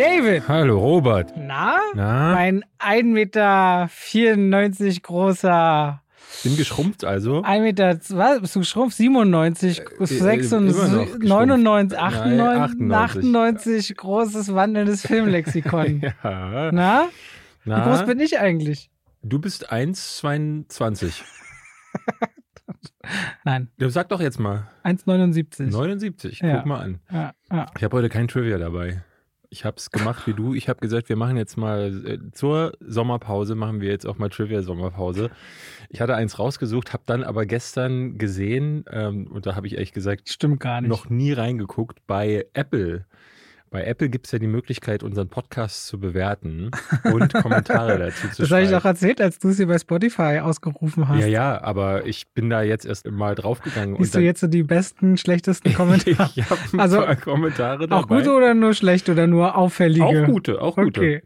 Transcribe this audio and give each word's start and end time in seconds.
David! 0.00 0.48
Hallo, 0.48 0.78
Robert. 0.78 1.36
Na? 1.36 1.78
Na? 1.94 2.32
Mein 2.32 2.64
1,94 2.78 3.04
Meter 3.04 5.00
großer. 5.02 6.02
Bin 6.42 6.56
geschrumpft 6.56 7.04
also. 7.04 7.42
1 7.42 7.62
Meter, 7.62 7.98
was? 8.08 8.40
Bist 8.40 8.56
du 8.56 8.60
geschrumpft? 8.60 8.96
97, 8.96 9.80
äh, 9.80 10.06
96, 10.06 10.74
immer 10.74 10.88
noch 10.88 11.04
geschrumpft. 11.04 11.28
99, 11.28 11.98
Nein, 11.98 12.12
98, 12.14 12.62
98. 12.62 12.88
98, 12.88 13.96
großes 13.98 14.54
wandelndes 14.54 15.06
Filmlexikon. 15.06 16.00
Ja. 16.24 16.72
Na? 16.72 17.08
Na, 17.66 17.76
Wie 17.76 17.90
groß 17.90 18.06
bin 18.06 18.20
ich 18.20 18.38
eigentlich? 18.38 18.90
du 19.22 19.38
bist 19.38 19.70
1,22. 19.70 21.20
Nein, 23.44 23.68
Ja, 23.76 23.90
Sag 23.90 24.08
doch 24.08 24.22
jetzt 24.22 24.40
mal. 24.40 24.66
1,79. 24.82 25.70
79. 25.70 26.40
Ja. 26.40 26.56
Guck 26.56 26.66
mal 26.66 26.80
an. 26.80 27.00
Ja, 27.12 27.32
ja. 27.52 27.66
Ich 27.76 27.84
habe 27.84 27.98
heute 27.98 28.08
kein 28.08 28.28
Trivia 28.28 28.56
dabei. 28.56 29.02
Ich 29.52 29.64
habe 29.64 29.76
es 29.78 29.90
gemacht 29.90 30.28
wie 30.28 30.32
du. 30.32 30.54
Ich 30.54 30.68
habe 30.68 30.78
gesagt, 30.78 31.08
wir 31.08 31.16
machen 31.16 31.36
jetzt 31.36 31.56
mal 31.56 32.06
äh, 32.06 32.18
zur 32.30 32.72
Sommerpause, 32.80 33.56
machen 33.56 33.80
wir 33.80 33.90
jetzt 33.90 34.06
auch 34.06 34.16
mal 34.16 34.28
Trivia-Sommerpause. 34.28 35.30
Ich 35.88 36.00
hatte 36.00 36.14
eins 36.14 36.38
rausgesucht, 36.38 36.92
habe 36.92 37.02
dann 37.06 37.24
aber 37.24 37.46
gestern 37.46 38.16
gesehen, 38.16 38.84
ähm, 38.90 39.26
und 39.26 39.46
da 39.46 39.56
habe 39.56 39.66
ich 39.66 39.74
ehrlich 39.74 39.92
gesagt 39.92 40.28
Stimmt 40.28 40.60
gar 40.60 40.80
nicht. 40.80 40.88
noch 40.88 41.10
nie 41.10 41.32
reingeguckt, 41.32 42.06
bei 42.06 42.46
Apple. 42.52 43.06
Bei 43.72 43.84
Apple 43.84 44.08
gibt 44.08 44.26
es 44.26 44.32
ja 44.32 44.40
die 44.40 44.48
Möglichkeit, 44.48 45.04
unseren 45.04 45.28
Podcast 45.28 45.86
zu 45.86 46.00
bewerten 46.00 46.72
und 47.04 47.32
Kommentare 47.42 47.98
dazu 48.00 48.28
zu 48.28 48.42
das 48.42 48.50
habe 48.50 48.62
ich 48.62 48.68
schreiben. 48.70 48.80
auch 48.80 48.84
erzählt, 48.84 49.20
als 49.20 49.38
du 49.38 49.50
es 49.50 49.58
hier 49.58 49.68
bei 49.68 49.78
Spotify 49.78 50.40
ausgerufen 50.42 51.08
hast. 51.08 51.20
Ja, 51.20 51.26
ja, 51.26 51.62
aber 51.62 52.04
ich 52.04 52.26
bin 52.34 52.50
da 52.50 52.62
jetzt 52.62 52.84
erst 52.84 53.08
mal 53.08 53.36
draufgegangen. 53.36 53.94
Siehst 54.00 54.16
du 54.16 54.18
jetzt 54.18 54.40
so 54.40 54.48
die 54.48 54.64
besten, 54.64 55.16
schlechtesten 55.16 55.72
Kommentare? 55.74 56.30
ich 56.34 56.50
habe 56.50 56.60
ein 56.72 56.80
Also, 56.80 56.96
paar 57.02 57.14
Kommentare 57.14 57.86
dabei. 57.86 58.02
Auch 58.02 58.08
gute 58.08 58.32
oder 58.32 58.54
nur 58.54 58.74
schlechte 58.74 59.12
oder 59.12 59.28
nur 59.28 59.56
auffällige? 59.56 60.04
Auch 60.04 60.26
gute, 60.26 60.60
auch 60.60 60.74
gute. 60.74 61.00
Okay. 61.00 61.22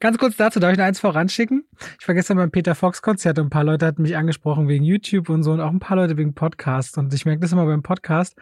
Ganz 0.00 0.16
kurz 0.16 0.36
dazu, 0.36 0.60
darf 0.60 0.72
ich 0.72 0.78
noch 0.78 0.86
eins 0.86 0.98
voranschicken? 0.98 1.64
Ich 2.00 2.08
war 2.08 2.14
gestern 2.14 2.38
beim 2.38 2.50
Peter 2.50 2.74
Fox 2.74 3.02
Konzert 3.02 3.38
und 3.38 3.46
ein 3.48 3.50
paar 3.50 3.64
Leute 3.64 3.84
hatten 3.84 4.00
mich 4.00 4.16
angesprochen 4.16 4.66
wegen 4.66 4.82
YouTube 4.84 5.28
und 5.28 5.42
so 5.42 5.52
und 5.52 5.60
auch 5.60 5.70
ein 5.70 5.78
paar 5.78 5.98
Leute 5.98 6.16
wegen 6.16 6.32
Podcast. 6.32 6.96
Und 6.96 7.12
ich 7.12 7.26
merke 7.26 7.40
das 7.42 7.52
immer 7.52 7.66
beim 7.66 7.82
Podcast. 7.82 8.34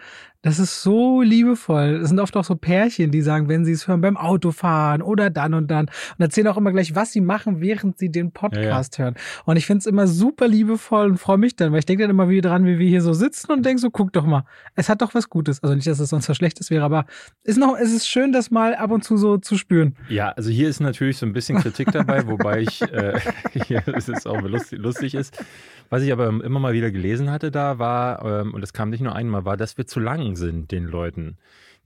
Das 0.43 0.59
ist 0.59 0.83
so 0.83 1.21
liebevoll. 1.21 2.01
Es 2.03 2.09
sind 2.09 2.19
oft 2.19 2.35
auch 2.35 2.45
so 2.45 2.57
Pärchen, 2.57 3.11
die 3.11 3.21
sagen, 3.21 3.49
wenn 3.49 3.67
sie 3.67 3.73
es 3.73 3.87
hören 3.87 4.01
beim 4.01 4.17
Autofahren 4.17 5.03
oder 5.03 5.29
dann 5.29 5.53
und 5.53 5.71
dann 5.71 5.87
und 5.87 6.21
erzählen 6.21 6.47
auch 6.47 6.57
immer 6.57 6.73
gleich, 6.73 6.95
was 6.95 7.13
sie 7.13 7.21
machen, 7.21 7.61
während 7.61 7.99
sie 7.99 8.11
den 8.11 8.33
Podcast 8.33 8.99
hören. 8.99 9.17
Und 9.45 9.59
ich 9.59 9.67
finde 9.67 9.81
es 9.81 9.87
immer 9.87 10.07
super 10.07 10.49
liebevoll 10.49 11.11
und 11.11 11.19
freue 11.19 11.37
mich 11.37 11.57
dann, 11.57 11.73
weil 11.73 11.81
ich 11.81 11.87
denke 11.87 12.05
dann 12.05 12.11
immer 12.11 12.31
wieder 12.31 12.49
dran, 12.49 12.65
wie 12.65 12.79
wir 12.79 12.89
hier 12.89 13.03
so 13.03 13.13
sitzen 13.13 13.53
und 13.53 13.67
denke 13.67 13.83
so, 13.83 13.91
guck 13.91 14.15
doch 14.15 14.25
mal, 14.25 14.45
es 14.77 14.89
hat 14.89 15.03
doch 15.03 15.15
was 15.15 15.29
Gutes. 15.29 15.63
Also 15.63 15.75
nicht, 15.75 15.87
dass 15.87 16.01
es 16.01 16.09
sonst 16.09 16.27
was 16.31 16.39
Schlechtes 16.39 16.71
wäre, 16.71 16.85
aber 16.85 17.05
ist 17.45 17.59
noch, 17.59 17.77
es 17.77 17.93
ist 17.93 18.09
schön, 18.09 18.33
das 18.33 18.51
mal 18.51 18.75
ab 18.75 18.93
und 18.93 19.05
zu 19.05 19.19
so 19.19 19.37
zu 19.37 19.59
spüren. 19.59 19.95
Ja, 20.09 20.31
also 20.31 20.49
hier 20.49 20.71
ist 20.71 20.81
natürlich 20.81 21.19
so 21.19 21.27
ein 21.27 21.35
bisschen 21.35 21.59
Kritik 21.59 21.93
dabei, 21.93 22.27
wobei 22.27 22.61
ich 22.61 22.81
äh, 22.81 23.21
hier 23.67 23.87
ist 23.89 24.09
es 24.09 24.27
auch 24.27 24.41
lustig, 24.41 24.79
lustig 24.79 25.15
ist. 25.15 25.37
Was 25.91 26.03
ich 26.03 26.13
aber 26.13 26.29
immer 26.29 26.61
mal 26.61 26.73
wieder 26.73 26.91
gelesen 26.91 27.31
hatte 27.31 27.51
da 27.51 27.79
war, 27.79 28.25
ähm, 28.25 28.55
und 28.55 28.61
das 28.61 28.73
kam 28.73 28.91
nicht 28.91 29.01
nur 29.01 29.15
einmal, 29.15 29.45
war, 29.45 29.57
dass 29.57 29.77
wir 29.77 29.87
zu 29.87 30.01
lang 30.01 30.37
sind, 30.37 30.71
den 30.71 30.85
Leuten. 30.85 31.37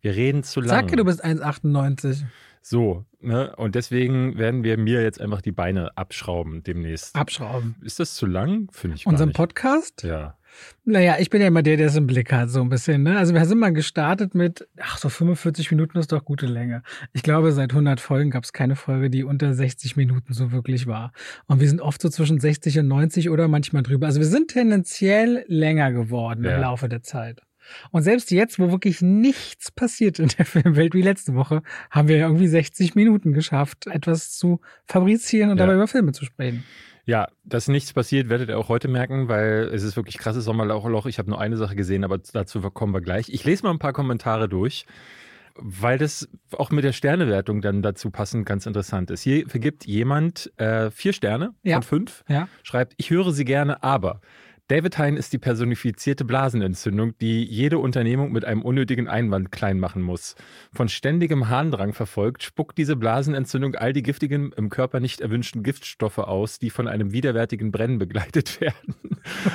Wir 0.02 0.14
reden 0.14 0.42
zu 0.42 0.60
lang. 0.60 0.69
Sag 0.69 0.88
dir, 0.88 0.97
du 0.97 1.05
bist 1.05 1.24
1,98. 1.24 2.25
So, 2.60 3.05
ne? 3.20 3.55
Und 3.56 3.75
deswegen 3.75 4.38
werden 4.38 4.62
wir 4.62 4.78
mir 4.78 5.02
jetzt 5.02 5.20
einfach 5.20 5.41
die 5.41 5.52
Beine 5.52 5.97
abschrauben 5.97 6.62
demnächst. 6.62 7.16
Abschrauben. 7.16 7.77
Ist 7.82 7.98
das 8.00 8.14
zu 8.14 8.27
lang? 8.27 8.69
Finde 8.72 8.97
ich 8.97 9.06
Unseren. 9.06 9.32
Podcast? 9.32 10.02
Ja. 10.02 10.36
Naja, 10.84 11.16
ich 11.19 11.30
bin 11.30 11.41
ja 11.41 11.47
immer 11.48 11.62
der, 11.62 11.77
der 11.77 11.86
es 11.86 11.97
im 11.97 12.06
Blick 12.06 12.33
hat, 12.33 12.50
so 12.50 12.60
ein 12.60 12.69
bisschen. 12.69 13.02
Ne? 13.02 13.19
Also 13.19 13.33
wir 13.34 13.44
sind 13.47 13.58
mal 13.58 13.72
gestartet 13.72 14.34
mit, 14.34 14.69
ach 14.81 14.98
so 14.98 15.09
45 15.09 15.70
Minuten 15.70 15.98
ist 15.98 16.12
doch 16.12 16.25
gute 16.25 16.47
Länge. 16.47 16.82
Ich 17.12 17.22
glaube, 17.22 17.53
seit 17.53 17.70
100 17.72 18.00
Folgen 18.00 18.31
gab 18.31 18.44
es 18.44 18.53
keine 18.53 18.76
Folge, 18.76 19.09
die 19.10 19.25
unter 19.25 19.54
60 19.54 19.97
Minuten 19.97 20.32
so 20.34 20.53
wirklich 20.53 20.87
war. 20.87 21.12
Und 21.47 21.60
wir 21.60 21.69
sind 21.69 21.81
oft 21.81 22.03
so 22.03 22.09
zwischen 22.09 22.38
60 22.41 22.78
und 22.81 22.88
90 22.88 23.31
oder 23.31 23.48
manchmal 23.48 23.82
drüber. 23.82 24.06
Also 24.06 24.20
wir 24.20 24.26
sind 24.26 24.48
tendenziell 24.48 25.44
länger 25.48 25.92
geworden 25.92 26.44
Ja. 26.44 26.56
im 26.56 26.60
Laufe 26.60 26.88
der 26.88 27.03
Zeit. 27.03 27.41
Und 27.92 28.03
selbst 28.03 28.31
jetzt, 28.31 28.59
wo 28.59 28.71
wirklich 28.71 29.00
nichts 29.00 29.71
passiert 29.71 30.19
in 30.19 30.28
der 30.28 30.44
Filmwelt 30.44 30.92
wie 30.94 31.00
letzte 31.00 31.34
Woche, 31.34 31.62
haben 31.91 32.09
wir 32.09 32.19
irgendwie 32.19 32.47
60 32.48 32.94
Minuten 32.94 33.32
geschafft, 33.32 33.86
etwas 33.86 34.32
zu 34.36 34.60
fabrizieren 34.84 35.50
und 35.50 35.56
Ja. 35.59 35.65
dabei 35.65 35.76
über 35.76 35.88
Filme 35.88 36.12
zu 36.12 36.26
sprechen. 36.26 36.62
Ja, 37.06 37.28
dass 37.44 37.69
nichts 37.69 37.92
passiert, 37.92 38.28
werdet 38.31 38.48
ihr 38.48 38.59
auch 38.59 38.69
heute 38.69 38.88
merken, 38.88 39.28
weil 39.28 39.69
es 39.72 39.82
ist 39.82 39.97
wirklich 39.97 40.16
krasses 40.19 40.44
Sommerloch. 40.44 41.06
Ich 41.06 41.19
habe 41.19 41.28
nur 41.28 41.41
eine 41.41 41.56
Sache 41.56 41.76
gesehen, 41.76 42.03
aber 42.04 42.19
dazu 42.19 42.60
kommen 42.70 42.94
wir 42.94 43.03
gleich. 43.03 43.28
Ich 43.28 43.44
lese 43.44 43.62
mal 43.65 43.70
ein 43.70 43.78
paar 43.78 43.92
Kommentare 43.92 44.48
durch, 44.48 44.87
weil 45.56 45.98
das 45.98 46.28
auch 46.53 46.70
mit 46.70 46.82
der 46.82 46.92
Sternewertung 46.92 47.60
dann 47.60 47.82
dazu 47.82 48.10
passend 48.10 48.47
ganz 48.47 48.65
interessant 48.66 49.10
ist. 49.10 49.22
Hier 49.22 49.47
vergibt 49.48 49.84
jemand 49.87 50.50
äh, 50.59 50.91
vier 50.91 51.12
Sterne 51.12 51.54
Ja. 51.62 51.76
von 51.76 51.82
fünf, 51.82 52.25
Ja. 52.26 52.48
schreibt, 52.62 52.94
ich 52.97 53.10
höre 53.10 53.32
sie 53.32 53.44
gerne, 53.44 53.82
aber 53.82 54.21
David 54.69 54.97
Hein 54.97 55.19
ist 55.19 55.34
die 55.34 55.38
personifizierte 55.38 56.25
Blasenentzündung, 56.25 57.19
die 57.19 57.44
jede 57.44 57.76
Unternehmung 57.76 58.32
mit 58.32 58.47
einem 58.47 58.62
unnötigen 58.62 59.08
Einwand 59.08 59.52
klein 59.52 59.78
machen 59.78 60.00
muss. 60.00 60.36
Von 60.72 60.88
ständigem 60.88 61.50
Harndrang 61.50 61.92
verfolgt, 61.92 62.42
spuckt 62.42 62.78
diese 62.78 62.97
Blasenentzündung 62.97 63.74
all 63.74 63.92
die 63.92 64.03
giftigen, 64.03 64.53
im 64.56 64.70
Körper 64.70 65.00
nicht 65.00 65.20
erwünschten 65.20 65.64
Giftstoffe 65.64 66.16
aus, 66.16 66.58
die 66.58 66.70
von 66.70 66.88
einem 66.88 67.12
widerwärtigen 67.12 67.72
Brennen 67.72 67.98
begleitet 67.98 68.58
werden. 68.62 68.94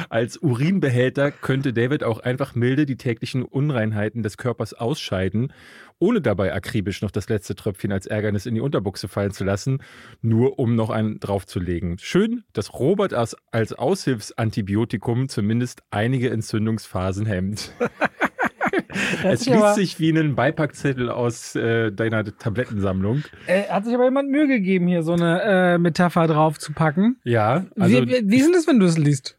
Als 0.10 0.38
Urinbehälter 0.38 1.32
könnte 1.32 1.74
David 1.74 2.04
auch 2.04 2.20
einfach 2.20 2.54
milde 2.54 2.86
die 2.86 2.98
täglichen 2.98 3.42
Unreinheiten 3.42 4.22
des 4.22 4.38
Körpers 4.38 4.76
ausscheiden, 4.76 5.54
ohne 6.00 6.22
dabei 6.22 6.54
akribisch 6.54 7.02
noch 7.02 7.12
das 7.12 7.30
letzte 7.30 7.56
Tröpfchen 7.56 7.92
als 7.92 8.06
Ärgernis 8.08 8.46
in 8.46 8.56
die 8.56 8.62
Unterbuchse 8.62 9.08
fallen 9.08 9.32
zu 9.32 9.44
lassen, 9.44 9.80
nur 10.22 10.60
um 10.60 10.76
noch 10.76 10.90
einen 10.90 11.20
draufzulegen. 11.20 11.98
Schön, 12.00 12.44
dass 12.54 12.74
Robert 12.74 13.14
als, 13.14 13.36
als 13.52 13.74
Aushilfsantibiotikum 13.74 15.30
zumindest 15.30 15.84
einige 15.92 16.30
Entzündungsphasen 16.30 17.26
hemmt. 17.26 17.74
es 19.24 19.46
liest 19.46 19.76
sich 19.76 20.00
wie 20.00 20.12
ein 20.12 20.36
Beipackzettel 20.36 21.10
aus 21.10 21.56
äh, 21.56 21.92
deiner 21.92 22.24
Tablettensammlung. 22.24 23.24
Äh, 23.48 23.64
hat 23.64 23.86
sich 23.86 23.94
aber 23.94 24.06
jemand 24.06 24.30
Mühe 24.30 24.48
gegeben, 24.48 24.88
hier 24.88 25.04
so 25.04 25.14
eine 25.14 25.42
äh, 25.42 25.78
Metapher 25.78 26.28
drauf 26.28 26.60
zu 26.60 26.74
packen. 26.74 27.20
Ja, 27.24 27.66
also 27.78 28.02
wie, 28.02 28.08
wie, 28.08 28.30
wie 28.30 28.38
ist 28.38 28.46
denn 28.46 28.54
das, 28.54 28.68
wenn 28.68 28.80
du 28.80 28.86
es 28.86 28.98
liest? 28.98 29.38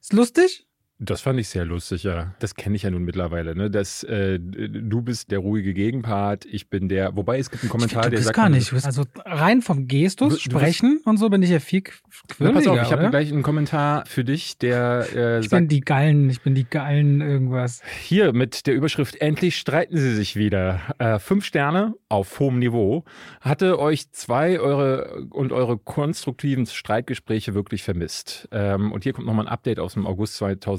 Ist 0.00 0.12
lustig? 0.12 0.65
Das 0.98 1.20
fand 1.20 1.38
ich 1.38 1.48
sehr 1.48 1.64
lustig, 1.64 2.04
ja. 2.04 2.34
Das 2.38 2.54
kenne 2.54 2.74
ich 2.76 2.82
ja 2.84 2.90
nun 2.90 3.02
mittlerweile, 3.04 3.54
ne? 3.54 3.70
Dass 3.70 4.02
äh, 4.04 4.38
du 4.40 5.02
bist 5.02 5.30
der 5.30 5.40
ruhige 5.40 5.74
Gegenpart, 5.74 6.44
ich 6.46 6.70
bin 6.70 6.88
der. 6.88 7.14
Wobei 7.16 7.38
es 7.38 7.50
gibt 7.50 7.62
einen 7.64 7.70
Kommentar, 7.70 8.04
du 8.04 8.10
der 8.10 8.22
sagt. 8.22 8.36
gar 8.36 8.48
nicht. 8.48 8.72
Also 8.72 9.04
rein 9.24 9.60
vom 9.62 9.88
Gestus, 9.88 10.28
Du- 10.42 10.50
du 10.50 10.56
bist- 10.58 10.76
Sprechen 10.76 11.00
und 11.04 11.18
so 11.18 11.28
bin 11.28 11.42
ich 11.42 11.50
ja 11.50 11.60
viel 11.60 11.82
Na, 11.84 12.34
quirliger, 12.34 12.54
pass 12.54 12.66
auf, 12.68 12.82
ich 12.82 12.92
habe 12.92 13.10
gleich 13.10 13.30
einen 13.32 13.42
Kommentar 13.42 14.04
für 14.06 14.24
dich, 14.24 14.58
der 14.58 15.06
äh, 15.14 15.40
Ich 15.40 15.50
bin 15.50 15.64
sagt, 15.64 15.72
die 15.72 15.80
Geilen, 15.80 16.30
ich 16.30 16.40
bin 16.40 16.54
die 16.54 16.64
Geilen 16.68 17.20
irgendwas. 17.20 17.82
hier 18.02 18.32
mit 18.32 18.66
der 18.66 18.74
Überschrift 18.74 19.16
Endlich 19.16 19.56
streiten 19.58 19.96
sie 19.98 20.14
sich 20.14 20.34
wieder. 20.36 20.80
Äh, 20.98 21.18
fünf 21.18 21.44
Sterne 21.44 21.94
auf 22.08 22.38
hohem 22.40 22.58
Niveau. 22.58 23.04
Hatte 23.40 23.78
euch 23.78 24.10
zwei 24.12 24.58
eure 24.60 25.26
und 25.30 25.52
eure 25.52 25.76
konstruktiven 25.78 26.64
Streitgespräche 26.66 27.54
wirklich 27.54 27.82
vermisst. 27.82 28.48
Ähm, 28.52 28.92
und 28.92 29.04
hier 29.04 29.12
kommt 29.12 29.26
nochmal 29.26 29.46
ein 29.46 29.52
Update 29.52 29.78
aus 29.78 29.94
dem 29.94 30.06
August 30.06 30.36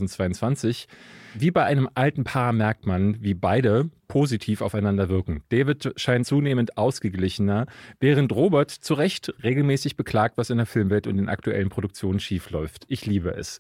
2022. 0.07 0.87
Wie 1.33 1.51
bei 1.51 1.63
einem 1.63 1.89
alten 1.93 2.23
Paar 2.23 2.51
merkt 2.53 2.85
man, 2.85 3.21
wie 3.21 3.33
beide 3.33 3.89
positiv 4.07 4.61
aufeinander 4.61 5.09
wirken. 5.09 5.43
David 5.49 5.93
scheint 5.97 6.25
zunehmend 6.25 6.77
ausgeglichener, 6.77 7.65
während 7.99 8.31
Robert 8.33 8.71
zu 8.71 8.93
Recht 8.93 9.33
regelmäßig 9.43 9.97
beklagt, 9.97 10.37
was 10.37 10.49
in 10.49 10.57
der 10.57 10.65
Filmwelt 10.65 11.07
und 11.07 11.19
in 11.19 11.29
aktuellen 11.29 11.69
Produktionen 11.69 12.19
schiefläuft. 12.19 12.85
Ich 12.87 13.05
liebe 13.05 13.31
es. 13.31 13.59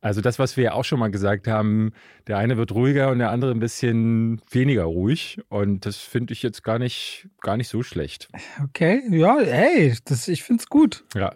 Also 0.00 0.20
das, 0.20 0.38
was 0.38 0.56
wir 0.56 0.64
ja 0.64 0.72
auch 0.74 0.84
schon 0.84 1.00
mal 1.00 1.10
gesagt 1.10 1.48
haben, 1.48 1.92
der 2.26 2.38
eine 2.38 2.56
wird 2.56 2.72
ruhiger 2.72 3.10
und 3.10 3.18
der 3.18 3.30
andere 3.30 3.50
ein 3.50 3.58
bisschen 3.58 4.40
weniger 4.50 4.84
ruhig. 4.84 5.40
Und 5.48 5.86
das 5.86 5.96
finde 5.96 6.34
ich 6.34 6.42
jetzt 6.42 6.62
gar 6.62 6.78
nicht, 6.78 7.28
gar 7.40 7.56
nicht 7.56 7.68
so 7.68 7.82
schlecht. 7.82 8.28
Okay, 8.62 9.02
ja, 9.10 9.38
hey, 9.40 9.96
das, 10.04 10.28
ich 10.28 10.44
find's 10.44 10.68
gut. 10.68 11.04
Ja. 11.14 11.34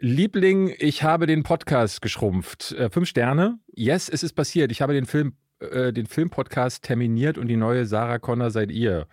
Liebling, 0.00 0.72
ich 0.78 1.02
habe 1.02 1.26
den 1.26 1.42
Podcast 1.42 2.02
geschrumpft. 2.02 2.70
Äh, 2.72 2.88
fünf 2.88 3.08
Sterne. 3.08 3.58
Yes, 3.74 4.08
es 4.08 4.22
ist 4.22 4.34
passiert. 4.34 4.70
Ich 4.70 4.80
habe 4.80 4.92
den 4.92 5.06
Film, 5.06 5.32
äh, 5.58 5.92
den 5.92 6.06
Filmpodcast 6.06 6.84
terminiert 6.84 7.36
und 7.36 7.48
die 7.48 7.56
neue 7.56 7.84
Sarah 7.84 8.20
Connor 8.20 8.50
seid 8.50 8.70
ihr. 8.70 9.08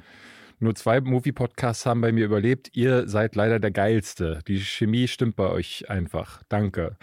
Nur 0.59 0.75
zwei 0.75 1.01
Movie-Podcasts 1.01 1.87
haben 1.87 2.01
bei 2.01 2.11
mir 2.11 2.25
überlebt. 2.25 2.69
Ihr 2.73 3.07
seid 3.07 3.35
leider 3.35 3.59
der 3.59 3.71
geilste. 3.71 4.41
Die 4.47 4.59
Chemie 4.59 5.07
stimmt 5.07 5.35
bei 5.35 5.49
euch 5.49 5.89
einfach. 5.89 6.43
Danke. 6.49 6.97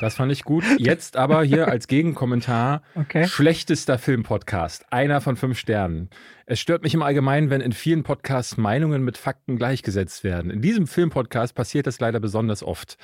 Das 0.00 0.14
fand 0.14 0.30
ich 0.30 0.44
gut. 0.44 0.62
Jetzt 0.78 1.16
aber 1.16 1.42
hier 1.42 1.66
als 1.66 1.88
Gegenkommentar: 1.88 2.82
Okay. 2.94 3.26
schlechtester 3.26 3.98
Filmpodcast. 3.98 4.92
Einer 4.92 5.20
von 5.20 5.34
fünf 5.34 5.58
Sternen. 5.58 6.08
Es 6.50 6.60
stört 6.60 6.82
mich 6.82 6.94
im 6.94 7.02
Allgemeinen, 7.02 7.50
wenn 7.50 7.60
in 7.60 7.72
vielen 7.72 8.04
Podcasts 8.04 8.56
Meinungen 8.56 9.04
mit 9.04 9.18
Fakten 9.18 9.58
gleichgesetzt 9.58 10.24
werden. 10.24 10.50
In 10.50 10.62
diesem 10.62 10.86
Filmpodcast 10.86 11.54
passiert 11.54 11.86
das 11.86 12.00
leider 12.00 12.20
besonders 12.20 12.62
oft. 12.62 12.96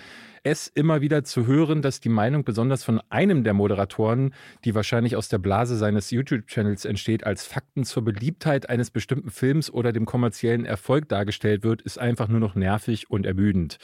Es 0.45 0.67
immer 0.67 1.03
wieder 1.03 1.25
zu 1.25 1.47
hören, 1.47 1.83
dass 1.83 2.01
die 2.01 2.09
Meinung 2.09 2.45
besonders 2.45 2.85
von 2.85 3.03
einem 3.11 3.45
der 3.45 3.53
Moderatoren, 3.53 4.33
die 4.65 4.75
wahrscheinlich 4.75 5.15
aus 5.15 5.29
der 5.29 5.37
Blase 5.37 5.77
seines 5.77 6.11
YouTube-Channels 6.11 6.87
entsteht, 6.87 7.27
als 7.27 7.45
Fakten 7.45 7.85
zur 7.85 8.03
Beliebtheit 8.03 8.71
eines 8.71 8.91
bestimmten 8.91 9.29
Films 9.29 9.71
oder 9.71 9.93
dem 9.93 10.07
kommerziellen 10.07 10.65
Erfolg 10.65 11.11
dargestellt 11.11 11.65
wird, 11.65 11.83
ist 11.83 11.99
einfach 11.99 12.29
nur 12.29 12.41
noch 12.41 12.55
nervig 12.55 13.11
und 13.11 13.27
ermüdend. 13.27 13.77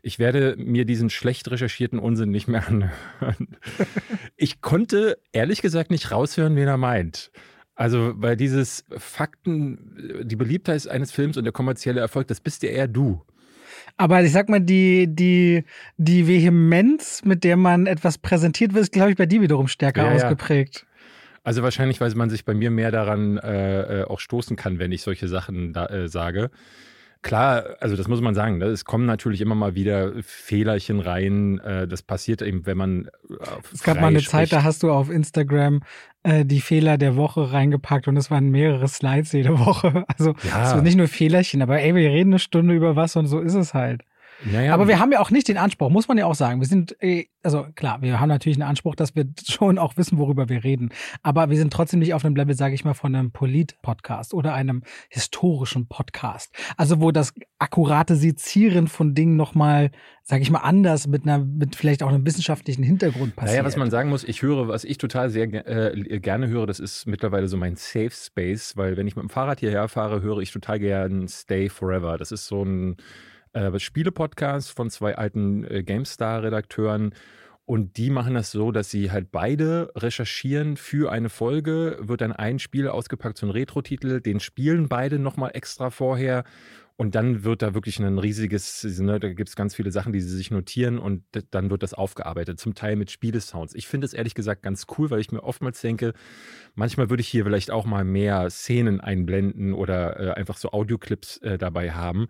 Ich 0.00 0.20
werde 0.20 0.54
mir 0.58 0.84
diesen 0.84 1.10
schlecht 1.10 1.50
recherchierten 1.50 1.98
Unsinn 1.98 2.30
nicht 2.30 2.46
mehr 2.46 2.64
anhören. 2.68 3.56
Ich 4.36 4.60
konnte 4.60 5.18
ehrlich 5.32 5.60
gesagt 5.60 5.90
nicht 5.90 6.12
raushören, 6.12 6.54
wen 6.54 6.68
er 6.68 6.76
meint. 6.76 7.32
Also, 7.78 8.12
weil 8.16 8.36
dieses 8.36 8.84
Fakten, 8.90 10.24
die 10.24 10.34
Beliebtheit 10.34 10.88
eines 10.88 11.12
Films 11.12 11.36
und 11.36 11.44
der 11.44 11.52
kommerzielle 11.52 12.00
Erfolg, 12.00 12.26
das 12.26 12.40
bist 12.40 12.64
ja 12.64 12.70
eher 12.70 12.88
du. 12.88 13.22
Aber 13.96 14.20
ich 14.20 14.32
sag 14.32 14.48
mal, 14.48 14.60
die, 14.60 15.06
die, 15.08 15.62
die 15.96 16.26
Vehemenz, 16.26 17.22
mit 17.24 17.44
der 17.44 17.56
man 17.56 17.86
etwas 17.86 18.18
präsentiert 18.18 18.74
wird, 18.74 18.82
ist, 18.82 18.92
glaube 18.92 19.12
ich, 19.12 19.16
bei 19.16 19.26
dir 19.26 19.40
wiederum 19.42 19.68
stärker 19.68 20.02
Ja, 20.02 20.08
ja. 20.08 20.16
ausgeprägt. 20.16 20.86
Also 21.44 21.62
wahrscheinlich, 21.62 22.00
weil 22.00 22.12
man 22.16 22.30
sich 22.30 22.44
bei 22.44 22.52
mir 22.52 22.72
mehr 22.72 22.90
daran 22.90 23.38
äh, 23.38 24.00
äh, 24.00 24.04
auch 24.04 24.18
stoßen 24.18 24.56
kann, 24.56 24.80
wenn 24.80 24.90
ich 24.90 25.02
solche 25.02 25.28
Sachen 25.28 25.72
da, 25.72 25.86
äh, 25.86 26.08
sage. 26.08 26.50
Klar, 27.22 27.64
also 27.80 27.96
das 27.96 28.06
muss 28.06 28.20
man 28.20 28.34
sagen, 28.34 28.58
ne? 28.58 28.66
es 28.66 28.84
kommen 28.84 29.04
natürlich 29.04 29.40
immer 29.40 29.54
mal 29.56 29.74
wieder 29.74 30.12
Fehlerchen 30.22 31.00
rein. 31.00 31.58
Äh, 31.58 31.88
das 31.88 32.02
passiert 32.02 32.42
eben, 32.42 32.64
wenn 32.64 32.76
man 32.78 33.06
äh, 33.28 33.34
Es 33.74 33.82
gab 33.82 34.00
mal 34.00 34.06
eine 34.08 34.18
Zeit, 34.20 34.48
spricht. 34.48 34.52
da 34.52 34.62
hast 34.62 34.82
du 34.84 34.92
auf 34.92 35.10
Instagram 35.10 35.80
äh, 36.22 36.44
die 36.44 36.60
Fehler 36.60 36.96
der 36.96 37.16
Woche 37.16 37.52
reingepackt 37.52 38.06
und 38.06 38.16
es 38.16 38.30
waren 38.30 38.50
mehrere 38.50 38.86
Slides 38.86 39.32
jede 39.32 39.58
Woche. 39.66 40.04
Also 40.16 40.34
Ja. 40.48 40.62
es 40.64 40.70
sind 40.70 40.84
nicht 40.84 40.96
nur 40.96 41.08
Fehlerchen, 41.08 41.60
aber 41.60 41.80
ey, 41.80 41.94
wir 41.94 42.08
reden 42.10 42.30
eine 42.30 42.38
Stunde 42.38 42.74
über 42.74 42.94
was 42.94 43.16
und 43.16 43.26
so 43.26 43.40
ist 43.40 43.54
es 43.54 43.74
halt. 43.74 44.02
Naja, 44.44 44.72
Aber 44.72 44.86
wir 44.86 45.00
haben 45.00 45.10
ja 45.10 45.20
auch 45.20 45.30
nicht 45.30 45.48
den 45.48 45.56
Anspruch, 45.56 45.90
muss 45.90 46.06
man 46.06 46.16
ja 46.16 46.26
auch 46.26 46.34
sagen. 46.34 46.60
Wir 46.60 46.68
sind, 46.68 46.96
äh, 47.02 47.26
also 47.42 47.66
klar, 47.74 48.00
wir 48.02 48.20
haben 48.20 48.28
natürlich 48.28 48.56
einen 48.56 48.68
Anspruch, 48.68 48.94
dass 48.94 49.16
wir 49.16 49.26
schon 49.48 49.78
auch 49.78 49.96
wissen, 49.96 50.18
worüber 50.18 50.48
wir 50.48 50.62
reden. 50.62 50.90
Aber 51.22 51.50
wir 51.50 51.56
sind 51.56 51.72
trotzdem 51.72 52.00
nicht 52.00 52.14
auf 52.14 52.24
einem 52.24 52.36
Level, 52.36 52.54
sage 52.54 52.74
ich 52.74 52.84
mal, 52.84 52.94
von 52.94 53.14
einem 53.14 53.32
Polit-Podcast 53.32 54.34
oder 54.34 54.54
einem 54.54 54.82
historischen 55.08 55.88
Podcast. 55.88 56.54
Also 56.76 57.00
wo 57.00 57.10
das 57.10 57.34
akkurate 57.58 58.14
Sezieren 58.14 58.86
von 58.86 59.14
Dingen 59.14 59.36
nochmal, 59.36 59.90
sage 60.22 60.42
ich 60.42 60.50
mal, 60.50 60.60
anders 60.60 61.08
mit 61.08 61.24
einer, 61.24 61.38
mit 61.38 61.74
vielleicht 61.74 62.02
auch 62.02 62.08
einem 62.08 62.24
wissenschaftlichen 62.24 62.84
Hintergrund 62.84 63.34
passiert. 63.34 63.56
Naja, 63.56 63.66
was 63.66 63.76
man 63.76 63.90
sagen 63.90 64.08
muss, 64.08 64.22
ich 64.22 64.42
höre, 64.42 64.68
was 64.68 64.84
ich 64.84 64.98
total 64.98 65.30
sehr 65.30 65.52
äh, 65.52 66.20
gerne 66.20 66.46
höre, 66.46 66.66
das 66.66 66.78
ist 66.78 67.06
mittlerweile 67.06 67.48
so 67.48 67.56
mein 67.56 67.74
Safe 67.74 68.10
Space, 68.12 68.76
weil 68.76 68.96
wenn 68.96 69.08
ich 69.08 69.16
mit 69.16 69.24
dem 69.24 69.30
Fahrrad 69.30 69.60
hierher 69.60 69.88
fahre, 69.88 70.22
höre 70.22 70.38
ich 70.38 70.52
total 70.52 70.78
gern 70.78 71.26
Stay 71.26 71.68
Forever. 71.68 72.18
Das 72.18 72.30
ist 72.30 72.46
so 72.46 72.64
ein 72.64 72.96
äh, 73.52 73.78
Spiele-Podcast 73.78 74.70
von 74.70 74.90
zwei 74.90 75.16
alten 75.16 75.64
äh, 75.64 75.82
GameStar-Redakteuren. 75.82 77.14
Und 77.64 77.98
die 77.98 78.08
machen 78.08 78.34
das 78.34 78.50
so, 78.50 78.72
dass 78.72 78.90
sie 78.90 79.10
halt 79.10 79.30
beide 79.30 79.92
recherchieren 79.94 80.78
für 80.78 81.12
eine 81.12 81.28
Folge, 81.28 81.98
wird 82.00 82.22
dann 82.22 82.32
ein 82.32 82.58
Spiel 82.58 82.88
ausgepackt, 82.88 83.36
so 83.36 83.46
ein 83.46 83.50
Retro-Titel, 83.50 84.22
den 84.22 84.40
spielen 84.40 84.88
beide 84.88 85.18
nochmal 85.18 85.50
extra 85.52 85.90
vorher 85.90 86.44
und 87.00 87.14
dann 87.14 87.44
wird 87.44 87.62
da 87.62 87.74
wirklich 87.74 88.00
ein 88.00 88.18
riesiges, 88.18 88.82
ne, 88.82 89.20
da 89.20 89.32
gibt 89.32 89.48
es 89.48 89.54
ganz 89.54 89.72
viele 89.72 89.92
Sachen, 89.92 90.12
die 90.12 90.20
sie 90.20 90.36
sich 90.36 90.50
notieren 90.50 90.98
und 90.98 91.22
dann 91.52 91.70
wird 91.70 91.84
das 91.84 91.94
aufgearbeitet, 91.94 92.58
zum 92.58 92.74
Teil 92.74 92.96
mit 92.96 93.12
Spielesounds. 93.12 93.76
Ich 93.76 93.86
finde 93.86 94.04
es 94.04 94.12
ehrlich 94.12 94.34
gesagt 94.34 94.64
ganz 94.64 94.86
cool, 94.98 95.08
weil 95.08 95.20
ich 95.20 95.30
mir 95.30 95.44
oftmals 95.44 95.80
denke, 95.80 96.12
manchmal 96.74 97.08
würde 97.08 97.20
ich 97.20 97.28
hier 97.28 97.44
vielleicht 97.44 97.70
auch 97.70 97.86
mal 97.86 98.04
mehr 98.04 98.50
Szenen 98.50 99.00
einblenden 99.00 99.74
oder 99.74 100.18
äh, 100.18 100.30
einfach 100.32 100.56
so 100.56 100.72
Audioclips 100.72 101.36
äh, 101.38 101.56
dabei 101.56 101.92
haben. 101.92 102.26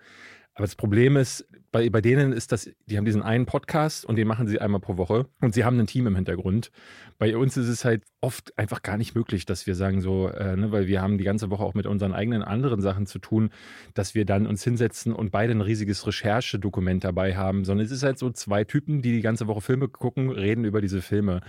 Aber 0.58 0.66
das 0.66 0.74
Problem 0.74 1.16
ist, 1.16 1.46
bei, 1.70 1.88
bei 1.88 2.00
denen 2.00 2.32
ist 2.32 2.50
das, 2.50 2.68
die 2.86 2.98
haben 2.98 3.04
diesen 3.04 3.22
einen 3.22 3.46
Podcast 3.46 4.04
und 4.04 4.16
den 4.16 4.26
machen 4.26 4.48
sie 4.48 4.60
einmal 4.60 4.80
pro 4.80 4.96
Woche 4.96 5.26
und 5.40 5.54
sie 5.54 5.62
haben 5.62 5.78
ein 5.78 5.86
Team 5.86 6.08
im 6.08 6.16
Hintergrund. 6.16 6.72
Bei 7.16 7.36
uns 7.36 7.56
ist 7.56 7.68
es 7.68 7.84
halt 7.84 8.02
oft 8.20 8.58
einfach 8.58 8.82
gar 8.82 8.96
nicht 8.96 9.14
möglich, 9.14 9.46
dass 9.46 9.68
wir 9.68 9.76
sagen 9.76 10.00
so, 10.00 10.26
äh, 10.26 10.56
ne, 10.56 10.72
weil 10.72 10.88
wir 10.88 11.00
haben 11.00 11.16
die 11.16 11.22
ganze 11.22 11.50
Woche 11.50 11.62
auch 11.62 11.74
mit 11.74 11.86
unseren 11.86 12.12
eigenen 12.12 12.42
anderen 12.42 12.80
Sachen 12.80 13.06
zu 13.06 13.20
tun, 13.20 13.50
dass 13.94 14.16
wir 14.16 14.24
dann 14.24 14.48
uns 14.48 14.64
hinsetzen 14.64 15.12
und 15.12 15.30
beide 15.30 15.52
ein 15.52 15.60
riesiges 15.60 16.04
Recherchedokument 16.08 17.04
dabei 17.04 17.36
haben, 17.36 17.64
sondern 17.64 17.86
es 17.86 17.92
ist 17.92 18.02
halt 18.02 18.18
so 18.18 18.28
zwei 18.30 18.64
Typen, 18.64 19.00
die 19.00 19.12
die 19.12 19.22
ganze 19.22 19.46
Woche 19.46 19.60
Filme 19.60 19.86
gucken, 19.86 20.28
reden 20.30 20.64
über 20.64 20.80
diese 20.80 21.02
Filme. 21.02 21.40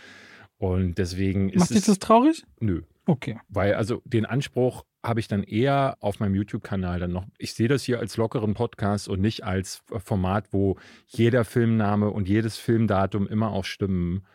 Und 0.59 0.99
deswegen 0.99 1.49
ist 1.49 1.61
Macht 1.61 1.69
dich 1.71 1.77
es, 1.77 1.85
das 1.85 1.97
traurig? 1.97 2.45
nö, 2.59 2.83
Okay. 3.05 3.39
weil 3.49 3.73
also 3.73 4.01
den 4.05 4.25
Anspruch 4.25 4.83
habe 5.03 5.19
ich 5.19 5.27
dann 5.27 5.43
eher 5.43 5.97
auf 6.01 6.19
meinem 6.19 6.35
YouTube-Kanal 6.35 6.99
dann 6.99 7.11
noch. 7.11 7.25
Ich 7.37 7.53
sehe 7.53 7.67
das 7.67 7.83
hier 7.83 7.99
als 7.99 8.17
lockeren 8.17 8.53
Podcast 8.53 9.07
und 9.07 9.21
nicht 9.21 9.43
als 9.43 9.81
Format, 10.03 10.51
wo 10.51 10.77
jeder 11.07 11.45
Filmname 11.45 12.09
und 12.09 12.27
jedes 12.27 12.57
Filmdatum 12.57 13.27
immer 13.27 13.51
auch 13.51 13.65
stimmen 13.65 14.25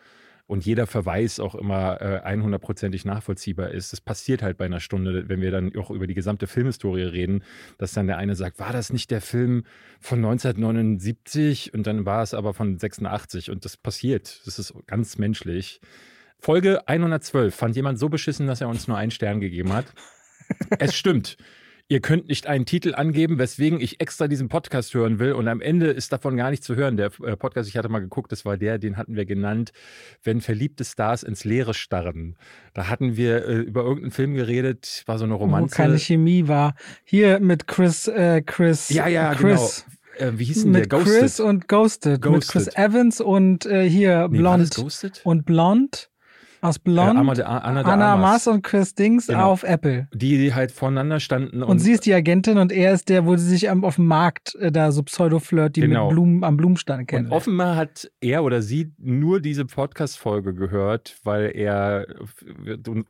und 0.47 0.65
jeder 0.65 0.85
Verweis 0.85 1.39
auch 1.39 1.55
immer 1.55 2.01
äh, 2.01 2.21
100%ig 2.25 3.05
nachvollziehbar 3.05 3.71
ist. 3.71 3.93
Das 3.93 4.01
passiert 4.01 4.43
halt 4.43 4.57
bei 4.57 4.65
einer 4.65 4.79
Stunde, 4.79 5.27
wenn 5.27 5.41
wir 5.41 5.51
dann 5.51 5.75
auch 5.75 5.89
über 5.89 6.07
die 6.07 6.13
gesamte 6.13 6.47
Filmhistorie 6.47 7.03
reden, 7.03 7.43
dass 7.77 7.93
dann 7.93 8.07
der 8.07 8.17
eine 8.17 8.35
sagt, 8.35 8.59
war 8.59 8.71
das 8.71 8.93
nicht 8.93 9.09
der 9.11 9.21
Film 9.21 9.63
von 9.99 10.19
1979 10.19 11.73
und 11.73 11.87
dann 11.87 12.05
war 12.05 12.21
es 12.21 12.33
aber 12.33 12.53
von 12.53 12.77
86 12.77 13.49
und 13.49 13.65
das 13.65 13.77
passiert. 13.77 14.41
Das 14.45 14.59
ist 14.59 14.73
ganz 14.85 15.17
menschlich. 15.17 15.81
Folge 16.39 16.87
112 16.87 17.53
fand 17.55 17.75
jemand 17.75 17.97
so 17.99 18.09
beschissen, 18.09 18.47
dass 18.47 18.61
er 18.61 18.67
uns 18.69 18.87
nur 18.87 18.97
einen 18.97 19.11
Stern 19.11 19.39
gegeben 19.39 19.73
hat. 19.73 19.85
Es 20.79 20.95
stimmt. 20.95 21.37
Ihr 21.87 21.99
könnt 22.01 22.29
nicht 22.29 22.47
einen 22.47 22.65
Titel 22.65 22.95
angeben, 22.95 23.37
weswegen 23.37 23.79
ich 23.79 24.01
extra 24.01 24.27
diesen 24.27 24.49
Podcast 24.49 24.91
hören 24.95 25.19
will. 25.19 25.33
Und 25.33 25.47
am 25.47 25.61
Ende 25.61 25.87
ist 25.91 26.11
davon 26.11 26.35
gar 26.35 26.49
nichts 26.49 26.65
zu 26.65 26.75
hören. 26.75 26.97
Der 26.97 27.11
äh, 27.23 27.37
Podcast, 27.37 27.69
ich 27.69 27.77
hatte 27.77 27.89
mal 27.89 27.99
geguckt, 27.99 28.31
das 28.31 28.43
war 28.43 28.57
der, 28.57 28.79
den 28.79 28.97
hatten 28.97 29.15
wir 29.15 29.25
genannt, 29.25 29.71
wenn 30.23 30.41
verliebte 30.41 30.83
Stars 30.83 31.21
ins 31.21 31.45
Leere 31.45 31.75
starren. 31.75 32.37
Da 32.73 32.89
hatten 32.89 33.17
wir 33.17 33.47
äh, 33.47 33.57
über 33.57 33.81
irgendeinen 33.83 34.11
Film 34.11 34.33
geredet, 34.33 35.03
war 35.05 35.19
so 35.19 35.25
eine 35.25 35.35
Wo 35.35 35.37
Romanze. 35.37 35.75
keine 35.75 35.99
Chemie 35.99 36.47
war. 36.47 36.73
Hier 37.03 37.39
mit 37.39 37.67
Chris, 37.67 38.07
äh, 38.07 38.41
Chris. 38.43 38.89
ja, 38.89 39.07
ja, 39.07 39.35
Chris. 39.35 39.85
genau. 40.17 40.31
Äh, 40.31 40.39
wie 40.39 40.45
hieß 40.45 40.63
denn 40.63 40.73
der? 40.73 40.81
Mit 40.81 40.89
Chris 40.89 41.39
und 41.39 41.67
Ghosted. 41.67 42.13
Mit 42.13 42.21
Ghosted. 42.23 42.51
Chris 42.51 42.75
Evans 42.75 43.21
und 43.21 43.67
äh, 43.67 43.87
hier 43.87 44.27
Nee, 44.29 44.41
war 44.41 44.57
das 44.57 44.71
Blond. 44.71 44.85
Ghosted? 44.85 45.21
Und 45.23 45.45
Blond. 45.45 46.09
Aus 46.65 46.79
Blond. 46.79 47.15
Äh, 47.15 47.19
Anna 47.19 47.33
de, 47.33 47.43
Anna 47.45 47.83
de 47.83 47.91
Anna 47.91 48.37
und 48.47 48.63
Chris 48.63 48.95
Dings 48.95 49.27
Genau. 49.27 49.51
auf 49.51 49.63
Apple. 49.63 50.07
Die, 50.13 50.37
die 50.37 50.53
halt 50.53 50.71
voneinander 50.71 51.19
standen. 51.19 51.63
Und, 51.63 51.79
sie 51.79 51.91
ist 51.93 52.05
die 52.05 52.13
Agentin 52.13 52.57
und 52.57 52.71
er 52.71 52.93
ist 52.93 53.09
der, 53.09 53.25
wo 53.25 53.35
sie 53.35 53.47
sich 53.47 53.69
am, 53.69 53.83
auf 53.83 53.95
dem 53.95 54.07
Markt 54.07 54.55
äh, 54.55 54.71
da 54.71 54.91
so 54.91 55.03
Pseudo-Flirt, 55.03 55.75
die 55.75 55.81
Genau. 55.81 56.07
mit 56.07 56.13
Blumen 56.15 56.43
am 56.43 56.57
Blumenstand 56.57 57.01
Und 57.01 57.07
kennen. 57.07 57.31
offenbar 57.31 57.75
hat 57.75 58.09
er 58.21 58.43
oder 58.43 58.61
sie 58.61 58.93
nur 58.97 59.39
diese 59.39 59.65
Podcast-Folge 59.65 60.53
gehört, 60.53 61.17
weil 61.23 61.51
er 61.55 62.07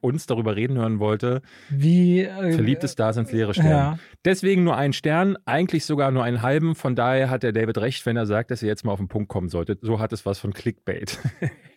uns 0.01 0.25
darüber 0.25 0.55
reden 0.55 0.77
hören 0.77 0.99
wollte. 0.99 1.41
Wie 1.69 2.21
äh, 2.21 2.53
Verliebte 2.53 2.87
Stars 2.87 3.17
ins 3.17 3.31
leere 3.31 3.53
Stern. 3.53 3.67
Ja. 3.67 3.99
Deswegen 4.23 4.63
nur 4.63 4.75
einen 4.75 4.93
Stern, 4.93 5.37
eigentlich 5.45 5.85
sogar 5.85 6.11
nur 6.11 6.23
einen 6.23 6.41
halben. 6.41 6.75
Von 6.75 6.95
daher 6.95 7.29
hat 7.29 7.43
der 7.43 7.51
David 7.51 7.77
recht, 7.77 8.05
wenn 8.05 8.17
er 8.17 8.25
sagt, 8.25 8.51
dass 8.51 8.61
ihr 8.61 8.67
jetzt 8.69 8.83
mal 8.85 8.91
auf 8.91 8.99
den 8.99 9.07
Punkt 9.07 9.29
kommen 9.29 9.49
solltet. 9.49 9.79
So 9.81 9.99
hat 9.99 10.13
es 10.13 10.25
was 10.25 10.39
von 10.39 10.53
Clickbait. 10.53 11.19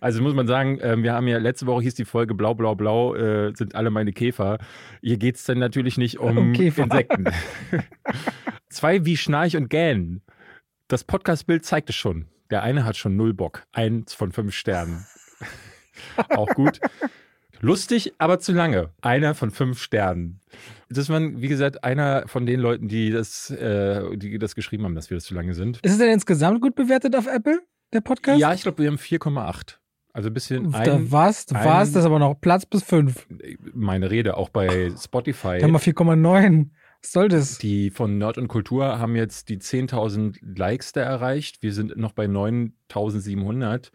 also 0.00 0.22
muss 0.22 0.34
man 0.34 0.46
sagen, 0.46 0.78
ähm, 0.82 1.02
wir 1.02 1.12
haben 1.12 1.28
ja 1.28 1.38
letzte 1.38 1.66
Woche 1.66 1.82
hieß 1.82 1.94
die 1.94 2.04
Folge 2.04 2.34
Blau, 2.34 2.54
Blau, 2.54 2.74
Blau 2.74 3.14
äh, 3.14 3.52
sind 3.54 3.74
alle 3.74 3.90
meine 3.90 4.12
Käfer. 4.12 4.58
Hier 5.02 5.18
geht 5.18 5.36
es 5.36 5.44
dann 5.44 5.58
natürlich 5.58 5.98
nicht 5.98 6.18
um 6.18 6.36
Um. 6.36 6.54
Insekten. 6.54 7.24
Zwei 8.70 9.04
wie 9.04 9.16
Schnarch 9.16 9.56
und 9.56 9.70
Gähn. 9.70 10.22
Das 10.88 11.04
Podcast-Bild 11.04 11.64
zeigt 11.64 11.90
es 11.90 11.96
schon. 11.96 12.26
Der 12.50 12.62
eine 12.62 12.84
hat 12.84 12.96
schon 12.96 13.16
null 13.16 13.34
Bock. 13.34 13.64
Eins 13.72 14.14
von 14.14 14.32
fünf 14.32 14.54
Sternen. 14.54 15.06
Auch 16.30 16.48
gut. 16.48 16.80
Lustig, 17.60 18.14
aber 18.18 18.38
zu 18.38 18.52
lange. 18.52 18.90
Einer 19.02 19.34
von 19.34 19.50
fünf 19.50 19.82
Sternen. 19.82 20.40
Das 20.88 21.08
war, 21.08 21.20
wie 21.20 21.48
gesagt, 21.48 21.82
einer 21.84 22.28
von 22.28 22.46
den 22.46 22.60
Leuten, 22.60 22.88
die 22.88 23.10
das, 23.10 23.50
äh, 23.50 24.16
die 24.16 24.38
das 24.38 24.54
geschrieben 24.54 24.84
haben, 24.84 24.94
dass 24.94 25.10
wir 25.10 25.16
das 25.16 25.24
zu 25.24 25.34
lange 25.34 25.54
sind. 25.54 25.78
Ist 25.82 25.92
es 25.92 25.98
denn 25.98 26.10
insgesamt 26.10 26.60
gut 26.60 26.74
bewertet 26.76 27.16
auf 27.16 27.26
Apple, 27.26 27.60
der 27.92 28.00
Podcast? 28.00 28.40
Ja, 28.40 28.52
ich 28.54 28.62
glaube, 28.62 28.78
wir 28.82 28.88
haben 28.88 28.96
4,8. 28.98 29.76
Also 30.12 30.30
ein 30.30 30.34
bisschen 30.34 30.72
Da 30.72 30.78
ein, 30.78 31.12
was, 31.12 31.46
ein- 31.52 31.64
was, 31.64 31.92
das 31.92 32.00
ist 32.02 32.06
aber 32.06 32.18
noch 32.18 32.34
Platz 32.40 32.66
bis 32.66 32.82
fünf. 32.82 33.26
meine 33.72 34.10
Rede, 34.10 34.36
auch 34.36 34.48
bei 34.48 34.90
Spotify. 35.00 35.56
Wir 35.58 35.62
haben 35.64 35.72
mal 35.72 35.78
4,9. 35.78 36.70
Was 37.02 37.12
soll 37.12 37.28
das? 37.28 37.58
Die 37.58 37.90
von 37.90 38.18
Nerd 38.18 38.38
und 38.38 38.48
Kultur 38.48 38.98
haben 38.98 39.14
jetzt 39.14 39.48
die 39.48 39.58
10.000 39.58 40.38
Likes 40.42 40.92
da 40.92 41.02
erreicht. 41.02 41.62
Wir 41.62 41.72
sind 41.72 41.96
noch 41.96 42.12
bei 42.12 42.26
9.700 42.26 43.90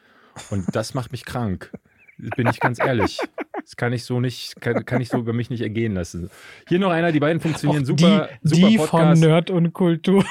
und 0.51 0.65
das 0.75 0.93
macht 0.93 1.11
mich 1.11 1.25
krank. 1.25 1.71
Bin 2.17 2.47
ich 2.47 2.59
ganz 2.59 2.79
ehrlich. 2.79 3.19
Das 3.53 3.75
kann 3.75 3.93
ich 3.93 4.03
so 4.03 4.19
nicht, 4.19 4.59
kann, 4.61 4.85
kann 4.85 5.01
ich 5.01 5.09
so 5.09 5.17
über 5.17 5.33
mich 5.33 5.49
nicht 5.49 5.61
ergehen 5.61 5.93
lassen. 5.93 6.29
Hier 6.67 6.79
noch 6.79 6.91
einer, 6.91 7.11
die 7.11 7.19
beiden 7.19 7.39
funktionieren 7.39 7.83
Auch 7.83 7.87
super, 7.87 8.29
die, 8.43 8.49
super 8.49 8.67
die 8.67 8.77
von 8.77 8.87
Podcast. 8.87 9.21
Nerd 9.21 9.49
und 9.49 9.73
Kultur. 9.73 10.25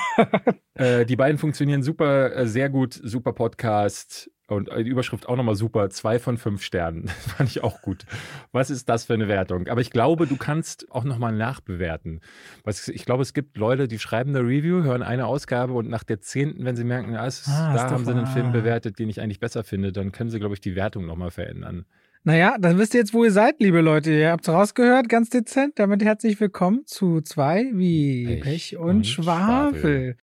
Äh, 0.74 1.04
die 1.04 1.16
beiden 1.16 1.36
funktionieren 1.36 1.82
super, 1.82 2.34
äh, 2.34 2.46
sehr 2.46 2.70
gut, 2.70 2.94
super 2.94 3.34
Podcast. 3.34 4.30
Und 4.52 4.68
die 4.76 4.88
Überschrift 4.88 5.28
auch 5.28 5.36
nochmal 5.36 5.54
super, 5.54 5.90
zwei 5.90 6.18
von 6.18 6.36
fünf 6.38 6.62
Sternen. 6.62 7.08
Fand 7.36 7.48
ich 7.50 7.62
auch 7.62 7.82
gut. 7.82 8.04
Was 8.52 8.70
ist 8.70 8.88
das 8.88 9.04
für 9.04 9.14
eine 9.14 9.28
Wertung? 9.28 9.68
Aber 9.68 9.80
ich 9.80 9.90
glaube, 9.90 10.26
du 10.26 10.36
kannst 10.36 10.90
auch 10.90 11.04
nochmal 11.04 11.32
nachbewerten. 11.32 12.20
Ich 12.66 13.04
glaube, 13.04 13.22
es 13.22 13.34
gibt 13.34 13.56
Leute, 13.56 13.88
die 13.88 13.98
schreiben 13.98 14.34
eine 14.34 14.46
Review, 14.46 14.82
hören 14.82 15.02
eine 15.02 15.26
Ausgabe 15.26 15.72
und 15.72 15.88
nach 15.88 16.04
der 16.04 16.20
zehnten, 16.20 16.64
wenn 16.64 16.76
sie 16.76 16.84
merken, 16.84 17.16
ah, 17.16 17.26
ist, 17.26 17.48
ah, 17.48 17.74
da 17.74 17.90
haben 17.90 18.04
sie 18.04 18.12
einen 18.12 18.26
Film 18.26 18.52
bewertet, 18.52 18.98
den 18.98 19.08
ich 19.08 19.20
eigentlich 19.20 19.40
besser 19.40 19.64
finde, 19.64 19.92
dann 19.92 20.12
können 20.12 20.30
sie, 20.30 20.38
glaube 20.38 20.54
ich, 20.54 20.60
die 20.60 20.76
Wertung 20.76 21.06
nochmal 21.06 21.30
verändern. 21.30 21.86
Naja, 22.24 22.56
dann 22.58 22.78
wisst 22.78 22.94
ihr 22.94 23.00
jetzt, 23.00 23.14
wo 23.14 23.24
ihr 23.24 23.32
seid, 23.32 23.56
liebe 23.58 23.80
Leute. 23.80 24.12
Ihr 24.12 24.30
habt 24.30 24.46
es 24.46 24.54
rausgehört, 24.54 25.08
ganz 25.08 25.28
dezent. 25.28 25.80
Damit 25.80 26.04
herzlich 26.04 26.38
willkommen 26.40 26.82
zu 26.86 27.20
zwei 27.20 27.70
wie 27.74 28.26
Pech, 28.26 28.42
Pech 28.42 28.76
und, 28.76 28.88
und 28.88 29.06
Schwafel. 29.08 29.80
Schwafel. 29.80 30.16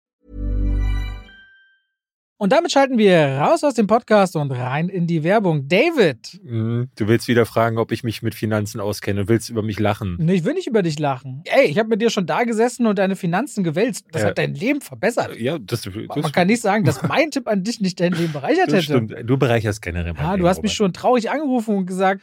Und 2.41 2.53
damit 2.53 2.71
schalten 2.71 2.99
wir 2.99 3.41
raus 3.41 3.65
aus 3.65 3.75
dem 3.75 3.89
Podcast 3.89 4.37
und 4.37 4.53
rein 4.53 4.89
in 4.89 5.09
die 5.09 5.25
Werbung. 5.25 5.67
David! 5.67 6.41
Mhm. 6.45 6.89
Du 6.95 7.09
willst 7.09 7.27
wieder 7.27 7.45
fragen, 7.47 7.79
ob 7.79 7.91
ich 7.91 8.05
mich 8.05 8.23
mit 8.23 8.37
Finanzen 8.37 8.81
auskenne 8.81 9.23
und 9.23 9.29
willst 9.29 9.51
über 9.51 9.63
mich 9.63 9.81
lachen. 9.81 10.17
Nee, 10.21 10.35
ich 10.35 10.45
will 10.45 10.55
nicht 10.55 10.69
über 10.69 10.83
dich 10.83 11.01
lachen. 11.01 11.43
Ey, 11.47 11.67
ich 11.67 11.81
habe 11.81 11.89
mit 11.89 12.01
dir 12.01 12.11
schon 12.11 12.27
da 12.27 12.45
gesessen 12.45 12.87
und 12.87 13.01
deine 13.01 13.17
Finanzen 13.17 13.65
gewälzt. 13.65 14.07
Das 14.13 14.23
ja. 14.23 14.29
hat 14.29 14.39
dein 14.39 14.55
Leben 14.55 14.81
verbessert. 14.81 15.37
Ja, 15.37 15.59
das, 15.59 15.83
das 15.83 15.93
Man 15.95 16.31
kann 16.31 16.47
nicht 16.47 16.63
sagen, 16.63 16.85
dass 16.85 17.03
mein 17.09 17.33
Tipp 17.33 17.49
an 17.49 17.65
dich 17.65 17.81
nicht 17.81 17.99
dein 17.99 18.13
Leben 18.13 18.33
bereichert 18.33 18.69
hätte. 18.69 18.83
Stimmt. 18.83 19.17
Du 19.25 19.37
bereicherst 19.37 19.83
generell 19.83 20.13
mein 20.13 20.23
Ja, 20.23 20.37
du 20.37 20.47
hast 20.47 20.63
mich 20.63 20.75
schon 20.75 20.93
traurig 20.93 21.33
angerufen 21.33 21.75
und 21.75 21.87
gesagt, 21.87 22.23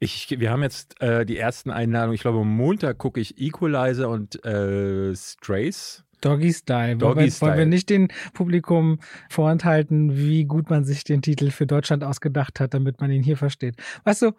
Ich, 0.00 0.38
wir 0.38 0.50
haben 0.50 0.62
jetzt 0.62 1.00
äh, 1.00 1.26
die 1.26 1.36
ersten 1.36 1.70
Einladungen. 1.70 2.14
Ich 2.14 2.20
glaube, 2.20 2.38
am 2.38 2.56
Montag 2.56 2.98
gucke 2.98 3.20
ich 3.20 3.40
Equalizer 3.40 4.08
und 4.08 4.44
äh, 4.44 5.14
Strays. 5.14 6.04
Doggy 6.20 6.52
Style. 6.52 6.96
Doggy 6.96 7.20
Wobei, 7.20 7.30
Style. 7.30 7.50
Wollen 7.50 7.58
wir 7.58 7.66
nicht 7.66 7.90
dem 7.90 8.08
Publikum 8.32 8.98
vorenthalten, 9.28 10.16
wie 10.16 10.44
gut 10.44 10.70
man 10.70 10.84
sich 10.84 11.04
den 11.04 11.22
Titel 11.22 11.50
für 11.50 11.66
Deutschland 11.66 12.04
ausgedacht 12.04 12.60
hat, 12.60 12.74
damit 12.74 13.00
man 13.00 13.10
ihn 13.10 13.22
hier 13.22 13.36
versteht. 13.36 13.76
Weißt 14.04 14.22
du, 14.22 14.32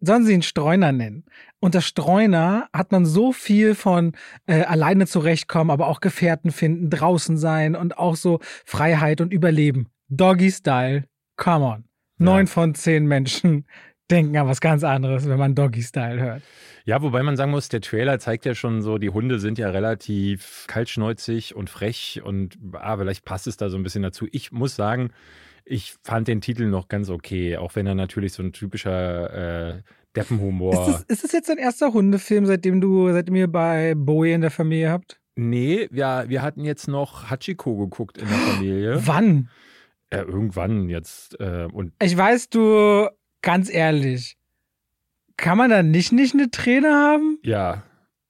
sollen 0.00 0.24
sie 0.24 0.34
ihn 0.34 0.42
Streuner 0.42 0.92
nennen. 0.92 1.24
Unter 1.60 1.80
Streuner 1.80 2.68
hat 2.72 2.90
man 2.92 3.06
so 3.06 3.32
viel 3.32 3.74
von 3.74 4.12
äh, 4.46 4.62
alleine 4.62 5.06
zurechtkommen, 5.06 5.70
aber 5.70 5.86
auch 5.86 6.00
Gefährten 6.00 6.50
finden, 6.50 6.90
draußen 6.90 7.36
sein 7.36 7.76
und 7.76 7.98
auch 7.98 8.16
so 8.16 8.40
Freiheit 8.64 9.20
und 9.20 9.32
Überleben. 9.32 9.88
Doggy 10.08 10.50
Style, 10.50 11.04
come 11.36 11.64
on. 11.64 11.84
Neun 12.18 12.46
ja. 12.46 12.52
von 12.52 12.74
zehn 12.74 13.06
Menschen 13.06 13.64
denken 14.12 14.36
an 14.36 14.46
was 14.46 14.60
ganz 14.60 14.84
anderes, 14.84 15.28
wenn 15.28 15.38
man 15.38 15.54
Doggy 15.54 15.82
Style 15.82 16.20
hört. 16.20 16.42
Ja, 16.84 17.00
wobei 17.00 17.22
man 17.22 17.36
sagen 17.36 17.50
muss, 17.50 17.68
der 17.68 17.80
Trailer 17.80 18.18
zeigt 18.18 18.44
ja 18.44 18.54
schon 18.54 18.82
so, 18.82 18.98
die 18.98 19.10
Hunde 19.10 19.38
sind 19.38 19.58
ja 19.58 19.70
relativ 19.70 20.64
kaltschnäuzig 20.68 21.54
und 21.54 21.70
frech 21.70 22.20
und 22.24 22.58
ah, 22.72 22.96
vielleicht 22.96 23.24
passt 23.24 23.46
es 23.46 23.56
da 23.56 23.70
so 23.70 23.76
ein 23.76 23.82
bisschen 23.82 24.02
dazu. 24.02 24.26
Ich 24.32 24.52
muss 24.52 24.76
sagen, 24.76 25.10
ich 25.64 25.94
fand 26.02 26.28
den 26.28 26.40
Titel 26.40 26.66
noch 26.66 26.88
ganz 26.88 27.08
okay, 27.08 27.56
auch 27.56 27.74
wenn 27.76 27.86
er 27.86 27.94
natürlich 27.94 28.32
so 28.32 28.42
ein 28.42 28.52
typischer 28.52 29.76
äh, 29.76 29.82
Deppenhumor. 30.16 30.72
Ist 30.72 30.88
das, 30.88 31.02
ist 31.04 31.24
das 31.24 31.32
jetzt 31.32 31.48
dein 31.48 31.58
erster 31.58 31.92
Hundefilm, 31.92 32.46
seitdem 32.46 32.80
du, 32.80 33.12
seitdem 33.12 33.36
ihr 33.36 33.48
bei 33.48 33.94
Bowie 33.96 34.32
in 34.32 34.40
der 34.40 34.50
Familie 34.50 34.90
habt? 34.90 35.20
Nee, 35.36 35.88
ja, 35.92 36.28
wir 36.28 36.42
hatten 36.42 36.64
jetzt 36.64 36.88
noch 36.88 37.30
Hachiko 37.30 37.76
geguckt 37.76 38.18
in 38.18 38.28
der 38.28 38.38
Familie. 38.54 39.06
Wann? 39.06 39.48
Ja, 40.12 40.24
irgendwann 40.24 40.88
jetzt. 40.88 41.40
Äh, 41.40 41.68
und 41.72 41.92
ich 42.02 42.16
weiß, 42.16 42.50
du 42.50 43.08
ganz 43.42 43.72
ehrlich, 43.72 44.36
kann 45.36 45.58
man 45.58 45.70
da 45.70 45.82
nicht, 45.82 46.12
nicht 46.12 46.34
eine 46.34 46.50
Träne 46.50 46.94
haben? 46.94 47.38
Ja. 47.42 47.82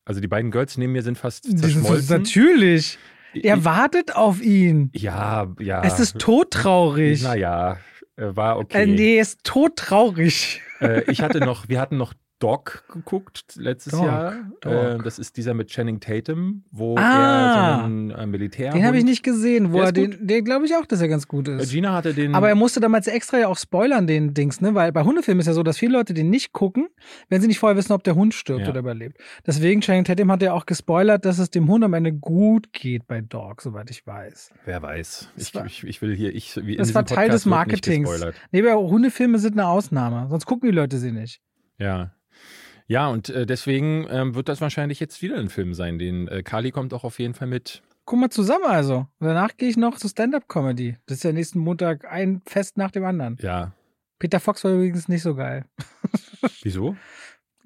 Also 0.04 0.20
die 0.20 0.28
beiden 0.28 0.50
Girls 0.50 0.76
neben 0.78 0.92
mir 0.92 1.02
sind 1.02 1.16
fast 1.16 1.44
zerschmolzen. 1.44 2.06
Sind, 2.06 2.18
natürlich. 2.18 2.98
Er 3.34 3.64
wartet 3.64 4.16
auf 4.16 4.42
ihn. 4.42 4.90
Ja, 4.94 5.48
ja. 5.58 5.82
Es 5.84 6.00
ist 6.00 6.18
todtraurig. 6.18 7.22
Naja, 7.22 7.78
äh, 8.16 8.36
war 8.36 8.58
okay. 8.58 8.82
Äh, 8.82 8.86
nee, 8.86 9.18
ist 9.18 9.44
todtraurig. 9.44 10.60
Äh, 10.80 11.10
ich 11.10 11.22
hatte 11.22 11.38
noch, 11.38 11.68
wir 11.68 11.80
hatten 11.80 11.96
noch 11.96 12.14
Dog 12.42 12.84
geguckt 12.92 13.54
letztes 13.56 13.92
Dog, 13.92 14.04
Jahr. 14.04 14.34
Dog. 14.62 14.72
Äh, 14.72 14.98
das 15.04 15.20
ist 15.20 15.36
dieser 15.36 15.54
mit 15.54 15.68
Channing 15.68 16.00
Tatum, 16.00 16.64
wo 16.72 16.96
ah, 16.96 17.00
er 17.00 17.78
so 17.78 17.84
ein 17.84 18.10
äh, 18.10 18.26
Militär. 18.26 18.72
Den 18.72 18.84
habe 18.84 18.98
ich 18.98 19.04
nicht 19.04 19.22
gesehen, 19.22 19.72
wo 19.72 19.76
der 19.76 19.86
er 19.86 19.92
den, 19.92 20.26
den 20.26 20.44
glaube 20.44 20.66
ich 20.66 20.74
auch, 20.74 20.84
dass 20.84 21.00
er 21.00 21.06
ganz 21.06 21.28
gut 21.28 21.46
ist. 21.46 21.70
Gina 21.70 21.94
hatte 21.94 22.14
den. 22.14 22.34
Aber 22.34 22.48
er 22.48 22.56
musste 22.56 22.80
damals 22.80 23.06
extra 23.06 23.38
ja 23.38 23.46
auch 23.46 23.56
spoilern, 23.56 24.08
den 24.08 24.34
Dings, 24.34 24.60
ne? 24.60 24.74
Weil 24.74 24.90
bei 24.90 25.04
Hundefilmen 25.04 25.40
ist 25.40 25.46
ja 25.46 25.52
so, 25.52 25.62
dass 25.62 25.78
viele 25.78 25.92
Leute 25.92 26.14
den 26.14 26.30
nicht 26.30 26.52
gucken, 26.52 26.88
wenn 27.28 27.40
sie 27.40 27.46
nicht 27.46 27.60
vorher 27.60 27.76
wissen, 27.76 27.92
ob 27.92 28.02
der 28.02 28.16
Hund 28.16 28.34
stirbt 28.34 28.62
ja. 28.62 28.70
oder 28.70 28.80
überlebt. 28.80 29.18
Deswegen, 29.46 29.80
Channing 29.80 30.02
Tatum 30.02 30.32
hat 30.32 30.42
ja 30.42 30.52
auch 30.52 30.66
gespoilert, 30.66 31.24
dass 31.24 31.38
es 31.38 31.50
dem 31.50 31.68
Hund 31.68 31.84
am 31.84 31.94
Ende 31.94 32.12
gut 32.12 32.72
geht 32.72 33.06
bei 33.06 33.20
Dog, 33.20 33.62
soweit 33.62 33.88
ich 33.88 34.04
weiß. 34.04 34.52
Wer 34.64 34.82
weiß. 34.82 35.28
Ich, 35.36 35.54
war, 35.54 35.64
ich, 35.64 35.84
ich, 35.84 36.02
will 36.02 36.16
hier, 36.16 36.34
ich, 36.34 36.56
wie 36.56 36.74
Das 36.74 36.92
war 36.92 37.06
Teil 37.06 37.30
des 37.30 37.46
Marketings. 37.46 38.10
Nee, 38.50 38.68
aber 38.68 38.82
Hundefilme 38.82 39.38
sind 39.38 39.52
eine 39.52 39.68
Ausnahme, 39.68 40.26
sonst 40.28 40.46
gucken 40.46 40.68
die 40.68 40.74
Leute 40.74 40.98
sie 40.98 41.12
nicht. 41.12 41.40
Ja. 41.78 42.10
Ja, 42.86 43.08
und 43.08 43.28
äh, 43.30 43.46
deswegen 43.46 44.06
ähm, 44.10 44.34
wird 44.34 44.48
das 44.48 44.60
wahrscheinlich 44.60 45.00
jetzt 45.00 45.22
wieder 45.22 45.36
ein 45.36 45.48
Film 45.48 45.74
sein. 45.74 45.98
Den 45.98 46.28
äh, 46.28 46.42
Kali 46.42 46.70
kommt 46.70 46.94
auch 46.94 47.04
auf 47.04 47.18
jeden 47.18 47.34
Fall 47.34 47.48
mit. 47.48 47.82
Guck 48.04 48.18
mal 48.18 48.30
zusammen 48.30 48.66
also. 48.66 49.06
Und 49.18 49.26
danach 49.26 49.56
gehe 49.56 49.68
ich 49.68 49.76
noch 49.76 49.96
zu 49.96 50.08
Stand-Up-Comedy. 50.08 50.96
Das 51.06 51.18
ist 51.18 51.24
ja 51.24 51.32
nächsten 51.32 51.60
Montag 51.60 52.10
ein 52.10 52.42
Fest 52.46 52.76
nach 52.76 52.90
dem 52.90 53.04
anderen. 53.04 53.38
Ja. 53.40 53.72
Peter 54.18 54.40
Fox 54.40 54.64
war 54.64 54.72
übrigens 54.72 55.08
nicht 55.08 55.22
so 55.22 55.34
geil. 55.34 55.64
Wieso? 56.62 56.96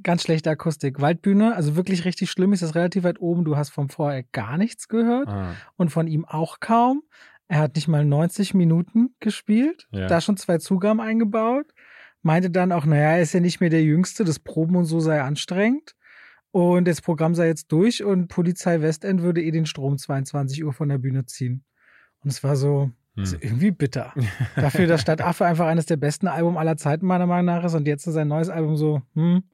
Ganz 0.03 0.23
schlechte 0.23 0.51
Akustik. 0.51 1.01
Waldbühne, 1.01 1.57
also 1.57 1.77
wirklich 1.77 2.05
richtig 2.05 2.31
schlimm, 2.31 2.53
ist 2.53 2.63
das 2.63 2.75
relativ 2.75 3.05
weit 3.05 3.21
oben. 3.21 3.45
Du 3.45 3.57
hast 3.57 3.71
vom 3.71 3.89
vorher 3.89 4.23
gar 4.33 4.59
nichts 4.59 4.89
gehört 4.89 5.29
ah. 5.29 5.55
und 5.77 5.91
von 5.91 6.07
ihm 6.07 6.25
auch 6.27 6.61
kaum. 6.61 7.03
Er 7.49 7.61
hat 7.61 7.77
nicht 7.77 7.89
mal 7.89 8.05
90 8.05 8.55
Minuten 8.55 9.15
gespielt, 9.21 9.87
ja. 9.91 10.07
da 10.07 10.21
schon 10.21 10.37
zwei 10.37 10.59
Zugaben 10.59 11.01
eingebaut 11.01 11.67
meinte 12.26 12.50
dann 12.50 12.73
auch, 12.73 12.85
naja, 12.85 13.12
er 13.12 13.23
ist 13.23 13.33
ja 13.33 13.40
nicht 13.40 13.61
mehr 13.61 13.71
der 13.71 13.85
Jüngste, 13.85 14.25
das 14.25 14.40
Proben 14.40 14.76
und 14.76 14.85
so 14.85 14.99
sei 14.99 15.23
anstrengend. 15.23 15.95
Und 16.50 16.88
das 16.88 17.00
Programm 17.00 17.35
sei 17.35 17.47
jetzt 17.47 17.71
durch 17.71 18.02
und 18.02 18.28
Polizei 18.28 18.80
Westend 18.80 19.23
würde 19.23 19.42
eh 19.42 19.50
den 19.50 19.64
Strom 19.64 19.97
22 19.97 20.64
Uhr 20.64 20.73
von 20.73 20.88
der 20.88 20.99
Bühne 20.99 21.26
ziehen. 21.26 21.64
Und 22.21 22.30
es 22.30 22.42
war 22.42 22.56
so, 22.56 22.90
ist 23.14 23.35
irgendwie 23.40 23.71
bitter. 23.71 24.12
Dafür, 24.56 24.87
dass 24.87 25.02
Stadtaffe 25.02 25.45
einfach 25.47 25.66
eines 25.66 25.87
der 25.87 25.97
besten 25.97 26.26
Alben 26.26 26.59
aller 26.59 26.76
Zeiten 26.76 27.06
meiner 27.06 27.26
Meinung 27.26 27.47
nach 27.47 27.64
ist 27.64 27.75
und 27.75 27.87
jetzt 27.87 28.06
ist 28.06 28.14
sein 28.14 28.28
neues 28.28 28.49
Album 28.50 28.76
so, 28.76 29.02
hm. 29.14 29.45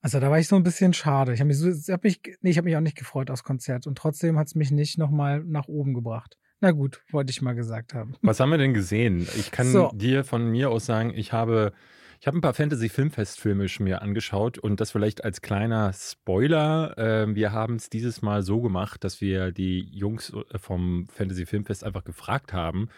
Also 0.00 0.20
da 0.20 0.30
war 0.30 0.38
ich 0.38 0.46
so 0.46 0.54
ein 0.54 0.62
bisschen 0.62 0.92
schade. 0.92 1.32
Ich 1.32 1.40
habe 1.40 1.48
mich, 1.48 1.58
so, 1.58 1.70
hab 1.92 2.04
mich, 2.04 2.20
nee, 2.40 2.50
ich 2.50 2.58
habe 2.58 2.66
mich 2.66 2.76
auch 2.76 2.80
nicht 2.80 2.96
gefreut 2.96 3.30
aufs 3.30 3.42
Konzert 3.42 3.86
und 3.86 3.98
trotzdem 3.98 4.38
hat 4.38 4.46
es 4.46 4.54
mich 4.54 4.70
nicht 4.70 4.96
nochmal 4.96 5.42
nach 5.44 5.66
oben 5.66 5.92
gebracht. 5.92 6.38
Na 6.60 6.72
gut, 6.72 7.02
wollte 7.10 7.30
ich 7.30 7.40
mal 7.40 7.54
gesagt 7.54 7.94
haben. 7.94 8.14
Was 8.22 8.40
haben 8.40 8.50
wir 8.50 8.58
denn 8.58 8.74
gesehen? 8.74 9.28
Ich 9.36 9.50
kann 9.50 9.70
so. 9.70 9.90
dir 9.94 10.24
von 10.24 10.50
mir 10.50 10.70
aus 10.70 10.86
sagen, 10.86 11.12
ich 11.14 11.32
habe 11.32 11.72
ich 12.20 12.26
habe 12.26 12.36
ein 12.36 12.40
paar 12.40 12.54
Fantasy-Filmfest-Filme 12.54 13.66
mir 13.78 14.02
angeschaut 14.02 14.58
und 14.58 14.80
das 14.80 14.90
vielleicht 14.90 15.22
als 15.22 15.40
kleiner 15.40 15.92
Spoiler. 15.92 16.98
Äh, 16.98 17.34
wir 17.36 17.52
haben 17.52 17.76
es 17.76 17.90
dieses 17.90 18.22
Mal 18.22 18.42
so 18.42 18.60
gemacht, 18.60 19.04
dass 19.04 19.20
wir 19.20 19.52
die 19.52 19.88
Jungs 19.92 20.32
äh, 20.32 20.58
vom 20.58 21.06
Fantasy-Filmfest 21.12 21.84
einfach 21.84 22.02
gefragt 22.02 22.52
haben, 22.52 22.88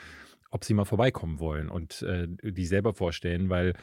ob 0.51 0.65
sie 0.65 0.75
mal 0.75 0.85
vorbeikommen 0.85 1.39
wollen 1.39 1.69
und 1.69 2.03
äh, 2.03 2.27
die 2.43 2.67
selber 2.67 2.93
vorstellen, 2.93 3.49
weil 3.51 3.75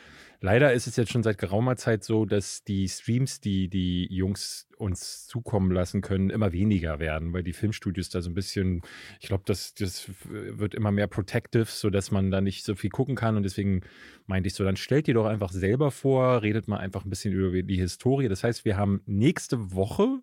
leider 0.42 0.74
ist 0.74 0.86
es 0.86 0.98
jetzt 0.98 1.12
schon 1.12 1.24
seit 1.24 1.38
geraumer 1.38 1.78
Zeit 1.78 2.04
so, 2.04 2.26
dass 2.26 2.64
die 2.64 2.90
Streams, 2.90 3.40
die 3.40 3.70
die 3.70 4.06
Jungs 4.14 4.68
uns 4.78 5.28
zukommen 5.28 5.72
lassen 5.72 6.02
können, 6.02 6.30
immer 6.30 6.52
weniger 6.52 7.00
werden, 7.00 7.32
weil 7.34 7.44
die 7.44 7.54
Filmstudios 7.54 8.10
da 8.10 8.22
so 8.22 8.30
ein 8.30 8.34
bisschen, 8.34 8.82
ich 9.20 9.28
glaube, 9.28 9.44
das, 9.46 9.74
das 9.76 10.10
wird 10.26 10.76
immer 10.76 10.92
mehr 10.92 11.08
protective, 11.08 11.66
sodass 11.66 12.12
man 12.12 12.32
da 12.32 12.42
nicht 12.42 12.66
so 12.66 12.76
viel 12.76 12.90
gucken 12.90 13.16
kann 13.16 13.38
und 13.38 13.44
deswegen 13.44 13.82
meinte 14.26 14.48
ich 14.48 14.54
so, 14.54 14.64
dann 14.66 14.78
stellt 14.78 15.08
ihr 15.08 15.14
doch 15.14 15.26
einfach 15.26 15.52
selber 15.52 15.90
vor, 15.90 16.42
redet 16.42 16.68
mal 16.68 16.78
einfach 16.78 17.06
ein 17.06 17.10
bisschen 17.10 17.34
über 17.34 17.64
die 17.64 17.78
Historie. 17.78 18.28
Das 18.28 18.44
heißt, 18.44 18.66
wir 18.66 18.76
haben 18.76 19.02
nächste 19.06 19.74
Woche 19.74 20.20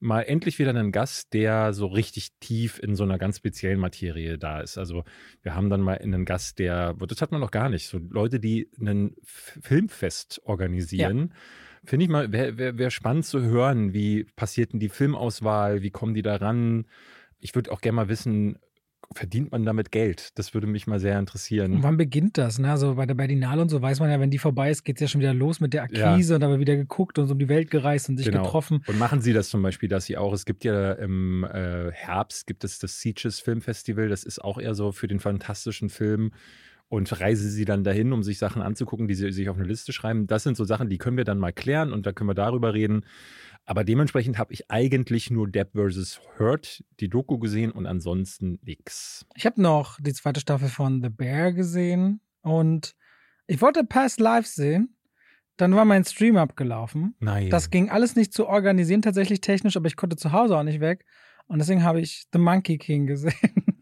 mal 0.00 0.22
endlich 0.22 0.58
wieder 0.58 0.70
einen 0.70 0.92
Gast, 0.92 1.32
der 1.32 1.72
so 1.72 1.86
richtig 1.86 2.30
tief 2.40 2.78
in 2.78 2.94
so 2.94 3.04
einer 3.04 3.18
ganz 3.18 3.38
speziellen 3.38 3.80
Materie 3.80 4.38
da 4.38 4.60
ist. 4.60 4.78
Also 4.78 5.04
wir 5.42 5.54
haben 5.54 5.70
dann 5.70 5.80
mal 5.80 5.98
einen 5.98 6.24
Gast, 6.24 6.58
der, 6.58 6.94
das 6.94 7.22
hat 7.22 7.32
man 7.32 7.40
noch 7.40 7.50
gar 7.50 7.68
nicht, 7.68 7.88
so 7.88 7.98
Leute, 7.98 8.40
die 8.40 8.70
einen 8.80 9.14
Filmfest 9.24 10.40
organisieren. 10.44 11.18
Ja. 11.18 11.36
Finde 11.84 12.04
ich 12.04 12.10
mal, 12.10 12.32
wäre 12.32 12.58
wär, 12.58 12.78
wär 12.78 12.90
spannend 12.90 13.24
zu 13.24 13.40
hören, 13.40 13.92
wie 13.92 14.24
passiert 14.24 14.72
denn 14.72 14.80
die 14.80 14.88
Filmauswahl, 14.88 15.82
wie 15.82 15.90
kommen 15.90 16.14
die 16.14 16.22
da 16.22 16.36
ran? 16.36 16.86
Ich 17.38 17.54
würde 17.54 17.72
auch 17.72 17.80
gerne 17.80 17.96
mal 17.96 18.08
wissen, 18.08 18.58
verdient 19.14 19.52
man 19.52 19.64
damit 19.64 19.90
Geld? 19.90 20.38
Das 20.38 20.54
würde 20.54 20.66
mich 20.66 20.86
mal 20.86 21.00
sehr 21.00 21.18
interessieren. 21.18 21.72
Und 21.72 21.82
wann 21.82 21.96
beginnt 21.96 22.38
das? 22.38 22.58
Ne? 22.58 22.70
Also 22.70 22.94
bei 22.94 23.06
der 23.06 23.14
Berlinale 23.14 23.62
und 23.62 23.68
so 23.68 23.80
weiß 23.80 24.00
man 24.00 24.10
ja, 24.10 24.20
wenn 24.20 24.30
die 24.30 24.38
vorbei 24.38 24.70
ist, 24.70 24.84
geht 24.84 24.96
es 24.96 25.00
ja 25.00 25.08
schon 25.08 25.20
wieder 25.20 25.34
los 25.34 25.60
mit 25.60 25.72
der 25.72 25.84
Akquise 25.84 26.32
ja. 26.32 26.36
und 26.36 26.42
aber 26.42 26.58
wieder 26.58 26.76
geguckt 26.76 27.18
und 27.18 27.26
so 27.26 27.32
um 27.32 27.38
die 27.38 27.48
Welt 27.48 27.70
gereist 27.70 28.08
und 28.08 28.18
sich 28.18 28.26
genau. 28.26 28.44
getroffen. 28.44 28.82
Und 28.86 28.98
machen 28.98 29.20
Sie 29.20 29.32
das 29.32 29.48
zum 29.48 29.62
Beispiel, 29.62 29.88
dass 29.88 30.04
Sie 30.04 30.16
auch, 30.16 30.32
es 30.32 30.44
gibt 30.44 30.64
ja 30.64 30.92
im 30.92 31.44
äh, 31.44 31.90
Herbst 31.92 32.46
gibt 32.46 32.64
es 32.64 32.78
das 32.78 33.00
Sieges 33.00 33.40
Filmfestival, 33.40 34.08
das 34.08 34.24
ist 34.24 34.42
auch 34.44 34.58
eher 34.58 34.74
so 34.74 34.92
für 34.92 35.08
den 35.08 35.20
fantastischen 35.20 35.88
Film 35.88 36.32
und 36.88 37.20
reise 37.20 37.50
sie 37.50 37.64
dann 37.64 37.84
dahin, 37.84 38.12
um 38.12 38.22
sich 38.22 38.38
Sachen 38.38 38.62
anzugucken, 38.62 39.08
die 39.08 39.14
sie 39.14 39.30
sich 39.30 39.48
auf 39.48 39.56
eine 39.56 39.66
Liste 39.66 39.92
schreiben. 39.92 40.26
Das 40.26 40.42
sind 40.42 40.56
so 40.56 40.64
Sachen, 40.64 40.88
die 40.88 40.98
können 40.98 41.16
wir 41.16 41.24
dann 41.24 41.38
mal 41.38 41.52
klären 41.52 41.92
und 41.92 42.06
da 42.06 42.12
können 42.12 42.30
wir 42.30 42.34
darüber 42.34 42.72
reden. 42.72 43.04
Aber 43.68 43.84
dementsprechend 43.84 44.38
habe 44.38 44.54
ich 44.54 44.70
eigentlich 44.70 45.30
nur 45.30 45.46
Depp 45.46 45.72
vs. 45.74 46.22
Hurt, 46.38 46.82
die 47.00 47.10
Doku 47.10 47.38
gesehen 47.38 47.70
und 47.70 47.84
ansonsten 47.84 48.58
nichts. 48.62 49.26
Ich 49.34 49.44
habe 49.44 49.60
noch 49.60 50.00
die 50.00 50.14
zweite 50.14 50.40
Staffel 50.40 50.70
von 50.70 51.02
The 51.02 51.10
Bear 51.10 51.52
gesehen 51.52 52.22
und 52.40 52.96
ich 53.46 53.60
wollte 53.60 53.84
Past 53.84 54.20
Lives 54.20 54.54
sehen. 54.54 54.96
Dann 55.58 55.76
war 55.76 55.84
mein 55.84 56.02
Stream 56.06 56.38
abgelaufen. 56.38 57.14
Nein. 57.20 57.50
Das 57.50 57.68
ging 57.68 57.90
alles 57.90 58.16
nicht 58.16 58.32
zu 58.32 58.46
organisieren, 58.46 59.02
tatsächlich 59.02 59.42
technisch, 59.42 59.76
aber 59.76 59.86
ich 59.86 59.96
konnte 59.96 60.16
zu 60.16 60.32
Hause 60.32 60.56
auch 60.56 60.62
nicht 60.62 60.80
weg. 60.80 61.04
Und 61.46 61.58
deswegen 61.58 61.84
habe 61.84 62.00
ich 62.00 62.24
The 62.32 62.38
Monkey 62.38 62.78
King 62.78 63.06
gesehen. 63.06 63.34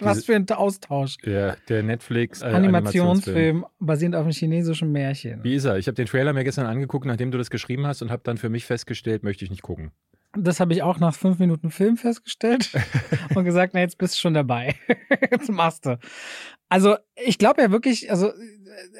Was 0.00 0.24
für 0.24 0.34
ein 0.34 0.48
Austausch. 0.50 1.16
Ja, 1.24 1.56
der 1.68 1.82
Netflix 1.82 2.42
äh, 2.42 2.46
Animationsfilm 2.46 3.66
basierend 3.78 4.16
auf 4.16 4.22
einem 4.22 4.32
chinesischen 4.32 4.92
Märchen. 4.92 5.42
Wie 5.44 5.54
ist 5.54 5.64
er? 5.64 5.78
Ich 5.78 5.86
habe 5.86 5.94
den 5.94 6.06
Trailer 6.06 6.32
mir 6.32 6.44
gestern 6.44 6.66
angeguckt, 6.66 7.06
nachdem 7.06 7.30
du 7.30 7.38
das 7.38 7.50
geschrieben 7.50 7.86
hast 7.86 8.02
und 8.02 8.10
habe 8.10 8.22
dann 8.24 8.36
für 8.36 8.48
mich 8.48 8.66
festgestellt, 8.66 9.22
möchte 9.22 9.44
ich 9.44 9.50
nicht 9.50 9.62
gucken. 9.62 9.92
Das 10.36 10.60
habe 10.60 10.72
ich 10.72 10.82
auch 10.82 11.00
nach 11.00 11.14
fünf 11.14 11.40
Minuten 11.40 11.70
Film 11.70 11.96
festgestellt 11.96 12.70
und 13.34 13.44
gesagt, 13.44 13.74
na 13.74 13.80
jetzt 13.80 13.98
bist 13.98 14.14
du 14.14 14.18
schon 14.20 14.34
dabei. 14.34 14.76
jetzt 15.30 15.50
machst 15.50 15.86
du. 15.86 15.98
Also 16.68 16.96
ich 17.16 17.38
glaube 17.38 17.62
ja 17.62 17.72
wirklich, 17.72 18.10
also 18.12 18.32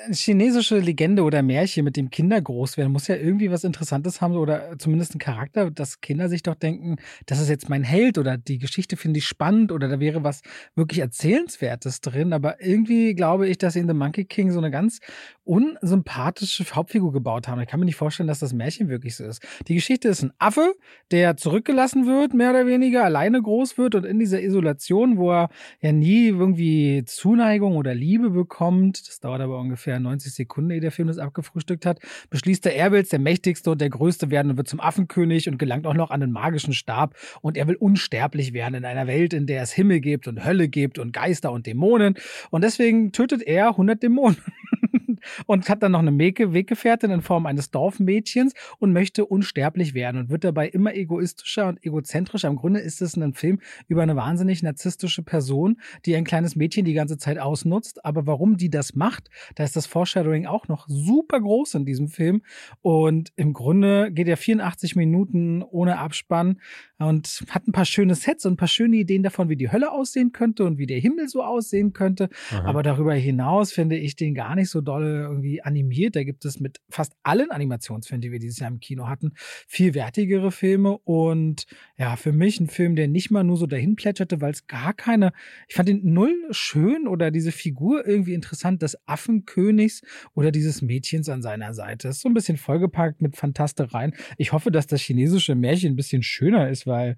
eine 0.05 0.15
chinesische 0.15 0.79
Legende 0.79 1.23
oder 1.23 1.43
Märchen, 1.43 1.85
mit 1.85 1.97
dem 1.97 2.11
Kinder 2.11 2.41
groß 2.41 2.77
werden, 2.77 2.93
muss 2.93 3.09
ja 3.09 3.17
irgendwie 3.17 3.51
was 3.51 3.65
Interessantes 3.65 4.21
haben 4.21 4.35
oder 4.37 4.79
zumindest 4.79 5.13
einen 5.13 5.21
Charakter, 5.21 5.71
dass 5.71 6.01
Kinder 6.01 6.29
sich 6.29 6.43
doch 6.43 6.55
denken, 6.55 6.97
das 7.27 7.41
ist 7.41 7.49
jetzt 7.49 7.69
mein 7.69 7.85
Held 7.85 8.19
oder 8.19 8.37
die 8.37 8.59
Geschichte 8.59 8.97
finde 8.97 9.19
ich 9.19 9.27
spannend 9.27 9.73
oder 9.73 9.89
da 9.89 10.01
wäre 10.01 10.25
was 10.25 10.43
wirklich 10.75 11.01
Erzählenswertes 11.01 12.01
drin. 12.01 12.33
Aber 12.33 12.61
irgendwie 12.61 13.15
glaube 13.15 13.49
ich, 13.49 13.59
dass 13.59 13.75
sie 13.75 13.81
in 13.81 13.89
The 13.89 13.95
Monkey 13.95 14.25
King 14.25 14.51
so 14.51 14.59
eine 14.59 14.71
ganz 14.71 15.01
unsympathische 15.45 16.65
Hauptfigur 16.65 17.13
gebaut 17.13 17.49
haben. 17.49 17.61
Ich 17.61 17.69
kann 17.69 17.81
mir 17.81 17.87
nicht 17.87 17.97
vorstellen, 17.97 18.29
dass 18.29 18.39
das 18.39 18.53
Märchen 18.53 18.89
wirklich 18.89 19.17
so 19.17 19.25
ist. 19.25 19.43
Die 19.67 19.75
Geschichte 19.75 20.09
ist 20.09 20.23
ein 20.23 20.33
Affe, 20.39 20.75
der 21.11 21.37
zurückgelassen 21.37 22.07
wird, 22.07 22.35
mehr 22.35 22.51
oder 22.51 22.67
weniger, 22.67 23.05
alleine 23.05 23.43
groß 23.43 23.79
wird 23.79 23.95
und 23.95 24.05
in 24.05 24.19
dieser 24.19 24.41
Isolation, 24.41 25.19
wo 25.19 25.33
er 25.33 25.49
ja 25.81 25.93
nie 25.93 26.29
irgendwie 26.29 27.03
Zuneigung 27.05 27.77
oder 27.77 27.95
Liebe 27.95 28.31
bekommt, 28.31 29.09
das 29.09 29.21
dauert 29.21 29.41
aber 29.41 29.61
ungefähr 29.71 29.99
90 29.99 30.33
Sekunden, 30.33 30.71
ehe 30.71 30.81
der 30.81 30.93
Film 30.93 31.09
das 31.09 31.19
abgefrühstückt 31.19 31.87
hat, 31.87 32.01
beschließt 32.29 32.65
der, 32.65 32.77
er 32.77 32.93
will 32.93 33.01
der 33.03 33.19
mächtigste 33.19 33.71
und 33.71 33.81
der 33.81 33.89
größte 33.89 34.31
werden 34.31 34.51
und 34.51 34.57
wird 34.57 34.69
zum 34.69 34.81
Affenkönig 34.81 35.49
und 35.49 35.59
gelangt 35.59 35.87
auch 35.87 35.95
noch 35.95 36.11
an 36.11 36.21
den 36.21 36.33
magischen 36.33 36.75
Stab 36.75 37.17
und 37.41 37.57
er 37.57 37.67
will 37.67 37.77
unsterblich 37.77 38.53
werden 38.53 38.75
in 38.75 38.85
einer 38.85 39.07
Welt, 39.07 39.33
in 39.33 39.47
der 39.47 39.63
es 39.63 39.73
Himmel 39.73 40.01
gibt 40.01 40.29
und 40.29 40.45
Hölle 40.45 40.69
gibt 40.69 40.99
und 40.99 41.13
Geister 41.13 41.53
und 41.53 41.67
Dämonen 41.67 42.17
und 42.51 42.63
deswegen 42.63 43.13
tötet 43.13 43.43
er 43.43 43.69
100 43.69 44.03
Dämonen. 44.03 44.37
und 45.47 45.69
hat 45.69 45.83
dann 45.83 45.93
noch 45.93 46.01
eine 46.01 46.17
Weggefährtin 46.19 47.11
in 47.11 47.23
Form 47.23 47.47
eines 47.47 47.71
Dorfmädchens 47.71 48.55
und 48.79 48.93
möchte 48.93 49.27
unsterblich 49.27 49.95
werden 49.95 50.23
und 50.23 50.31
wird 50.31 50.45
dabei 50.45 50.69
immer 50.69 50.95
egoistischer 50.95 51.69
und 51.69 51.85
egozentrischer. 51.85 52.49
Im 52.49 52.57
Grunde 52.57 52.81
ist 52.81 53.03
es 53.03 53.17
ein 53.17 53.35
Film 53.35 53.61
über 53.89 54.03
eine 54.03 54.17
wahnsinnig 54.17 54.63
narzisstische 54.63 55.23
Person, 55.23 55.81
die 56.07 56.17
ein 56.17 56.25
kleines 56.25 56.57
Mädchen 56.57 56.85
die 56.85 56.95
ganze 56.95 57.19
Zeit 57.19 57.39
ausnutzt. 57.39 58.05
Aber 58.05 58.27
warum 58.27 58.57
die 58.57 58.71
das 58.71 58.95
macht, 58.95 59.31
da 59.55 59.65
ist 59.65 59.77
das 59.77 59.87
Foreshadowing 59.87 60.47
auch 60.47 60.69
noch 60.69 60.87
super 60.89 61.41
groß 61.41 61.75
in 61.75 61.85
diesem 61.85 62.09
Film. 62.09 62.43
Und 62.83 63.33
im 63.37 63.53
Grunde 63.53 64.11
geht 64.11 64.29
er 64.29 64.37
84 64.37 64.97
Minuten 64.97 65.63
ohne 65.63 65.99
Abspann 65.99 66.61
und 66.99 67.45
hat 67.51 67.67
ein 67.67 67.73
paar 67.73 67.85
schöne 67.85 68.15
Sets 68.15 68.45
und 68.47 68.55
ein 68.55 68.57
paar 68.57 68.69
schöne 68.69 68.97
Ideen 68.97 69.23
davon, 69.23 69.49
wie 69.49 69.57
die 69.57 69.73
Hölle 69.73 69.91
aussehen 69.93 70.33
könnte 70.33 70.65
und 70.65 70.79
wie 70.79 70.87
der 70.87 70.99
Himmel 70.99 71.29
so 71.29 71.43
aussehen 71.43 71.93
könnte. 71.93 72.29
Aha. 72.51 72.65
Aber 72.65 72.83
darüber 72.83 73.15
hinaus 73.15 73.73
finde 73.73 73.97
ich 73.97 74.17
den 74.17 74.35
gar 74.35 74.55
nicht 74.55 74.71
so 74.71 74.80
doll 74.81 75.27
irgendwie 75.29 75.63
animiert. 75.63 76.17
Da 76.17 76.25
gibt 76.25 76.45
es 76.45 76.61
mit 76.61 76.81
fast 76.89 77.15
allen 77.23 77.51
Animationsfilmen, 77.51 78.21
die 78.21 78.33
wir 78.33 78.39
dieses 78.39 78.59
Jahr 78.59 78.71
im 78.71 78.81
Kino 78.81 79.09
hatten, 79.09 79.33
viel 79.67 79.95
wertigere 79.95 80.53
Filme. 80.53 80.99
Und 80.99 81.67
ja, 81.97 82.17
für 82.17 82.33
mich 82.33 82.61
ein 82.61 82.69
Film, 82.69 82.97
der 82.97 83.09
nicht 83.09 83.31
mal 83.31 83.45
nur 83.45 83.57
so 83.57 83.67
dahin 83.67 83.97
plätscherte, 83.97 84.41
weil 84.41 84.53
es 84.53 84.67
gar 84.67 84.95
keine, 84.95 85.33
ich 85.69 85.75
fand 85.75 85.89
den 85.89 86.13
null 86.13 86.35
schön 86.51 87.07
oder 87.07 87.31
diese 87.31 87.53
Figur 87.53 88.07
irgendwie 88.07 88.35
interessant 88.35 88.83
des 88.83 88.97
Affenkönigs 89.07 90.03
oder 90.35 90.51
dieses 90.51 90.83
Mädchens 90.83 91.29
an 91.29 91.43
seiner 91.43 91.75
Seite. 91.75 92.09
ist 92.09 92.21
so 92.21 92.29
ein 92.29 92.35
bisschen 92.35 92.57
vollgepackt 92.57 93.23
mit 93.23 93.37
Fantastereien. 93.37 94.15
Ich 94.39 94.53
hoffe, 94.53 94.71
dass 94.71 94.87
das 94.87 95.01
chinesische 95.01 95.55
Märchen 95.55 95.93
ein 95.93 95.97
bisschen 95.97 96.23
schöner 96.23 96.71
ist, 96.71 96.87
weil, 96.87 97.17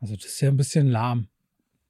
also 0.00 0.14
das 0.14 0.26
ist 0.26 0.40
ja 0.40 0.48
ein 0.48 0.56
bisschen 0.56 0.88
lahm. 0.88 1.28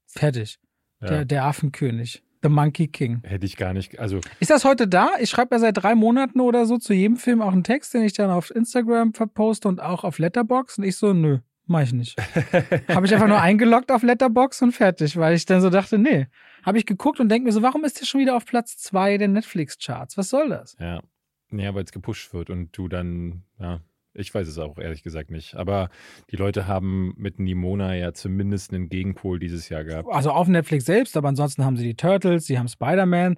Fertig. 0.07 0.59
Ja. 1.01 1.09
Der, 1.09 1.25
der 1.25 1.45
Affenkönig. 1.45 2.23
The 2.47 2.53
Monkey 2.53 2.87
King. 2.87 3.23
Hätte 3.25 3.45
ich 3.45 3.57
gar 3.57 3.73
nicht. 3.73 3.99
Also 3.99 4.21
ist 4.39 4.53
das 4.53 4.65
heute 4.65 4.87
da? 4.87 5.11
Ich 5.19 5.31
schreibe 5.31 5.57
ja 5.57 5.59
seit 5.59 5.77
drei 5.77 5.97
Monaten 5.97 6.41
oder 6.41 6.65
so 6.65 6.79
zu 6.79 6.95
jedem 6.95 7.17
Film 7.17 7.43
auch 7.43 7.53
einen 7.53 7.65
Text, 7.65 7.93
den 7.93 8.03
ich 8.03 8.13
dann 8.13 8.31
auf 8.31 8.55
Instagram 8.55 9.15
verposte 9.15 9.67
und 9.67 9.81
auch 9.81 10.05
auf 10.05 10.21
Letterbox. 10.21 10.79
Und 10.79 10.85
ich 10.85 10.97
so, 10.97 11.13
nö, 11.13 11.39
mach 11.67 11.83
ich 11.83 11.93
nicht. 11.93 12.17
habe 12.89 13.07
ich 13.07 13.13
einfach 13.13 13.27
nur 13.27 13.41
eingeloggt 13.41 13.91
auf 13.91 14.05
Letterbox 14.05 14.63
und 14.63 14.71
fertig, 14.73 15.17
weil 15.17 15.35
ich 15.35 15.45
dann 15.45 15.61
so 15.61 15.71
dachte, 15.71 15.99
nee. 15.99 16.29
Habe 16.63 16.79
ich 16.79 16.87
geguckt 16.87 17.19
und 17.19 17.29
denke 17.29 17.47
mir 17.47 17.53
so, 17.53 17.63
warum 17.63 17.85
ist 17.85 18.01
der 18.01 18.07
schon 18.07 18.21
wieder 18.21 18.37
auf 18.37 18.45
Platz 18.45 18.77
zwei 18.77 19.19
der 19.19 19.29
Netflix-Charts? 19.29 20.17
Was 20.17 20.29
soll 20.29 20.49
das? 20.49 20.77
Ja. 20.79 21.03
Ja, 21.51 21.75
weil 21.75 21.85
es 21.85 21.93
gepusht 21.93 22.33
wird 22.33 22.51
und 22.51 22.77
du 22.77 22.87
dann, 22.89 23.43
ja, 23.59 23.81
ich 24.17 24.35
weiß 24.35 24.49
es 24.49 24.59
auch 24.59 24.79
ehrlich 24.79 25.03
gesagt 25.03 25.31
nicht. 25.31 25.55
Aber 25.55 25.89
die 26.31 26.37
Leute 26.37 26.67
haben 26.67 27.15
mit 27.17 27.39
Nimona 27.39 27.95
ja 27.95 28.13
zumindest 28.13 28.73
einen 28.73 28.89
Gegenpol 28.89 29.39
dieses 29.39 29.69
Jahr 29.69 29.85
gehabt. 29.85 30.09
Also 30.11 30.31
auf 30.31 30.49
Netflix 30.49 30.85
selbst, 30.85 31.17
aber 31.17 31.29
ansonsten 31.29 31.65
haben 31.65 31.77
sie 31.77 31.85
die 31.85 31.95
Turtles, 31.95 32.47
sie 32.47 32.59
haben 32.59 32.69
Spider-Man. 32.69 33.37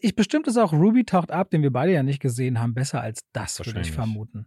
Ich 0.00 0.14
bestimmt 0.14 0.46
ist 0.46 0.56
auch 0.56 0.72
Ruby 0.72 1.04
taucht 1.04 1.30
ab, 1.30 1.50
den 1.50 1.62
wir 1.62 1.72
beide 1.72 1.92
ja 1.92 2.02
nicht 2.02 2.20
gesehen 2.20 2.60
haben, 2.60 2.74
besser 2.74 3.00
als 3.00 3.20
das, 3.32 3.64
würde 3.64 3.80
ich 3.80 3.92
vermuten. 3.92 4.46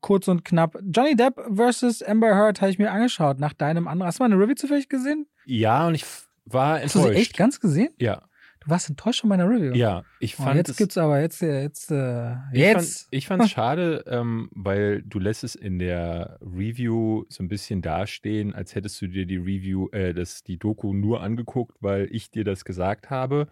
Kurz 0.00 0.28
und 0.28 0.44
knapp. 0.44 0.78
Johnny 0.82 1.16
Depp 1.16 1.40
versus 1.54 2.02
Amber 2.02 2.34
Heard 2.34 2.60
habe 2.60 2.70
ich 2.70 2.78
mir 2.78 2.90
angeschaut 2.90 3.38
nach 3.38 3.52
deinem 3.52 3.88
anderen. 3.88 4.06
Hast 4.06 4.18
du 4.18 4.24
mal 4.24 4.32
eine 4.32 4.42
Review 4.42 4.54
zufällig 4.54 4.88
gesehen? 4.88 5.26
Ja, 5.44 5.86
und 5.86 5.94
ich 5.94 6.04
war 6.44 6.80
enttäuscht. 6.80 6.94
Hast 6.96 7.04
du 7.04 7.12
sie 7.12 7.18
echt 7.18 7.36
ganz 7.36 7.60
gesehen? 7.60 7.90
Ja. 7.98 8.22
Du 8.64 8.70
warst 8.70 8.88
enttäuscht 8.88 9.20
von 9.20 9.28
meiner 9.28 9.48
Review. 9.48 9.78
Ja, 9.78 10.04
ich 10.18 10.36
Oh, 10.38 10.50
fand 10.50 10.54
jetzt 10.54 10.76
es, 10.76 10.76
gibt's 10.76 10.96
aber 10.98 11.20
jetzt, 11.20 11.42
äh, 11.42 11.62
jetzt, 11.62 11.90
äh, 11.90 12.36
ich 12.54 12.68
jetzt. 12.68 12.70
fand, 12.70 13.06
ich 13.10 13.26
fand's 13.26 13.48
schade, 13.48 14.04
ähm, 14.06 14.50
weil 14.52 15.02
du 15.02 15.18
lässt 15.18 15.42
es 15.44 15.54
in 15.54 15.78
der 15.78 16.38
Review 16.42 17.24
so 17.28 17.42
ein 17.42 17.48
bisschen 17.48 17.80
dastehen, 17.82 18.54
als 18.54 18.74
hättest 18.74 19.00
du 19.00 19.06
dir 19.08 19.26
die 19.26 19.38
Review, 19.38 19.88
äh, 19.92 20.12
das, 20.12 20.42
die 20.42 20.58
Doku 20.58 20.92
nur 20.92 21.22
angeguckt, 21.22 21.78
weil 21.80 22.08
ich 22.10 22.30
dir 22.30 22.44
das 22.44 22.64
gesagt 22.64 23.08
habe 23.10 23.46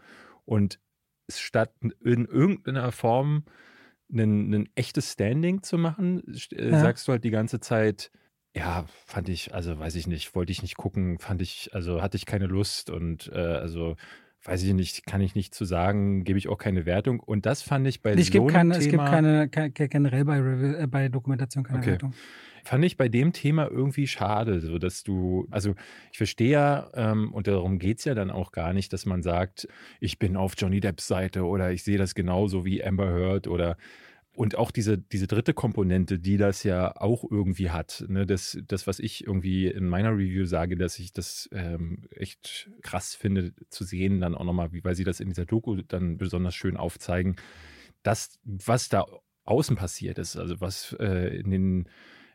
und 0.45 0.81
statt 1.31 1.73
in 2.05 2.25
irgendeiner 2.27 2.93
Form 2.93 3.45
ein, 4.13 4.53
ein 4.55 4.69
echtes 4.75 5.13
Standing 5.13 5.63
zu 5.63 5.79
machen, 5.79 6.23
äh, 6.53 6.73
Ja. 6.73 6.77
sagst 6.77 7.09
du 7.09 7.13
halt 7.13 7.25
die 7.25 7.31
ganze 7.31 7.61
Zeit, 7.61 8.11
ja, 8.57 8.85
fand 9.07 9.29
ich, 9.29 9.55
also 9.55 9.79
weiß 9.79 9.95
ich 9.97 10.07
nicht, 10.09 10.35
wollte 10.35 10.53
ich 10.53 10.63
nicht 10.63 10.77
gucken, 10.77 11.19
fand 11.21 11.41
ich, 11.43 11.71
also 11.75 12.03
hatte 12.03 12.17
ich 12.17 12.27
keine 12.27 12.47
Lust 12.47 12.91
und 12.91 13.29
äh, 13.33 13.39
also 13.39 13.97
weiß 14.45 14.63
ich 14.63 14.73
nicht, 14.73 15.07
kann 15.07 15.21
ich 15.21 15.35
nicht 15.35 15.55
zu 15.55 15.65
sagen, 15.65 16.25
gebe 16.25 16.39
ich 16.39 16.49
auch 16.49 16.59
keine 16.59 16.87
Wertung. 16.87 17.21
Und 17.21 17.47
das 17.47 17.63
fand 17.63 17.87
ich 17.87 18.03
bei 18.03 18.15
ich 18.15 18.31
so 18.33 18.47
keine, 18.47 18.75
es 18.75 18.81
gibt 18.81 18.93
Thema, 18.93 19.05
keine, 19.11 19.49
ke- 19.49 19.71
ke- 19.71 19.89
generell 19.89 20.25
bei, 20.25 20.39
äh, 20.39 20.87
bei 20.87 21.09
Dokumentation 21.09 21.65
keine 21.65 21.81
Okay. 21.81 21.91
Wertung. 21.93 22.15
fand 22.65 22.85
ich 22.85 22.97
bei 22.97 23.09
dem 23.09 23.33
Thema 23.33 23.69
irgendwie 23.71 24.07
schade, 24.07 24.61
so 24.61 24.79
dass 24.79 25.03
du, 25.03 25.47
also 25.51 25.75
ich 26.13 26.19
verstehe 26.19 26.51
ja, 26.53 26.91
ähm, 26.95 27.33
und 27.33 27.47
darum 27.47 27.79
geht 27.79 27.99
es 27.99 28.05
ja 28.05 28.15
dann 28.15 28.31
auch 28.31 28.53
gar 28.53 28.73
nicht, 28.73 28.93
dass 28.93 29.07
man 29.07 29.23
sagt, 29.23 29.67
ich 29.99 30.19
bin 30.19 30.37
auf 30.37 30.55
Johnny 30.57 30.81
Depps 30.81 31.07
Seite 31.07 31.45
oder 31.45 31.73
ich 31.73 31.83
sehe 31.85 31.99
das 31.99 32.15
genauso 32.15 32.65
wie 32.65 32.83
Amber 32.85 33.09
Heard 33.11 33.47
oder 33.47 33.77
und 34.41 34.57
auch 34.57 34.71
diese, 34.71 34.97
diese 34.97 35.27
dritte 35.27 35.53
Komponente, 35.53 36.19
die 36.19 36.39
das 36.39 36.63
ja 36.63 36.97
auch 36.97 37.31
irgendwie 37.31 37.69
hat, 37.69 38.07
ne, 38.09 38.25
das, 38.25 38.57
das, 38.67 38.87
was 38.87 38.99
ich 38.99 39.27
irgendwie 39.27 39.67
in 39.67 39.87
meiner 39.87 40.13
Review 40.13 40.47
sage, 40.47 40.79
dass 40.79 40.99
ich 40.99 41.13
das 41.13 41.51
ähm, 41.53 42.09
echt 42.11 42.71
krass 42.81 43.15
finde 43.15 43.53
zu 43.69 43.85
sehen, 43.85 44.19
dann 44.19 44.35
auch 44.35 44.45
nochmal, 44.45 44.71
weil 44.83 44.95
sie 44.95 45.05
das 45.05 45.21
in 45.21 45.29
dieser 45.29 45.45
Doku 45.45 45.83
dann 45.83 46.17
besonders 46.17 46.55
schön 46.55 46.79
aufzeigen, 46.79 47.37
das, 48.03 48.39
was 48.45 48.89
da 48.89 49.05
außen 49.45 49.77
passiert 49.77 50.17
ist, 50.17 50.39
also 50.39 50.59
was 50.59 50.97
äh, 50.99 51.39
in 51.39 51.51
den 51.51 51.89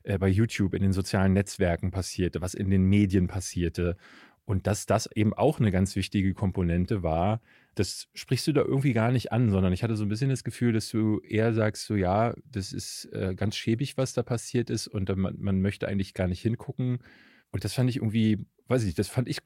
äh, 0.03 0.19
bei 0.19 0.27
YouTube, 0.27 0.75
in 0.75 0.83
den 0.83 0.93
sozialen 0.93 1.33
Netzwerken 1.33 1.89
passierte, 1.89 2.39
was 2.39 2.53
in 2.53 2.69
den 2.69 2.83
Medien 2.83 3.25
passierte. 3.25 3.97
Und 4.45 4.67
dass 4.67 4.85
das 4.85 5.09
eben 5.15 5.33
auch 5.33 5.59
eine 5.59 5.71
ganz 5.71 5.95
wichtige 5.95 6.33
Komponente 6.33 7.01
war, 7.01 7.41
das 7.73 8.07
sprichst 8.13 8.47
du 8.47 8.53
da 8.53 8.61
irgendwie 8.61 8.93
gar 8.93 9.11
nicht 9.11 9.31
an, 9.31 9.49
sondern 9.49 9.73
ich 9.73 9.83
hatte 9.83 9.95
so 9.95 10.05
ein 10.05 10.09
bisschen 10.09 10.29
das 10.29 10.43
Gefühl, 10.43 10.71
dass 10.71 10.89
du 10.89 11.19
eher 11.19 11.53
sagst, 11.53 11.85
so 11.85 11.95
ja, 11.95 12.33
das 12.49 12.71
ist 12.71 13.09
äh, 13.11 13.33
ganz 13.35 13.55
schäbig, 13.55 13.97
was 13.97 14.13
da 14.13 14.23
passiert 14.23 14.69
ist 14.69 14.87
und 14.87 15.13
man, 15.17 15.35
man 15.39 15.61
möchte 15.61 15.87
eigentlich 15.87 16.13
gar 16.13 16.27
nicht 16.27 16.41
hingucken. 16.41 16.99
Und 17.51 17.63
das 17.63 17.73
fand 17.73 17.89
ich 17.89 17.97
irgendwie, 17.97 18.45
weiß 18.67 18.81
ich 18.81 18.87
nicht, 18.87 18.99
das 18.99 19.07
fand 19.09 19.27
ich 19.29 19.39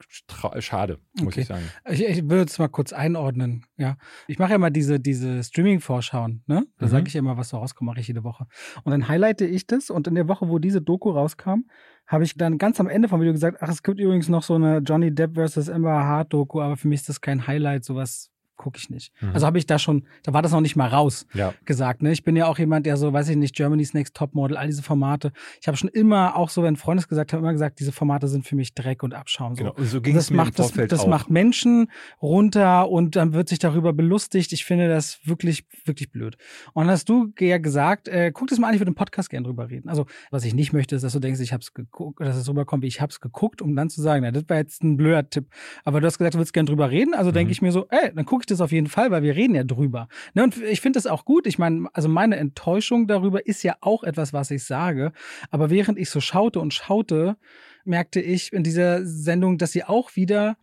schade, 0.60 0.98
muss 1.18 1.28
Okay. 1.34 1.40
ich 1.42 1.46
sagen. 1.46 1.64
Ich, 1.90 2.02
ich 2.04 2.22
würde 2.28 2.44
es 2.44 2.58
mal 2.58 2.68
kurz 2.68 2.92
einordnen. 2.92 3.66
Ja, 3.76 3.96
ich 4.28 4.38
mache 4.38 4.52
ja 4.52 4.58
mal 4.58 4.70
diese, 4.70 4.98
diese 5.00 5.42
Streaming-Vorschauen. 5.44 6.42
Ne? 6.46 6.66
Da 6.78 6.86
Mhm. 6.86 6.90
sage 6.90 7.08
ich 7.08 7.14
ja 7.14 7.18
immer, 7.18 7.36
was 7.36 7.50
so 7.50 7.58
rauskommt, 7.58 7.86
mache 7.86 8.00
ich 8.00 8.08
jede 8.08 8.24
Woche. 8.24 8.46
Und 8.84 8.92
dann 8.92 9.08
highlighte 9.08 9.44
ich 9.46 9.66
das. 9.66 9.90
Und 9.90 10.06
in 10.06 10.14
der 10.14 10.28
Woche, 10.28 10.48
wo 10.48 10.58
diese 10.58 10.80
Doku 10.80 11.10
rauskam, 11.10 11.64
habe 12.06 12.24
ich 12.24 12.34
dann 12.36 12.58
ganz 12.58 12.80
am 12.80 12.88
Ende 12.88 13.08
vom 13.08 13.20
Video 13.20 13.32
gesagt, 13.32 13.58
ach, 13.60 13.68
es 13.68 13.82
gibt 13.82 14.00
übrigens 14.00 14.28
noch 14.28 14.42
so 14.42 14.54
eine 14.54 14.78
Johnny 14.78 15.14
Depp 15.14 15.34
versus 15.34 15.68
Amber 15.68 15.92
Hart 16.04 16.32
Doku, 16.32 16.60
aber 16.60 16.76
für 16.76 16.88
mich 16.88 17.00
ist 17.00 17.08
das 17.08 17.20
kein 17.20 17.46
Highlight. 17.46 17.84
Sowas 17.84 18.30
gucke 18.60 18.78
ich 18.78 18.90
nicht. 18.90 19.10
Mhm. 19.22 19.30
Also 19.32 19.46
habe 19.46 19.56
ich 19.58 19.64
da 19.66 19.78
schon, 19.78 20.04
da 20.22 20.34
war 20.34 20.42
das 20.42 20.52
noch 20.52 20.60
nicht 20.60 20.76
mal 20.76 20.86
raus 20.88 21.26
Ja, 21.32 21.54
gesagt. 21.64 22.02
Ne? 22.02 22.12
Ich 22.12 22.24
bin 22.24 22.36
ja 22.36 22.46
auch 22.46 22.58
jemand, 22.58 22.84
der 22.84 22.96
so, 22.98 23.12
weiß 23.12 23.28
ich 23.30 23.36
nicht, 23.36 23.54
Germany's 23.56 23.94
Next 23.94 24.14
Topmodel, 24.14 24.56
all 24.58 24.66
diese 24.66 24.82
Formate. 24.82 25.32
Ich 25.60 25.66
habe 25.66 25.76
schon 25.78 25.88
immer, 25.88 26.36
auch 26.36 26.50
so, 26.50 26.62
wenn 26.62 26.76
Freunde 26.76 27.00
es 27.00 27.08
gesagt 27.08 27.32
haben, 27.32 27.40
immer 27.40 27.52
gesagt, 27.52 27.80
diese 27.80 27.90
Formate 27.92 28.28
sind 28.28 28.46
für 28.46 28.56
mich 28.56 28.74
Dreck 28.74 29.02
und 29.02 29.14
Abschaum. 29.14 29.56
So. 29.56 29.64
genau. 29.64 29.74
So 29.78 30.00
ging 30.02 30.14
es 30.16 30.24
das 30.26 30.30
mir 30.30 30.36
macht, 30.36 30.48
im 30.50 30.54
das, 30.56 30.66
Vorfeld 30.66 30.92
das 30.92 31.00
auch. 31.00 31.06
macht 31.08 31.30
Menschen 31.30 31.88
runter 32.20 32.88
und 32.90 33.16
dann 33.16 33.32
wird 33.32 33.48
sich 33.48 33.58
darüber 33.58 33.92
belustigt. 33.92 34.52
Ich 34.52 34.64
finde 34.64 34.88
das 34.88 35.20
wirklich, 35.24 35.64
wirklich 35.84 36.10
blöd. 36.12 36.36
Und 36.74 36.84
dann 36.84 36.92
hast 36.92 37.08
du 37.08 37.32
ja 37.38 37.58
gesagt, 37.58 38.08
äh, 38.08 38.30
guck 38.32 38.48
das 38.48 38.58
mal 38.58 38.68
an, 38.68 38.74
ich 38.74 38.80
würde 38.80 38.90
im 38.90 38.94
Podcast 38.94 39.30
gerne 39.30 39.46
drüber 39.46 39.70
reden. 39.70 39.88
Also, 39.88 40.06
was 40.30 40.44
ich 40.44 40.54
nicht 40.54 40.72
möchte, 40.72 40.96
ist, 40.96 41.02
dass 41.02 41.12
du 41.12 41.18
denkst, 41.20 41.40
ich 41.40 41.52
hab's 41.52 41.72
geguckt, 41.74 42.20
dass 42.20 42.36
es 42.36 42.48
rüberkommt, 42.48 42.82
wie 42.82 42.88
ich 42.88 43.00
hab's 43.00 43.20
geguckt, 43.20 43.62
um 43.62 43.74
dann 43.74 43.90
zu 43.90 44.00
sagen, 44.02 44.22
na, 44.22 44.30
das 44.30 44.44
war 44.48 44.56
jetzt 44.58 44.82
ein 44.82 44.96
blöder 44.96 45.28
Tipp. 45.28 45.46
Aber 45.84 46.00
du 46.00 46.06
hast 46.06 46.18
gesagt, 46.18 46.34
du 46.34 46.38
würdest 46.38 46.52
gerne 46.52 46.66
drüber 46.66 46.90
reden. 46.90 47.14
Also 47.14 47.30
denke 47.32 47.48
Mhm. 47.48 47.52
ich 47.52 47.62
mir 47.62 47.72
so, 47.72 47.86
ey, 47.88 48.12
dann 48.14 48.24
gucke 48.24 48.42
ich 48.42 48.46
das 48.50 48.60
auf 48.60 48.72
jeden 48.72 48.86
Fall, 48.86 49.10
weil 49.10 49.22
wir 49.22 49.36
reden 49.36 49.54
ja 49.54 49.64
drüber. 49.64 50.08
Ne, 50.34 50.44
und 50.44 50.60
ich 50.62 50.80
finde 50.80 50.96
das 50.96 51.06
auch 51.06 51.24
gut. 51.24 51.46
Ich 51.46 51.58
meine, 51.58 51.88
also 51.92 52.08
meine 52.08 52.36
Enttäuschung 52.36 53.06
darüber 53.06 53.46
ist 53.46 53.62
ja 53.62 53.76
auch 53.80 54.04
etwas, 54.04 54.32
was 54.32 54.50
ich 54.50 54.64
sage. 54.64 55.12
Aber 55.50 55.70
während 55.70 55.98
ich 55.98 56.10
so 56.10 56.20
schaute 56.20 56.60
und 56.60 56.74
schaute, 56.74 57.36
merkte 57.84 58.20
ich 58.20 58.52
in 58.52 58.62
dieser 58.62 59.04
Sendung, 59.04 59.58
dass 59.58 59.72
sie 59.72 59.84
auch 59.84 60.16
wieder 60.16 60.56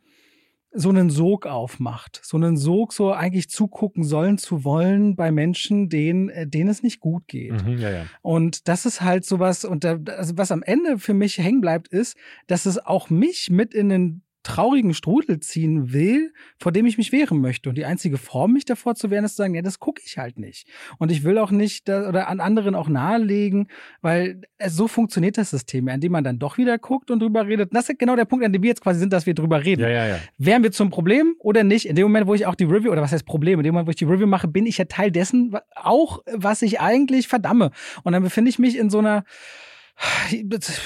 so 0.72 0.90
einen 0.90 1.10
Sog 1.10 1.46
aufmacht. 1.46 2.20
So 2.24 2.38
einen 2.38 2.58
Sog, 2.58 2.94
so 2.94 3.12
eigentlich 3.12 3.50
zugucken 3.50 4.04
sollen 4.04 4.38
zu 4.38 4.64
wollen 4.64 5.16
bei 5.16 5.32
Menschen, 5.32 5.90
denen, 5.90 6.30
äh, 6.30 6.48
denen 6.48 6.70
es 6.70 6.84
nicht 6.84 7.00
gut 7.00 7.28
geht. 7.28 7.66
Mhm, 7.66 7.78
ja, 7.80 7.90
ja. 7.90 8.06
Und 8.22 8.68
das 8.68 8.86
ist 8.86 9.02
halt 9.02 9.26
sowas, 9.26 9.66
und 9.66 9.84
da, 9.84 9.98
also 10.18 10.38
was 10.38 10.52
am 10.52 10.64
Ende 10.64 11.00
für 11.00 11.14
mich 11.14 11.38
hängen 11.38 11.62
bleibt, 11.62 11.88
ist, 11.88 12.16
dass 12.48 12.66
es 12.66 12.78
auch 12.78 13.10
mich 13.10 13.50
mit 13.50 13.74
in 13.74 13.90
den 13.90 14.22
traurigen 14.48 14.94
Strudel 14.94 15.42
ziehen 15.42 15.92
will, 15.92 16.34
vor 16.58 16.72
dem 16.72 16.86
ich 16.86 16.98
mich 16.98 17.12
wehren 17.12 17.42
möchte. 17.42 17.68
Und 17.68 17.78
die 17.78 17.84
einzige 17.84 18.18
Form, 18.18 18.54
mich 18.54 18.64
davor 18.64 18.96
zu 18.96 19.10
wehren, 19.10 19.26
ist 19.26 19.34
zu 19.34 19.44
sagen, 19.44 19.56
ja, 19.56 19.62
das 19.62 19.80
gucke 19.80 20.02
ich 20.06 20.18
halt 20.18 20.40
nicht. 20.40 20.70
Und 21.00 21.12
ich 21.12 21.26
will 21.26 21.38
auch 21.38 21.52
nicht 21.52 21.90
da, 21.90 22.08
oder 22.08 22.30
an 22.30 22.40
anderen 22.40 22.74
auch 22.74 22.88
nahelegen, 22.88 23.68
weil 24.02 24.42
es, 24.58 24.74
so 24.74 24.88
funktioniert 24.88 25.38
das 25.38 25.50
System, 25.50 25.90
an 25.90 26.00
dem 26.00 26.14
man 26.14 26.24
dann 26.24 26.40
doch 26.40 26.58
wieder 26.58 26.78
guckt 26.78 27.12
und 27.12 27.20
drüber 27.20 27.46
redet. 27.46 27.72
Und 27.72 27.76
das 27.76 27.90
ist 27.90 28.00
genau 28.00 28.16
der 28.16 28.24
Punkt, 28.24 28.46
an 28.46 28.54
dem 28.54 28.64
wir 28.64 28.70
jetzt 28.70 28.82
quasi 28.82 29.02
sind, 29.02 29.12
dass 29.12 29.26
wir 29.26 29.34
drüber 29.34 29.66
reden. 29.66 29.82
Ja, 29.82 29.90
ja, 29.90 30.08
ja. 30.08 30.20
Wären 30.38 30.64
wir 30.64 30.72
zum 30.72 30.92
Problem 30.92 31.36
oder 31.40 31.66
nicht? 31.66 31.86
In 31.86 31.98
dem 31.98 32.04
Moment, 32.04 32.28
wo 32.28 32.34
ich 32.34 32.46
auch 32.46 32.56
die 32.56 32.64
Review, 32.64 32.92
oder 32.92 33.02
was 33.02 33.12
heißt 33.12 33.26
Problem, 33.26 33.60
in 33.60 33.64
dem 33.66 33.74
Moment, 33.74 33.88
wo 33.88 33.92
ich 33.92 33.98
die 33.98 34.06
Review 34.06 34.28
mache, 34.28 34.48
bin 34.48 34.66
ich 34.66 34.78
ja 34.78 34.86
Teil 34.86 35.12
dessen, 35.12 35.58
auch 35.76 36.24
was 36.32 36.62
ich 36.62 36.80
eigentlich 36.80 37.28
verdamme. 37.28 37.72
Und 38.04 38.14
dann 38.14 38.24
befinde 38.24 38.48
ich 38.48 38.60
mich 38.60 38.78
in 38.78 38.90
so 38.90 39.00
einer, 39.00 39.26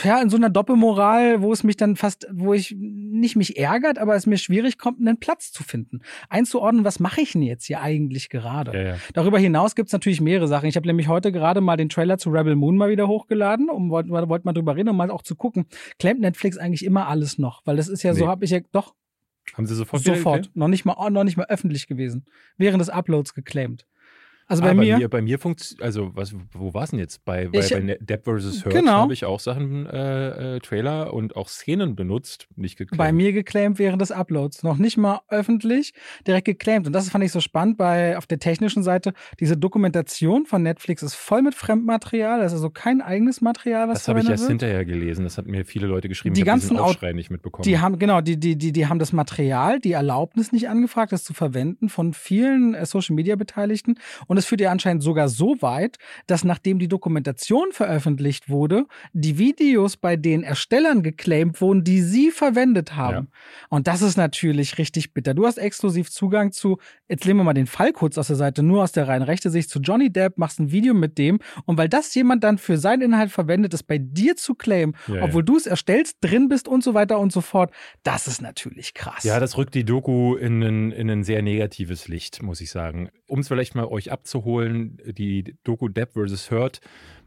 ja, 0.03 0.21
in 0.21 0.29
so 0.29 0.37
einer 0.37 0.49
Doppelmoral, 0.49 1.41
wo 1.41 1.51
es 1.51 1.63
mich 1.63 1.75
dann 1.75 1.95
fast, 1.95 2.27
wo 2.31 2.53
ich 2.53 2.75
nicht 2.77 3.35
mich 3.35 3.57
ärgert, 3.57 3.97
aber 3.97 4.15
es 4.15 4.25
mir 4.25 4.37
schwierig 4.37 4.77
kommt, 4.77 4.99
einen 4.99 5.19
Platz 5.19 5.51
zu 5.51 5.63
finden. 5.63 6.01
Einzuordnen, 6.29 6.85
was 6.85 6.99
mache 6.99 7.21
ich 7.21 7.33
denn 7.33 7.41
jetzt 7.41 7.65
hier 7.65 7.81
eigentlich 7.81 8.29
gerade? 8.29 8.71
ja, 8.73 8.81
ja. 8.81 8.97
Darüber 9.13 9.37
hinaus 9.37 9.75
gibt's 9.75 9.91
natürlich 9.91 10.21
mehrere 10.21 10.47
Sachen. 10.47 10.69
Ich 10.69 10.75
habe 10.75 10.87
nämlich 10.87 11.07
heute 11.07 11.31
gerade 11.31 11.59
mal 11.59 11.75
den 11.75 11.89
Trailer 11.89 12.17
zu 12.17 12.29
Rebel 12.29 12.55
Moon 12.55 12.77
mal 12.77 12.89
wieder 12.89 13.07
hochgeladen, 13.07 13.69
um 13.69 13.89
wollte 13.89 14.09
wollt 14.09 14.45
mal 14.45 14.53
drüber 14.53 14.75
reden, 14.75 14.89
um 14.89 14.97
mal 14.97 15.11
auch 15.11 15.23
zu 15.23 15.35
gucken. 15.35 15.65
Claimt 15.99 16.21
Netflix 16.21 16.57
eigentlich 16.57 16.85
immer 16.85 17.07
alles 17.07 17.37
noch? 17.37 17.61
Weil 17.65 17.75
das 17.75 17.89
ist 17.89 18.03
ja 18.03 18.13
so, 18.13 18.25
Nee. 18.25 18.29
habe 18.29 18.45
ich 18.45 18.51
ja 18.51 18.59
doch 18.71 18.95
Haben 19.53 19.65
sie 19.65 19.75
sofort 19.75 20.03
sofort, 20.03 20.51
noch 20.53 20.67
nicht 20.67 20.85
mal 20.85 21.09
noch 21.09 21.23
nicht 21.23 21.35
mal 21.37 21.47
öffentlich 21.47 21.87
gewesen, 21.87 22.25
während 22.57 22.79
des 22.79 22.89
Uploads 22.89 23.33
geclaimt. 23.33 23.85
Also 24.51 24.63
Ah, 24.63 24.67
bei 24.67 24.73
mir, 24.75 25.07
bei 25.09 25.21
mir 25.21 25.39
funktioniert, 25.39 25.81
also 25.83 26.11
was, 26.15 26.35
wo 26.51 26.73
war 26.73 26.83
es 26.83 26.89
denn 26.91 26.99
jetzt? 26.99 27.23
Bei, 27.25 27.47
bei, 27.47 27.59
Ich- 27.59 27.71
bei 27.71 27.79
Ne- 27.79 27.97
Depp 28.01 28.25
vs. 28.25 28.65
Hurt 28.65 28.73
Genau. 28.73 28.91
habe 28.91 29.13
ich 29.13 29.25
auch 29.25 29.39
Sachen, 29.39 29.85
äh, 29.87 30.55
äh, 30.57 30.59
Trailer 30.59 31.13
und 31.13 31.35
auch 31.35 31.47
Szenen 31.47 31.95
benutzt, 31.95 32.47
nicht 32.55 32.77
geklärt. 32.77 32.97
bei 32.97 33.11
mir 33.13 33.31
geclaimt 33.31 33.79
während 33.79 34.01
des 34.01 34.11
Uploads, 34.11 34.63
noch 34.63 34.77
nicht 34.77 34.97
mal 34.97 35.21
öffentlich, 35.29 35.93
direkt 36.27 36.45
geclaimt. 36.45 36.85
Und 36.87 36.93
das 36.93 37.09
fand 37.09 37.23
ich 37.23 37.31
so 37.31 37.39
spannend 37.39 37.77
bei 37.77 38.17
auf 38.17 38.27
der 38.27 38.39
technischen 38.39 38.83
Seite. 38.83 39.13
Diese 39.39 39.55
Dokumentation 39.57 40.45
von 40.45 40.63
Netflix 40.63 41.01
ist 41.01 41.15
voll 41.15 41.41
mit 41.41 41.55
Fremdmaterial, 41.55 42.39
das 42.41 42.51
ist 42.51 42.57
also 42.57 42.69
kein 42.69 43.01
eigenes 43.01 43.41
Material, 43.41 43.87
was 43.87 43.99
Das 43.99 44.07
habe 44.09 44.19
ich 44.19 44.29
erst 44.29 44.41
wird. 44.43 44.49
hinterher 44.51 44.83
gelesen. 44.85 45.23
Das 45.23 45.37
hat 45.37 45.47
mir 45.47 45.65
viele 45.65 45.87
Leute 45.87 46.09
geschrieben. 46.09 46.35
Die 46.35 46.41
ich 46.41 46.45
ganzen 46.45 46.77
Au- 46.77 46.83
Aufschrei 46.83 47.13
nicht 47.13 47.29
mitbekommen. 47.31 47.63
Die 47.63 47.79
haben, 47.79 47.97
genau, 47.99 48.19
die, 48.21 48.37
die, 48.39 48.57
die, 48.57 48.71
die 48.73 48.87
haben 48.87 48.99
das 48.99 49.13
Material, 49.13 49.79
die 49.79 49.93
Erlaubnis 49.93 50.51
nicht 50.51 50.67
angefragt, 50.69 51.11
das 51.13 51.23
zu 51.23 51.33
verwenden 51.33 51.87
von 51.89 52.13
vielen 52.13 52.73
äh, 52.73 52.85
Social 52.85 53.15
Media 53.15 53.35
Beteiligten. 53.35 53.95
Und 54.27 54.40
es 54.41 54.47
führt 54.47 54.61
ja 54.61 54.71
anscheinend 54.71 55.03
sogar 55.03 55.29
so 55.29 55.55
weit, 55.61 55.97
dass 56.27 56.43
nachdem 56.43 56.79
die 56.79 56.87
Dokumentation 56.87 57.71
veröffentlicht 57.71 58.49
wurde, 58.49 58.85
die 59.13 59.37
Videos 59.37 59.97
bei 59.97 60.15
den 60.17 60.43
Erstellern 60.43 61.03
geclaimt 61.03 61.61
wurden, 61.61 61.83
die 61.83 62.01
sie 62.01 62.31
verwendet 62.31 62.95
haben. 62.95 63.29
Und 63.69 63.87
das 63.87 64.01
ist 64.01 64.17
natürlich 64.17 64.77
richtig 64.77 65.13
bitter. 65.13 65.33
Du 65.33 65.45
hast 65.45 65.57
exklusiv 65.57 66.09
Zugang 66.09 66.51
zu, 66.51 66.77
jetzt 67.07 67.25
nehmen 67.25 67.39
wir 67.41 67.43
mal 67.43 67.53
den 67.53 67.67
Fall 67.67 67.93
kurz 67.93 68.17
aus 68.17 68.27
der 68.27 68.35
Seite, 68.35 68.63
nur 68.63 68.83
aus 68.83 68.91
der 68.91 69.07
rein 69.07 69.21
rechte 69.21 69.49
Sicht, 69.49 69.69
zu 69.69 69.79
Johnny 69.79 70.11
Depp, 70.11 70.37
machst 70.37 70.59
ein 70.59 70.71
Video 70.71 70.93
mit 70.93 71.17
dem. 71.17 71.39
Und 71.65 71.77
weil 71.77 71.87
das 71.89 72.13
jemand 72.15 72.43
dann 72.43 72.57
für 72.57 72.77
seinen 72.77 73.01
Inhalt 73.03 73.31
verwendet, 73.31 73.73
es 73.73 73.83
bei 73.83 73.97
dir 73.99 74.35
zu 74.35 74.55
claimen, 74.55 74.95
Ja, 75.07 75.15
ja. 75.15 75.23
obwohl 75.23 75.43
du 75.43 75.55
es 75.55 75.67
erstellst, 75.67 76.17
drin 76.21 76.49
bist 76.49 76.67
und 76.67 76.83
so 76.83 76.93
weiter 76.93 77.19
und 77.19 77.31
so 77.31 77.41
fort, 77.41 77.71
das 78.03 78.27
ist 78.27 78.41
natürlich 78.41 78.93
krass. 78.93 79.23
Ja, 79.23 79.39
das 79.39 79.57
rückt 79.57 79.75
die 79.75 79.83
Doku 79.85 80.35
in 80.35 80.61
ein, 80.63 80.91
in 80.91 81.09
ein 81.09 81.23
sehr 81.23 81.41
negatives 81.41 82.07
Licht, 82.07 82.41
muss 82.41 82.59
ich 82.61 82.71
sagen. 82.71 83.09
Um 83.27 83.39
es 83.39 83.47
vielleicht 83.47 83.75
mal 83.75 83.85
euch 83.85 84.11
abzuholen, 84.21 84.97
die 85.05 85.55
Doku 85.63 85.89
Depp 85.89 86.13
vs. 86.13 86.51
Hurt 86.51 86.81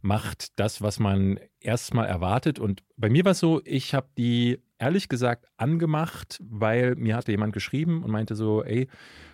macht 0.04 0.58
das, 0.60 0.82
was 0.82 1.00
man 1.00 1.40
erstmal 1.60 2.06
erwartet. 2.06 2.58
Und 2.58 2.82
bei 2.96 3.08
mir 3.08 3.24
war 3.24 3.32
es 3.32 3.38
so, 3.38 3.62
ich 3.64 3.94
habe 3.94 4.08
die 4.18 4.60
ehrlich 4.78 5.08
gesagt 5.08 5.46
angemacht, 5.56 6.38
weil 6.44 6.94
mir 6.96 7.16
hatte 7.16 7.30
jemand 7.30 7.54
geschrieben 7.54 8.04
und 8.04 8.10
meinte 8.10 8.34
so, 8.34 8.62
ey, 8.62 8.88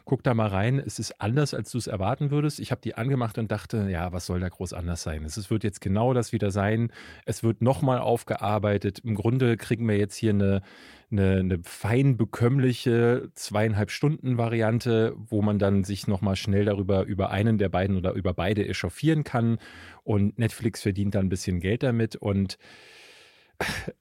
guck 0.05 0.23
da 0.23 0.35
mal 0.35 0.49
rein, 0.49 0.79
es 0.79 0.99
ist 0.99 1.21
anders, 1.21 1.55
als 1.55 1.71
du 1.71 1.79
es 1.79 1.87
erwarten 1.87 2.31
würdest. 2.31 2.61
Ich 2.61 2.71
habe 2.71 2.81
die 2.83 2.95
angemacht 2.95 3.39
und 3.39 3.51
dachte, 3.51 3.89
ja, 3.91 4.13
was 4.13 4.27
soll 4.27 4.41
da 4.41 4.49
groß 4.49 4.73
anders 4.73 5.03
sein? 5.03 5.25
Es 5.25 5.51
wird 5.51 5.65
jetzt 5.65 5.81
genau 5.81 6.15
das 6.15 6.33
wieder 6.33 6.51
sein. 6.51 6.93
Es 7.27 7.43
wird 7.43 7.63
nochmal 7.63 7.99
aufgearbeitet. 7.99 9.01
Im 9.01 9.15
Grunde 9.15 9.57
kriegen 9.57 9.89
wir 9.89 9.97
jetzt 9.97 10.17
hier 10.17 10.31
eine, 10.31 10.63
eine, 11.11 11.37
eine 11.39 11.59
fein 11.63 12.17
bekömmliche 12.17 13.31
zweieinhalb 13.35 13.91
Stunden 13.91 14.39
Variante, 14.39 15.15
wo 15.17 15.43
man 15.43 15.59
dann 15.59 15.85
sich 15.85 16.07
nochmal 16.07 16.37
schnell 16.37 16.65
darüber 16.65 17.05
über 17.05 17.31
einen 17.31 17.59
der 17.59 17.69
beiden 17.69 17.97
oder 17.97 18.13
über 18.13 18.35
beide 18.35 18.67
echauffieren 18.67 19.25
kann. 19.25 19.59
Und 20.03 20.39
Netflix 20.39 20.83
verdient 20.83 21.15
dann 21.15 21.27
ein 21.27 21.31
bisschen 21.31 21.61
Geld 21.61 21.83
damit. 21.83 22.17
Und 22.17 22.59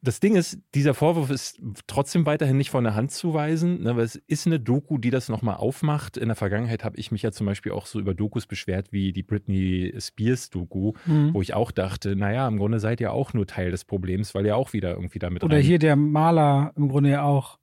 das 0.02 0.20
Ding 0.20 0.36
ist, 0.36 0.60
dieser 0.74 0.94
Vorwurf 0.94 1.30
ist 1.30 1.62
trotzdem 1.88 2.26
weiterhin 2.26 2.58
nicht 2.58 2.70
von 2.70 2.84
der 2.84 2.96
Hand 2.96 3.12
zu 3.12 3.34
weisen, 3.34 3.84
ne, 3.84 3.96
weil 3.96 4.06
es 4.06 4.16
ist 4.16 4.48
eine 4.48 4.60
Doku, 4.60 4.98
die 4.98 5.10
das 5.10 5.30
nochmal 5.30 5.56
aufmacht. 5.58 6.18
In 6.18 6.28
der 6.28 6.36
Vergangenheit 6.36 6.84
habe 6.84 6.98
ich 6.98 7.12
mich 7.12 7.22
ja 7.22 7.32
zum 7.32 7.46
Beispiel 7.46 7.72
auch 7.74 7.86
so 7.86 8.00
über 8.00 8.14
Dokus 8.14 8.46
beschwert 8.46 8.92
wie 8.92 9.12
die 9.12 9.24
Britney 9.24 9.94
Spears 10.00 10.50
Doku, 10.50 10.94
mhm. 11.06 11.34
wo 11.34 11.42
ich 11.42 11.54
auch 11.54 11.72
dachte, 11.72 12.16
naja, 12.16 12.48
im 12.48 12.58
Grunde 12.58 12.80
seid 12.80 13.02
ihr 13.02 13.12
auch 13.12 13.34
nur 13.34 13.48
Teil 13.48 13.72
des 13.72 13.86
Problems, 13.86 14.34
weil 14.34 14.46
ihr 14.46 14.56
auch 14.56 14.74
wieder 14.74 14.92
irgendwie 14.92 15.20
damit 15.20 15.44
Oder 15.44 15.58
rein... 15.58 15.64
hier 15.64 15.80
der 15.80 15.96
Maler 15.96 16.72
im 16.76 16.90
Grunde 16.90 17.10
ja 17.10 17.24
auch, 17.24 17.60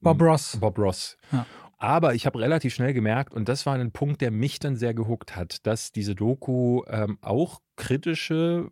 Bob 0.00 0.20
hm, 0.20 0.26
Ross. 0.26 0.58
Bob 0.60 0.78
Ross. 0.78 1.16
Ja. 1.32 1.46
Aber 1.78 2.14
ich 2.14 2.24
habe 2.24 2.38
relativ 2.38 2.74
schnell 2.74 2.94
gemerkt, 2.94 3.34
und 3.34 3.48
das 3.48 3.66
war 3.66 3.74
ein 3.74 3.92
Punkt, 3.92 4.20
der 4.22 4.30
mich 4.30 4.58
dann 4.58 4.76
sehr 4.76 4.94
gehuckt 4.94 5.36
hat, 5.36 5.66
dass 5.66 5.92
diese 5.92 6.14
Doku 6.14 6.82
ähm, 6.88 7.18
auch 7.20 7.60
kritische 7.76 8.70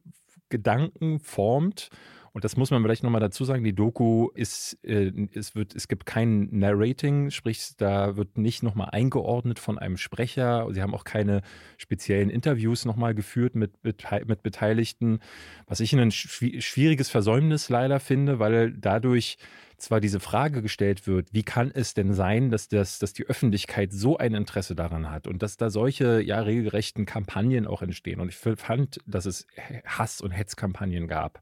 Gedanken 0.48 1.20
formt 1.20 1.90
und 2.34 2.42
das 2.42 2.56
muss 2.56 2.72
man 2.72 2.82
vielleicht 2.82 3.04
nochmal 3.04 3.20
dazu 3.20 3.44
sagen, 3.44 3.62
die 3.62 3.76
Doku 3.76 4.28
ist, 4.34 4.76
äh, 4.82 5.12
es 5.34 5.54
wird, 5.54 5.72
es 5.76 5.86
gibt 5.86 6.04
kein 6.04 6.48
Narrating, 6.50 7.30
sprich, 7.30 7.76
da 7.76 8.16
wird 8.16 8.38
nicht 8.38 8.64
nochmal 8.64 8.88
eingeordnet 8.90 9.60
von 9.60 9.78
einem 9.78 9.96
Sprecher. 9.96 10.66
Sie 10.72 10.82
haben 10.82 10.94
auch 10.94 11.04
keine 11.04 11.42
speziellen 11.78 12.30
Interviews 12.30 12.86
nochmal 12.86 13.14
geführt 13.14 13.54
mit, 13.54 13.72
mit 13.84 14.42
Beteiligten, 14.42 15.20
was 15.68 15.78
ich 15.78 15.92
ein 15.92 16.10
schwieriges 16.10 17.08
Versäumnis 17.08 17.68
leider 17.68 18.00
finde, 18.00 18.40
weil 18.40 18.72
dadurch 18.72 19.38
zwar 19.78 20.00
diese 20.00 20.18
Frage 20.18 20.60
gestellt 20.60 21.06
wird, 21.06 21.28
wie 21.32 21.44
kann 21.44 21.70
es 21.72 21.94
denn 21.94 22.14
sein, 22.14 22.50
dass, 22.50 22.68
das, 22.68 22.98
dass 22.98 23.12
die 23.12 23.26
Öffentlichkeit 23.26 23.92
so 23.92 24.18
ein 24.18 24.34
Interesse 24.34 24.74
daran 24.74 25.08
hat 25.08 25.28
und 25.28 25.40
dass 25.44 25.56
da 25.56 25.70
solche 25.70 26.20
ja 26.20 26.40
regelgerechten 26.40 27.06
Kampagnen 27.06 27.68
auch 27.68 27.82
entstehen. 27.82 28.18
Und 28.18 28.30
ich 28.30 28.36
fand, 28.36 28.98
dass 29.06 29.24
es 29.24 29.46
Hass- 29.84 30.20
und 30.20 30.32
Hetzkampagnen 30.32 31.06
gab. 31.06 31.40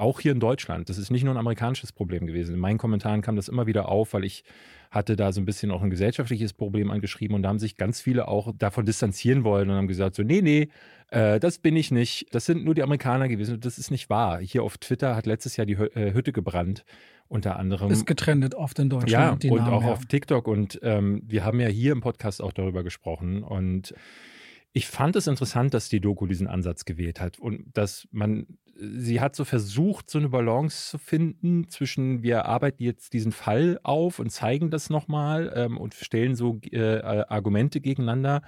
Auch 0.00 0.20
hier 0.20 0.32
in 0.32 0.40
Deutschland. 0.40 0.88
Das 0.88 0.98
ist 0.98 1.10
nicht 1.10 1.24
nur 1.24 1.34
ein 1.34 1.38
amerikanisches 1.38 1.92
Problem 1.92 2.26
gewesen. 2.26 2.54
In 2.54 2.60
meinen 2.60 2.78
Kommentaren 2.78 3.22
kam 3.22 3.36
das 3.36 3.48
immer 3.48 3.66
wieder 3.66 3.88
auf, 3.88 4.14
weil 4.14 4.24
ich 4.24 4.44
hatte 4.90 5.14
da 5.14 5.32
so 5.32 5.40
ein 5.40 5.44
bisschen 5.44 5.70
auch 5.70 5.82
ein 5.82 5.90
gesellschaftliches 5.90 6.52
Problem 6.52 6.90
angeschrieben 6.90 7.36
und 7.36 7.42
da 7.42 7.48
haben 7.48 7.58
sich 7.58 7.76
ganz 7.76 8.00
viele 8.00 8.26
auch 8.26 8.52
davon 8.56 8.86
distanzieren 8.86 9.44
wollen 9.44 9.70
und 9.70 9.76
haben 9.76 9.88
gesagt 9.88 10.16
so, 10.16 10.22
nee, 10.22 10.42
nee, 10.42 10.68
äh, 11.10 11.38
das 11.38 11.58
bin 11.58 11.76
ich 11.76 11.90
nicht. 11.90 12.26
Das 12.32 12.46
sind 12.46 12.64
nur 12.64 12.74
die 12.74 12.82
Amerikaner 12.82 13.28
gewesen. 13.28 13.60
Das 13.60 13.78
ist 13.78 13.90
nicht 13.90 14.10
wahr. 14.10 14.40
Hier 14.40 14.62
auf 14.62 14.78
Twitter 14.78 15.14
hat 15.14 15.26
letztes 15.26 15.56
Jahr 15.56 15.66
die 15.66 15.74
äh, 15.74 16.12
Hütte 16.12 16.32
gebrannt 16.32 16.84
unter 17.28 17.56
anderem. 17.56 17.90
Ist 17.92 18.06
getrennt 18.06 18.54
oft 18.56 18.78
in 18.80 18.90
Deutschland. 18.90 19.44
Ja, 19.44 19.50
und 19.52 19.58
Namen, 19.58 19.72
auch 19.72 19.82
ja. 19.84 19.92
auf 19.92 20.06
TikTok. 20.06 20.48
Und 20.48 20.80
ähm, 20.82 21.22
wir 21.24 21.44
haben 21.44 21.60
ja 21.60 21.68
hier 21.68 21.92
im 21.92 22.00
Podcast 22.00 22.42
auch 22.42 22.52
darüber 22.52 22.82
gesprochen. 22.82 23.44
Und 23.44 23.94
ich 24.72 24.88
fand 24.88 25.14
es 25.14 25.28
interessant, 25.28 25.72
dass 25.72 25.88
die 25.88 26.00
Doku 26.00 26.26
diesen 26.26 26.48
Ansatz 26.48 26.84
gewählt 26.84 27.20
hat 27.20 27.38
und 27.38 27.66
dass 27.72 28.08
man 28.10 28.46
sie 28.80 29.20
hat 29.20 29.36
so 29.36 29.44
versucht, 29.44 30.08
so 30.08 30.18
eine 30.18 30.30
Balance 30.30 30.90
zu 30.90 30.98
finden 30.98 31.68
zwischen, 31.68 32.22
wir 32.22 32.46
arbeiten 32.46 32.82
jetzt 32.82 33.12
diesen 33.12 33.32
Fall 33.32 33.78
auf 33.82 34.18
und 34.18 34.30
zeigen 34.30 34.70
das 34.70 34.88
nochmal 34.88 35.52
ähm, 35.54 35.76
und 35.76 35.94
stellen 35.94 36.34
so 36.34 36.58
äh, 36.72 37.00
Argumente 37.00 37.80
gegeneinander. 37.80 38.42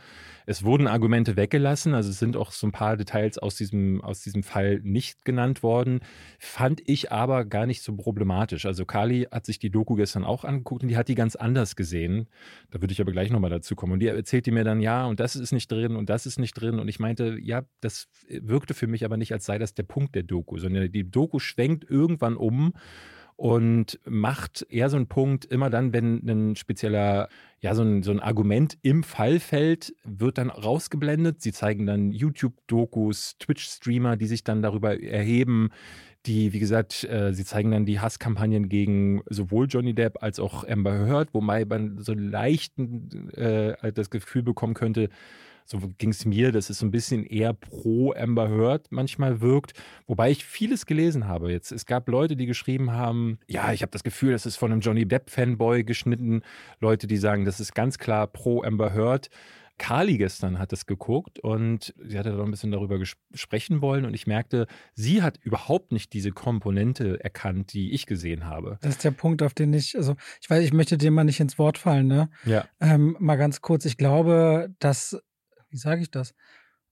Es 0.46 0.64
wurden 0.64 0.86
Argumente 0.86 1.36
weggelassen, 1.36 1.94
also 1.94 2.10
es 2.10 2.18
sind 2.18 2.36
auch 2.36 2.50
so 2.50 2.66
ein 2.66 2.72
paar 2.72 2.96
Details 2.96 3.38
aus 3.38 3.56
diesem, 3.56 4.00
aus 4.00 4.22
diesem 4.22 4.42
Fall 4.42 4.80
nicht 4.82 5.24
genannt 5.24 5.62
worden. 5.62 6.00
Fand 6.38 6.80
ich 6.86 7.12
aber 7.12 7.44
gar 7.44 7.66
nicht 7.66 7.82
so 7.82 7.94
problematisch. 7.94 8.64
Also 8.64 8.86
Kali 8.86 9.28
hat 9.30 9.44
sich 9.44 9.58
die 9.58 9.70
Doku 9.70 9.94
gestern 9.94 10.24
auch 10.24 10.44
angeguckt 10.44 10.82
und 10.82 10.88
die 10.88 10.96
hat 10.96 11.08
die 11.08 11.14
ganz 11.14 11.36
anders 11.36 11.76
gesehen. 11.76 12.28
Da 12.70 12.80
würde 12.80 12.92
ich 12.92 13.00
aber 13.00 13.12
gleich 13.12 13.30
nochmal 13.30 13.50
dazu 13.50 13.76
kommen. 13.76 13.92
Und 13.92 14.00
die 14.00 14.06
erzählte 14.06 14.50
mir 14.50 14.64
dann, 14.64 14.80
ja, 14.80 15.04
und 15.04 15.20
das 15.20 15.36
ist 15.36 15.52
nicht 15.52 15.70
drin 15.70 15.94
und 15.94 16.08
das 16.08 16.24
ist 16.26 16.38
nicht 16.38 16.54
drin. 16.54 16.78
Und 16.78 16.88
ich 16.88 16.98
meinte, 16.98 17.38
ja, 17.40 17.64
das 17.80 18.08
wirkte 18.28 18.72
für 18.74 18.86
mich 18.86 19.04
aber 19.04 19.16
nicht, 19.16 19.32
als 19.32 19.44
sei 19.44 19.58
das 19.58 19.74
der 19.74 19.82
Punkt 19.82 20.14
der 20.14 20.21
Doku, 20.24 20.58
sondern 20.58 20.90
die 20.90 21.10
Doku 21.10 21.38
schwenkt 21.38 21.88
irgendwann 21.88 22.36
um 22.36 22.72
und 23.36 23.98
macht 24.04 24.66
eher 24.70 24.88
so 24.88 24.96
einen 24.96 25.08
Punkt, 25.08 25.44
immer 25.44 25.70
dann, 25.70 25.92
wenn 25.92 26.22
ein 26.28 26.54
spezieller, 26.56 27.28
ja, 27.60 27.74
so 27.74 27.82
ein, 27.82 28.02
so 28.02 28.12
ein 28.12 28.20
Argument 28.20 28.78
im 28.82 29.02
Fall 29.02 29.40
fällt, 29.40 29.94
wird 30.04 30.38
dann 30.38 30.50
rausgeblendet. 30.50 31.42
Sie 31.42 31.52
zeigen 31.52 31.86
dann 31.86 32.12
YouTube-Dokus, 32.12 33.38
Twitch-Streamer, 33.38 34.16
die 34.16 34.26
sich 34.26 34.44
dann 34.44 34.62
darüber 34.62 35.02
erheben, 35.02 35.70
die, 36.26 36.52
wie 36.52 36.60
gesagt, 36.60 37.02
äh, 37.04 37.32
sie 37.34 37.44
zeigen 37.44 37.72
dann 37.72 37.84
die 37.84 37.98
Hasskampagnen 37.98 38.68
gegen 38.68 39.22
sowohl 39.28 39.66
Johnny 39.68 39.92
Depp 39.92 40.22
als 40.22 40.38
auch 40.38 40.62
Amber 40.64 41.06
Heard, 41.06 41.34
wobei 41.34 41.64
man 41.64 41.98
so 41.98 42.14
leicht 42.14 42.78
äh, 42.78 43.92
das 43.92 44.10
Gefühl 44.10 44.44
bekommen 44.44 44.74
könnte, 44.74 45.08
so 45.64 45.78
ging 45.98 46.10
es 46.10 46.24
mir, 46.24 46.52
dass 46.52 46.70
es 46.70 46.78
so 46.78 46.86
ein 46.86 46.90
bisschen 46.90 47.24
eher 47.24 47.52
pro 47.52 48.12
Amber 48.12 48.48
Heard 48.48 48.90
manchmal 48.90 49.40
wirkt. 49.40 49.72
Wobei 50.06 50.30
ich 50.30 50.44
vieles 50.44 50.86
gelesen 50.86 51.26
habe 51.26 51.50
jetzt. 51.50 51.72
Es 51.72 51.86
gab 51.86 52.08
Leute, 52.08 52.36
die 52.36 52.46
geschrieben 52.46 52.92
haben, 52.92 53.38
ja, 53.48 53.72
ich 53.72 53.82
habe 53.82 53.92
das 53.92 54.04
Gefühl, 54.04 54.32
das 54.32 54.46
ist 54.46 54.56
von 54.56 54.72
einem 54.72 54.80
Johnny 54.80 55.06
Depp-Fanboy 55.06 55.84
geschnitten. 55.84 56.42
Leute, 56.80 57.06
die 57.06 57.16
sagen, 57.16 57.44
das 57.44 57.60
ist 57.60 57.74
ganz 57.74 57.98
klar 57.98 58.26
pro 58.26 58.62
Amber 58.62 58.94
Heard. 58.94 59.28
Kali 59.78 60.16
gestern 60.16 60.58
hat 60.60 60.72
es 60.72 60.86
geguckt 60.86 61.40
und 61.40 61.92
sie 61.98 62.18
hatte 62.18 62.36
da 62.36 62.42
ein 62.44 62.50
bisschen 62.50 62.70
darüber 62.70 63.02
sprechen 63.34 63.80
wollen 63.80 64.04
und 64.04 64.14
ich 64.14 64.28
merkte, 64.28 64.66
sie 64.94 65.22
hat 65.22 65.38
überhaupt 65.42 65.90
nicht 65.90 66.12
diese 66.12 66.30
Komponente 66.30 67.18
erkannt, 67.22 67.72
die 67.72 67.92
ich 67.92 68.06
gesehen 68.06 68.44
habe. 68.44 68.78
Das 68.82 68.92
ist 68.92 69.04
der 69.04 69.10
Punkt, 69.10 69.42
auf 69.42 69.54
den 69.54 69.72
ich, 69.72 69.96
also 69.96 70.14
ich 70.40 70.48
weiß, 70.48 70.62
ich 70.62 70.72
möchte 70.72 70.98
dir 70.98 71.10
mal 71.10 71.24
nicht 71.24 71.40
ins 71.40 71.58
Wort 71.58 71.78
fallen, 71.78 72.06
ne? 72.06 72.30
Ja. 72.44 72.64
Ähm, 72.80 73.16
mal 73.18 73.36
ganz 73.36 73.60
kurz, 73.60 73.84
ich 73.84 73.96
glaube, 73.96 74.72
dass 74.78 75.20
wie 75.72 75.78
sage 75.78 76.02
ich 76.02 76.10
das? 76.10 76.34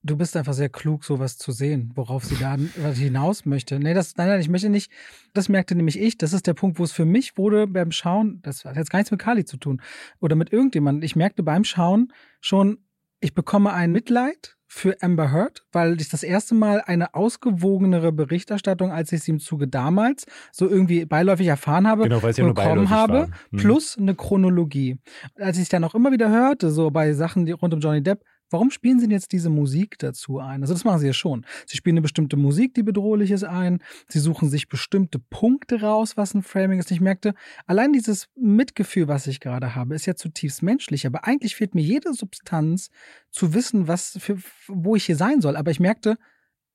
Du 0.02 0.16
bist 0.16 0.34
einfach 0.34 0.54
sehr 0.54 0.70
klug, 0.70 1.04
sowas 1.04 1.36
zu 1.36 1.52
sehen, 1.52 1.92
worauf 1.94 2.24
sie 2.24 2.36
da 2.36 2.56
hinaus 2.90 3.44
möchte. 3.44 3.78
Nee, 3.78 3.92
das, 3.92 4.16
nein, 4.16 4.28
nein, 4.28 4.40
ich 4.40 4.48
möchte 4.48 4.70
nicht, 4.70 4.90
das 5.34 5.50
merkte 5.50 5.74
nämlich 5.74 6.00
ich, 6.00 6.16
das 6.16 6.32
ist 6.32 6.46
der 6.46 6.54
Punkt, 6.54 6.78
wo 6.78 6.84
es 6.84 6.92
für 6.92 7.04
mich 7.04 7.36
wurde 7.36 7.66
beim 7.66 7.92
Schauen, 7.92 8.40
das 8.42 8.64
hat 8.64 8.76
jetzt 8.76 8.90
gar 8.90 8.98
nichts 8.98 9.10
mit 9.10 9.20
Kali 9.20 9.44
zu 9.44 9.58
tun 9.58 9.82
oder 10.18 10.36
mit 10.36 10.52
irgendjemandem. 10.52 11.02
Ich 11.02 11.16
merkte 11.16 11.42
beim 11.42 11.64
Schauen 11.64 12.14
schon, 12.40 12.78
ich 13.20 13.34
bekomme 13.34 13.74
ein 13.74 13.92
Mitleid 13.92 14.56
für 14.72 15.02
Amber 15.02 15.32
Heard, 15.32 15.64
weil 15.72 16.00
ich 16.00 16.08
das 16.10 16.22
erste 16.22 16.54
Mal 16.54 16.80
eine 16.80 17.14
ausgewogenere 17.14 18.12
Berichterstattung, 18.12 18.92
als 18.92 19.10
ich 19.10 19.24
sie 19.24 19.32
im 19.32 19.40
Zuge 19.40 19.66
damals 19.66 20.26
so 20.52 20.68
irgendwie 20.68 21.04
beiläufig 21.04 21.48
erfahren 21.48 21.88
habe, 21.88 22.04
genau, 22.04 22.22
weil 22.22 22.32
ja 22.32 22.46
bekommen 22.46 22.88
habe, 22.88 23.28
hm. 23.50 23.58
plus 23.58 23.98
eine 23.98 24.14
Chronologie. 24.14 25.00
Als 25.34 25.58
ich 25.58 25.68
dann 25.68 25.82
auch 25.82 25.96
immer 25.96 26.12
wieder 26.12 26.30
hörte, 26.30 26.70
so 26.70 26.90
bei 26.92 27.12
Sachen 27.14 27.52
rund 27.52 27.74
um 27.74 27.80
Johnny 27.80 28.00
Depp, 28.00 28.24
Warum 28.50 28.70
spielen 28.70 28.98
sie 28.98 29.06
denn 29.06 29.12
jetzt 29.12 29.32
diese 29.32 29.48
Musik 29.48 29.98
dazu 29.98 30.38
ein? 30.38 30.62
Also 30.62 30.74
das 30.74 30.84
machen 30.84 30.98
sie 30.98 31.06
ja 31.06 31.12
schon. 31.12 31.46
Sie 31.66 31.76
spielen 31.76 31.94
eine 31.94 32.02
bestimmte 32.02 32.36
Musik, 32.36 32.74
die 32.74 32.82
bedrohlich 32.82 33.30
ist, 33.30 33.44
ein. 33.44 33.82
Sie 34.08 34.18
suchen 34.18 34.50
sich 34.50 34.68
bestimmte 34.68 35.18
Punkte 35.18 35.80
raus, 35.80 36.16
was 36.16 36.34
ein 36.34 36.42
Framing 36.42 36.78
ist. 36.78 36.90
Ich 36.90 37.00
merkte, 37.00 37.34
allein 37.66 37.92
dieses 37.92 38.28
Mitgefühl, 38.34 39.08
was 39.08 39.26
ich 39.26 39.40
gerade 39.40 39.74
habe, 39.74 39.94
ist 39.94 40.06
ja 40.06 40.16
zutiefst 40.16 40.62
menschlich. 40.62 41.06
Aber 41.06 41.24
eigentlich 41.24 41.54
fehlt 41.56 41.74
mir 41.74 41.82
jede 41.82 42.12
Substanz 42.12 42.90
zu 43.30 43.54
wissen, 43.54 43.88
was 43.88 44.18
für, 44.20 44.38
wo 44.66 44.96
ich 44.96 45.04
hier 45.04 45.16
sein 45.16 45.40
soll. 45.40 45.56
Aber 45.56 45.70
ich 45.70 45.80
merkte, 45.80 46.16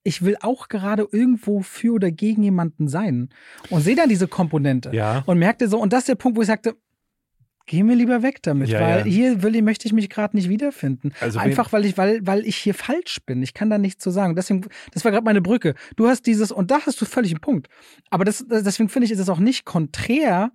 ich 0.06 0.22
will 0.22 0.38
auch 0.42 0.70
gerade 0.70 1.08
irgendwo 1.12 1.62
für 1.62 1.94
oder 1.94 2.12
gegen 2.12 2.44
jemanden 2.44 2.88
sein. 2.88 3.30
Und 3.70 3.82
sehe 3.82 3.96
dann 3.96 4.08
diese 4.08 4.28
Komponente. 4.28 4.92
Ja. 4.94 5.24
Und 5.26 5.40
merkte 5.40 5.68
so, 5.68 5.80
und 5.80 5.92
das 5.92 6.02
ist 6.02 6.10
der 6.10 6.16
Punkt, 6.16 6.38
wo 6.38 6.42
ich 6.42 6.48
sagte, 6.48 6.78
Geh 7.68 7.82
mir 7.82 7.96
lieber 7.96 8.22
weg 8.22 8.44
damit, 8.44 8.70
ja, 8.70 8.80
weil 8.80 9.00
ja. 9.00 9.04
hier 9.06 9.42
will, 9.42 9.60
möchte 9.64 9.88
ich 9.88 9.94
mich 9.94 10.10
gerade 10.10 10.36
nicht 10.36 10.50
wiederfinden. 10.50 11.14
Also 11.20 11.40
Einfach 11.40 11.74
weil 11.74 11.86
ich, 11.86 11.98
weil, 11.98 12.20
weil 12.26 12.46
ich 12.46 12.58
hier 12.58 12.76
falsch 12.76 13.18
bin. 13.26 13.42
Ich 13.42 13.56
kann 13.56 13.72
da 13.72 13.80
nichts 13.80 14.04
zu 14.04 14.12
sagen. 14.12 14.36
Deswegen, 14.36 14.66
das 14.94 15.04
war 15.04 15.12
gerade 15.12 15.26
meine 15.26 15.42
Brücke. 15.42 15.74
Du 15.96 16.08
hast 16.08 16.28
dieses, 16.28 16.52
und 16.52 16.70
da 16.70 16.82
hast 16.86 17.02
du 17.02 17.06
völlig 17.06 17.32
einen 17.32 17.42
Punkt. 17.42 17.68
Aber 18.12 18.24
das, 18.24 18.46
deswegen 18.48 18.90
finde 18.90 19.06
ich, 19.06 19.12
ist 19.12 19.20
es 19.20 19.30
auch 19.30 19.40
nicht 19.40 19.66
konträr, 19.66 20.52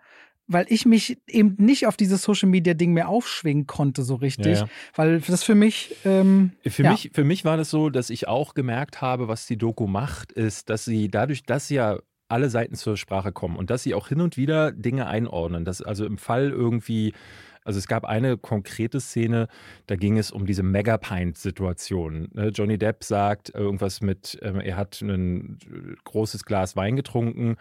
weil 0.46 0.66
ich 0.68 0.84
mich 0.84 1.18
eben 1.28 1.54
nicht 1.58 1.86
auf 1.86 1.96
dieses 1.96 2.22
Social 2.22 2.48
Media 2.48 2.74
Ding 2.74 2.92
mehr 2.92 3.08
aufschwingen 3.08 3.66
konnte 3.66 4.02
so 4.02 4.16
richtig, 4.16 4.58
ja, 4.58 4.64
ja. 4.64 4.68
weil 4.96 5.20
das 5.20 5.44
für 5.44 5.54
mich 5.54 5.94
ähm, 6.04 6.52
für 6.66 6.82
ja. 6.82 6.90
mich 6.90 7.10
für 7.14 7.22
mich 7.22 7.44
war 7.44 7.56
das 7.56 7.70
so, 7.70 7.88
dass 7.88 8.10
ich 8.10 8.26
auch 8.26 8.54
gemerkt 8.54 9.00
habe, 9.00 9.28
was 9.28 9.46
die 9.46 9.56
Doku 9.56 9.86
macht, 9.86 10.32
ist, 10.32 10.68
dass 10.68 10.84
sie 10.84 11.08
dadurch, 11.08 11.44
dass 11.44 11.68
sie 11.68 11.76
ja 11.76 12.00
alle 12.30 12.50
Seiten 12.50 12.74
zur 12.74 12.96
Sprache 12.96 13.32
kommen 13.32 13.56
und 13.56 13.70
dass 13.70 13.82
sie 13.82 13.94
auch 13.94 14.08
hin 14.08 14.20
und 14.20 14.36
wieder 14.36 14.72
Dinge 14.72 15.06
einordnen. 15.06 15.64
Dass 15.64 15.82
also 15.82 16.04
im 16.04 16.18
Fall 16.18 16.50
irgendwie 16.50 17.12
Also 17.62 17.78
es 17.78 17.86
gab 17.86 18.04
eine 18.04 18.38
konkrete 18.38 19.00
Szene, 19.00 19.48
da 19.86 19.96
ging 19.96 20.16
es 20.18 20.30
um 20.30 20.46
diese 20.46 20.62
Megapint-Situation. 20.62 22.28
Ne? 22.32 22.48
Johnny 22.48 22.78
Depp 22.78 23.04
sagt 23.04 23.54
irgendwas 23.54 24.00
mit, 24.00 24.38
ähm, 24.42 24.60
er 24.60 24.76
hat 24.76 25.02
ein 25.02 25.58
großes 26.04 26.44
Glas 26.44 26.76
Wein 26.76 26.96
getrunken 26.96 27.56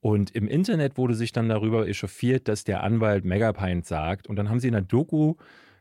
und 0.00 0.30
im 0.36 0.46
Internet 0.46 0.98
wurde 0.98 1.14
sich 1.14 1.32
dann 1.32 1.48
darüber 1.48 1.88
echauffiert, 1.88 2.46
dass 2.46 2.62
der 2.62 2.84
Anwalt 2.84 3.24
Megapint 3.24 3.86
sagt. 3.86 4.28
Und 4.28 4.36
dann 4.36 4.48
haben 4.48 4.60
sie 4.60 4.68
in 4.68 4.72
der 4.72 4.82
Doku 4.82 5.34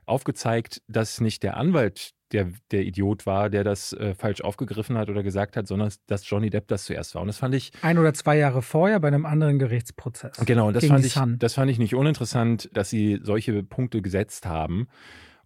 aufgezeigt, 0.06 0.82
dass 0.88 1.22
nicht 1.22 1.44
der 1.44 1.58
Anwalt 1.58 2.15
der, 2.32 2.52
der 2.72 2.84
Idiot 2.84 3.26
war, 3.26 3.50
der 3.50 3.64
das 3.64 3.94
äh, 3.94 4.16
falsch 4.16 4.42
aufgegriffen 4.42 4.98
hat 4.98 5.10
oder 5.10 5.24
gesagt 5.24 5.58
hat, 5.58 5.68
sondern 5.68 5.92
dass 6.08 6.30
Johnny 6.30 6.50
Depp 6.50 6.68
das 6.68 6.86
zuerst 6.86 7.16
war. 7.16 7.22
Und 7.22 7.28
das 7.28 7.38
fand 7.38 7.56
ich. 7.56 7.72
Ein 7.82 7.98
oder 7.98 8.14
zwei 8.14 8.38
Jahre 8.38 8.62
vorher 8.62 9.00
bei 9.00 9.08
einem 9.08 9.26
anderen 9.26 9.60
Gerichtsprozess. 9.60 10.38
Genau, 10.46 10.68
und 10.68 10.76
das, 10.76 10.86
fand 10.86 11.06
ich, 11.06 11.16
das 11.38 11.54
fand 11.54 11.72
ich 11.72 11.80
nicht 11.80 11.96
uninteressant, 11.96 12.70
dass 12.74 12.90
sie 12.90 13.20
solche 13.22 13.64
Punkte 13.64 14.02
gesetzt 14.02 14.46
haben. 14.46 14.88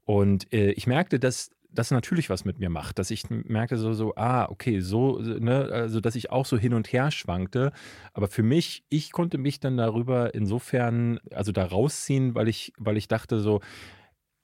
Und 0.05 0.51
äh, 0.53 0.71
ich 0.71 0.87
merkte, 0.87 1.19
dass 1.19 1.51
das 1.71 1.91
natürlich 1.91 2.29
was 2.29 2.45
mit 2.45 2.59
mir 2.59 2.69
macht, 2.69 2.97
dass 2.97 3.11
ich 3.11 3.29
merkte 3.29 3.77
so, 3.77 3.93
so, 3.93 4.15
ah, 4.15 4.49
okay, 4.49 4.79
so, 4.79 5.19
ne, 5.19 5.69
also 5.71 6.01
dass 6.01 6.15
ich 6.15 6.31
auch 6.31 6.45
so 6.45 6.57
hin 6.57 6.73
und 6.73 6.91
her 6.91 7.11
schwankte. 7.11 7.71
Aber 8.13 8.27
für 8.27 8.41
mich, 8.41 8.83
ich 8.89 9.11
konnte 9.11 9.37
mich 9.37 9.59
dann 9.59 9.77
darüber 9.77 10.33
insofern, 10.33 11.19
also 11.31 11.51
da 11.51 11.65
rausziehen, 11.65 12.33
weil 12.33 12.47
ich, 12.47 12.73
weil 12.77 12.97
ich 12.97 13.07
dachte 13.07 13.39
so, 13.39 13.61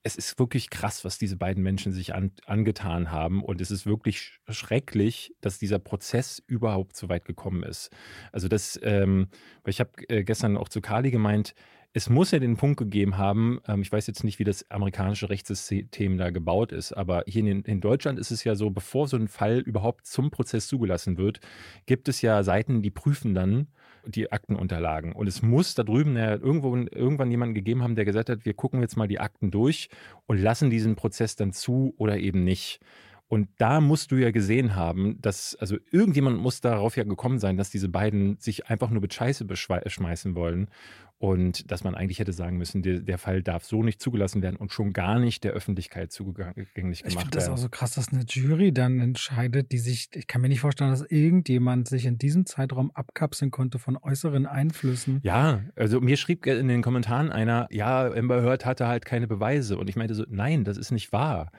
es 0.06 0.15
ist 0.15 0.38
wirklich 0.38 0.70
krass, 0.70 1.04
was 1.04 1.18
diese 1.18 1.36
beiden 1.36 1.63
Menschen 1.63 1.91
sich 1.91 2.13
an, 2.13 2.32
angetan 2.46 3.10
haben. 3.10 3.44
Und 3.44 3.60
es 3.60 3.72
ist 3.72 3.88
wirklich 3.88 4.39
schrecklich, 4.48 5.34
dass 5.41 5.58
dieser 5.58 5.80
Prozess 5.80 6.44
überhaupt 6.46 6.96
so 6.96 7.10
weit 7.10 7.26
gekommen 7.26 7.63
ist. 7.63 7.89
Also 8.32 8.48
das, 8.48 8.80
ähm, 8.84 9.30
ich 9.65 9.80
habe 9.80 9.89
äh, 10.08 10.24
gestern 10.24 10.58
auch 10.58 10.70
zu 10.70 10.80
Kali 10.80 11.10
gemeint, 11.10 11.56
es 11.94 12.08
muss 12.08 12.30
ja 12.30 12.38
den 12.38 12.56
Punkt 12.56 12.78
gegeben 12.78 13.18
haben, 13.18 13.60
ähm, 13.68 13.82
ich 13.82 13.91
weiß 13.91 14.06
jetzt 14.06 14.24
nicht, 14.24 14.38
wie 14.38 14.44
das 14.44 14.70
amerikanische 14.70 15.32
Rechtssystem 15.32 16.20
da 16.20 16.30
gebaut 16.30 16.72
ist, 16.72 16.94
aber 16.94 17.24
hier 17.26 17.41
in, 17.41 17.63
in, 17.63 17.82
Deutschland 17.82 18.20
ist 18.20 18.30
es 18.30 18.44
ja 18.44 18.54
so, 18.54 18.70
bevor 18.70 19.08
so 19.08 19.18
ein 19.18 19.28
Fall 19.28 19.58
überhaupt 19.58 20.06
zum 20.06 20.30
Prozess 20.30 20.68
zugelassen 20.68 21.18
wird, 21.18 21.39
gibt 21.88 22.10
es 22.10 22.22
ja 22.22 22.44
Seiten, 22.44 22.84
die 22.84 22.91
prüfen 22.91 23.34
dann 23.34 23.70
die 24.08 24.32
Aktenunterlagen. 24.32 25.13
Und 25.13 25.28
es 25.28 25.41
muss 25.41 25.76
da 25.76 25.84
drüben 25.84 26.15
ja 26.15 26.36
irgendwo, 26.36 26.76
irgendwann 26.76 27.32
jemanden 27.32 27.56
gegeben 27.56 27.84
haben, 27.84 27.96
der 27.96 28.06
gesagt 28.06 28.30
hat, 28.30 28.46
wir 28.46 28.54
gucken 28.54 28.82
jetzt 28.82 28.98
mal 28.98 29.08
die 29.08 29.20
Akten 29.20 29.52
durch 29.52 29.89
und 30.26 30.41
lassen 30.41 30.70
diesen 30.70 30.96
Prozess 30.96 31.36
dann 31.36 31.54
zu 31.54 31.94
oder 31.98 32.18
eben 32.18 32.44
nicht. 32.44 32.80
Und 33.28 33.50
da 33.58 33.82
musst 33.82 34.12
du 34.12 34.18
ja 34.18 34.30
gesehen 34.32 34.76
haben, 34.76 35.20
dass, 35.20 35.56
also 35.56 35.78
irgendjemand 35.92 36.38
muss 36.38 36.62
darauf 36.62 36.96
ja 36.96 37.04
gekommen 37.04 37.40
sein, 37.40 37.58
dass 37.58 37.72
diese 37.72 37.90
beiden 37.90 38.38
sich 38.40 38.68
einfach 38.68 38.92
nur 38.92 39.02
mit 39.02 39.14
Scheiße 39.14 39.46
beschmeißen 39.46 40.36
wollen 40.36 40.70
und 41.18 41.72
dass 41.72 41.84
man 41.84 41.96
eigentlich 41.96 42.20
hätte 42.20 42.34
sagen 42.34 42.58
müssen, 42.58 42.84
der, 42.84 43.00
der, 43.00 43.18
Fall 43.18 43.42
darf 43.42 43.64
so 43.64 43.82
nicht 43.84 44.02
zugelassen 44.02 44.42
werden 44.42 44.58
und 44.58 44.74
schon 44.74 44.92
gar 44.92 45.18
nicht 45.18 45.46
der 45.46 45.54
Öffentlichkeit 45.54 46.12
zugänglich 46.12 46.56
gemacht 46.56 46.76
werden. 46.76 47.06
Ich 47.06 47.16
finde 47.16 47.30
das 47.32 47.50
auch 47.50 47.58
so 47.58 47.70
krass, 47.70 47.94
dass 47.94 48.10
eine 48.12 48.26
Jury 48.28 48.74
dann 48.74 49.00
entscheidet, 49.00 49.72
die 49.72 49.78
sich, 49.78 50.10
ich 50.14 50.28
kann 50.28 50.42
mir 50.42 50.50
nicht 50.50 50.60
vorstellen, 50.60 50.92
dass 50.92 51.02
irgendjemand 51.02 51.88
sich 51.88 52.06
in 52.06 52.18
diesem 52.18 52.46
Zeitraum 52.46 52.92
abkapseln 52.92 53.50
konnte 53.50 53.80
von 53.80 53.96
äußeren 53.98 54.46
Einflüssen. 54.46 55.20
Ja, 55.24 55.62
also 55.76 56.02
mir 56.02 56.18
schrieb 56.18 56.46
in 56.46 56.68
den 56.68 56.82
Kommentaren 56.82 57.32
einer, 57.32 57.68
ja, 57.72 58.12
Amber 58.12 58.44
Heard 58.44 58.66
hatte 58.66 58.88
halt 58.88 59.06
keine 59.06 59.28
Beweise 59.28 59.78
und 59.78 59.90
ich 59.90 59.96
meinte 59.96 60.16
so, 60.16 60.26
nein, 60.28 60.66
das 60.66 60.78
ist 60.78 60.92
nicht 60.92 61.14
wahr. 61.14 61.50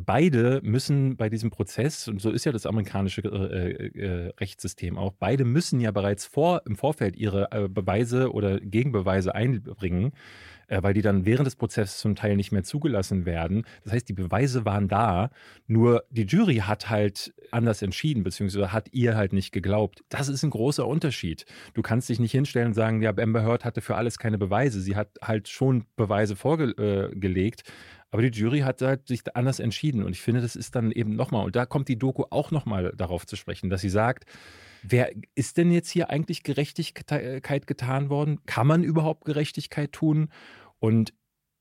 Beide 0.00 0.60
müssen 0.64 1.16
bei 1.16 1.28
diesem 1.28 1.50
Prozess, 1.50 2.08
und 2.08 2.20
so 2.20 2.30
ist 2.30 2.44
ja 2.44 2.52
das 2.52 2.66
amerikanische 2.66 3.22
äh, 3.22 3.86
äh, 3.86 4.32
Rechtssystem 4.40 4.98
auch, 4.98 5.12
beide 5.12 5.44
müssen 5.44 5.78
ja 5.78 5.92
bereits 5.92 6.26
vor, 6.26 6.62
im 6.66 6.74
Vorfeld 6.74 7.16
ihre 7.16 7.52
äh, 7.52 7.68
Beweise 7.68 8.32
oder 8.32 8.58
Gegenbeweise 8.58 9.34
einbringen, 9.36 10.12
äh, 10.66 10.82
weil 10.82 10.94
die 10.94 11.02
dann 11.02 11.26
während 11.26 11.46
des 11.46 11.54
Prozesses 11.54 11.98
zum 11.98 12.16
Teil 12.16 12.34
nicht 12.34 12.50
mehr 12.50 12.64
zugelassen 12.64 13.24
werden. 13.24 13.64
Das 13.84 13.92
heißt, 13.92 14.08
die 14.08 14.14
Beweise 14.14 14.64
waren 14.64 14.88
da, 14.88 15.30
nur 15.68 16.04
die 16.10 16.24
Jury 16.24 16.56
hat 16.56 16.90
halt 16.90 17.32
anders 17.52 17.80
entschieden, 17.82 18.24
beziehungsweise 18.24 18.72
hat 18.72 18.88
ihr 18.92 19.16
halt 19.16 19.32
nicht 19.32 19.52
geglaubt. 19.52 20.02
Das 20.08 20.28
ist 20.28 20.42
ein 20.42 20.50
großer 20.50 20.86
Unterschied. 20.86 21.46
Du 21.74 21.82
kannst 21.82 22.08
dich 22.08 22.18
nicht 22.18 22.32
hinstellen 22.32 22.68
und 22.68 22.74
sagen, 22.74 23.00
ja, 23.00 23.16
Amber 23.16 23.44
Heard 23.44 23.64
hatte 23.64 23.80
für 23.80 23.94
alles 23.94 24.18
keine 24.18 24.38
Beweise. 24.38 24.80
Sie 24.80 24.96
hat 24.96 25.10
halt 25.22 25.48
schon 25.48 25.84
Beweise 25.94 26.34
vorgelegt, 26.34 27.62
äh, 27.62 27.72
aber 28.14 28.22
die 28.22 28.38
Jury 28.38 28.60
hat 28.60 28.80
halt 28.80 29.08
sich 29.08 29.22
anders 29.34 29.58
entschieden. 29.58 30.04
Und 30.04 30.12
ich 30.12 30.20
finde, 30.20 30.40
das 30.40 30.54
ist 30.54 30.76
dann 30.76 30.92
eben 30.92 31.16
nochmal, 31.16 31.46
und 31.46 31.56
da 31.56 31.66
kommt 31.66 31.88
die 31.88 31.98
Doku 31.98 32.22
auch 32.30 32.52
nochmal 32.52 32.92
darauf 32.96 33.26
zu 33.26 33.34
sprechen, 33.34 33.70
dass 33.70 33.80
sie 33.80 33.88
sagt, 33.88 34.24
wer 34.84 35.10
ist 35.34 35.56
denn 35.56 35.72
jetzt 35.72 35.90
hier 35.90 36.10
eigentlich 36.10 36.44
Gerechtigkeit 36.44 37.66
getan 37.66 38.10
worden? 38.10 38.38
Kann 38.46 38.68
man 38.68 38.84
überhaupt 38.84 39.24
Gerechtigkeit 39.24 39.90
tun? 39.90 40.28
Und 40.78 41.12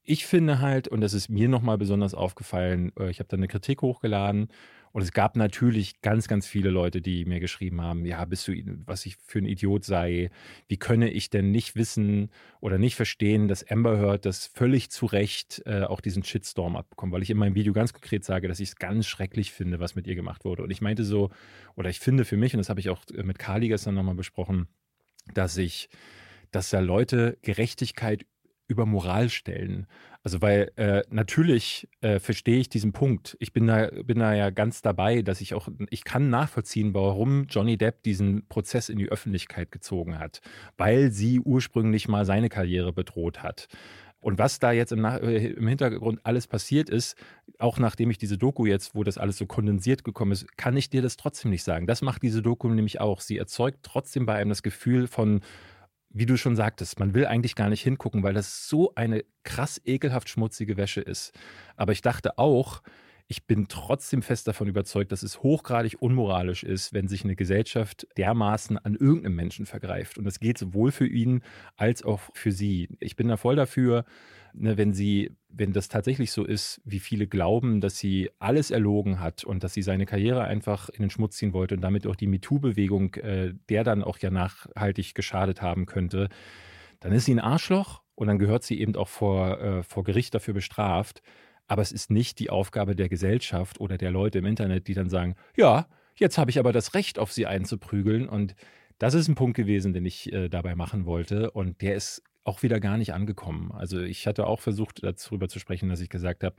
ich 0.04 0.28
finde 0.28 0.60
halt, 0.60 0.88
und 0.88 1.02
das 1.02 1.16
ist 1.16 1.28
mir 1.28 1.50
nochmal 1.50 1.80
besonders 1.80 2.14
aufgefallen, 2.14 2.92
äh, 3.00 3.10
ich 3.10 3.18
habe 3.18 3.30
da 3.30 3.36
eine 3.36 3.48
Kritik 3.48 3.82
hochgeladen 3.82 4.50
und 4.94 5.02
es 5.02 5.12
gab 5.12 5.36
natürlich 5.36 6.02
ganz, 6.02 6.28
ganz 6.28 6.46
viele 6.46 6.70
Leute, 6.70 7.02
die 7.02 7.26
mir 7.26 7.40
geschrieben 7.40 7.82
haben, 7.82 8.06
ja, 8.06 8.24
bist 8.26 8.48
du, 8.48 8.54
was 8.86 9.08
ich 9.08 9.18
für 9.18 9.40
ein 9.40 9.48
Idiot 9.48 9.84
sei, 9.84 10.30
wie 10.68 10.78
könne 10.78 11.10
ich 11.10 11.32
denn 11.32 11.50
nicht 11.50 11.76
wissen 11.76 12.30
oder 12.62 12.78
nicht 12.78 12.96
verstehen, 12.96 13.48
dass 13.48 13.68
Amber 13.68 13.98
Heard 13.98 14.26
das 14.26 14.46
völlig 14.46 14.92
zu 14.92 15.08
Recht 15.08 15.64
äh, 15.66 15.82
auch 15.82 16.00
diesen 16.00 16.24
Shitstorm 16.24 16.76
abbekommt, 16.76 17.12
weil 17.12 17.24
ich 17.24 17.32
in 17.32 17.38
meinem 17.38 17.56
Video 17.56 17.74
ganz 17.74 17.92
konkret 17.92 18.24
sage, 18.24 18.48
dass 18.48 18.60
ich 18.60 18.70
es 18.70 18.76
ganz 18.76 19.08
schrecklich 19.08 19.52
finde, 19.52 19.80
was 19.80 19.96
mit 19.96 20.06
ihr 20.06 20.14
gemacht 20.14 20.46
wurde. 20.46 20.62
Und 20.62 20.70
ich 20.70 20.82
meinte 20.82 21.04
so, 21.04 21.32
oder 21.76 21.90
ich 21.90 22.00
finde 22.00 22.24
für 22.24 22.38
mich, 22.38 22.54
und 22.54 22.60
das 22.60 22.70
habe 22.70 22.80
ich 22.80 22.92
auch 22.92 23.02
äh, 23.16 23.24
mit 23.24 23.40
Kali 23.40 23.70
gestern 23.70 23.96
nochmal 23.96 24.14
besprochen, 24.14 24.68
dass 25.34 25.58
ich, 25.58 25.90
dass 26.52 26.70
da 26.70 26.82
Leute 26.82 27.40
Gerechtigkeit 27.42 28.28
über 28.68 28.86
Moral 28.86 29.30
stellen. 29.30 29.88
Also 30.24 30.42
weil 30.42 30.72
äh, 30.78 31.04
natürlich 31.10 31.90
äh, 32.02 32.20
verstehe 32.20 32.60
ich 32.60 32.70
diesen 32.70 32.94
Punkt. 32.94 33.36
Ich 33.40 33.52
bin 33.52 33.68
da, 33.68 33.88
bin 33.88 34.20
da 34.20 34.34
ja 34.34 34.50
ganz 34.52 34.82
dabei, 34.82 35.22
dass 35.22 35.42
ich 35.42 35.54
auch, 35.54 35.68
ich 35.90 36.06
kann 36.06 36.30
nachvollziehen, 36.30 36.94
warum 36.94 37.46
Johnny 37.50 37.78
Depp 37.78 38.04
diesen 38.04 38.48
Prozess 38.48 38.88
in 38.88 38.98
die 38.98 39.10
Öffentlichkeit 39.10 39.72
gezogen 39.72 40.20
hat, 40.20 40.42
weil 40.78 41.12
sie 41.12 41.42
ursprünglich 41.42 42.08
mal 42.08 42.26
seine 42.26 42.50
Karriere 42.50 42.94
bedroht 42.94 43.44
hat. 43.44 43.68
Und 44.24 44.40
was 44.40 44.60
da 44.60 44.72
jetzt 44.72 44.94
im, 44.94 45.04
äh, 45.04 45.48
im, 45.48 45.68
Hintergrund 45.68 46.22
alles 46.24 46.48
passiert 46.48 46.90
ist, 46.90 47.18
auch 47.60 47.78
nachdem 47.78 48.10
ich 48.10 48.18
diese 48.18 48.38
Doku 48.38 48.66
jetzt, 48.66 48.96
wo 48.96 49.04
das 49.04 49.18
alles 49.18 49.38
so 49.38 49.46
kondensiert 49.46 50.06
gekommen 50.06 50.32
ist, 50.32 50.58
kann 50.58 50.78
ich 50.78 50.90
dir 50.90 51.02
das 51.02 51.18
trotzdem 51.18 51.52
nicht 51.52 51.64
sagen. 51.64 51.88
Das 51.88 52.02
macht 52.02 52.24
diese 52.24 52.42
Doku 52.42 52.70
nämlich 52.70 53.02
auch. 53.02 53.20
Sie 53.20 53.38
erzeugt 53.38 53.80
trotzdem 53.84 54.26
bei 54.26 54.36
einem 54.36 54.50
das 54.50 54.64
Gefühl 54.64 55.08
von 55.08 55.42
wie 56.14 56.26
du 56.26 56.38
schon 56.38 56.56
sagtest, 56.56 57.00
man 57.00 57.14
will 57.14 57.26
eigentlich 57.26 57.56
gar 57.56 57.70
nicht 57.70 57.82
hingucken, 57.82 58.24
weil 58.24 58.34
das 58.34 58.70
so 58.70 58.94
eine 58.96 59.26
krass 59.44 59.82
ekelhaft 59.84 60.30
schmutzige 60.30 60.78
Wäsche 60.78 61.02
ist. 61.02 61.34
Aber 61.76 61.92
ich 61.92 62.02
dachte 62.02 62.38
auch, 62.38 62.82
ich 63.28 63.46
bin 63.46 63.68
trotzdem 63.68 64.22
fest 64.22 64.48
davon 64.48 64.68
überzeugt, 64.68 65.12
dass 65.12 65.24
es 65.24 65.42
hochgradig 65.42 66.02
unmoralisch 66.02 66.64
ist, 66.64 66.94
wenn 66.94 67.08
sich 67.08 67.24
eine 67.24 67.36
Gesellschaft 67.36 68.08
dermaßen 68.18 68.78
an 68.78 68.96
irgendeinem 68.96 69.36
Menschen 69.36 69.66
vergreift. 69.66 70.18
Und 70.18 70.26
das 70.26 70.40
geht 70.40 70.58
sowohl 70.58 70.92
für 70.92 71.08
ihn 71.08 71.42
als 71.76 72.04
auch 72.04 72.20
für 72.34 72.52
sie. 72.52 72.90
Ich 73.00 73.16
bin 73.16 73.30
da 73.30 73.38
voll 73.38 73.56
dafür, 73.56 74.06
ne, 74.54 74.78
wenn 74.78 74.94
sie, 74.94 75.32
wenn 75.50 75.74
das 75.74 75.88
tatsächlich 75.88 76.32
so 76.32 76.44
ist, 76.44 76.82
wie 76.86 77.00
viele 77.00 77.28
glauben, 77.28 77.82
dass 77.82 77.98
sie 77.98 78.30
alles 78.40 78.72
erlogen 78.72 79.20
hat 79.20 79.44
und 79.44 79.64
dass 79.64 79.74
sie 79.74 79.82
seine 79.82 80.06
Karriere 80.06 80.44
einfach 80.44 80.90
in 80.90 81.02
den 81.02 81.10
Schmutz 81.10 81.38
ziehen 81.38 81.54
wollte 81.54 81.76
und 81.76 81.82
damit 81.82 82.06
auch 82.08 82.16
die 82.16 82.28
MeToo-Bewegung, 82.28 83.16
äh, 83.16 83.54
der 83.70 83.84
dann 83.84 84.04
auch 84.04 84.20
ja 84.20 84.30
nachhaltig 84.32 85.16
geschadet 85.16 85.62
haben 85.62 85.86
könnte, 85.86 86.30
dann 87.00 87.12
ist 87.12 87.26
sie 87.26 87.34
ein 87.34 87.40
Arschloch 87.40 88.02
und 88.16 88.28
dann 88.28 88.40
gehört 88.40 88.64
sie 88.64 88.80
eben 88.80 88.96
auch 88.96 89.08
vor, 89.08 89.60
äh, 89.60 89.84
vor 89.84 90.04
Gericht 90.04 90.34
dafür 90.36 90.54
bestraft. 90.54 91.22
Aber 91.74 91.82
es 91.82 91.92
ist 91.92 92.12
nicht 92.12 92.38
die 92.38 92.52
Aufgabe 92.52 92.96
der 92.96 93.10
Gesellschaft 93.10 93.80
oder 93.80 93.98
der 93.98 94.12
Leute 94.12 94.38
im 94.38 94.46
Internet, 94.46 94.88
die 94.88 94.94
dann 94.94 95.10
sagen, 95.10 95.34
ja, 95.58 95.88
jetzt 96.16 96.38
habe 96.38 96.52
ich 96.52 96.60
aber 96.60 96.72
das 96.72 96.94
Recht, 96.94 97.18
auf 97.18 97.32
sie 97.34 97.48
einzuprügeln. 97.48 98.30
Und 98.30 98.54
das 99.00 99.16
ist 99.16 99.28
ein 99.28 99.34
Punkt 99.34 99.58
gewesen, 99.58 99.92
den 99.92 100.06
ich 100.06 100.32
äh, 100.32 100.50
dabei 100.50 100.76
machen 100.76 101.08
wollte. 101.08 101.50
Und 101.50 101.82
der 101.82 101.96
ist 101.96 102.22
auch 102.44 102.62
wieder 102.62 102.80
gar 102.80 102.98
nicht 102.98 103.12
angekommen. 103.12 103.72
Also 103.72 104.02
ich 104.02 104.28
hatte 104.28 104.46
auch 104.46 104.60
versucht, 104.60 105.02
darüber 105.04 105.50
zu 105.50 105.58
sprechen, 105.58 105.90
dass 105.90 106.00
ich 106.00 106.10
gesagt 106.10 106.44
habe, 106.44 106.58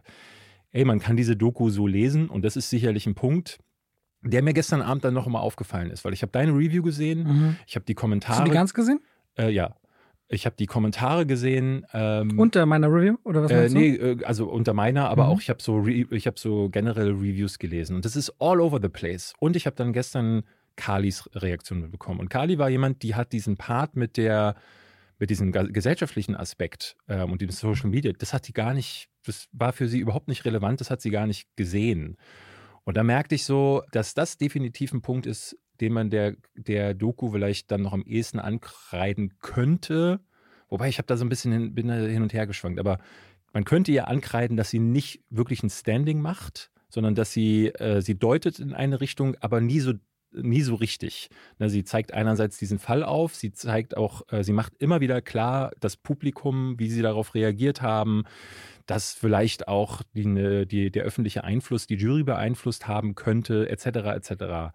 ey, 0.72 0.85
man 0.85 0.98
kann 0.98 1.16
diese 1.16 1.37
Doku 1.37 1.70
so 1.70 1.87
lesen 1.87 2.29
und 2.29 2.44
das 2.44 2.57
ist 2.57 2.68
sicherlich 2.68 3.07
ein 3.07 3.14
Punkt, 3.14 3.61
der 4.22 4.42
mir 4.42 4.53
gestern 4.53 4.83
Abend 4.83 5.05
dann 5.05 5.14
noch 5.14 5.29
mal 5.29 5.38
aufgefallen 5.38 5.90
ist, 5.90 6.05
weil 6.05 6.12
ich 6.12 6.22
habe 6.22 6.33
deine 6.33 6.50
Review 6.53 6.83
gesehen, 6.83 7.22
mhm. 7.22 7.57
ich 7.68 7.77
habe 7.77 7.85
die 7.85 7.94
Kommentare. 7.94 8.38
Hast 8.38 8.46
du 8.46 8.50
die 8.50 8.55
ganz 8.55 8.74
gesehen? 8.74 9.00
Äh, 9.38 9.50
ja. 9.50 9.77
Ich 10.28 10.46
habe 10.46 10.56
die 10.58 10.66
Kommentare 10.66 11.26
gesehen. 11.26 11.87
Ähm, 11.92 12.38
unter 12.38 12.64
meiner 12.66 12.88
Review 12.88 13.16
oder 13.24 13.44
was 13.44 13.50
äh, 13.50 13.68
nee, 13.68 13.94
äh, 13.94 14.24
also 14.24 14.48
unter 14.48 14.72
meiner, 14.72 15.08
aber 15.08 15.24
mhm. 15.24 15.30
auch 15.30 15.40
ich 15.40 15.50
habe 15.50 15.62
so, 15.62 15.87
ich 15.87 16.26
habe 16.26 16.38
so 16.38 16.68
generelle 16.70 17.12
Reviews 17.12 17.58
gelesen 17.58 17.96
und 17.96 18.04
das 18.04 18.16
ist 18.16 18.32
all 18.38 18.60
over 18.60 18.80
the 18.82 18.88
place. 18.88 19.34
Und 19.38 19.56
ich 19.56 19.66
habe 19.66 19.76
dann 19.76 19.92
gestern 19.92 20.44
Kalis 20.76 21.28
Reaktion 21.34 21.90
bekommen. 21.90 22.20
Und 22.20 22.30
Kali 22.30 22.58
war 22.58 22.68
jemand, 22.68 23.02
die 23.02 23.14
hat 23.14 23.32
diesen 23.32 23.56
Part 23.56 23.96
mit 23.96 24.16
der 24.16 24.56
mit 25.18 25.30
diesem 25.30 25.52
gesellschaftlichen 25.52 26.34
Aspekt 26.34 26.96
ähm, 27.08 27.32
und 27.32 27.40
dem 27.40 27.50
Social 27.50 27.88
Media, 27.88 28.12
das 28.12 28.32
hat 28.32 28.44
sie 28.44 28.52
gar 28.52 28.74
nicht, 28.74 29.08
das 29.24 29.48
war 29.52 29.72
für 29.72 29.88
sie 29.88 30.00
überhaupt 30.00 30.28
nicht 30.28 30.44
relevant, 30.44 30.80
das 30.80 30.90
hat 30.90 31.00
sie 31.00 31.10
gar 31.10 31.26
nicht 31.26 31.48
gesehen. 31.56 32.16
Und 32.84 32.96
da 32.96 33.02
merkte 33.02 33.34
ich 33.34 33.44
so, 33.44 33.82
dass 33.92 34.14
das 34.14 34.37
definitiv 34.37 34.92
ein 34.92 35.02
Punkt 35.02 35.26
ist, 35.26 35.56
den 35.80 35.92
man 35.92 36.10
der, 36.10 36.37
der 36.54 36.94
Doku 36.94 37.30
vielleicht 37.30 37.70
dann 37.70 37.82
noch 37.82 37.92
am 37.92 38.04
ehesten 38.04 38.38
ankreiden 38.38 39.38
könnte. 39.40 40.20
Wobei 40.68 40.88
ich 40.88 40.98
habe 40.98 41.06
da 41.06 41.16
so 41.16 41.24
ein 41.24 41.28
bisschen 41.28 41.52
hin, 41.52 41.74
bin 41.74 41.90
hin 41.90 42.22
und 42.22 42.32
her 42.32 42.46
geschwankt. 42.46 42.80
Aber 42.80 42.98
Man 43.52 43.64
könnte 43.64 43.92
ihr 43.92 44.08
ankreiden, 44.08 44.56
dass 44.56 44.70
sie 44.70 44.80
nicht 44.80 45.22
wirklich 45.30 45.62
ein 45.62 45.70
Standing 45.70 46.20
macht, 46.20 46.70
sondern 46.88 47.14
dass 47.14 47.32
sie, 47.32 47.68
äh, 47.68 48.02
sie 48.02 48.18
deutet 48.18 48.58
in 48.58 48.72
eine 48.72 49.00
Richtung, 49.00 49.37
aber 49.40 49.60
nie 49.60 49.80
so 49.80 49.94
nie 50.34 50.62
so 50.62 50.74
richtig. 50.74 51.28
Ne, 51.58 51.70
sie 51.70 51.84
zeigt 51.84 52.12
einerseits 52.12 52.58
diesen 52.58 52.79
Fall 52.79 53.02
auf, 53.02 53.35
sie 53.35 53.52
zeigt 53.52 53.96
auch, 53.96 54.22
äh, 54.31 54.42
sie 54.42 54.52
macht 54.52 54.72
immer 54.79 55.00
wieder 55.00 55.22
klar, 55.22 55.70
das 55.81 55.96
Publikum, 55.96 56.79
wie 56.79 56.90
sie 56.90 57.02
darauf 57.02 57.35
reagiert 57.35 57.83
haben, 57.83 58.25
dass 58.87 59.14
vielleicht 59.14 59.68
auch 59.68 60.02
die, 60.14 60.27
ne, 60.27 60.66
die, 60.66 60.90
der 60.90 61.04
öffentliche 61.04 61.44
Einfluss 61.44 61.87
die 61.87 61.96
Jury 61.96 62.25
beeinflusst 62.25 62.88
haben 62.88 63.14
könnte, 63.14 63.68
etc. 63.68 63.87
etc. 63.87 64.75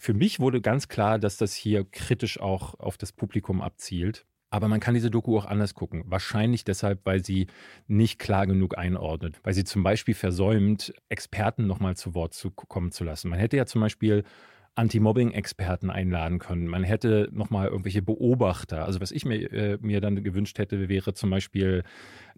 Für 0.00 0.14
mich 0.14 0.40
wurde 0.40 0.62
ganz 0.62 0.88
klar, 0.88 1.18
dass 1.18 1.36
das 1.36 1.54
hier 1.54 1.84
kritisch 1.84 2.40
auch 2.40 2.72
auf 2.80 2.96
das 2.96 3.12
Publikum 3.12 3.60
abzielt. 3.60 4.24
Aber 4.48 4.66
man 4.66 4.80
kann 4.80 4.94
diese 4.94 5.10
Doku 5.10 5.36
auch 5.36 5.44
anders 5.44 5.74
gucken. 5.74 6.04
Wahrscheinlich 6.06 6.64
deshalb, 6.64 7.04
weil 7.04 7.22
sie 7.22 7.48
nicht 7.86 8.18
klar 8.18 8.46
genug 8.46 8.78
einordnet. 8.78 9.38
Weil 9.42 9.52
sie 9.52 9.62
zum 9.64 9.82
Beispiel 9.82 10.14
versäumt, 10.14 10.94
Experten 11.10 11.66
nochmal 11.66 11.96
zu 11.96 12.14
Wort 12.14 12.32
zu 12.32 12.50
kommen 12.50 12.92
zu 12.92 13.04
lassen. 13.04 13.28
Man 13.28 13.38
hätte 13.38 13.58
ja 13.58 13.66
zum 13.66 13.82
Beispiel 13.82 14.24
Anti-Mobbing-Experten 14.74 15.90
einladen 15.90 16.38
können. 16.38 16.66
Man 16.66 16.82
hätte 16.82 17.28
nochmal 17.30 17.68
irgendwelche 17.68 18.00
Beobachter. 18.00 18.86
Also 18.86 19.02
was 19.02 19.12
ich 19.12 19.26
mir, 19.26 19.52
äh, 19.52 19.78
mir 19.82 20.00
dann 20.00 20.24
gewünscht 20.24 20.58
hätte, 20.58 20.88
wäre 20.88 21.12
zum 21.12 21.28
Beispiel 21.28 21.84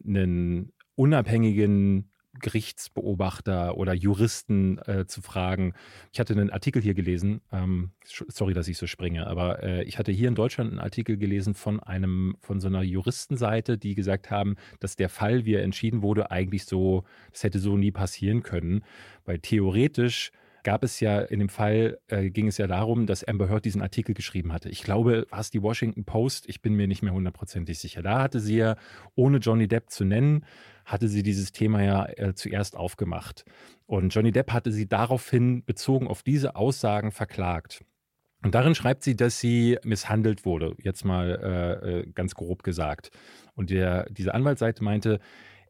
einen 0.04 0.72
unabhängigen 0.96 2.11
Gerichtsbeobachter 2.40 3.76
oder 3.76 3.92
Juristen 3.92 4.78
äh, 4.78 5.06
zu 5.06 5.20
fragen. 5.20 5.74
Ich 6.12 6.20
hatte 6.20 6.32
einen 6.32 6.50
Artikel 6.50 6.80
hier 6.80 6.94
gelesen, 6.94 7.42
ähm, 7.52 7.90
sorry, 8.04 8.54
dass 8.54 8.68
ich 8.68 8.78
so 8.78 8.86
springe, 8.86 9.26
aber 9.26 9.62
äh, 9.62 9.84
ich 9.84 9.98
hatte 9.98 10.12
hier 10.12 10.28
in 10.28 10.34
Deutschland 10.34 10.70
einen 10.70 10.80
Artikel 10.80 11.18
gelesen 11.18 11.54
von 11.54 11.80
einem, 11.80 12.36
von 12.40 12.60
so 12.60 12.68
einer 12.68 12.82
Juristenseite, 12.82 13.76
die 13.76 13.94
gesagt 13.94 14.30
haben, 14.30 14.56
dass 14.80 14.96
der 14.96 15.10
Fall, 15.10 15.44
wie 15.44 15.54
er 15.54 15.62
entschieden 15.62 16.02
wurde, 16.02 16.30
eigentlich 16.30 16.64
so, 16.64 17.04
das 17.30 17.44
hätte 17.44 17.58
so 17.58 17.76
nie 17.76 17.92
passieren 17.92 18.42
können, 18.42 18.82
weil 19.24 19.38
theoretisch 19.38 20.32
gab 20.62 20.84
es 20.84 21.00
ja 21.00 21.20
in 21.20 21.38
dem 21.38 21.48
Fall, 21.48 21.98
äh, 22.08 22.30
ging 22.30 22.46
es 22.46 22.58
ja 22.58 22.66
darum, 22.66 23.06
dass 23.06 23.24
Amber 23.24 23.48
Heard 23.48 23.64
diesen 23.64 23.82
Artikel 23.82 24.14
geschrieben 24.14 24.52
hatte. 24.52 24.68
Ich 24.68 24.82
glaube, 24.82 25.26
war 25.30 25.40
es 25.40 25.50
die 25.50 25.62
Washington 25.62 26.04
Post? 26.04 26.48
Ich 26.48 26.62
bin 26.62 26.74
mir 26.74 26.86
nicht 26.86 27.02
mehr 27.02 27.12
hundertprozentig 27.12 27.78
sicher. 27.78 28.02
Da 28.02 28.22
hatte 28.22 28.40
sie 28.40 28.56
ja, 28.56 28.76
ohne 29.14 29.38
Johnny 29.38 29.68
Depp 29.68 29.90
zu 29.90 30.04
nennen, 30.04 30.44
hatte 30.84 31.08
sie 31.08 31.22
dieses 31.22 31.52
Thema 31.52 31.82
ja 31.82 32.06
äh, 32.16 32.34
zuerst 32.34 32.76
aufgemacht. 32.76 33.44
Und 33.86 34.14
Johnny 34.14 34.32
Depp 34.32 34.52
hatte 34.52 34.72
sie 34.72 34.88
daraufhin, 34.88 35.64
bezogen 35.64 36.08
auf 36.08 36.22
diese 36.22 36.56
Aussagen, 36.56 37.12
verklagt. 37.12 37.84
Und 38.42 38.54
darin 38.54 38.74
schreibt 38.74 39.04
sie, 39.04 39.14
dass 39.14 39.38
sie 39.38 39.78
misshandelt 39.84 40.44
wurde, 40.44 40.74
jetzt 40.78 41.04
mal 41.04 41.38
äh, 41.42 42.00
äh 42.00 42.12
ganz 42.12 42.34
grob 42.34 42.62
gesagt. 42.62 43.10
Und 43.54 43.70
der, 43.70 44.06
diese 44.10 44.34
Anwaltsseite 44.34 44.82
meinte, 44.82 45.20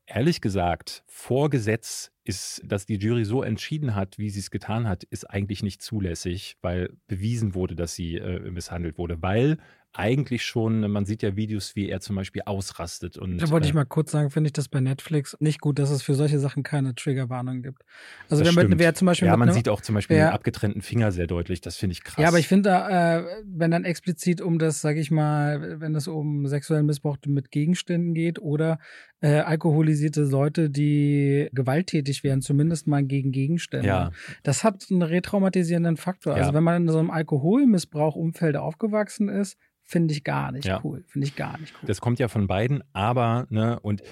ehrlich 0.07 0.41
gesagt, 0.41 1.03
vor 1.07 1.51
Gesetz 1.51 2.12
ist, 2.25 2.63
dass 2.65 2.87
die 2.87 2.97
Jury 2.97 3.25
so 3.25 3.43
entschieden 3.43 3.95
hat, 3.95 4.19
wie 4.19 4.31
sie 4.31 4.41
es 4.41 4.51
getan 4.51 4.89
hat, 4.89 5.05
ist 5.05 5.29
eigentlich 5.29 5.63
nicht 5.63 5.83
zulässig, 5.83 6.57
weil 6.63 6.91
bewiesen 7.09 7.55
wurde, 7.55 7.75
dass 7.75 7.95
sie 7.95 8.17
äh, 8.17 8.51
misshandelt 8.51 8.99
wurde, 8.99 9.21
weil 9.23 9.59
eigentlich 9.95 10.45
schon, 10.45 10.91
man 10.91 11.05
sieht 11.05 11.23
ja 11.23 11.37
Videos, 11.37 11.77
wie 11.77 11.89
er 11.89 12.01
zum 12.01 12.17
Beispiel 12.17 12.43
ausrastet. 12.47 13.19
Und, 13.19 13.39
da 13.39 13.51
wollte 13.51 13.67
äh, 13.67 13.69
ich 13.69 13.75
mal 13.75 13.85
kurz 13.85 14.11
sagen, 14.11 14.31
finde 14.31 14.49
ich 14.49 14.53
das 14.55 14.69
bei 14.69 14.81
Netflix 14.81 15.37
nicht 15.39 15.61
gut, 15.61 15.79
dass 15.79 15.91
es 15.91 16.03
für 16.03 16.15
solche 16.15 16.39
Sachen 16.39 16.63
keine 16.63 16.95
Triggerwarnung 16.95 17.63
gibt. 17.63 17.83
Also 18.31 18.45
wenn 18.45 18.55
man 18.55 18.79
wer 18.79 18.95
zum 18.95 19.07
Beispiel. 19.07 19.29
Ja, 19.29 19.37
man 19.37 19.49
ne, 19.49 19.55
sieht 19.55 19.69
auch 19.69 19.83
zum 19.83 19.95
Beispiel 19.95 20.17
wer, 20.17 20.29
den 20.29 20.35
abgetrennten 20.35 20.81
Finger 20.81 21.13
sehr 21.13 21.27
deutlich, 21.27 21.61
das 21.61 21.77
finde 21.77 21.93
ich 21.93 22.05
krass. 22.05 22.23
Ja, 22.23 22.29
aber 22.29 22.39
ich 22.39 22.49
finde, 22.49 22.71
äh, 22.71 23.43
wenn 23.45 23.71
dann 23.71 23.85
explizit 23.85 24.41
um 24.41 24.59
das, 24.59 24.81
sage 24.81 24.99
ich 24.99 25.11
mal, 25.11 25.81
wenn 25.81 25.95
es 25.95 26.09
um 26.09 26.47
sexuellen 26.47 26.87
Missbrauch 26.87 27.19
mit 27.27 27.51
Gegenständen 27.51 28.15
geht 28.15 28.41
oder 28.41 28.79
äh, 29.21 29.41
alkoholisierte 29.41 30.23
Leute, 30.23 30.71
die 30.71 31.51
gewalttätig 31.53 32.25
werden, 32.25 32.41
zumindest 32.41 32.87
mal 32.87 33.05
gegen 33.05 33.31
Gegenstände. 33.31 33.87
Ja. 33.87 34.11
Das 34.43 34.65
hat 34.65 34.87
einen 34.91 35.03
retraumatisierenden 35.03 35.99
Faktor. 35.99 36.33
Also 36.33 36.41
ja. 36.41 36.47
Also 36.47 36.57
wenn 36.57 36.65
man 36.65 36.83
in 36.83 36.89
so 36.89 36.99
einem 36.99 37.11
Alkoholmissbrauch-Umfeld 37.11 38.57
aufgewachsen 38.57 39.29
ist, 39.29 39.59
Finde 39.85 40.15
ich 40.15 40.25
gar 40.25 40.53
nicht 40.53 40.65
ja. 40.65 40.81
cool. 40.85 41.05
Finde 41.07 41.27
ich 41.27 41.37
gar 41.37 41.59
nicht 41.59 41.75
cool. 41.75 41.87
Das 41.87 42.01
kommt 42.01 42.19
ja 42.19 42.29
von 42.29 42.47
beiden, 42.47 42.83
aber, 42.93 43.47
ne, 43.51 43.79
und 43.81 44.03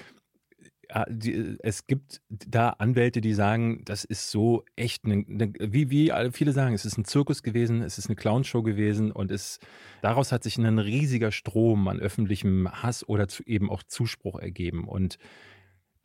die, 1.09 1.57
es 1.59 1.87
gibt 1.87 2.21
da 2.27 2.71
Anwälte, 2.71 3.21
die 3.21 3.33
sagen, 3.33 3.83
das 3.85 4.03
ist 4.03 4.29
so 4.29 4.63
echt, 4.75 5.05
eine, 5.05 5.25
eine, 5.27 5.53
wie, 5.59 5.89
wie 5.89 6.11
viele 6.31 6.51
sagen, 6.51 6.73
es 6.73 6.85
ist 6.85 6.97
ein 6.97 7.05
Zirkus 7.05 7.43
gewesen, 7.43 7.81
es 7.81 7.97
ist 7.97 8.07
eine 8.07 8.15
Clownshow 8.15 8.61
gewesen 8.61 9.11
und 9.11 9.31
es, 9.31 9.59
daraus 10.01 10.31
hat 10.31 10.43
sich 10.43 10.57
ein 10.57 10.79
riesiger 10.79 11.31
Strom 11.31 11.87
an 11.87 11.99
öffentlichem 11.99 12.69
Hass 12.71 13.07
oder 13.07 13.27
zu, 13.27 13.43
eben 13.43 13.69
auch 13.69 13.83
Zuspruch 13.83 14.39
ergeben. 14.39 14.87
Und 14.87 15.17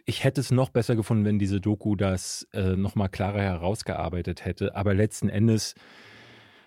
ich 0.05 0.23
hätte 0.23 0.41
es 0.41 0.53
noch 0.53 0.71
besser 0.71 0.95
gefunden, 0.95 1.25
wenn 1.25 1.39
diese 1.39 1.61
Doku 1.61 1.97
das 1.97 2.47
äh, 2.53 2.77
nochmal 2.77 3.09
klarer 3.09 3.43
herausgearbeitet 3.43 4.45
hätte. 4.45 4.77
Aber 4.77 4.95
letzten 4.95 5.29
Endes 5.29 5.75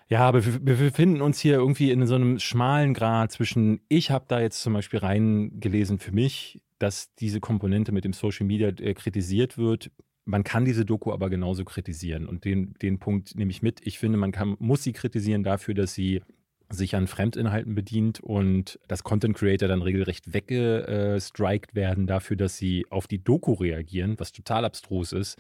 ja, 0.09 0.21
aber 0.21 0.43
wir, 0.43 0.59
befinden 0.59 1.21
uns 1.21 1.39
hier 1.39 1.53
irgendwie 1.53 1.91
in 1.91 2.05
so 2.07 2.15
einem 2.15 2.39
schmalen 2.39 2.95
Grad 2.95 3.31
zwischen, 3.31 3.81
ich 3.89 4.09
habe 4.09 4.25
da 4.27 4.41
jetzt 4.41 4.61
zum 4.61 4.73
Beispiel 4.73 4.99
reingelesen 4.99 5.99
für 5.99 6.11
mich, 6.11 6.61
dass 6.79 7.13
diese 7.15 7.39
Komponente 7.39 7.91
mit 7.91 8.05
dem 8.05 8.13
Social 8.13 8.47
Media 8.47 8.69
äh, 8.69 8.95
kritisiert 8.95 9.59
wird. 9.59 9.91
Man 10.25 10.43
kann 10.43 10.65
diese 10.65 10.83
Doku 10.83 11.11
aber 11.11 11.29
genauso 11.29 11.63
kritisieren. 11.63 12.27
Und 12.27 12.43
den, 12.43 12.73
den 12.81 12.97
Punkt 12.97 13.35
nehme 13.35 13.51
ich 13.51 13.61
mit. 13.61 13.85
Ich 13.85 13.99
finde, 13.99 14.17
man 14.17 14.31
kann, 14.31 14.55
muss 14.57 14.81
sie 14.83 14.93
kritisieren 14.93 15.43
dafür, 15.43 15.75
dass 15.75 15.93
sie 15.93 16.23
sich 16.69 16.95
an 16.95 17.05
Fremdinhalten 17.05 17.75
bedient 17.75 18.19
und 18.19 18.79
dass 18.87 19.03
Content 19.03 19.35
Creator 19.37 19.67
dann 19.67 19.81
regelrecht 19.83 20.33
weggestrikt 20.33 21.75
werden 21.75 22.07
dafür, 22.07 22.37
dass 22.37 22.57
sie 22.57 22.85
auf 22.89 23.07
die 23.07 23.23
Doku 23.23 23.53
reagieren, 23.53 24.15
was 24.17 24.31
total 24.31 24.65
abstrus 24.65 25.11
ist. 25.11 25.37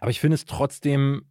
Aber 0.00 0.10
ich 0.10 0.20
finde 0.20 0.34
es 0.34 0.44
trotzdem 0.44 1.22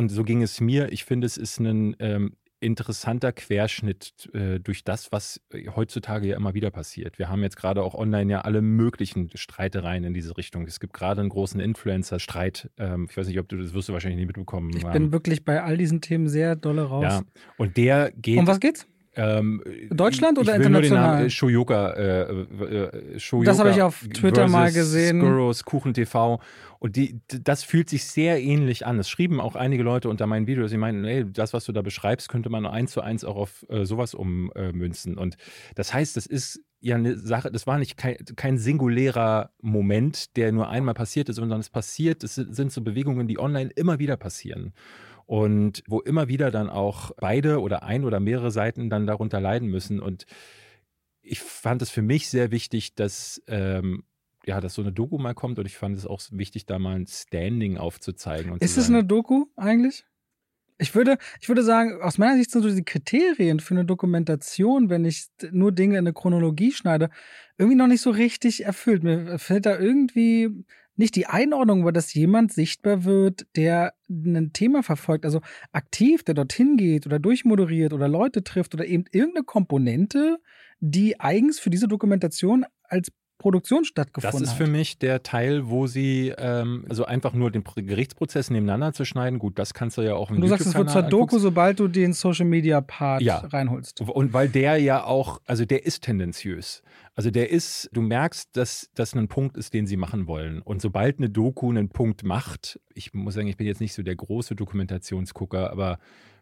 und 0.00 0.08
so 0.08 0.24
ging 0.24 0.42
es 0.42 0.62
mir. 0.62 0.90
Ich 0.92 1.04
finde, 1.04 1.26
es 1.26 1.36
ist 1.36 1.60
ein 1.60 1.94
ähm, 1.98 2.32
interessanter 2.58 3.32
Querschnitt 3.32 4.30
äh, 4.32 4.58
durch 4.58 4.82
das, 4.82 5.12
was 5.12 5.42
heutzutage 5.76 6.28
ja 6.28 6.36
immer 6.36 6.54
wieder 6.54 6.70
passiert. 6.70 7.18
Wir 7.18 7.28
haben 7.28 7.42
jetzt 7.42 7.56
gerade 7.56 7.82
auch 7.82 7.94
online 7.94 8.32
ja 8.32 8.40
alle 8.40 8.62
möglichen 8.62 9.30
Streitereien 9.34 10.04
in 10.04 10.14
diese 10.14 10.38
Richtung. 10.38 10.66
Es 10.66 10.80
gibt 10.80 10.94
gerade 10.94 11.20
einen 11.20 11.28
großen 11.28 11.60
Influencer-Streit. 11.60 12.70
Ähm, 12.78 13.08
ich 13.10 13.16
weiß 13.16 13.28
nicht, 13.28 13.38
ob 13.38 13.48
du 13.50 13.58
das 13.58 13.74
wirst 13.74 13.90
du 13.90 13.92
wahrscheinlich 13.92 14.16
nicht 14.16 14.28
mitbekommen. 14.28 14.70
Ich 14.74 14.86
bin 14.86 15.12
wirklich 15.12 15.44
bei 15.44 15.62
all 15.62 15.76
diesen 15.76 16.00
Themen 16.00 16.28
sehr 16.28 16.56
dolle 16.56 16.84
raus. 16.84 17.04
Ja, 17.04 17.22
und 17.58 17.76
der 17.76 18.10
geht. 18.12 18.38
Um 18.38 18.46
was 18.46 18.58
geht's? 18.58 18.86
Ähm, 19.20 19.62
Deutschland 19.90 20.38
oder 20.38 20.54
international? 20.54 21.16
Namen, 21.16 21.30
Shoyoka, 21.30 21.90
äh, 21.90 22.22
äh, 22.22 23.18
Shoyoka 23.18 23.50
das 23.50 23.58
habe 23.58 23.70
ich 23.70 23.82
auf 23.82 24.06
Twitter 24.14 24.48
mal 24.48 24.72
gesehen. 24.72 25.20
Skurros, 25.20 25.64
Kuchen 25.64 25.92
TV. 25.92 26.40
Und 26.78 26.96
die, 26.96 27.20
das 27.28 27.62
fühlt 27.62 27.90
sich 27.90 28.04
sehr 28.04 28.40
ähnlich 28.40 28.86
an. 28.86 28.98
Es 28.98 29.10
schrieben 29.10 29.38
auch 29.38 29.56
einige 29.56 29.82
Leute 29.82 30.08
unter 30.08 30.26
meinen 30.26 30.46
Videos, 30.46 30.70
die 30.70 30.78
meinten, 30.78 31.04
ey, 31.04 31.30
das, 31.30 31.52
was 31.52 31.66
du 31.66 31.72
da 31.72 31.82
beschreibst, 31.82 32.30
könnte 32.30 32.48
man 32.48 32.64
eins 32.64 32.92
zu 32.92 33.02
eins 33.02 33.22
auch 33.22 33.36
auf 33.36 33.66
äh, 33.68 33.84
sowas 33.84 34.14
ummünzen. 34.14 35.18
Und 35.18 35.36
das 35.74 35.92
heißt, 35.92 36.16
das 36.16 36.24
ist 36.24 36.60
ja 36.80 36.96
eine 36.96 37.18
Sache, 37.18 37.50
das 37.52 37.66
war 37.66 37.78
nicht 37.78 37.98
kein, 37.98 38.16
kein 38.36 38.56
singulärer 38.56 39.50
Moment, 39.60 40.34
der 40.38 40.52
nur 40.52 40.70
einmal 40.70 40.94
passiert 40.94 41.28
ist, 41.28 41.36
sondern 41.36 41.60
es 41.60 41.68
passiert, 41.68 42.24
es 42.24 42.36
sind 42.36 42.72
so 42.72 42.80
Bewegungen, 42.80 43.28
die 43.28 43.38
online 43.38 43.70
immer 43.76 43.98
wieder 43.98 44.16
passieren 44.16 44.72
und 45.30 45.84
wo 45.86 46.00
immer 46.00 46.26
wieder 46.26 46.50
dann 46.50 46.68
auch 46.68 47.12
beide 47.18 47.60
oder 47.60 47.84
ein 47.84 48.04
oder 48.04 48.18
mehrere 48.18 48.50
Seiten 48.50 48.90
dann 48.90 49.06
darunter 49.06 49.40
leiden 49.40 49.68
müssen. 49.68 50.00
Und 50.00 50.26
ich 51.22 51.38
fand 51.38 51.82
es 51.82 51.90
für 51.90 52.02
mich 52.02 52.28
sehr 52.28 52.50
wichtig, 52.50 52.96
dass 52.96 53.40
ähm, 53.46 54.02
ja, 54.44 54.60
dass 54.60 54.74
so 54.74 54.82
eine 54.82 54.90
Doku 54.90 55.18
mal 55.18 55.34
kommt 55.34 55.60
und 55.60 55.66
ich 55.66 55.76
fand 55.76 55.96
es 55.96 56.04
auch 56.04 56.20
wichtig, 56.32 56.66
da 56.66 56.80
mal 56.80 56.96
ein 56.96 57.06
Standing 57.06 57.78
aufzuzeigen. 57.78 58.56
ist 58.58 58.76
es 58.76 58.88
eine 58.88 59.04
Doku 59.04 59.46
eigentlich? 59.54 60.04
Ich 60.78 60.96
würde, 60.96 61.16
ich 61.40 61.46
würde 61.46 61.62
sagen, 61.62 62.02
aus 62.02 62.18
meiner 62.18 62.36
Sicht 62.36 62.50
sind 62.50 62.62
so 62.62 62.74
die 62.74 62.82
Kriterien 62.82 63.60
für 63.60 63.74
eine 63.74 63.84
Dokumentation, 63.84 64.90
wenn 64.90 65.04
ich 65.04 65.28
nur 65.52 65.70
Dinge 65.70 65.94
in 65.94 66.06
eine 66.08 66.12
Chronologie 66.12 66.72
schneide, 66.72 67.08
irgendwie 67.56 67.76
noch 67.76 67.86
nicht 67.86 68.00
so 68.00 68.10
richtig 68.10 68.64
erfüllt. 68.64 69.04
Mir 69.04 69.38
fällt 69.38 69.66
da 69.66 69.78
irgendwie 69.78 70.64
nicht 71.00 71.16
die 71.16 71.26
Einordnung, 71.26 71.80
aber 71.80 71.92
dass 71.92 72.14
jemand 72.14 72.52
sichtbar 72.52 73.04
wird, 73.04 73.46
der 73.56 73.94
ein 74.08 74.52
Thema 74.52 74.82
verfolgt, 74.84 75.24
also 75.24 75.40
aktiv, 75.72 76.22
der 76.22 76.34
dorthin 76.34 76.76
geht 76.76 77.06
oder 77.06 77.18
durchmoderiert 77.18 77.92
oder 77.92 78.06
Leute 78.06 78.44
trifft 78.44 78.74
oder 78.74 78.86
eben 78.86 79.04
irgendeine 79.10 79.44
Komponente, 79.44 80.38
die 80.78 81.18
eigens 81.18 81.58
für 81.58 81.70
diese 81.70 81.88
Dokumentation 81.88 82.64
als 82.84 83.10
Produktion 83.40 83.84
stattgefunden 83.84 84.40
hat. 84.40 84.42
Das 84.42 84.52
ist 84.52 84.56
für 84.56 84.66
mich 84.68 84.98
der 84.98 85.22
Teil, 85.22 85.68
wo 85.68 85.86
sie, 85.86 86.32
ähm, 86.38 86.84
also 86.88 87.06
einfach 87.06 87.32
nur 87.32 87.50
den 87.50 87.64
Gerichtsprozess 87.64 88.50
nebeneinander 88.50 88.92
zu 88.92 89.04
schneiden, 89.04 89.38
gut, 89.38 89.58
das 89.58 89.74
kannst 89.74 89.98
du 89.98 90.02
ja 90.02 90.14
auch 90.14 90.30
im 90.30 90.36
Und 90.36 90.42
du 90.42 90.48
sagst, 90.48 90.66
es 90.66 90.74
wird 90.74 90.90
zur 90.90 91.02
Doku, 91.02 91.38
sobald 91.38 91.80
du 91.80 91.88
den 91.88 92.12
Social 92.12 92.46
Media 92.46 92.80
Part 92.80 93.22
ja. 93.22 93.38
reinholst. 93.38 94.02
Und 94.02 94.32
weil 94.32 94.48
der 94.48 94.76
ja 94.76 95.04
auch, 95.04 95.40
also 95.46 95.64
der 95.64 95.84
ist 95.86 96.04
tendenziös. 96.04 96.82
Also 97.14 97.30
der 97.30 97.50
ist, 97.50 97.88
du 97.92 98.02
merkst, 98.02 98.56
dass 98.56 98.90
das 98.94 99.14
ein 99.14 99.28
Punkt 99.28 99.56
ist, 99.56 99.74
den 99.74 99.86
sie 99.86 99.96
machen 99.96 100.26
wollen. 100.26 100.62
Und 100.62 100.80
sobald 100.80 101.18
eine 101.18 101.30
Doku 101.30 101.68
einen 101.70 101.88
Punkt 101.88 102.22
macht, 102.22 102.78
ich 102.94 103.12
muss 103.14 103.34
sagen, 103.34 103.48
ich 103.48 103.56
bin 103.56 103.66
jetzt 103.66 103.80
nicht 103.80 103.94
so 103.94 104.02
der 104.02 104.16
große 104.16 104.54
Dokumentationsgucker, 104.54 105.70
aber 105.70 105.98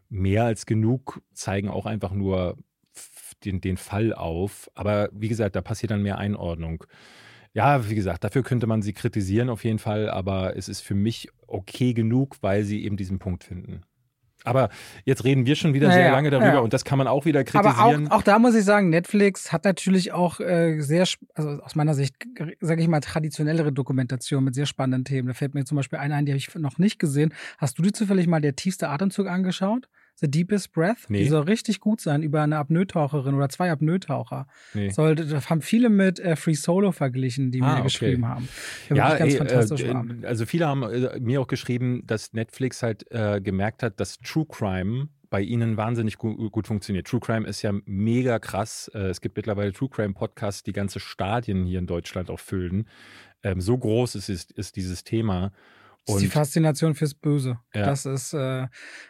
mehr 0.09 0.45
als 0.45 0.67
genug 0.67 1.23
zeigen 1.33 1.69
auch 1.69 1.87
einfach 1.87 2.13
nur 2.13 2.57
den, 3.45 3.61
den 3.61 3.77
Fall 3.77 4.13
auf. 4.13 4.71
Aber 4.75 5.09
wie 5.13 5.29
gesagt, 5.29 5.57
da 5.57 5.61
passiert 5.61 5.91
dann 5.91 6.03
mehr 6.03 6.19
Einordnung. 6.19 6.85
Ja, 7.55 7.89
wie 7.89 7.95
gesagt, 7.95 8.25
dafür 8.25 8.43
könnte 8.43 8.67
man 8.67 8.83
sie 8.83 8.93
kritisieren 8.93 9.49
auf 9.49 9.65
jeden 9.65 9.79
Fall, 9.79 10.11
aber 10.11 10.57
es 10.57 10.69
ist 10.69 10.81
für 10.81 10.95
mich 10.95 11.29
okay 11.47 11.95
genug, 11.95 12.37
weil 12.41 12.63
sie 12.65 12.85
eben 12.85 12.97
diesen 12.97 13.19
Punkt 13.19 13.43
finden. 13.43 13.83
Aber 14.45 14.69
jetzt 15.05 15.25
reden 15.25 15.47
wir 15.47 15.57
schon 15.57 15.75
wieder 15.75 15.89
Ja, 15.89 15.95
sehr 15.95 16.13
lange 16.13 16.31
darüber 16.31 16.55
ja. 16.55 16.59
und 16.61 16.73
das 16.73 16.85
kann 16.85 16.97
man 16.97 17.09
auch 17.09 17.25
wieder 17.25 17.41
Aber 17.41 17.73
kritisieren. 17.73 18.09
auch, 18.09 18.19
auch 18.19 18.23
da 18.23 18.39
muss 18.39 18.55
ich 18.55 18.65
sagen, 18.65 18.89
Netflix 18.89 19.53
hat 19.53 19.65
natürlich 19.65 20.13
auch 20.13 20.39
äh, 20.41 20.81
sehr, 20.81 21.07
also 21.35 21.51
aus 21.63 21.75
meiner 21.75 21.95
Sicht, 21.95 22.15
sage 22.61 22.81
ich 22.81 22.89
mal, 22.89 23.01
traditionellere 23.01 23.73
Dokumentation 23.73 24.45
mit 24.45 24.55
sehr 24.55 24.67
spannenden 24.67 25.05
Themen. 25.05 25.29
Da 25.29 25.35
fällt 25.35 25.55
mir 25.55 25.65
zum 25.65 25.77
Beispiel 25.77 25.99
eine 25.99 26.15
ein, 26.15 26.25
die 26.25 26.33
habe 26.33 26.39
ich 26.39 26.55
noch 26.55 26.79
nicht 26.79 26.99
gesehen. 26.99 27.35
Hast 27.59 27.79
du 27.79 27.83
dir 27.83 27.93
zufällig 27.93 28.27
mal 28.29 28.41
der 28.41 28.55
tiefste 28.55 28.89
Atemzug 28.89 29.27
angeschaut? 29.27 29.89
The 30.21 30.31
Deepest 30.31 30.73
Breath? 30.73 31.09
Nee. 31.09 31.23
Die 31.23 31.29
soll 31.29 31.43
richtig 31.43 31.81
gut 31.81 32.01
sein 32.01 32.23
über 32.23 32.43
eine 32.43 32.57
Apnoe-Taucherin 32.59 33.35
oder 33.35 33.49
zwei 33.49 33.71
Apnoe-Taucher. 33.71 34.47
nee. 34.75 34.91
Soll, 34.91 35.15
das 35.15 35.49
haben 35.51 35.63
viele 35.63 35.89
mit 35.91 36.19
äh, 36.21 36.35
Free 36.37 36.55
Solo 36.55 36.93
verglichen, 36.93 37.51
die 37.51 37.63
Ah, 37.63 37.67
mir 37.67 37.73
okay. 37.75 37.83
geschrieben 37.85 38.27
haben. 38.27 38.49
Ja, 38.93 39.15
ey, 39.15 39.31
fantastisch 39.33 39.83
äh, 39.83 39.95
war. 39.95 40.05
also 40.25 40.45
viele 40.47 40.67
haben 40.67 40.83
äh, 40.83 41.21
mir 41.21 41.41
auch 41.41 41.47
geschrieben, 41.47 42.03
dass 42.07 42.33
Netflix 42.33 42.83
halt 42.83 43.11
äh, 43.11 43.41
gemerkt 43.41 43.83
hat, 43.83 44.01
dass 44.01 44.19
True 44.19 44.47
Crime 44.49 45.09
bei 45.31 45.43
ihnen 45.43 45.77
wahnsinnig 45.77 46.17
gu 46.17 46.49
gut 46.51 46.67
funktioniert. 46.67 47.07
True 47.07 47.21
Crime 47.21 47.47
ist 47.47 47.61
ja 47.63 47.73
mega 47.85 48.39
krass. 48.39 48.91
Äh, 48.95 49.09
es 49.09 49.21
gibt 49.21 49.37
mittlerweile 49.37 49.73
True 49.73 49.91
Crime 49.91 50.15
Podcasts, 50.15 50.63
die 50.63 50.73
ganze 50.73 51.01
Stadien 51.01 51.67
hier 51.67 51.79
in 51.79 51.87
Deutschland 51.87 52.31
auch 52.31 52.41
füllen. 52.41 52.89
Ähm, 53.43 53.61
so 53.61 53.77
groß 53.79 54.15
ist, 54.17 54.29
ist, 54.31 54.53
ist 54.53 54.77
dieses 54.77 55.05
Thema. 55.05 55.53
Das 56.09 56.17
ist 56.17 56.23
die 56.23 56.33
Faszination 56.35 56.95
fürs 56.95 57.15
Böse. 57.15 57.59
Ja. 57.75 57.87
Das 57.87 58.07
ist 58.07 58.35
äh, 58.35 58.67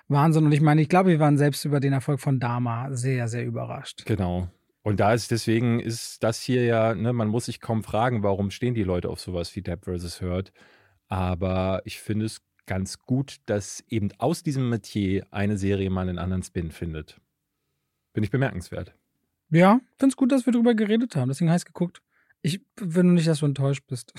Wahnsinn. 0.09 0.45
Und 0.45 0.53
ich 0.53 0.61
meine, 0.61 0.83
ich 0.83 0.89
glaube, 0.89 1.11
wir 1.11 1.21
waren 1.21 1.39
selbst 1.39 1.65
über 1.65 1.81
den 1.81 1.93
Erfolg 1.93 2.21
von 2.21 2.39
Dama 2.41 2.89
sehr, 2.93 3.29
sehr 3.29 3.45
überrascht. 3.45 4.05
genau. 4.05 4.49
Und 4.83 5.01
da 5.01 5.13
ist 5.13 5.31
deswegen 5.31 5.81
ist 5.81 6.23
das 6.23 6.41
hier 6.41 6.65
ja, 6.65 6.95
ne, 6.95 7.13
man 7.13 7.29
muss 7.29 7.47
sich 7.47 7.61
kaum 7.61 7.83
fragen, 7.83 8.23
warum 8.23 8.51
stehen 8.51 8.75
die 8.75 8.85
Leute 8.85 9.11
auf 9.11 9.21
sowas 9.21 9.55
wie 9.55 9.61
Depp 9.61 9.85
vs. 9.85 10.23
Heard. 10.23 10.53
Aber 11.09 11.83
ich 11.85 12.01
finde 12.01 12.27
es 12.27 12.41
ganz 12.65 12.99
gut, 12.99 13.37
dass 13.47 13.85
eben 13.89 14.11
aus 14.19 14.43
diesem 14.43 14.69
Metier 14.69 15.27
eine 15.31 15.59
Serie 15.59 15.91
mal 15.91 16.09
einen 16.09 16.19
anderen 16.19 16.43
Spin 16.43 16.71
findet. 16.71 17.21
Bin 18.15 18.25
ich 18.25 18.31
bemerkenswert. 18.31 18.95
Ja, 19.51 19.81
finde 19.99 20.13
es 20.13 20.17
gut, 20.17 20.33
dass 20.33 20.47
wir 20.47 20.53
drüber 20.53 20.75
geredet 20.75 21.17
haben. 21.17 21.29
Deswegen 21.29 21.51
heiß 21.51 21.65
geguckt. 21.65 22.03
Ich 22.55 22.61
will 22.95 23.03
nur 23.05 23.13
nicht, 23.15 23.27
dass 23.29 23.41
du 23.41 23.47
enttäuscht 23.47 23.85
bist. 23.89 24.13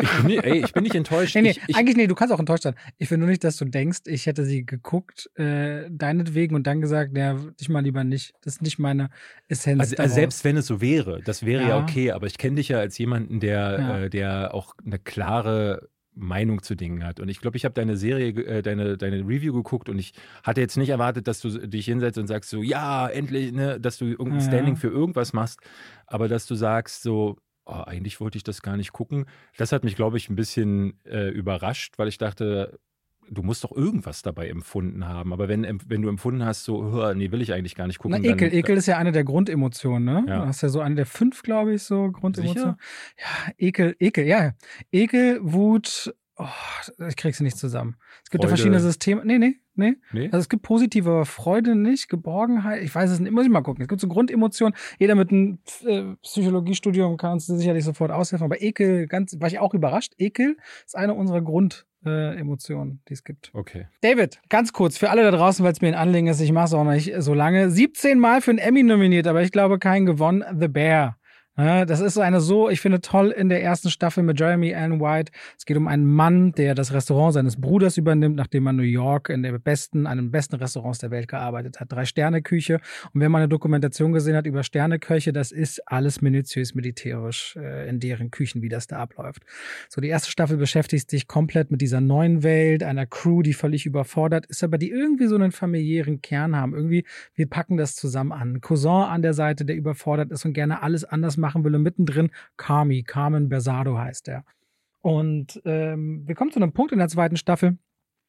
Ich 0.00 0.10
bin, 0.18 0.26
nicht- 0.26 0.44
ey, 0.44 0.64
ich 0.64 0.72
bin 0.72 0.82
nicht 0.82 0.94
enttäuscht. 0.94 1.34
nee, 1.34 1.42
nee, 1.42 1.50
ich, 1.50 1.60
ich, 1.68 1.76
eigentlich 1.76 1.96
nee, 1.96 2.06
du 2.06 2.14
kannst 2.14 2.32
auch 2.34 2.38
enttäuscht 2.38 2.62
sein. 2.64 2.74
Ich 2.98 3.10
will 3.10 3.18
nur 3.18 3.28
nicht, 3.28 3.44
dass 3.44 3.56
du 3.56 3.64
denkst, 3.64 4.00
ich 4.06 4.26
hätte 4.26 4.44
sie 4.44 4.64
geguckt, 4.66 5.30
äh, 5.36 5.88
deinetwegen 5.90 6.54
und 6.56 6.66
dann 6.66 6.80
gesagt, 6.80 7.16
ja, 7.16 7.34
dich 7.34 7.68
mal 7.68 7.80
lieber 7.82 8.04
nicht. 8.04 8.32
Das 8.42 8.54
ist 8.54 8.62
nicht 8.62 8.78
meine 8.78 9.10
Essenz. 9.48 9.80
also, 9.80 9.96
also 9.96 10.14
selbst 10.14 10.44
wenn 10.44 10.56
es 10.56 10.66
so 10.66 10.80
wäre, 10.80 11.20
das 11.22 11.44
wäre 11.44 11.62
ja, 11.62 11.68
Ja. 11.70 11.82
okay, 11.82 12.10
aber 12.12 12.26
ich 12.26 12.38
kenne 12.38 12.56
dich 12.56 12.68
ja 12.68 12.78
als 12.78 12.96
jemanden, 12.98 13.40
der, 13.40 13.78
Ja. 13.78 13.98
äh, 14.00 14.10
der 14.10 14.54
auch 14.54 14.74
eine 14.84 14.98
klare 14.98 15.88
Meinung 16.18 16.62
zu 16.62 16.74
Dingen 16.76 17.04
hat. 17.04 17.20
Und 17.20 17.28
ich 17.28 17.42
glaube, 17.42 17.58
ich 17.58 17.66
habe 17.66 17.74
deine 17.74 17.98
Serie, 17.98 18.28
äh, 18.30 18.62
deine, 18.62 18.96
deine 18.96 19.18
Review 19.18 19.52
geguckt 19.52 19.90
und 19.90 19.98
ich 19.98 20.14
hatte 20.42 20.62
jetzt 20.62 20.78
nicht 20.78 20.88
erwartet, 20.88 21.28
dass 21.28 21.40
du 21.40 21.50
dich 21.68 21.84
hinsetzt 21.84 22.16
und 22.16 22.26
sagst 22.26 22.48
so, 22.48 22.62
ja, 22.62 23.06
endlich, 23.06 23.52
ne, 23.52 23.78
dass 23.78 23.98
du 23.98 24.06
irgendein 24.06 24.40
Ja. 24.40 24.46
Standing 24.46 24.76
für 24.76 24.88
irgendwas 24.88 25.34
machst, 25.34 25.60
aber 26.06 26.26
dass 26.28 26.46
du 26.46 26.54
sagst 26.54 27.02
so, 27.02 27.36
oh, 27.66 27.82
eigentlich 27.86 28.20
wollte 28.20 28.38
ich 28.38 28.44
das 28.44 28.62
gar 28.62 28.76
nicht 28.76 28.92
gucken. 28.92 29.26
Das 29.56 29.72
hat 29.72 29.84
mich, 29.84 29.96
glaube 29.96 30.16
ich, 30.16 30.30
ein 30.30 30.36
bisschen 30.36 30.98
äh, 31.04 31.28
überrascht, 31.28 31.98
weil 31.98 32.08
ich 32.08 32.18
dachte, 32.18 32.78
du 33.30 33.42
musst 33.42 33.64
doch 33.64 33.72
irgendwas 33.72 34.22
dabei 34.22 34.48
empfunden 34.48 35.06
haben. 35.06 35.32
Aber 35.32 35.48
wenn, 35.48 35.80
wenn 35.86 36.02
du 36.02 36.08
empfunden 36.08 36.44
hast, 36.44 36.64
so, 36.64 36.90
"Hör, 36.90 37.14
nee, 37.14 37.30
will 37.30 37.42
ich 37.42 37.52
eigentlich 37.52 37.74
gar 37.74 37.86
nicht 37.86 37.98
gucken. 37.98 38.20
Na, 38.22 38.28
Ekel, 38.28 38.50
dann, 38.50 38.58
Ekel 38.58 38.76
ist 38.76 38.86
ja 38.86 38.98
eine 38.98 39.12
der 39.12 39.24
Grundemotionen, 39.24 40.04
ne? 40.04 40.24
Ja. 40.28 40.40
Du 40.40 40.46
hast 40.46 40.62
ja 40.62 40.68
so 40.68 40.80
eine 40.80 40.94
der 40.94 41.06
fünf, 41.06 41.42
glaube 41.42 41.74
ich, 41.74 41.82
so 41.82 42.10
Grundemotionen. 42.12 42.76
Sicher? 42.76 42.78
Ja, 43.18 43.52
Ekel, 43.58 43.96
Ekel, 43.98 44.26
ja. 44.26 44.52
Ekel, 44.92 45.40
Wut, 45.42 46.14
oh, 46.36 47.06
ich 47.08 47.16
krieg 47.16 47.34
sie 47.34 47.44
nicht 47.44 47.58
zusammen. 47.58 47.96
Es 48.24 48.30
gibt 48.30 48.42
ja 48.44 48.48
Freude. 48.48 48.56
verschiedene 48.56 48.80
Systeme. 48.80 49.22
Nee, 49.24 49.38
nee, 49.38 49.60
nee. 49.74 49.94
Nee? 50.12 50.26
Also 50.26 50.38
es 50.38 50.48
gibt 50.48 50.62
positive, 50.62 51.10
aber 51.10 51.26
Freude 51.26 51.74
nicht, 51.74 52.08
Geborgenheit, 52.08 52.82
ich 52.82 52.94
weiß 52.94 53.10
es 53.10 53.20
nicht, 53.20 53.32
muss 53.32 53.44
ich 53.44 53.50
mal 53.50 53.62
gucken. 53.62 53.82
Es 53.82 53.88
gibt 53.88 54.00
so 54.00 54.08
Grundemotionen. 54.08 54.76
Jeder 54.98 55.14
mit 55.14 55.30
einem 55.30 55.58
äh, 55.84 56.14
Psychologiestudium 56.22 57.16
kann 57.16 57.32
uns 57.32 57.46
sicherlich 57.46 57.84
sofort 57.84 58.10
aushelfen, 58.10 58.44
aber 58.44 58.62
Ekel, 58.62 59.06
ganz, 59.06 59.38
war 59.40 59.48
ich 59.48 59.58
auch 59.58 59.74
überrascht. 59.74 60.14
Ekel 60.18 60.56
ist 60.84 60.96
eine 60.96 61.14
unserer 61.14 61.42
Grundemotionen, 61.42 61.86
äh, 62.06 62.38
Emotionen, 62.38 63.00
die 63.08 63.14
es 63.14 63.24
gibt. 63.24 63.50
Okay. 63.52 63.88
David, 64.00 64.40
ganz 64.48 64.72
kurz, 64.72 64.96
für 64.96 65.10
alle 65.10 65.22
da 65.22 65.30
draußen, 65.30 65.64
weil 65.64 65.72
es 65.72 65.80
mir 65.80 65.88
ein 65.88 65.94
Anliegen 65.94 66.28
ist, 66.28 66.40
ich 66.40 66.52
mache 66.52 66.66
es 66.66 66.74
auch 66.74 66.84
nicht 66.84 67.12
so 67.18 67.34
lange. 67.34 67.70
17 67.70 68.18
Mal 68.18 68.40
für 68.40 68.52
einen 68.52 68.58
Emmy 68.58 68.82
nominiert, 68.82 69.26
aber 69.26 69.42
ich 69.42 69.50
glaube 69.50 69.78
keinen 69.78 70.06
gewonnen. 70.06 70.44
The 70.58 70.68
Bear. 70.68 71.18
Das 71.58 72.00
ist 72.00 72.18
eine 72.18 72.42
so, 72.42 72.68
ich 72.68 72.82
finde 72.82 73.00
toll 73.00 73.30
in 73.30 73.48
der 73.48 73.62
ersten 73.62 73.88
Staffel 73.88 74.22
mit 74.22 74.38
Jeremy 74.38 74.74
Allen 74.74 75.00
White. 75.00 75.32
Es 75.56 75.64
geht 75.64 75.78
um 75.78 75.88
einen 75.88 76.04
Mann, 76.04 76.52
der 76.52 76.74
das 76.74 76.92
Restaurant 76.92 77.32
seines 77.32 77.58
Bruders 77.58 77.96
übernimmt, 77.96 78.36
nachdem 78.36 78.66
er 78.66 78.70
in 78.70 78.76
New 78.76 78.82
York 78.82 79.30
in 79.30 79.42
der 79.42 79.58
besten, 79.58 80.06
einem 80.06 80.30
besten 80.30 80.56
Restaurants 80.56 80.98
der 80.98 81.10
Welt 81.10 81.28
gearbeitet 81.28 81.80
hat. 81.80 81.90
Drei 81.90 82.04
Sterne 82.04 82.42
Küche. 82.42 82.74
Und 83.14 83.22
wer 83.22 83.30
mal 83.30 83.38
eine 83.38 83.48
Dokumentation 83.48 84.12
gesehen 84.12 84.36
hat 84.36 84.44
über 84.44 84.64
Sterneköche, 84.64 85.32
das 85.32 85.50
ist 85.50 85.80
alles 85.90 86.20
minutiös 86.20 86.74
militärisch 86.74 87.56
äh, 87.56 87.88
in 87.88 88.00
deren 88.00 88.30
Küchen, 88.30 88.60
wie 88.60 88.68
das 88.68 88.86
da 88.86 88.98
abläuft. 88.98 89.42
So, 89.88 90.02
die 90.02 90.08
erste 90.08 90.30
Staffel 90.30 90.58
beschäftigt 90.58 91.10
sich 91.10 91.26
komplett 91.26 91.70
mit 91.70 91.80
dieser 91.80 92.02
neuen 92.02 92.42
Welt, 92.42 92.82
einer 92.82 93.06
Crew, 93.06 93.40
die 93.40 93.54
völlig 93.54 93.86
überfordert 93.86 94.44
ist, 94.44 94.62
aber 94.62 94.76
die 94.76 94.90
irgendwie 94.90 95.26
so 95.26 95.36
einen 95.36 95.52
familiären 95.52 96.20
Kern 96.20 96.54
haben. 96.54 96.74
Irgendwie, 96.74 97.06
wir 97.34 97.48
packen 97.48 97.78
das 97.78 97.96
zusammen 97.96 98.32
an. 98.32 98.60
Cousin 98.60 98.90
an 98.90 99.22
der 99.22 99.32
Seite, 99.32 99.64
der 99.64 99.76
überfordert 99.76 100.30
ist 100.32 100.44
und 100.44 100.52
gerne 100.52 100.82
alles 100.82 101.04
anders 101.04 101.38
machen 101.46 101.64
will. 101.64 101.74
Und 101.74 101.82
mittendrin 101.82 102.30
Carmi, 102.56 103.04
Carmen 103.04 103.48
Bersado 103.48 103.96
heißt 103.98 104.28
er. 104.28 104.44
Und 105.00 105.62
ähm, 105.64 106.26
wir 106.26 106.34
kommen 106.34 106.50
zu 106.50 106.58
einem 106.58 106.72
Punkt 106.72 106.90
in 106.90 106.98
der 106.98 107.08
zweiten 107.08 107.36
Staffel, 107.36 107.78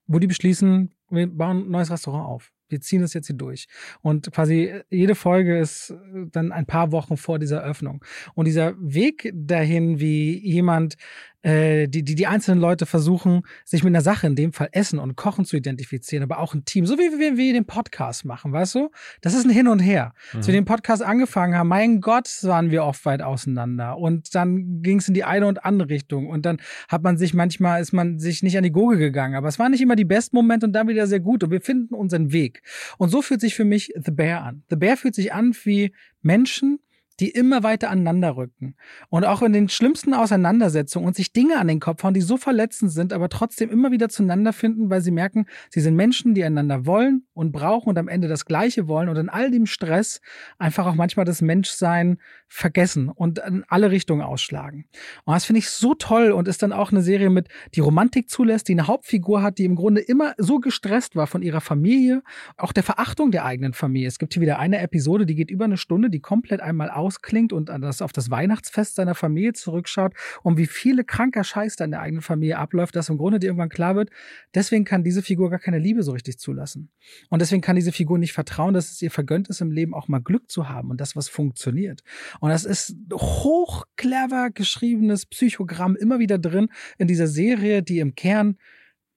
wo 0.05 0.19
die 0.19 0.27
beschließen, 0.27 0.93
wir 1.09 1.27
bauen 1.27 1.65
ein 1.65 1.71
neues 1.71 1.89
Restaurant 1.89 2.27
auf. 2.27 2.51
Wir 2.69 2.81
ziehen 2.81 3.01
das 3.01 3.13
jetzt 3.13 3.27
hier 3.27 3.35
durch. 3.35 3.67
Und 4.01 4.31
quasi 4.31 4.73
jede 4.89 5.15
Folge 5.15 5.57
ist 5.57 5.93
dann 6.31 6.51
ein 6.51 6.65
paar 6.65 6.91
Wochen 6.91 7.17
vor 7.17 7.39
dieser 7.39 7.63
Öffnung. 7.63 8.03
Und 8.35 8.45
dieser 8.45 8.75
Weg 8.77 9.31
dahin, 9.33 9.99
wie 9.99 10.37
jemand, 10.45 10.97
äh, 11.43 11.87
die, 11.87 12.03
die, 12.03 12.15
die 12.15 12.27
einzelnen 12.27 12.59
Leute 12.59 12.85
versuchen, 12.85 13.43
sich 13.63 13.83
mit 13.83 13.91
einer 13.91 14.01
Sache, 14.01 14.27
in 14.27 14.35
dem 14.35 14.53
Fall 14.53 14.69
Essen 14.71 14.99
und 14.99 15.15
Kochen 15.15 15.45
zu 15.45 15.55
identifizieren, 15.55 16.23
aber 16.23 16.39
auch 16.39 16.53
ein 16.53 16.65
Team, 16.65 16.85
so 16.85 16.97
wie 16.97 17.19
wir, 17.19 17.37
wir 17.37 17.53
den 17.53 17.65
Podcast 17.65 18.25
machen, 18.25 18.51
weißt 18.51 18.75
du? 18.75 18.89
Das 19.21 19.33
ist 19.33 19.45
ein 19.45 19.51
Hin 19.51 19.67
und 19.67 19.79
Her. 19.79 20.13
Als 20.33 20.47
wir 20.47 20.53
den 20.53 20.65
Podcast 20.65 21.03
angefangen 21.03 21.55
haben, 21.55 21.67
mein 21.67 22.01
Gott, 22.01 22.27
waren 22.43 22.71
wir 22.71 22.83
oft 22.83 23.05
weit 23.05 23.21
auseinander. 23.21 23.97
Und 23.97 24.33
dann 24.35 24.81
ging 24.81 24.97
es 24.97 25.07
in 25.07 25.13
die 25.13 25.23
eine 25.23 25.47
und 25.47 25.63
andere 25.63 25.89
Richtung. 25.89 26.27
Und 26.27 26.45
dann 26.45 26.57
hat 26.87 27.03
man 27.03 27.17
sich 27.17 27.33
manchmal, 27.33 27.81
ist 27.81 27.93
man 27.93 28.19
sich 28.19 28.43
nicht 28.43 28.57
an 28.57 28.63
die 28.63 28.71
Gurgel 28.71 28.99
gegangen. 28.99 29.35
Aber 29.35 29.47
es 29.47 29.59
waren 29.59 29.71
nicht 29.71 29.81
immer 29.81 29.95
die 29.95 30.05
besten 30.05 30.35
Momente 30.35 30.65
und 30.65 30.73
dann 30.73 30.87
wieder 30.87 31.07
sehr 31.07 31.19
gut. 31.19 31.43
Und 31.43 31.51
wir 31.51 31.61
finden 31.61 31.93
unseren 31.93 32.31
Weg. 32.31 32.61
Und 32.97 33.09
so 33.09 33.21
fühlt 33.21 33.41
sich 33.41 33.55
für 33.55 33.65
mich 33.65 33.93
The 33.95 34.11
Bear 34.11 34.43
an. 34.43 34.63
The 34.69 34.75
Bear 34.75 34.97
fühlt 34.97 35.15
sich 35.15 35.33
an 35.33 35.55
wie 35.63 35.93
Menschen, 36.21 36.79
die 37.19 37.29
immer 37.29 37.63
weiter 37.63 37.89
aneinander 37.89 38.37
rücken. 38.37 38.75
Und 39.09 39.25
auch 39.25 39.41
in 39.41 39.53
den 39.53 39.69
schlimmsten 39.69 40.13
Auseinandersetzungen 40.13 41.07
und 41.07 41.15
sich 41.15 41.33
Dinge 41.33 41.57
an 41.57 41.67
den 41.67 41.79
Kopf 41.79 42.03
hauen, 42.03 42.13
die 42.13 42.21
so 42.21 42.37
verletzend 42.37 42.91
sind, 42.91 43.13
aber 43.13 43.29
trotzdem 43.29 43.69
immer 43.69 43.91
wieder 43.91 44.09
zueinander 44.09 44.53
finden, 44.53 44.89
weil 44.89 45.01
sie 45.01 45.11
merken, 45.11 45.45
sie 45.69 45.81
sind 45.81 45.95
Menschen, 45.95 46.33
die 46.33 46.43
einander 46.43 46.85
wollen 46.85 47.25
und 47.33 47.51
brauchen 47.51 47.89
und 47.89 47.97
am 47.97 48.07
Ende 48.07 48.27
das 48.27 48.45
Gleiche 48.45 48.87
wollen 48.87 49.09
und 49.09 49.17
in 49.17 49.29
all 49.29 49.51
dem 49.51 49.65
Stress 49.65 50.21
einfach 50.59 50.85
auch 50.85 50.95
manchmal 50.95 51.25
das 51.25 51.41
Menschsein 51.41 52.19
vergessen 52.47 53.09
und 53.09 53.39
in 53.39 53.63
alle 53.67 53.91
Richtungen 53.91 54.21
ausschlagen. 54.21 54.85
Und 55.25 55.33
das 55.33 55.45
finde 55.45 55.59
ich 55.59 55.69
so 55.69 55.93
toll 55.93 56.31
und 56.31 56.47
ist 56.47 56.63
dann 56.63 56.71
auch 56.71 56.91
eine 56.91 57.01
Serie 57.01 57.29
mit, 57.29 57.47
die 57.75 57.81
Romantik 57.81 58.29
zulässt, 58.29 58.67
die 58.67 58.73
eine 58.73 58.87
Hauptfigur 58.87 59.41
hat, 59.41 59.57
die 59.57 59.65
im 59.65 59.75
Grunde 59.75 60.01
immer 60.01 60.33
so 60.37 60.59
gestresst 60.59 61.15
war 61.15 61.27
von 61.27 61.41
ihrer 61.41 61.61
Familie, 61.61 62.23
auch 62.55 62.71
der 62.71 62.83
Verachtung 62.83 63.31
der 63.31 63.45
eigenen 63.45 63.73
Familie. 63.73 64.07
Es 64.07 64.17
gibt 64.17 64.33
hier 64.33 64.41
wieder 64.41 64.59
eine 64.59 64.79
Episode, 64.79 65.25
die 65.25 65.35
geht 65.35 65.51
über 65.51 65.65
eine 65.65 65.77
Stunde, 65.77 66.09
die 66.09 66.19
komplett 66.19 66.61
einmal 66.61 66.89
ausklingt 66.89 67.51
und 67.51 67.69
an 67.69 67.81
das, 67.81 68.01
auf 68.01 68.13
das 68.13 68.31
Weihnachtsfest 68.31 68.95
seiner 68.95 69.15
Familie 69.15 69.53
zurückschaut 69.53 70.13
und 70.41 70.57
wie 70.57 70.67
viele 70.67 71.03
kranker 71.03 71.43
Scheiß 71.43 71.75
da 71.75 71.85
in 71.85 71.91
der 71.91 72.01
eigenen 72.01 72.21
Familie 72.21 72.57
abläuft, 72.57 72.95
dass 72.95 73.09
im 73.09 73.17
Grunde 73.17 73.39
dir 73.39 73.47
irgendwann 73.47 73.69
klar 73.69 73.95
wird, 73.95 74.09
deswegen 74.55 74.85
kann 74.85 75.03
diese 75.03 75.21
Figur 75.21 75.49
gar 75.49 75.59
keine 75.59 75.79
Liebe 75.79 76.03
so 76.03 76.13
richtig 76.13 76.39
zulassen. 76.39 76.89
Und 77.29 77.41
deswegen 77.41 77.61
kann 77.61 77.75
diese 77.75 77.91
Figur 77.91 78.17
nicht 78.17 78.33
vertrauen, 78.33 78.73
dass 78.73 78.91
es 78.91 79.01
ihr 79.01 79.11
vergönnt 79.11 79.49
ist, 79.49 79.61
im 79.61 79.71
Leben 79.71 79.93
auch 79.93 80.07
mal 80.07 80.19
Glück 80.19 80.49
zu 80.49 80.69
haben 80.69 80.89
und 80.89 81.01
das, 81.01 81.15
was 81.15 81.29
funktioniert. 81.29 82.03
Und 82.39 82.49
das 82.49 82.65
ist 82.65 82.95
hoch 83.13 83.85
clever 83.95 84.49
geschriebenes 84.51 85.25
Psychogramm 85.25 85.95
immer 85.95 86.19
wieder 86.19 86.37
drin 86.37 86.69
in 86.97 87.07
dieser 87.07 87.27
Serie, 87.27 87.83
die 87.83 87.99
im 87.99 88.15
Kern 88.15 88.57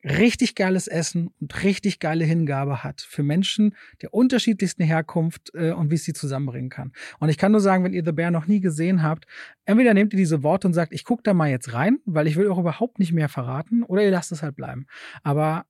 richtig 0.05 0.55
geiles 0.55 0.89
Essen 0.89 1.31
und 1.41 1.62
richtig 1.62 1.99
geile 1.99 2.25
Hingabe 2.25 2.83
hat 2.83 3.03
für 3.03 3.23
Menschen 3.23 3.75
der 4.01 4.14
unterschiedlichsten 4.14 4.83
Herkunft 4.83 5.51
äh, 5.55 5.73
und 5.73 5.91
wie 5.91 5.97
es 5.97 6.05
sie 6.05 6.12
zusammenbringen 6.12 6.71
kann. 6.71 6.93
Und 7.18 7.29
ich 7.29 7.37
kann 7.37 7.53
nur 7.53 7.61
sagen, 7.61 7.85
wenn 7.85 7.93
ihr 7.93 8.05
The 8.05 8.12
Bear 8.12 8.31
noch 8.31 8.47
nie 8.47 8.61
gesehen 8.61 9.03
habt, 9.03 9.27
entweder 9.66 9.93
nehmt 9.95 10.12
ihr 10.14 10.18
diese 10.18 10.43
Worte 10.43 10.66
und 10.66 10.75
sagt, 10.75 10.93
ich 10.93 11.05
gucke 11.05 11.23
da 11.23 11.35
mal 11.35 11.51
jetzt 11.51 11.73
rein, 11.73 11.99
weil 12.07 12.27
ich 12.27 12.37
will 12.37 12.49
auch 12.49 12.59
überhaupt 12.59 12.99
nicht 12.99 13.12
mehr 13.12 13.29
verraten, 13.29 13.83
oder 13.83 14.03
ihr 14.03 14.11
lasst 14.11 14.33
es 14.33 14.43
halt 14.43 14.57
bleiben. 14.57 14.87
Aber 15.23 15.66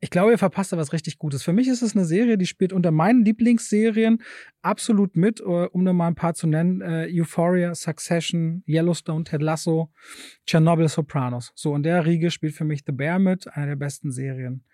Ich 0.00 0.10
glaube, 0.10 0.30
ihr 0.30 0.38
verpasst 0.38 0.72
da 0.72 0.76
was 0.76 0.92
richtig 0.92 1.18
Gutes. 1.18 1.42
Für 1.42 1.52
mich 1.52 1.66
ist 1.66 1.82
es 1.82 1.96
eine 1.96 2.04
Serie, 2.04 2.38
die 2.38 2.46
spielt 2.46 2.72
unter 2.72 2.92
meinen 2.92 3.24
Lieblingsserien 3.24 4.22
absolut 4.62 5.16
mit, 5.16 5.40
äh, 5.40 5.42
um 5.42 5.82
nur 5.82 5.92
mal 5.92 6.06
ein 6.06 6.14
paar 6.14 6.34
zu 6.34 6.46
nennen. 6.46 6.80
Äh, 6.80 7.08
Euphoria, 7.10 7.74
Succession, 7.74 8.62
Yellowstone, 8.68 9.24
Ted 9.24 9.42
Lasso, 9.42 9.90
Chernobyl, 10.46 10.88
Sopranos. 10.88 11.52
So, 11.56 11.74
in 11.74 11.82
der 11.82 12.06
Riege 12.06 12.30
spielt 12.30 12.54
für 12.54 12.64
mich 12.64 12.82
The 12.86 12.92
Bear 12.92 13.18
mit, 13.18 13.48
eine 13.48 13.66
der 13.66 13.76
besten 13.76 14.12
Serien, 14.12 14.64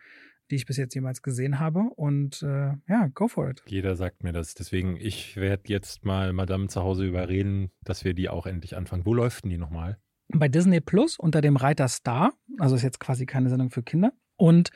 die 0.51 0.57
ich 0.57 0.66
bis 0.66 0.77
jetzt 0.77 0.95
jemals 0.95 1.22
gesehen 1.22 1.59
habe. 1.59 1.85
Und 1.97 2.43
äh, 2.43 2.72
ja, 2.87 3.09
go 3.14 3.27
for 3.27 3.49
it. 3.49 3.62
Jeder 3.66 3.97
sagt 3.97 4.25
mir 4.25 4.33
das. 4.33 4.53
Deswegen, 4.53 4.99
ich 4.99 5.37
werde 5.37 5.62
jetzt 5.68 6.05
mal 6.05 6.35
Madame 6.35 6.68
zu 6.68 6.83
Hause 6.83 7.07
überreden, 7.07 7.70
dass 7.83 8.05
wir 8.05 8.12
die 8.12 8.29
auch 8.29 8.45
endlich 8.45 8.77
anfangen. 8.77 9.07
Wo 9.07 9.14
läuft 9.14 9.45
denn 9.45 9.51
die 9.51 9.59
nochmal? 9.59 9.97
Bei 10.29 10.49
Disney 10.49 10.83
Plus 10.83 11.18
unter 11.18 11.41
dem 11.41 11.57
Reiter 11.57 11.89
Star. 11.89 12.35
Also 12.59 12.77
ist 12.77 12.83
jetzt 12.83 13.01
quasi 13.01 13.25
keine 13.25 13.49
Sendung 13.49 13.70
für 13.70 13.83
Kinder. 13.83 14.12
Und 14.37 14.70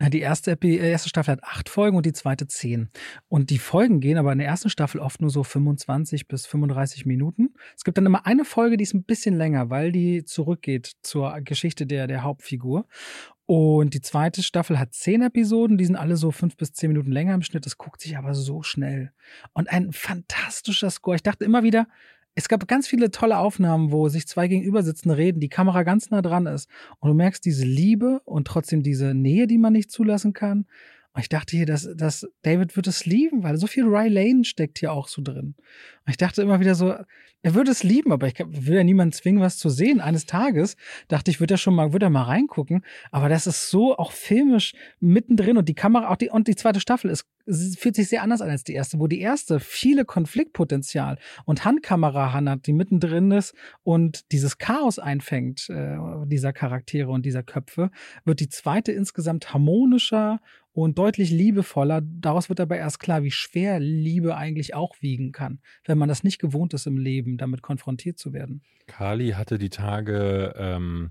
die 0.00 0.20
erste, 0.20 0.52
äh, 0.62 0.90
erste 0.90 1.08
Staffel 1.08 1.32
hat 1.32 1.44
acht 1.44 1.68
Folgen 1.68 1.96
und 1.96 2.06
die 2.06 2.12
zweite 2.12 2.46
zehn. 2.46 2.88
Und 3.28 3.50
die 3.50 3.58
Folgen 3.58 4.00
gehen 4.00 4.18
aber 4.18 4.32
in 4.32 4.38
der 4.38 4.46
ersten 4.46 4.70
Staffel 4.70 5.00
oft 5.00 5.20
nur 5.20 5.30
so 5.30 5.44
25 5.44 6.28
bis 6.28 6.46
35 6.46 7.04
Minuten. 7.04 7.54
Es 7.76 7.84
gibt 7.84 7.98
dann 7.98 8.06
immer 8.06 8.26
eine 8.26 8.44
Folge, 8.44 8.76
die 8.76 8.84
ist 8.84 8.94
ein 8.94 9.04
bisschen 9.04 9.36
länger, 9.36 9.70
weil 9.70 9.92
die 9.92 10.24
zurückgeht 10.24 10.92
zur 11.02 11.40
Geschichte 11.42 11.86
der, 11.86 12.06
der 12.06 12.22
Hauptfigur. 12.22 12.86
Und 13.44 13.92
die 13.92 14.00
zweite 14.00 14.42
Staffel 14.42 14.78
hat 14.78 14.94
zehn 14.94 15.20
Episoden, 15.20 15.76
die 15.76 15.84
sind 15.84 15.96
alle 15.96 16.16
so 16.16 16.30
fünf 16.30 16.56
bis 16.56 16.72
zehn 16.72 16.88
Minuten 16.88 17.12
länger 17.12 17.34
im 17.34 17.42
Schnitt. 17.42 17.66
Das 17.66 17.76
guckt 17.76 18.00
sich 18.00 18.16
aber 18.16 18.34
so 18.34 18.62
schnell. 18.62 19.12
Und 19.52 19.68
ein 19.68 19.92
fantastischer 19.92 20.90
Score. 20.90 21.16
Ich 21.16 21.22
dachte 21.22 21.44
immer 21.44 21.62
wieder, 21.62 21.86
es 22.34 22.48
gab 22.48 22.66
ganz 22.66 22.88
viele 22.88 23.10
tolle 23.10 23.38
Aufnahmen, 23.38 23.92
wo 23.92 24.08
sich 24.08 24.26
zwei 24.26 24.48
gegenüber 24.48 24.82
sitzen, 24.82 25.10
reden, 25.10 25.40
die 25.40 25.48
Kamera 25.48 25.82
ganz 25.82 26.10
nah 26.10 26.22
dran 26.22 26.46
ist. 26.46 26.68
Und 26.98 27.08
du 27.08 27.14
merkst 27.14 27.44
diese 27.44 27.64
Liebe 27.64 28.20
und 28.24 28.46
trotzdem 28.46 28.82
diese 28.82 29.14
Nähe, 29.14 29.46
die 29.46 29.58
man 29.58 29.74
nicht 29.74 29.90
zulassen 29.90 30.32
kann. 30.32 30.66
Und 31.14 31.20
ich 31.20 31.28
dachte 31.28 31.54
hier, 31.56 31.66
dass, 31.66 31.88
dass 31.94 32.26
David 32.40 32.74
wird 32.74 32.86
es 32.86 33.04
lieben, 33.04 33.42
weil 33.42 33.58
so 33.58 33.66
viel 33.66 33.84
Ry 33.84 34.08
Lane 34.08 34.44
steckt 34.44 34.78
hier 34.78 34.92
auch 34.92 35.08
so 35.08 35.20
drin. 35.20 35.54
Ich 36.08 36.16
dachte 36.16 36.42
immer 36.42 36.58
wieder 36.60 36.74
so, 36.74 36.94
er 37.42 37.54
würde 37.54 37.70
es 37.70 37.82
lieben, 37.82 38.12
aber 38.12 38.28
ich 38.28 38.34
will 38.38 38.76
ja 38.76 38.84
niemanden 38.84 39.12
zwingen, 39.12 39.40
was 39.40 39.58
zu 39.58 39.68
sehen. 39.68 40.00
Eines 40.00 40.26
Tages 40.26 40.76
dachte 41.08 41.30
ich, 41.30 41.40
würde 41.40 41.54
er 41.54 41.58
schon 41.58 41.74
mal, 41.74 41.92
würde 41.92 42.06
er 42.06 42.10
mal 42.10 42.22
reingucken. 42.22 42.84
Aber 43.10 43.28
das 43.28 43.46
ist 43.46 43.68
so 43.70 43.96
auch 43.96 44.12
filmisch 44.12 44.74
mittendrin 45.00 45.56
und 45.56 45.68
die 45.68 45.74
Kamera, 45.74 46.08
auch 46.08 46.16
die, 46.16 46.30
und 46.30 46.48
die 46.48 46.56
zweite 46.56 46.80
Staffel 46.80 47.10
ist, 47.10 47.26
fühlt 47.76 47.96
sich 47.96 48.08
sehr 48.08 48.22
anders 48.22 48.40
an 48.40 48.50
als 48.50 48.62
die 48.62 48.74
erste, 48.74 49.00
wo 49.00 49.08
die 49.08 49.20
erste 49.20 49.58
viele 49.58 50.04
Konfliktpotenzial 50.04 51.18
und 51.44 51.64
Handkamera 51.64 52.32
hat, 52.32 52.66
die 52.66 52.72
mittendrin 52.72 53.32
ist 53.32 53.54
und 53.82 54.30
dieses 54.32 54.58
Chaos 54.58 55.00
einfängt, 55.00 55.68
äh, 55.68 55.96
dieser 56.26 56.52
Charaktere 56.52 57.10
und 57.10 57.26
dieser 57.26 57.42
Köpfe, 57.42 57.90
wird 58.24 58.38
die 58.38 58.48
zweite 58.48 58.92
insgesamt 58.92 59.52
harmonischer 59.52 60.40
und 60.72 60.98
deutlich 60.98 61.30
liebevoller. 61.30 62.00
Daraus 62.02 62.48
wird 62.48 62.60
aber 62.60 62.76
erst 62.76 62.98
klar, 62.98 63.22
wie 63.22 63.30
schwer 63.30 63.78
Liebe 63.78 64.36
eigentlich 64.36 64.74
auch 64.74 64.96
wiegen 65.00 65.32
kann, 65.32 65.60
wenn 65.92 65.98
man 65.98 66.08
das 66.08 66.24
nicht 66.24 66.38
gewohnt 66.38 66.72
ist 66.72 66.86
im 66.86 66.96
Leben, 66.96 67.36
damit 67.36 67.60
konfrontiert 67.60 68.18
zu 68.18 68.32
werden. 68.32 68.62
Kali 68.86 69.32
hatte 69.32 69.58
die 69.58 69.68
Tage 69.68 70.54
ähm, 70.56 71.10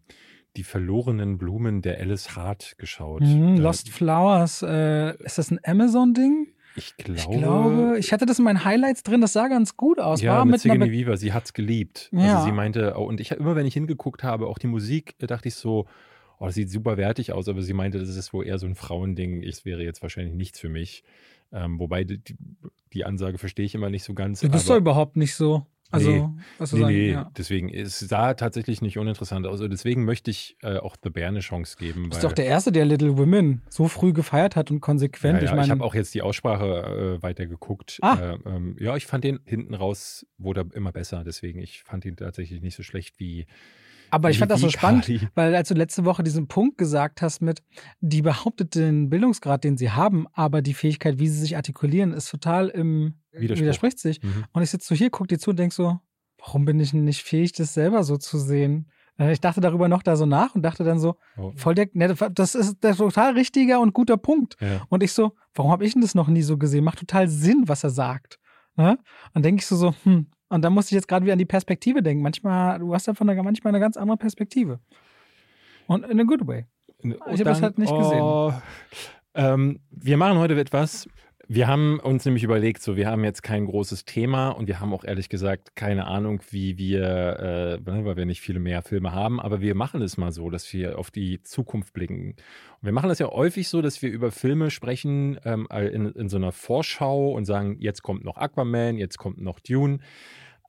die 0.58 0.64
verlorenen 0.64 1.38
Blumen 1.38 1.84
der 1.84 2.00
Alice 2.00 2.36
Hart 2.36 2.74
geschaut. 2.80 3.22
Mhm, 3.22 3.58
Lost 3.58 3.90
Flowers, 3.90 4.64
äh, 4.64 5.16
ist 5.24 5.38
das 5.38 5.52
ein 5.52 5.60
Amazon-Ding? 5.64 6.48
Ich 6.76 6.98
glaube, 6.98 7.20
ich 7.20 7.30
glaube, 7.30 7.96
ich 8.00 8.12
hatte 8.12 8.26
das 8.26 8.40
in 8.40 8.46
meinen 8.46 8.66
Highlights 8.66 9.04
drin, 9.04 9.22
das 9.22 9.34
sah 9.34 9.50
ganz 9.50 9.78
gut 9.78 10.00
aus. 10.00 10.20
Ja, 10.20 10.38
War 10.38 10.46
mit, 10.46 10.66
mit 10.66 10.92
Weaver, 10.92 11.16
sie 11.16 11.32
hat's 11.32 11.54
geliebt. 11.54 12.10
Ja. 12.12 12.38
Also 12.38 12.46
sie 12.46 12.52
meinte, 12.52 12.96
oh, 12.98 13.04
und 13.04 13.20
ich 13.20 13.32
immer, 13.32 13.56
wenn 13.56 13.68
ich 13.68 13.76
hingeguckt 13.76 14.24
habe, 14.24 14.48
auch 14.48 14.58
die 14.58 14.68
Musik, 14.68 15.14
äh, 15.20 15.28
dachte 15.28 15.48
ich 15.48 15.54
so, 15.54 15.86
oh, 16.40 16.46
das 16.48 16.56
sieht 16.56 16.72
super 16.72 16.98
wertig 16.98 17.34
aus, 17.34 17.48
aber 17.48 17.62
sie 17.62 17.74
meinte, 17.74 18.00
das 18.00 18.10
ist 18.10 18.34
wohl 18.34 18.48
eher 18.48 18.58
so 18.58 18.66
ein 18.66 18.74
Frauending. 18.74 19.44
Es 19.44 19.64
wäre 19.64 19.84
jetzt 19.84 20.02
wahrscheinlich 20.02 20.34
nichts 20.34 20.60
für 20.60 20.70
mich. 20.70 21.04
Ähm, 21.52 21.80
wobei 21.80 22.04
die, 22.04 22.22
die 22.94 23.06
Ansage 23.06 23.38
verstehe 23.38 23.66
ich 23.66 23.76
immer 23.76 23.90
nicht 23.90 24.04
so 24.04 24.14
ganz. 24.14 24.40
Du 24.40 24.50
bist 24.50 24.70
doch 24.70 24.78
überhaupt 24.78 25.18
nicht 25.18 25.36
so. 25.36 25.66
Also, 25.92 26.10
Nee, 26.10 26.30
was 26.58 26.72
nee, 26.72 26.80
sagen, 26.80 26.94
nee, 26.94 27.12
ja. 27.12 27.32
deswegen, 27.38 27.68
es 27.68 28.00
sah 28.00 28.34
tatsächlich 28.34 28.82
nicht 28.82 28.98
uninteressant 28.98 29.46
aus. 29.46 29.60
Deswegen 29.60 30.06
möchte 30.06 30.32
ich 30.32 30.56
äh, 30.62 30.78
auch 30.78 30.96
The 31.04 31.10
Bear 31.10 31.28
eine 31.28 31.42
Chance 31.42 31.76
geben. 31.78 32.04
Du 32.04 32.10
bist 32.12 32.24
doch 32.24 32.32
der 32.32 32.46
Erste, 32.46 32.72
der 32.72 32.86
Little 32.86 33.18
Women 33.18 33.62
so 33.70 33.90
früh 33.90 34.14
gefeiert 34.14 34.56
hat 34.56 34.72
und 34.72 34.80
konsequent. 34.80 35.34
Ja, 35.34 35.40
ja, 35.40 35.44
ich 35.44 35.52
ich, 35.52 35.56
meine, 35.58 35.70
habe 35.70 35.84
auch 35.84 35.94
jetzt 35.94 36.14
die 36.14 36.22
Aussprache 36.22 37.18
äh, 37.20 37.24
weitergeguckt. 37.24 38.00
Ah. 38.02 38.18
Äh, 38.18 38.38
ähm, 38.46 38.78
ja, 38.80 38.96
ich 38.96 39.06
fand 39.06 39.26
den 39.26 39.42
hinten 39.44 39.74
raus 39.74 40.26
wurde 40.38 40.62
er 40.62 40.76
immer 40.76 40.94
besser. 40.94 41.24
Deswegen, 41.26 41.60
ich 41.60 41.84
fand 41.84 42.06
ihn 42.06 42.16
tatsächlich 42.16 42.62
nicht 42.62 42.76
so 42.76 42.84
schlecht 42.84 43.20
wie. 43.20 43.46
Aber 44.12 44.30
ich 44.30 44.38
fand 44.40 44.52
das 44.52 44.60
so 44.62 44.70
spannend, 44.70 45.06
Kali. 45.06 45.28
weil 45.36 45.56
als 45.56 45.70
du 45.70 45.74
letzte 45.74 46.06
Woche 46.06 46.22
diesen 46.24 46.48
Punkt 46.48 46.78
gesagt 46.78 47.22
hast 47.22 47.42
mit, 47.42 47.64
die 48.00 48.22
behauptet 48.22 48.76
den 48.76 49.10
Bildungsgrad, 49.10 49.64
den 49.64 49.78
sie 49.78 49.90
haben, 49.92 50.28
aber 50.34 50.62
die 50.62 50.74
Fähigkeit, 50.74 51.18
wie 51.20 51.28
sie 51.28 51.40
sich 51.40 51.56
artikulieren, 51.56 52.12
ist 52.14 52.30
total 52.30 52.70
im 52.70 53.16
Widerspruch. 53.32 53.62
widerspricht 53.64 54.00
sich. 54.00 54.22
Mhm. 54.22 54.44
Und 54.54 54.62
ich 54.64 54.70
sitze 54.70 54.88
so 54.90 54.96
hier, 54.96 55.10
guck 55.10 55.28
dir 55.28 55.40
zu 55.40 55.52
und 55.52 55.60
denk 55.60 55.74
so, 55.74 56.00
warum 56.38 56.66
bin 56.66 56.80
ich 56.80 56.92
denn 56.92 57.04
nicht 57.04 57.24
fähig, 57.24 57.54
das 57.54 57.74
selber 57.74 58.04
so 58.04 58.18
zu 58.18 58.38
sehen? 58.38 58.90
Äh, 59.18 59.32
Ich 59.32 59.42
dachte 59.42 59.62
darüber 59.62 59.88
noch 59.88 60.04
da 60.04 60.16
so 60.16 60.26
nach 60.26 60.56
und 60.56 60.62
dachte 60.64 60.84
dann 60.84 61.00
so, 61.00 61.16
Oh, 61.38 61.52
voll 61.56 61.76
der, 61.76 61.88
ne, 61.94 62.14
das 62.34 62.56
ist 62.56 62.84
der 62.84 62.96
total 62.96 63.34
richtiger 63.34 63.80
und 63.80 63.94
guter 63.94 64.18
Punkt. 64.18 64.58
ja. 64.60 64.82
Und 64.90 65.04
ich 65.04 65.14
so, 65.14 65.34
warum 65.54 65.72
habe 65.72 65.86
ich 65.86 65.94
denn 65.94 66.02
das 66.02 66.16
noch 66.16 66.28
nie 66.28 66.42
so 66.42 66.58
gesehen? 66.58 66.84
Macht 66.84 67.00
total 67.00 67.28
Sinn, 67.28 67.64
was 67.68 67.84
er 67.84 67.90
sagt. 67.92 68.40
Ne? 68.76 68.98
Und 69.34 69.44
denke 69.46 69.62
ich 69.62 69.68
so, 69.68 69.76
so, 69.76 69.94
hm. 70.04 70.28
Und 70.52 70.64
dann 70.64 70.74
musste 70.74 70.94
ich 70.94 70.98
jetzt 70.98 71.08
gerade 71.08 71.24
wieder 71.24 71.32
an 71.32 71.40
die 71.40 71.46
Perspektive 71.46 72.04
denken. 72.04 72.22
Manchmal, 72.22 72.78
du 72.80 72.94
hast 72.94 73.08
davon 73.08 73.30
eine, 73.30 73.42
manchmal 73.42 73.72
eine 73.72 73.80
ganz 73.80 73.96
andere 73.96 74.18
Perspektive. 74.18 74.82
Und 75.88 76.06
in 76.06 76.20
a 76.20 76.24
good 76.24 76.46
way. 76.46 76.66
Ich 77.04 77.40
hab 77.40 77.46
das 77.46 77.62
halt 77.62 77.78
nicht 77.80 77.90
oh, 77.90 78.54
Ähm, 79.34 79.80
wir 79.92 80.18
machen 80.18 80.38
heute 80.40 80.60
etwas. 80.60 81.08
Wir 81.54 81.68
haben 81.68 82.00
uns 82.00 82.24
nämlich 82.24 82.46
überlegt, 82.46 82.82
so 82.82 82.96
wir 82.96 83.10
haben 83.10 83.26
jetzt 83.26 83.44
kein 83.44 83.66
großes 83.66 84.06
Thema 84.06 84.52
und 84.52 84.68
wir 84.70 84.80
haben 84.80 84.94
auch 84.94 85.04
ehrlich 85.04 85.28
gesagt 85.28 85.76
keine 85.76 86.08
Ahnung, 86.08 86.40
wie 86.50 86.78
wir, 86.78 87.04
äh, 87.84 87.86
weil 87.86 88.16
wir 88.16 88.26
nicht 88.26 88.40
viele 88.40 88.62
mehr 88.62 88.82
Filme 88.82 89.12
haben, 89.12 89.42
aber 89.42 89.60
wir 89.60 89.76
machen 89.76 90.02
es 90.02 90.16
mal 90.16 90.32
so, 90.32 90.50
dass 90.50 90.72
wir 90.72 90.98
auf 90.98 91.12
die 91.12 91.44
Zukunft 91.44 91.92
blicken. 91.92 92.36
Und 92.80 92.86
wir 92.86 92.94
machen 92.94 93.10
das 93.10 93.20
ja 93.20 93.28
häufig 93.28 93.68
so, 93.68 93.82
dass 93.82 94.02
wir 94.02 94.12
über 94.12 94.32
Filme 94.32 94.72
sprechen 94.72 95.42
ähm, 95.44 95.68
in, 95.70 96.14
in 96.14 96.30
so 96.30 96.38
einer 96.38 96.54
Vorschau 96.54 97.34
und 97.34 97.44
sagen, 97.44 97.76
jetzt 97.82 98.02
kommt 98.02 98.24
noch 98.24 98.38
Aquaman, 98.38 98.98
jetzt 98.98 99.18
kommt 99.18 99.42
noch 99.42 99.60
Dune. 99.60 100.00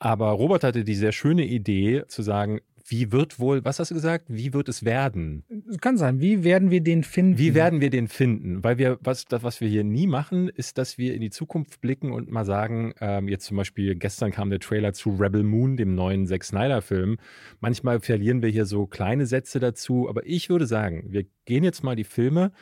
Aber 0.01 0.31
Robert 0.31 0.65
hatte 0.65 0.83
die 0.83 0.97
sehr 0.97 1.13
schöne 1.13 1.47
Idee 1.47 2.03
zu 2.09 2.23
sagen, 2.23 2.59
wie 2.93 3.11
wird 3.11 3.41
wohl, 3.41 3.65
was 3.65 3.79
hast 3.79 3.91
du 3.91 3.95
gesagt, 3.95 4.27
wie 4.29 4.53
wird 4.53 4.69
es 4.69 4.85
werden? 4.85 5.45
Kann 5.81 5.97
sein. 5.97 6.21
Wie 6.21 6.45
werden 6.45 6.71
wir 6.71 6.83
den 6.83 7.03
finden? 7.03 7.39
Wie 7.39 7.55
werden 7.55 7.81
wir 7.81 7.89
den 7.89 8.07
finden? 8.07 8.63
Weil 8.63 8.77
wir, 8.77 8.99
was, 9.01 9.25
das, 9.25 9.43
was 9.43 9.63
wir 9.63 9.69
hier 9.69 9.83
nie 9.83 10.07
machen, 10.07 10.51
ist, 10.51 10.77
dass 10.77 10.99
wir 10.99 11.15
in 11.15 11.23
die 11.23 11.31
Zukunft 11.31 11.81
blicken 11.81 12.13
und 12.13 12.31
mal 12.31 12.45
sagen, 12.45 12.93
ähm, 13.01 13.29
jetzt 13.29 13.47
zum 13.47 13.57
Beispiel, 13.57 13.95
gestern 13.95 14.31
kam 14.31 14.51
der 14.51 14.61
Trailer 14.61 14.93
zu 14.93 15.11
Rebel 15.11 15.43
Moon, 15.43 15.79
dem 15.79 15.95
neuen 15.95 16.27
Zack 16.27 16.45
Snyder-Film. 16.45 17.17
Manchmal 17.61 18.01
verlieren 18.01 18.43
wir 18.43 18.51
hier 18.51 18.67
so 18.67 18.87
kleine 18.87 19.25
Sätze 19.25 19.59
dazu, 19.59 20.09
aber 20.09 20.27
ich 20.27 20.51
würde 20.51 20.67
sagen, 20.67 21.07
wir 21.09 21.25
gehen 21.47 21.65
jetzt 21.65 21.83
mal 21.83 21.97
die 21.97 22.05
Filme 22.05 22.53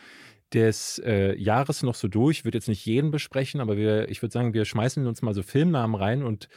des 0.55 1.03
äh, 1.05 1.37
Jahres 1.37 1.83
noch 1.83 1.97
so 1.97 2.07
durch. 2.07 2.39
Ich 2.39 2.45
würde 2.45 2.59
jetzt 2.59 2.68
nicht 2.68 2.87
jeden 2.87 3.11
besprechen, 3.11 3.61
aber 3.61 3.76
wir, 3.76 4.09
ich 4.09 4.22
würde 4.22 4.33
sagen, 4.33 4.55
wir 4.55 4.64
schmeißen 4.64 5.07
uns 5.07 5.22
mal 5.22 5.35
so 5.35 5.43
Filmnamen 5.43 5.97
rein 5.97 6.22
und 6.22 6.49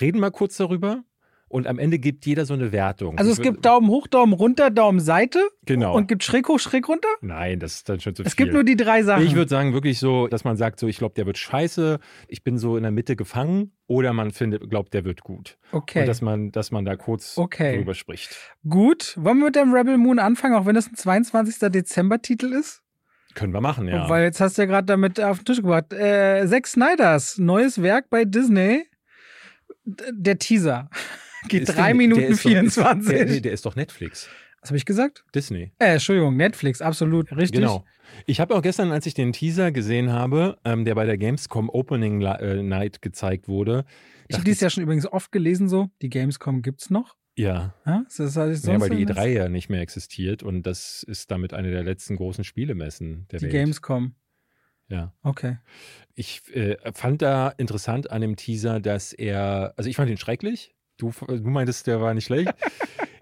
reden 0.00 0.20
mal 0.20 0.30
kurz 0.30 0.56
darüber. 0.56 1.04
Und 1.52 1.66
am 1.66 1.80
Ende 1.80 1.98
gibt 1.98 2.26
jeder 2.26 2.44
so 2.44 2.54
eine 2.54 2.70
Wertung. 2.70 3.18
Also 3.18 3.32
es 3.32 3.40
gibt 3.42 3.64
Daumen 3.66 3.88
hoch, 3.88 4.06
Daumen 4.06 4.32
runter, 4.34 4.70
Daumen 4.70 5.00
Seite 5.00 5.40
Genau. 5.66 5.96
und 5.96 6.06
gibt 6.06 6.22
schräg 6.22 6.46
hoch, 6.48 6.60
schräg 6.60 6.88
runter. 6.88 7.08
Nein, 7.22 7.58
das 7.58 7.74
ist 7.74 7.88
dann 7.88 7.98
schon 7.98 8.14
zu 8.14 8.22
Es 8.22 8.34
viel. 8.34 8.44
gibt 8.46 8.54
nur 8.54 8.62
die 8.62 8.76
drei 8.76 9.02
Sachen. 9.02 9.24
Ich 9.26 9.34
würde 9.34 9.48
sagen, 9.48 9.72
wirklich 9.74 9.98
so, 9.98 10.28
dass 10.28 10.44
man 10.44 10.56
sagt, 10.56 10.78
so, 10.78 10.86
ich 10.86 10.98
glaube, 10.98 11.14
der 11.16 11.26
wird 11.26 11.38
scheiße, 11.38 11.98
ich 12.28 12.44
bin 12.44 12.56
so 12.56 12.76
in 12.76 12.84
der 12.84 12.92
Mitte 12.92 13.16
gefangen, 13.16 13.72
oder 13.88 14.12
man 14.12 14.30
findet, 14.30 14.70
glaubt, 14.70 14.94
der 14.94 15.04
wird 15.04 15.22
gut. 15.22 15.58
okay. 15.72 16.02
Und 16.02 16.06
dass 16.06 16.22
man, 16.22 16.52
dass 16.52 16.70
man 16.70 16.84
da 16.84 16.94
kurz 16.94 17.36
Okay. 17.36 17.78
drüber 17.78 17.94
spricht. 17.94 18.38
Gut. 18.68 19.16
Wollen 19.20 19.38
wir 19.38 19.46
mit 19.46 19.56
dem 19.56 19.74
Rebel 19.74 19.98
Moon 19.98 20.20
anfangen, 20.20 20.54
auch 20.54 20.66
wenn 20.66 20.76
das 20.76 20.86
ein 20.86 20.94
22. 20.94 21.68
Dezember-Titel 21.68 22.52
ist? 22.52 22.82
Können 23.34 23.52
wir 23.52 23.60
machen, 23.60 23.88
ja. 23.88 24.08
Weil 24.08 24.22
jetzt 24.22 24.40
hast 24.40 24.56
du 24.56 24.62
ja 24.62 24.66
gerade 24.66 24.86
damit 24.86 25.18
auf 25.20 25.38
den 25.40 25.46
Tisch 25.46 25.56
gebracht. 25.56 25.92
Äh, 25.92 26.46
Zack 26.46 26.68
Snyders 26.68 27.38
neues 27.38 27.82
Werk 27.82 28.08
bei 28.08 28.24
Disney. 28.24 28.84
D- 29.84 30.04
Der 30.12 30.38
Teaser 30.38 30.88
geht 31.48 31.62
Ist 31.62 31.76
drei 31.76 31.86
der- 31.88 31.94
Minuten 31.94 32.20
der 32.20 32.30
ist 32.30 32.44
doch- 32.44 32.50
24. 32.50 33.02
Ist, 33.02 33.10
der, 33.18 33.26
nee, 33.26 33.40
der 33.40 33.52
ist 33.52 33.66
doch 33.66 33.76
Netflix. 33.76 34.28
Was 34.60 34.70
habe 34.70 34.76
ich 34.76 34.84
gesagt? 34.84 35.24
Disney. 35.34 35.72
Äh, 35.78 35.92
Entschuldigung, 35.94 36.36
Netflix, 36.36 36.82
absolut 36.82 37.30
richtig. 37.34 37.60
Genau. 37.60 37.84
Ich 38.26 38.40
habe 38.40 38.54
auch 38.54 38.60
gestern, 38.62 38.92
als 38.92 39.06
ich 39.06 39.14
den 39.14 39.32
Teaser 39.32 39.72
gesehen 39.72 40.12
habe, 40.12 40.58
ähm, 40.64 40.84
der 40.84 40.94
bei 40.94 41.06
der 41.06 41.16
Gamescom 41.16 41.70
Opening 41.70 42.20
äh, 42.22 42.62
Night 42.62 43.00
gezeigt 43.00 43.48
wurde, 43.48 43.84
Ich 44.28 44.34
habe 44.36 44.44
dies 44.44 44.60
ja 44.60 44.68
schon 44.68 44.82
übrigens 44.82 45.06
oft 45.06 45.32
gelesen, 45.32 45.68
so, 45.68 45.88
die 46.02 46.10
Gamescom 46.10 46.60
gibt's 46.60 46.90
noch. 46.90 47.16
ja, 47.36 47.74
Ja, 47.86 48.04
das 48.18 48.36
halt 48.36 48.62
ja, 48.64 48.78
weil 48.80 48.90
die 48.90 49.08
was? 49.08 49.16
E3 49.16 49.28
ja 49.28 49.48
nicht 49.48 49.70
mehr 49.70 49.80
existiert 49.80 50.42
und 50.42 50.64
das 50.64 51.04
ist 51.04 51.30
damit 51.30 51.54
eine 51.54 51.70
der 51.70 51.82
letzten 51.84 52.16
großen 52.16 52.44
Spielemessen 52.44 53.26
der 53.30 53.38
Die 53.38 53.44
Welt. 53.44 53.52
Gamescom. 53.52 54.14
Ja. 54.88 55.14
Okay. 55.22 55.56
Ich 56.14 56.42
äh, 56.54 56.76
fand 56.92 57.22
da 57.22 57.48
interessant 57.56 58.10
an 58.10 58.20
dem 58.20 58.36
Teaser, 58.36 58.80
dass 58.80 59.12
er, 59.14 59.72
also 59.76 59.88
ich 59.88 59.96
fand 59.96 60.10
ihn 60.10 60.18
schrecklich. 60.18 60.74
Du, 61.00 61.12
du 61.26 61.50
meintest, 61.50 61.86
der 61.86 62.00
war 62.00 62.14
nicht 62.14 62.26
schlecht. 62.26 62.52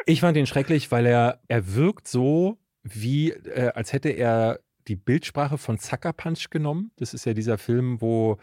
ich 0.06 0.20
fand 0.20 0.36
ihn 0.36 0.46
schrecklich, 0.46 0.90
weil 0.90 1.06
er, 1.06 1.40
er 1.48 1.74
wirkt 1.74 2.08
so, 2.08 2.58
wie 2.82 3.30
äh, 3.30 3.72
als 3.74 3.92
hätte 3.92 4.10
er 4.10 4.60
die 4.88 4.96
Bildsprache 4.96 5.58
von 5.58 5.78
Sucker 5.78 6.12
Punch 6.12 6.50
genommen. 6.50 6.90
Das 6.96 7.12
ist 7.14 7.26
ja 7.26 7.34
dieser 7.34 7.58
Film, 7.58 8.00
wo 8.00 8.38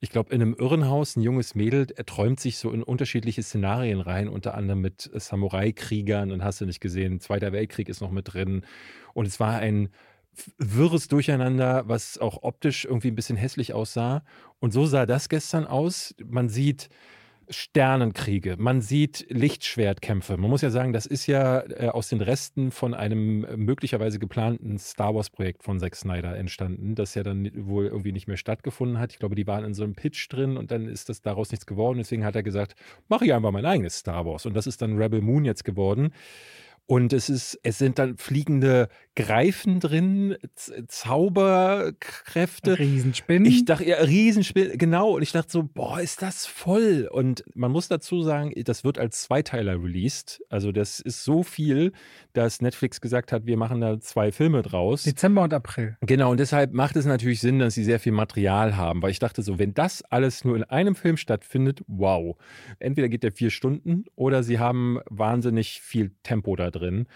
ich 0.00 0.10
glaube, 0.10 0.32
in 0.32 0.40
einem 0.40 0.54
Irrenhaus 0.54 1.16
ein 1.16 1.22
junges 1.22 1.56
Mädel 1.56 1.86
träumt 1.86 2.38
sich 2.38 2.58
so 2.58 2.70
in 2.70 2.84
unterschiedliche 2.84 3.42
Szenarien 3.42 4.00
rein, 4.00 4.28
unter 4.28 4.54
anderem 4.54 4.80
mit 4.80 5.10
Samurai-Kriegern 5.12 6.30
und 6.30 6.44
hast 6.44 6.60
du 6.60 6.66
nicht 6.66 6.80
gesehen, 6.80 7.20
Zweiter 7.20 7.52
Weltkrieg 7.52 7.88
ist 7.88 8.00
noch 8.00 8.12
mit 8.12 8.32
drin. 8.32 8.64
Und 9.12 9.26
es 9.26 9.40
war 9.40 9.58
ein 9.58 9.88
wirres 10.56 11.08
Durcheinander, 11.08 11.88
was 11.88 12.16
auch 12.18 12.44
optisch 12.44 12.84
irgendwie 12.84 13.08
ein 13.08 13.16
bisschen 13.16 13.36
hässlich 13.36 13.74
aussah. 13.74 14.22
Und 14.60 14.72
so 14.72 14.86
sah 14.86 15.04
das 15.04 15.28
gestern 15.28 15.66
aus. 15.66 16.14
Man 16.24 16.48
sieht 16.48 16.88
Sternenkriege, 17.50 18.56
man 18.58 18.80
sieht 18.80 19.26
Lichtschwertkämpfe. 19.30 20.36
Man 20.36 20.50
muss 20.50 20.62
ja 20.62 20.70
sagen, 20.70 20.92
das 20.92 21.06
ist 21.06 21.26
ja 21.26 21.60
äh, 21.60 21.88
aus 21.88 22.08
den 22.08 22.20
Resten 22.20 22.70
von 22.70 22.94
einem 22.94 23.44
äh, 23.44 23.56
möglicherweise 23.56 24.18
geplanten 24.18 24.78
Star 24.78 25.14
Wars-Projekt 25.14 25.62
von 25.62 25.78
Zack 25.78 25.96
Snyder 25.96 26.36
entstanden, 26.36 26.94
das 26.94 27.14
ja 27.14 27.22
dann 27.22 27.50
wohl 27.54 27.86
irgendwie 27.86 28.12
nicht 28.12 28.28
mehr 28.28 28.36
stattgefunden 28.36 28.98
hat. 28.98 29.12
Ich 29.12 29.18
glaube, 29.18 29.34
die 29.34 29.46
waren 29.46 29.64
in 29.64 29.74
so 29.74 29.84
einem 29.84 29.94
Pitch 29.94 30.28
drin 30.30 30.56
und 30.56 30.70
dann 30.70 30.86
ist 30.86 31.08
das 31.08 31.22
daraus 31.22 31.50
nichts 31.50 31.66
geworden. 31.66 31.98
Deswegen 31.98 32.24
hat 32.24 32.36
er 32.36 32.42
gesagt, 32.42 32.74
mache 33.08 33.24
ich 33.24 33.32
einfach 33.32 33.52
mein 33.52 33.66
eigenes 33.66 33.98
Star 33.98 34.26
Wars. 34.26 34.46
Und 34.46 34.54
das 34.54 34.66
ist 34.66 34.82
dann 34.82 34.98
Rebel 34.98 35.20
Moon 35.20 35.44
jetzt 35.44 35.64
geworden. 35.64 36.12
Und 36.90 37.12
es 37.12 37.28
ist, 37.28 37.60
es 37.62 37.76
sind 37.76 37.98
dann 37.98 38.16
fliegende 38.16 38.88
Greifen 39.14 39.78
drin, 39.78 40.38
Zauberkräfte. 40.86 42.78
Riesenspinnen. 42.78 43.44
Ich 43.44 43.66
dachte, 43.66 43.84
ja, 43.84 43.98
Riesenspinnen, 43.98 44.78
genau. 44.78 45.10
Und 45.10 45.20
ich 45.22 45.32
dachte 45.32 45.52
so, 45.52 45.64
boah, 45.64 46.00
ist 46.00 46.22
das 46.22 46.46
voll. 46.46 47.06
Und 47.12 47.44
man 47.54 47.70
muss 47.72 47.88
dazu 47.88 48.22
sagen, 48.22 48.54
das 48.64 48.84
wird 48.84 48.98
als 48.98 49.20
Zweiteiler 49.20 49.74
released. 49.74 50.42
Also 50.48 50.72
das 50.72 50.98
ist 50.98 51.24
so 51.24 51.42
viel, 51.42 51.92
dass 52.32 52.62
Netflix 52.62 53.02
gesagt 53.02 53.32
hat, 53.32 53.44
wir 53.44 53.58
machen 53.58 53.82
da 53.82 54.00
zwei 54.00 54.32
Filme 54.32 54.62
draus. 54.62 55.02
Dezember 55.02 55.42
und 55.42 55.52
April. 55.52 55.98
Genau. 56.00 56.30
Und 56.30 56.40
deshalb 56.40 56.72
macht 56.72 56.96
es 56.96 57.04
natürlich 57.04 57.40
Sinn, 57.40 57.58
dass 57.58 57.74
sie 57.74 57.84
sehr 57.84 58.00
viel 58.00 58.12
Material 58.12 58.78
haben. 58.78 59.02
Weil 59.02 59.10
ich 59.10 59.18
dachte 59.18 59.42
so, 59.42 59.58
wenn 59.58 59.74
das 59.74 60.00
alles 60.04 60.42
nur 60.42 60.56
in 60.56 60.64
einem 60.64 60.94
Film 60.94 61.18
stattfindet, 61.18 61.82
wow. 61.86 62.38
Entweder 62.78 63.10
geht 63.10 63.24
der 63.24 63.32
vier 63.32 63.50
Stunden 63.50 64.06
oder 64.14 64.42
sie 64.42 64.58
haben 64.58 65.00
wahnsinnig 65.10 65.82
viel 65.82 66.12
Tempo 66.22 66.56
da 66.56 66.70
drin 66.70 66.77
drin. 66.78 67.06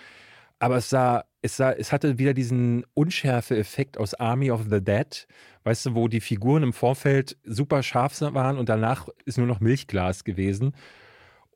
Aber 0.58 0.76
es 0.76 0.90
sah, 0.90 1.24
es 1.40 1.56
sah, 1.56 1.72
es 1.72 1.90
hatte 1.90 2.18
wieder 2.18 2.34
diesen 2.34 2.84
Unschärfe-Effekt 2.94 3.98
aus 3.98 4.14
Army 4.14 4.52
of 4.52 4.66
the 4.70 4.80
Dead, 4.80 5.26
weißt 5.64 5.86
du, 5.86 5.94
wo 5.96 6.06
die 6.06 6.20
Figuren 6.20 6.62
im 6.62 6.72
Vorfeld 6.72 7.36
super 7.44 7.82
scharf 7.82 8.20
waren 8.20 8.58
und 8.58 8.68
danach 8.68 9.08
ist 9.24 9.38
nur 9.38 9.48
noch 9.48 9.58
Milchglas 9.58 10.22
gewesen. 10.22 10.72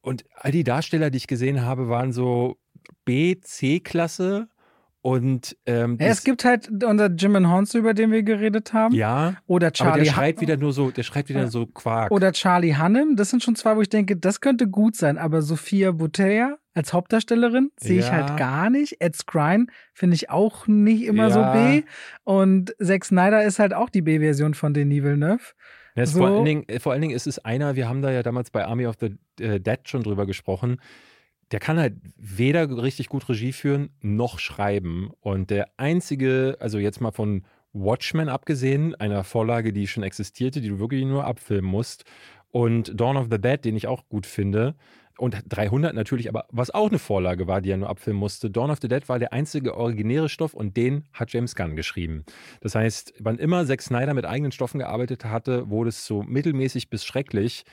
Und 0.00 0.24
all 0.34 0.50
die 0.50 0.64
Darsteller, 0.64 1.10
die 1.10 1.18
ich 1.18 1.26
gesehen 1.26 1.62
habe, 1.62 1.88
waren 1.88 2.12
so 2.12 2.58
B, 3.04 3.40
C-Klasse. 3.40 4.48
Und 5.02 5.56
ähm, 5.66 5.98
ja, 6.00 6.08
es 6.08 6.24
gibt 6.24 6.44
halt 6.44 6.68
unser 6.82 7.06
Jim 7.06 7.36
and 7.36 7.46
Honsu, 7.46 7.78
über 7.78 7.94
den 7.94 8.10
wir 8.10 8.24
geredet 8.24 8.72
haben. 8.72 8.92
Ja. 8.92 9.36
Oder 9.46 9.72
Charlie. 9.72 9.92
Aber 9.92 10.02
der 10.02 10.10
schreit 10.10 10.40
wieder 10.40 10.56
nur 10.56 10.72
so, 10.72 10.90
der 10.90 11.04
schreit 11.04 11.28
wieder 11.28 11.42
ja. 11.42 11.46
so 11.48 11.66
Quark. 11.66 12.10
Oder 12.10 12.32
Charlie 12.32 12.74
Hannem. 12.74 13.14
Das 13.14 13.30
sind 13.30 13.44
schon 13.44 13.54
zwei, 13.54 13.76
wo 13.76 13.82
ich 13.82 13.88
denke, 13.88 14.16
das 14.16 14.40
könnte 14.40 14.68
gut 14.68 14.96
sein. 14.96 15.16
Aber 15.16 15.42
Sophia 15.42 15.92
Butella 15.92 16.58
als 16.76 16.92
Hauptdarstellerin 16.92 17.70
sehe 17.78 18.00
ja. 18.00 18.06
ich 18.06 18.12
halt 18.12 18.36
gar 18.36 18.68
nicht. 18.68 19.00
Ed 19.00 19.16
Skrein 19.16 19.68
finde 19.94 20.14
ich 20.14 20.28
auch 20.28 20.66
nicht 20.66 21.04
immer 21.04 21.28
ja. 21.28 21.30
so 21.30 21.42
B. 21.52 21.82
Und 22.24 22.74
Zack 22.78 23.04
Snyder 23.06 23.42
ist 23.44 23.58
halt 23.58 23.72
auch 23.72 23.88
die 23.88 24.02
B-Version 24.02 24.52
von 24.54 24.74
Denis 24.74 25.02
Villeneuve. 25.02 25.54
Ja, 25.94 26.04
so. 26.04 26.18
vor, 26.18 26.28
allen 26.28 26.44
Dingen, 26.44 26.68
äh, 26.68 26.78
vor 26.78 26.92
allen 26.92 27.00
Dingen 27.00 27.16
ist 27.16 27.26
es 27.26 27.38
einer, 27.38 27.76
wir 27.76 27.88
haben 27.88 28.02
da 28.02 28.10
ja 28.10 28.22
damals 28.22 28.50
bei 28.50 28.66
Army 28.66 28.86
of 28.86 28.96
the 29.00 29.16
äh, 29.42 29.58
Dead 29.58 29.78
schon 29.84 30.02
drüber 30.02 30.26
gesprochen, 30.26 30.76
der 31.50 31.60
kann 31.60 31.78
halt 31.78 31.94
weder 32.16 32.82
richtig 32.82 33.08
gut 33.08 33.26
Regie 33.28 33.52
führen 33.52 33.88
noch 34.02 34.38
schreiben. 34.38 35.10
Und 35.20 35.48
der 35.48 35.68
einzige, 35.78 36.58
also 36.60 36.78
jetzt 36.78 37.00
mal 37.00 37.12
von 37.12 37.44
Watchmen 37.72 38.28
abgesehen, 38.28 38.94
einer 38.96 39.24
Vorlage, 39.24 39.72
die 39.72 39.86
schon 39.86 40.02
existierte, 40.02 40.60
die 40.60 40.68
du 40.68 40.78
wirklich 40.78 41.04
nur 41.04 41.24
abfilmen 41.24 41.70
musst, 41.70 42.04
und 42.50 42.98
Dawn 42.98 43.18
of 43.18 43.26
the 43.30 43.38
Dead, 43.38 43.62
den 43.62 43.76
ich 43.76 43.86
auch 43.86 44.08
gut 44.08 44.24
finde, 44.24 44.76
und 45.18 45.42
300 45.48 45.94
natürlich, 45.94 46.28
aber 46.28 46.46
was 46.50 46.70
auch 46.70 46.88
eine 46.88 46.98
Vorlage 46.98 47.46
war, 47.46 47.60
die 47.60 47.70
er 47.70 47.76
nur 47.76 47.88
abfilmen 47.88 48.20
musste. 48.20 48.50
Dawn 48.50 48.70
of 48.70 48.78
the 48.80 48.88
Dead 48.88 49.08
war 49.08 49.18
der 49.18 49.32
einzige 49.32 49.76
originäre 49.76 50.28
Stoff 50.28 50.54
und 50.54 50.76
den 50.76 51.04
hat 51.12 51.32
James 51.32 51.54
Gunn 51.54 51.76
geschrieben. 51.76 52.24
Das 52.60 52.74
heißt, 52.74 53.14
wann 53.18 53.38
immer 53.38 53.64
Zack 53.66 53.82
Snyder 53.82 54.14
mit 54.14 54.26
eigenen 54.26 54.52
Stoffen 54.52 54.78
gearbeitet 54.78 55.24
hatte, 55.24 55.70
wurde 55.70 55.88
es 55.88 56.06
so 56.06 56.22
mittelmäßig 56.22 56.90
bis 56.90 57.04
schrecklich. 57.04 57.64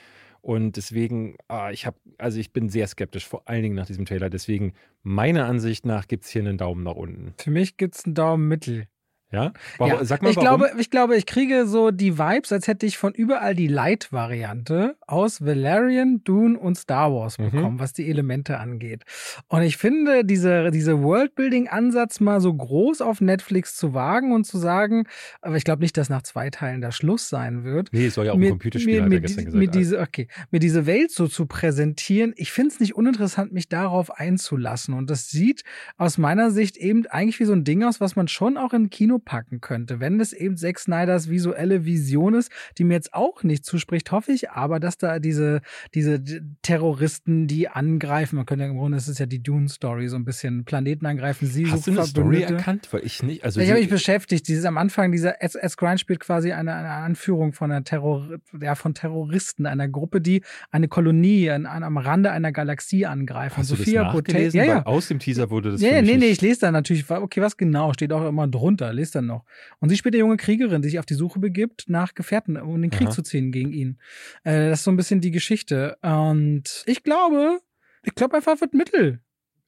Und 0.42 0.76
deswegen, 0.76 1.38
ah, 1.48 1.72
ich 1.72 1.86
habe, 1.86 1.98
also 2.18 2.38
ich 2.38 2.52
bin 2.52 2.68
sehr 2.68 2.86
skeptisch, 2.88 3.26
vor 3.26 3.48
allen 3.48 3.64
Dingen 3.64 3.76
nach 3.76 3.86
diesem 3.86 4.04
Trailer. 4.06 4.30
Deswegen, 4.30 4.74
meiner 5.02 5.46
Ansicht 5.46 5.86
nach, 5.86 6.06
gibt 6.08 6.26
es 6.26 6.32
hier 6.32 6.42
einen 6.42 6.58
Daumen 6.58 6.84
nach 6.84 6.96
unten. 6.96 7.34
Für 7.38 7.50
mich 7.50 7.78
gibt 7.78 7.96
es 7.96 8.04
einen 8.04 8.14
Daumen 8.14 8.50
mittel. 8.50 8.88
Ja? 9.34 9.52
Warum, 9.80 9.94
ja. 9.94 10.06
Sag 10.06 10.22
mal, 10.22 10.30
ich 10.30 10.36
warum? 10.36 10.60
glaube, 10.60 10.80
ich 10.80 10.90
glaube, 10.92 11.18
ich 11.18 11.26
kriege 11.26 11.66
so 11.66 11.90
die 11.90 12.20
Vibes, 12.20 12.52
als 12.52 12.68
hätte 12.68 12.86
ich 12.86 13.00
von 13.00 13.14
überall 13.14 13.56
die 13.56 13.68
Light-Variante 13.68 14.96
aus 15.08 15.44
Valerian, 15.44 16.24
Dune 16.24 16.58
und 16.58 16.78
Star 16.78 17.12
Wars 17.12 17.40
mhm. 17.40 17.46
bekommen, 17.46 17.76
mhm. 17.76 17.80
was 17.80 17.94
die 17.94 18.08
Elemente 18.08 18.60
angeht. 18.60 19.04
Und 19.48 19.64
ich 19.64 19.78
finde, 19.78 20.24
diese, 20.24 20.70
diese 20.70 21.02
Worldbuilding-Ansatz 21.02 22.20
mal 22.20 22.42
so 22.42 22.54
groß 22.54 23.02
auf 23.02 23.22
Netflix 23.22 23.76
zu 23.76 23.96
wagen 23.96 24.34
und 24.34 24.46
zu 24.46 24.60
sagen, 24.60 25.06
aber 25.42 25.58
ich 25.58 25.64
glaube 25.64 25.82
nicht, 25.82 25.98
dass 25.98 26.10
nach 26.10 26.22
zwei 26.22 26.52
Teilen 26.52 26.82
der 26.82 26.92
Schluss 26.92 27.28
sein 27.28 27.64
wird. 27.64 27.90
Nee, 27.92 28.08
es 28.08 28.14
soll 28.14 28.28
ja 28.28 28.34
auch 28.34 28.38
ein 28.38 28.50
Computerspiel, 28.50 29.02
mir, 29.02 29.16
hat 29.16 29.22
gestern 29.24 29.46
gesagt. 29.46 29.60
Mir 29.60 29.68
diese, 29.68 30.00
okay, 30.00 30.28
mir 30.52 30.60
diese 30.60 30.86
Welt 30.86 31.10
so 31.10 31.28
zu 31.28 31.48
präsentieren, 31.48 32.34
ich 32.36 32.52
finde 32.52 32.70
es 32.70 32.80
nicht 32.80 32.94
uninteressant, 32.96 33.52
mich 33.52 33.68
darauf 33.68 34.12
einzulassen. 34.12 34.94
Und 34.94 35.10
das 35.10 35.32
sieht 35.32 35.64
aus 35.98 36.20
meiner 36.20 36.52
Sicht 36.52 36.78
eben 36.78 37.08
eigentlich 37.08 37.40
wie 37.40 37.46
so 37.46 37.54
ein 37.54 37.64
Ding 37.64 37.84
aus, 37.84 38.00
was 38.00 38.16
man 38.16 38.28
schon 38.28 38.58
auch 38.58 38.74
in 38.74 38.92
Kino 38.92 39.23
packen 39.26 39.62
könnte. 39.62 40.00
Wenn 40.00 40.20
es 40.20 40.34
eben 40.34 40.58
Zack 40.58 40.80
Snyders 40.80 41.30
visuelle 41.30 41.86
Vision 41.86 42.34
ist, 42.34 42.52
die 42.78 42.84
mir 42.84 42.94
jetzt 42.94 43.14
auch 43.14 43.44
nicht 43.44 43.66
zuspricht, 43.66 44.12
hoffe 44.12 44.32
ich 44.32 44.52
aber, 44.52 44.80
dass 44.80 44.98
da 44.98 45.20
diese, 45.20 45.62
diese 45.94 46.22
Terroristen, 46.62 47.48
die 47.48 47.68
angreifen, 47.68 48.38
man 48.38 48.46
könnte 48.46 48.66
ja 48.66 48.72
im 48.72 48.78
Grunde, 48.78 48.98
das 48.98 49.08
ist 49.08 49.20
ja 49.20 49.26
die 49.26 49.42
Dune-Story, 49.42 50.08
so 50.08 50.16
ein 50.16 50.26
bisschen 50.26 50.66
Planeten 50.66 51.06
angreifen, 51.06 51.48
sie 51.48 51.68
Hast 51.68 51.86
so 51.86 51.92
du 51.92 52.00
eine 52.00 52.08
Story 52.08 52.42
erkannt? 52.42 52.88
Weil 52.92 53.06
ich 53.06 53.24
nicht. 53.24 53.44
Also 53.44 53.60
ich 53.60 53.70
habe 53.70 53.80
mich 53.80 53.90
beschäftigt. 53.90 54.48
Dieses 54.48 54.66
am 54.66 54.78
Anfang, 54.78 55.12
dieser 55.12 55.42
S. 55.42 55.78
Grind 55.78 56.00
spielt 56.00 56.20
quasi 56.20 56.52
eine, 56.52 56.74
eine 56.74 56.90
Anführung 56.90 57.54
von 57.54 57.72
einer 57.72 57.84
Terror, 57.84 58.40
ja, 58.60 58.76
von 58.76 58.94
Terroristen, 58.94 59.66
einer 59.66 59.88
Gruppe, 59.88 60.22
die 60.22 60.44
eine 60.72 60.88
Kolonie 60.88 61.50
an, 61.50 61.66
an, 61.66 61.84
am 61.84 61.98
Rande 61.98 62.32
einer 62.32 62.52
Galaxie 62.52 63.06
angreifen. 63.06 63.58
Hast 63.58 63.68
Sophia 63.68 64.12
du 64.12 64.22
das 64.22 64.34
nachgelesen? 64.34 64.58
Ja, 64.58 64.66
ja. 64.66 64.86
Aus 64.86 65.08
dem 65.08 65.20
Teaser 65.20 65.50
wurde 65.50 65.72
das. 65.72 65.82
Ja, 65.82 66.02
nee, 66.02 66.18
nee, 66.18 66.28
ich 66.28 66.42
lese 66.42 66.62
da 66.62 66.72
natürlich, 66.72 67.10
okay, 67.10 67.42
was 67.42 67.58
genau, 67.58 67.94
steht 67.94 68.12
auch 68.14 68.28
immer 68.28 68.48
drunter, 68.48 68.94
dann 69.16 69.26
noch. 69.28 69.46
Und 69.80 69.90
sie 69.90 69.98
spielt 69.98 70.16
eine 70.16 70.20
junge 70.20 70.38
Kriegerin, 70.38 70.82
die 70.82 70.90
sich 70.90 71.00
auf 71.00 71.06
die 71.06 71.14
Suche 71.14 71.40
begibt 71.40 71.86
nach 71.88 72.14
Gefährten, 72.14 72.58
um 72.58 72.82
den 72.82 72.92
Krieg 72.92 73.08
Aha. 73.08 73.14
zu 73.14 73.22
ziehen 73.22 73.52
gegen 73.52 73.72
ihn. 73.72 74.00
Äh, 74.44 74.70
das 74.70 74.80
ist 74.80 74.86
so 74.86 74.92
ein 74.92 74.98
bisschen 74.98 75.22
die 75.22 75.32
Geschichte. 75.32 75.98
Und 76.02 76.84
ich 76.86 77.04
glaube, 77.04 77.60
ich 78.04 78.16
glaube 78.16 78.36
einfach 78.38 78.60
wird 78.62 78.74
Mittel. 78.74 79.22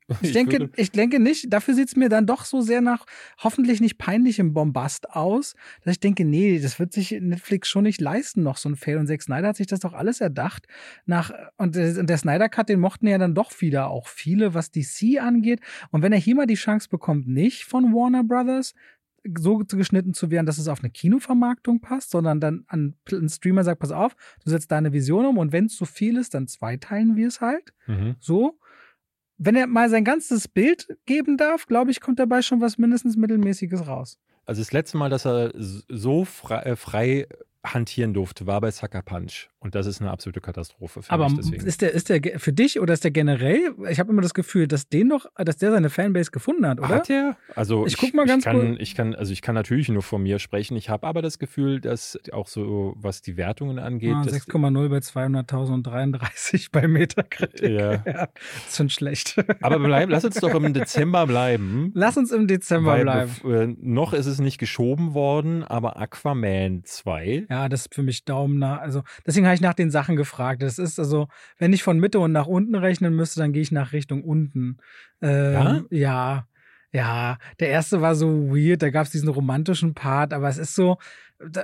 Ich, 0.21 0.33
denke, 0.33 0.69
ich 0.75 0.91
denke 0.91 1.19
nicht, 1.19 1.51
dafür 1.51 1.73
sieht 1.73 1.87
es 1.87 1.95
mir 1.95 2.09
dann 2.09 2.27
doch 2.27 2.45
so 2.45 2.61
sehr 2.61 2.81
nach 2.81 3.05
hoffentlich 3.39 3.81
nicht 3.81 3.97
peinlichem 3.97 4.53
Bombast 4.53 5.09
aus, 5.09 5.55
dass 5.83 5.93
ich 5.93 5.99
denke, 5.99 6.25
nee, 6.25 6.59
das 6.59 6.79
wird 6.79 6.93
sich 6.93 7.11
Netflix 7.11 7.69
schon 7.69 7.83
nicht 7.83 8.01
leisten, 8.01 8.43
noch 8.43 8.57
so 8.57 8.69
ein 8.69 8.75
Fail. 8.75 8.97
Und 8.97 9.07
Zack 9.07 9.23
Snyder 9.23 9.47
hat 9.49 9.57
sich 9.57 9.67
das 9.67 9.79
doch 9.79 9.93
alles 9.93 10.21
erdacht. 10.21 10.67
Nach, 11.05 11.31
und 11.57 11.75
der, 11.75 12.03
der 12.03 12.17
Snyder 12.17 12.49
Cut, 12.49 12.69
den 12.69 12.79
mochten 12.79 13.07
ja 13.07 13.17
dann 13.17 13.33
doch 13.33 13.61
wieder 13.61 13.89
auch 13.89 14.07
viele, 14.07 14.53
was 14.53 14.71
DC 14.71 15.19
angeht. 15.19 15.59
Und 15.89 16.03
wenn 16.03 16.13
er 16.13 16.19
hier 16.19 16.35
mal 16.35 16.45
die 16.45 16.55
Chance 16.55 16.87
bekommt, 16.89 17.27
nicht 17.27 17.63
von 17.63 17.93
Warner 17.93 18.23
Brothers, 18.23 18.73
so 19.37 19.57
geschnitten 19.57 20.13
zu 20.13 20.29
werden, 20.29 20.45
dass 20.45 20.57
es 20.57 20.67
auf 20.67 20.79
eine 20.79 20.89
Kinovermarktung 20.89 21.81
passt, 21.81 22.11
sondern 22.11 22.39
dann 22.39 22.65
an 22.67 22.95
einen 23.11 23.29
Streamer 23.29 23.63
sagt, 23.63 23.79
pass 23.79 23.91
auf, 23.91 24.15
du 24.43 24.49
setzt 24.49 24.71
deine 24.71 24.93
Vision 24.93 25.25
um 25.25 25.37
und 25.37 25.51
wenn 25.51 25.65
es 25.65 25.75
zu 25.75 25.85
viel 25.85 26.17
ist, 26.17 26.33
dann 26.33 26.47
zweiteilen 26.47 27.15
wir 27.15 27.27
es 27.27 27.41
halt. 27.41 27.73
Mhm. 27.87 28.15
So. 28.19 28.59
Wenn 29.37 29.55
er 29.55 29.67
mal 29.67 29.89
sein 29.89 30.05
ganzes 30.05 30.47
Bild 30.47 30.87
geben 31.05 31.35
darf, 31.37 31.65
glaube 31.65 31.91
ich, 31.91 31.99
kommt 31.99 32.19
dabei 32.19 32.41
schon 32.41 32.61
was 32.61 32.77
mindestens 32.77 33.17
Mittelmäßiges 33.17 33.85
raus. 33.85 34.17
Also 34.45 34.61
das 34.61 34.71
letzte 34.71 34.97
Mal, 34.97 35.09
dass 35.09 35.25
er 35.25 35.51
so 35.55 36.23
frei, 36.23 36.61
äh, 36.61 36.75
frei 36.75 37.27
hantieren 37.73 38.13
durfte, 38.13 38.47
war 38.47 38.61
bei 38.61 38.71
Sucker 38.71 39.01
Punch. 39.01 39.49
Und 39.59 39.73
das 39.73 39.87
ist 39.87 39.99
eine 39.99 40.11
absolute 40.11 40.41
Katastrophe 40.41 41.01
für 41.01 41.11
Aber 41.11 41.27
mich. 41.27 41.39
Aber 41.47 41.65
ist 41.65 41.81
der, 41.81 41.91
ist 41.91 42.09
der 42.09 42.21
für 42.37 42.53
dich 42.53 42.79
oder 42.79 42.93
ist 42.93 43.03
der 43.03 43.09
generell? 43.09 43.73
Ich 43.89 43.99
habe 43.99 44.11
immer 44.11 44.21
das 44.21 44.35
Gefühl, 44.35 44.67
dass 44.67 44.89
den 44.89 45.09
doch, 45.09 45.25
dass 45.35 45.57
der 45.57 45.71
seine 45.71 45.89
Fanbase 45.89 46.29
gefunden 46.29 46.67
hat, 46.67 46.79
oder? 46.79 46.89
Hat 46.89 47.09
er? 47.09 47.35
Also 47.55 47.87
ich, 47.87 47.93
ich 47.93 47.99
guck 47.99 48.13
mal 48.13 48.27
ganz 48.27 48.45
ich 48.45 48.51
kann, 48.51 48.57
cool. 48.57 48.77
ich 48.79 48.93
kann, 48.93 49.15
also 49.15 49.33
ich 49.33 49.41
kann 49.41 49.55
natürlich 49.55 49.89
nur 49.89 50.03
von 50.03 50.21
mir 50.21 50.37
sprechen. 50.37 50.77
Ich 50.77 50.89
habe 50.89 51.07
aber 51.07 51.23
das 51.23 51.39
Gefühl, 51.39 51.81
dass 51.81 52.19
auch 52.31 52.47
so, 52.47 52.93
was 52.97 53.23
die 53.23 53.37
Wertungen 53.37 53.79
angeht. 53.79 54.13
Ah, 54.13 54.21
6,0 54.21 54.89
bei 54.89 54.97
200.000 54.97 55.73
und 55.73 55.83
33 55.87 56.71
bei 56.71 56.87
Metacritic. 56.87 57.67
Ja. 57.67 57.93
ja. 58.05 58.27
ist 58.67 58.77
schon 58.77 58.89
schlecht. 58.89 59.43
Aber 59.61 59.79
bleib, 59.79 60.09
lass 60.09 60.25
uns 60.25 60.35
doch 60.35 60.53
im 60.53 60.73
Dezember 60.75 61.25
bleiben. 61.25 61.91
Lass 61.95 62.17
uns 62.17 62.31
im 62.31 62.47
Dezember 62.47 62.99
bleiben. 62.99 63.31
Äh, 63.43 63.75
noch 63.81 64.13
ist 64.13 64.27
es 64.27 64.37
nicht 64.39 64.59
geschoben 64.59 65.15
worden, 65.15 65.63
aber 65.63 65.97
Aquaman 65.97 66.83
2. 66.83 67.47
Ja, 67.49 67.54
das 67.69 67.81
ist 67.81 67.95
für 67.95 68.03
mich 68.03 68.25
Daumen 68.25 68.59
nach. 68.59 68.79
Also 68.79 69.03
deswegen 69.25 69.45
habe 69.45 69.55
ich 69.55 69.61
nach 69.61 69.73
den 69.73 69.91
Sachen 69.91 70.15
gefragt. 70.15 70.61
Das 70.61 70.79
ist 70.79 70.99
also, 70.99 71.27
wenn 71.57 71.73
ich 71.73 71.83
von 71.83 71.99
Mitte 71.99 72.19
und 72.19 72.31
nach 72.31 72.47
unten 72.47 72.75
rechnen 72.75 73.15
müsste, 73.15 73.39
dann 73.39 73.53
gehe 73.53 73.61
ich 73.61 73.71
nach 73.71 73.93
Richtung 73.93 74.23
unten. 74.23 74.77
Ähm, 75.21 75.53
ja? 75.53 75.83
Ja. 75.89 76.47
Ja, 76.91 77.39
der 77.59 77.67
erste 77.67 77.99
war 77.99 78.15
so 78.15 78.55
weird, 78.55 78.81
da 78.81 78.89
gab 78.89 79.05
es 79.05 79.11
diesen 79.11 79.27
romantischen 79.27 79.93
Part, 79.93 80.31
aber 80.31 80.47
es 80.47 80.57
ist 80.57 80.75
so, 80.75 80.97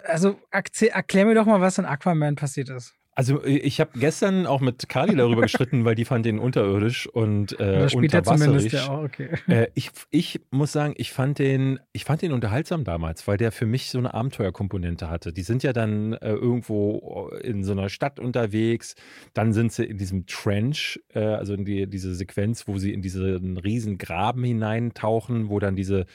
also 0.05 0.37
erklär 0.51 1.25
mir 1.25 1.35
doch 1.35 1.45
mal, 1.45 1.61
was 1.61 1.77
in 1.77 1.85
Aquaman 1.85 2.35
passiert 2.35 2.67
ist. 2.67 2.93
Also 3.13 3.43
äh, 3.43 3.57
ich 3.57 3.79
habe 3.81 3.91
gestern 3.99 4.45
auch 4.45 4.61
mit 4.61 4.87
Kali 4.87 5.15
darüber 5.15 5.41
gestritten, 5.41 5.83
weil 5.83 5.95
die 5.95 6.05
fand 6.05 6.25
den 6.25 6.39
unterirdisch 6.39 7.07
und 7.07 7.59
äh, 7.59 7.87
unterwasserig. 7.93 8.71
Ja 8.71 8.89
auch, 8.89 9.03
okay. 9.03 9.29
Äh, 9.47 9.67
ich, 9.73 9.91
ich 10.11 10.41
muss 10.49 10.71
sagen, 10.71 10.93
ich 10.97 11.11
fand 11.11 11.39
den, 11.39 11.79
ich 11.91 12.05
fand 12.05 12.21
den 12.21 12.31
unterhaltsam 12.31 12.83
damals, 12.83 13.27
weil 13.27 13.37
der 13.37 13.51
für 13.51 13.65
mich 13.65 13.89
so 13.89 13.97
eine 13.97 14.13
Abenteuerkomponente 14.13 15.09
hatte. 15.09 15.33
Die 15.33 15.43
sind 15.43 15.63
ja 15.63 15.73
dann 15.73 16.13
äh, 16.13 16.31
irgendwo 16.31 17.29
in 17.41 17.63
so 17.63 17.73
einer 17.73 17.89
Stadt 17.89 18.19
unterwegs, 18.19 18.95
dann 19.33 19.51
sind 19.51 19.73
sie 19.73 19.83
in 19.83 19.97
diesem 19.97 20.25
Trench, 20.25 21.01
äh, 21.13 21.19
also 21.19 21.53
in 21.53 21.65
die, 21.65 21.87
diese 21.87 22.15
Sequenz, 22.15 22.67
wo 22.67 22.77
sie 22.77 22.93
in 22.93 23.01
diesen 23.01 23.57
riesen 23.57 23.97
Graben 23.97 24.43
hineintauchen, 24.43 25.49
wo 25.49 25.59
dann 25.59 25.75
diese 25.75 26.05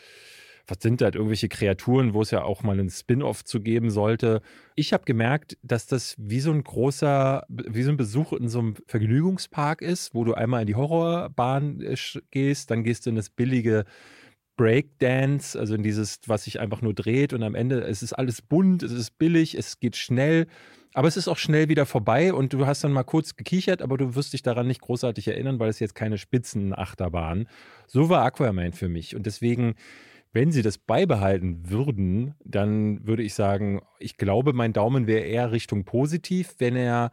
was 0.67 0.79
sind 0.81 1.01
halt 1.01 1.14
irgendwelche 1.14 1.49
Kreaturen, 1.49 2.12
wo 2.12 2.23
es 2.23 2.31
ja 2.31 2.43
auch 2.43 2.62
mal 2.62 2.79
einen 2.79 2.91
Spin-off 2.91 3.45
zu 3.45 3.61
geben 3.61 3.91
sollte. 3.91 4.43
Ich 4.75 4.93
habe 4.93 5.05
gemerkt, 5.05 5.57
dass 5.62 5.87
das 5.87 6.17
wie 6.19 6.41
so 6.41 6.51
ein 6.51 6.64
großer, 6.64 7.45
wie 7.49 7.83
so 7.83 7.91
ein 7.91 7.97
Besuch 7.97 8.33
in 8.33 8.49
so 8.49 8.59
einem 8.59 8.75
Vergnügungspark 8.87 9.81
ist, 9.81 10.14
wo 10.14 10.25
du 10.25 10.35
einmal 10.35 10.62
in 10.62 10.67
die 10.67 10.75
Horrorbahn 10.75 11.81
äh, 11.81 11.97
gehst, 12.31 12.71
dann 12.71 12.83
gehst 12.83 13.07
du 13.07 13.11
in 13.11 13.17
das 13.17 13.31
billige 13.31 13.85
Breakdance, 14.57 15.59
also 15.59 15.75
in 15.75 15.83
dieses, 15.83 16.21
was 16.27 16.45
sich 16.45 16.59
einfach 16.61 16.81
nur 16.83 16.95
dreht 16.95 17.33
und 17.33 17.43
am 17.43 17.55
Ende, 17.55 17.83
es 17.83 18.03
ist 18.03 18.14
alles 18.14 18.43
bunt, 18.43 18.83
es 18.83 18.93
ist 18.93 19.19
billig, 19.19 19.55
es 19.55 19.81
geht 19.81 19.97
schnell, 19.97 20.47
aber 20.95 21.09
es 21.09 21.19
ist 21.19 21.29
auch 21.29 21.37
schnell 21.37 21.69
wieder 21.69 21.85
vorbei 21.85 22.33
und 22.33 22.55
du 22.55 22.67
hast 22.67 22.83
dann 22.83 22.93
mal 22.93 23.05
kurz 23.05 23.37
gekichert, 23.37 23.83
aber 23.83 23.99
du 23.99 24.14
wirst 24.14 24.33
dich 24.33 24.43
daran 24.43 24.67
nicht 24.67 24.81
großartig 24.81 25.29
erinnern, 25.29 25.59
weil 25.59 25.69
es 25.69 25.79
jetzt 25.79 25.95
keine 25.95 26.17
Spitzenachterbahn. 26.17 27.49
So 27.87 28.09
war 28.09 28.25
Aquaman 28.25 28.73
für 28.73 28.89
mich 28.89 29.14
und 29.14 29.27
deswegen 29.27 29.75
wenn 30.37 30.53
sie 30.53 30.61
das 30.61 30.76
beibehalten 30.76 31.70
würden, 31.70 32.34
dann 32.45 33.07
würde 33.07 33.22
ich 33.22 33.32
sagen, 33.32 33.80
ich 33.99 34.18
glaube, 34.18 34.53
mein 34.53 34.74
Daumen 34.74 35.07
wäre 35.07 35.24
eher 35.24 35.51
Richtung 35.51 35.87
positiv, 35.87 36.57
wenn 36.59 36.76
er 36.76 37.11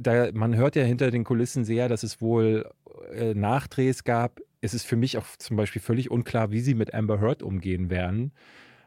da, 0.00 0.28
man 0.34 0.56
hört 0.56 0.74
ja 0.74 0.82
hinter 0.82 1.12
den 1.12 1.22
Kulissen 1.22 1.64
sehr, 1.64 1.88
dass 1.88 2.02
es 2.02 2.20
wohl 2.20 2.68
äh, 3.14 3.32
Nachdrehs 3.34 4.02
gab. 4.02 4.40
Es 4.60 4.74
ist 4.74 4.84
für 4.84 4.96
mich 4.96 5.18
auch 5.18 5.24
zum 5.38 5.56
Beispiel 5.56 5.80
völlig 5.80 6.10
unklar, 6.10 6.50
wie 6.50 6.60
sie 6.60 6.74
mit 6.74 6.92
Amber 6.92 7.20
Heard 7.20 7.44
umgehen 7.44 7.90
werden 7.90 8.32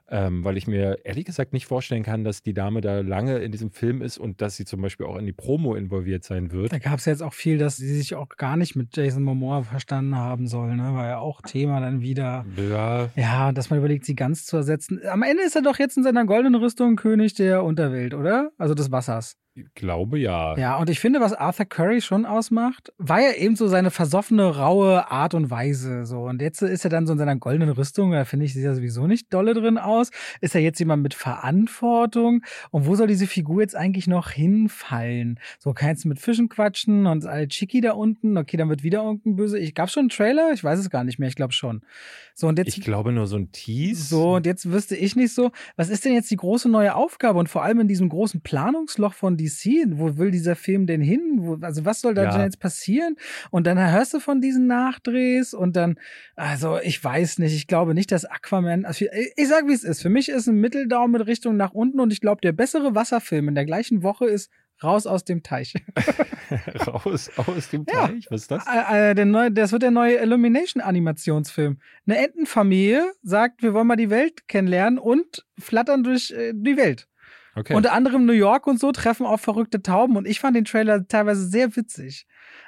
ähm, 0.09 0.43
weil 0.43 0.57
ich 0.57 0.67
mir 0.67 0.99
ehrlich 1.03 1.25
gesagt 1.25 1.53
nicht 1.53 1.65
vorstellen 1.65 2.03
kann, 2.03 2.23
dass 2.23 2.43
die 2.43 2.53
Dame 2.53 2.81
da 2.81 2.99
lange 2.99 3.39
in 3.39 3.51
diesem 3.51 3.71
Film 3.71 4.01
ist 4.01 4.17
und 4.17 4.41
dass 4.41 4.55
sie 4.55 4.65
zum 4.65 4.81
Beispiel 4.81 5.05
auch 5.05 5.17
in 5.17 5.25
die 5.25 5.33
Promo 5.33 5.75
involviert 5.75 6.23
sein 6.23 6.51
wird. 6.51 6.71
Da 6.71 6.79
gab 6.79 6.99
es 6.99 7.05
ja 7.05 7.11
jetzt 7.11 7.23
auch 7.23 7.33
viel, 7.33 7.57
dass 7.57 7.77
sie 7.77 7.95
sich 7.95 8.15
auch 8.15 8.29
gar 8.29 8.57
nicht 8.57 8.75
mit 8.75 8.95
Jason 8.95 9.23
Momoa 9.23 9.63
verstanden 9.63 10.15
haben 10.15 10.47
soll, 10.47 10.75
ne? 10.75 10.93
War 10.93 11.07
ja 11.07 11.17
auch 11.17 11.41
Thema 11.41 11.79
dann 11.79 12.01
wieder. 12.01 12.45
Ja. 12.69 13.09
Ja, 13.15 13.51
dass 13.51 13.69
man 13.69 13.79
überlegt, 13.79 14.05
sie 14.05 14.15
ganz 14.15 14.45
zu 14.45 14.57
ersetzen. 14.57 15.01
Am 15.09 15.23
Ende 15.23 15.43
ist 15.43 15.55
er 15.55 15.61
doch 15.61 15.79
jetzt 15.79 15.97
in 15.97 16.03
seiner 16.03 16.25
goldenen 16.25 16.55
Rüstung 16.55 16.95
König 16.95 17.33
der 17.33 17.63
Unterwelt, 17.63 18.13
oder? 18.13 18.51
Also 18.57 18.73
des 18.73 18.91
Wassers. 18.91 19.37
Ich 19.57 19.73
glaube 19.73 20.19
ja. 20.19 20.57
Ja, 20.57 20.75
und 20.75 20.89
ich 20.89 20.99
finde, 20.99 21.21
was 21.21 21.31
Arthur 21.31 21.65
Curry 21.65 22.01
schon 22.01 22.25
ausmacht, 22.25 22.91
war 22.97 23.21
ja 23.21 23.31
eben 23.35 23.55
so 23.55 23.69
seine 23.69 23.89
versoffene, 23.89 24.57
raue 24.57 25.09
Art 25.09 25.33
und 25.33 25.49
Weise. 25.49 26.05
So. 26.05 26.23
Und 26.23 26.41
jetzt 26.41 26.61
ist 26.61 26.83
er 26.83 26.89
dann 26.89 27.07
so 27.07 27.13
in 27.13 27.19
seiner 27.19 27.37
goldenen 27.37 27.69
Rüstung, 27.69 28.11
da 28.11 28.25
finde 28.25 28.45
ich, 28.45 28.53
sieht 28.53 28.65
er 28.65 28.75
sowieso 28.75 29.07
nicht 29.07 29.33
dolle 29.33 29.53
drin 29.53 29.77
aus. 29.77 30.11
Ist 30.41 30.55
er 30.55 30.61
jetzt 30.61 30.79
jemand 30.79 31.03
mit 31.03 31.13
Verantwortung? 31.13 32.43
Und 32.71 32.85
wo 32.85 32.95
soll 32.95 33.07
diese 33.07 33.27
Figur 33.27 33.61
jetzt 33.61 33.77
eigentlich 33.77 34.07
noch 34.07 34.29
hinfallen? 34.29 35.39
So, 35.59 35.71
kannst 35.71 36.03
du 36.03 36.09
mit 36.09 36.19
Fischen 36.19 36.49
quatschen 36.49 37.05
und 37.05 37.25
alle 37.25 37.47
Chicky 37.47 37.79
da 37.79 37.93
unten. 37.93 38.37
Okay, 38.37 38.57
dann 38.57 38.67
wird 38.67 38.83
wieder 38.83 39.03
irgendein 39.03 39.37
böse. 39.37 39.57
Ich 39.57 39.73
gab 39.73 39.89
schon 39.89 40.01
einen 40.01 40.09
Trailer? 40.09 40.51
Ich 40.53 40.65
weiß 40.65 40.79
es 40.79 40.89
gar 40.89 41.05
nicht 41.05 41.17
mehr, 41.17 41.29
ich 41.29 41.35
glaube 41.35 41.53
schon. 41.53 41.81
So, 42.33 42.47
und 42.47 42.57
jetzt. 42.59 42.77
Ich 42.77 42.83
glaube 42.83 43.13
nur 43.13 43.25
so 43.27 43.37
ein 43.37 43.53
Tease. 43.53 44.03
So, 44.03 44.35
und 44.35 44.45
jetzt 44.45 44.69
wüsste 44.69 44.97
ich 44.97 45.15
nicht 45.15 45.33
so, 45.33 45.51
was 45.77 45.87
ist 45.87 46.03
denn 46.03 46.11
jetzt 46.11 46.29
die 46.29 46.35
große 46.35 46.67
neue 46.67 46.93
Aufgabe? 46.93 47.39
Und 47.39 47.47
vor 47.47 47.63
allem 47.63 47.79
in 47.79 47.87
diesem 47.87 48.09
großen 48.09 48.41
Planungsloch 48.41 49.13
von 49.13 49.37
DC, 49.45 49.87
wo 49.91 50.17
will 50.17 50.31
dieser 50.31 50.55
Film 50.55 50.87
denn 50.87 51.01
hin? 51.01 51.37
Wo, 51.39 51.57
also 51.61 51.85
was 51.85 52.01
soll 52.01 52.13
da 52.13 52.23
ja. 52.23 52.43
jetzt 52.43 52.59
passieren? 52.59 53.15
Und 53.51 53.67
dann 53.67 53.79
hörst 53.79 54.13
du 54.13 54.19
von 54.19 54.41
diesen 54.41 54.67
Nachdrehs 54.67 55.53
und 55.53 55.75
dann, 55.75 55.99
also 56.35 56.79
ich 56.79 57.03
weiß 57.03 57.39
nicht, 57.39 57.55
ich 57.55 57.67
glaube 57.67 57.93
nicht, 57.93 58.11
dass 58.11 58.25
Aquaman, 58.25 58.85
also 58.85 59.05
ich, 59.05 59.33
ich 59.35 59.47
sag 59.47 59.67
wie 59.67 59.73
es 59.73 59.83
ist, 59.83 60.01
für 60.01 60.09
mich 60.09 60.29
ist 60.29 60.47
ein 60.47 60.55
Mitteldaumen 60.55 61.11
mit 61.19 61.27
Richtung 61.27 61.57
nach 61.57 61.71
unten 61.71 61.99
und 61.99 62.11
ich 62.11 62.21
glaube, 62.21 62.41
der 62.41 62.51
bessere 62.51 62.95
Wasserfilm 62.95 63.47
in 63.49 63.55
der 63.55 63.65
gleichen 63.65 64.03
Woche 64.03 64.25
ist 64.25 64.49
Raus 64.83 65.07
aus 65.07 65.23
dem 65.23 65.41
Teich. 65.41 65.73
Raus 66.87 67.31
aus 67.37 67.69
dem 67.69 67.85
Teich? 67.85 68.25
Ja. 68.25 68.31
Was 68.31 68.41
ist 68.41 68.51
das? 68.51 68.65
Äh, 68.67 69.11
äh, 69.11 69.15
der 69.15 69.25
neue, 69.25 69.51
das 69.51 69.71
wird 69.71 69.83
der 69.83 69.91
neue 69.91 70.17
Illumination-Animationsfilm. 70.17 71.79
Eine 72.05 72.17
Entenfamilie 72.17 73.13
sagt, 73.23 73.63
wir 73.63 73.73
wollen 73.73 73.87
mal 73.87 73.95
die 73.95 74.09
Welt 74.09 74.47
kennenlernen 74.47 74.99
und 74.99 75.45
flattern 75.57 76.03
durch 76.03 76.31
äh, 76.31 76.51
die 76.53 76.75
Welt. 76.75 77.07
Okay. 77.55 77.73
Unter 77.73 77.93
anderem 77.93 78.25
New 78.25 78.33
York 78.33 78.67
und 78.67 78.79
so 78.79 78.91
treffen 78.91 79.25
auf 79.25 79.39
verrückte 79.39 79.81
Tauben 79.81 80.17
und 80.17 80.27
ich 80.27 80.41
fand 80.41 80.57
den 80.57 80.65
Trailer 80.65 81.07
teilweise 81.07 81.47
sehr 81.47 81.75
witzig. 81.77 82.27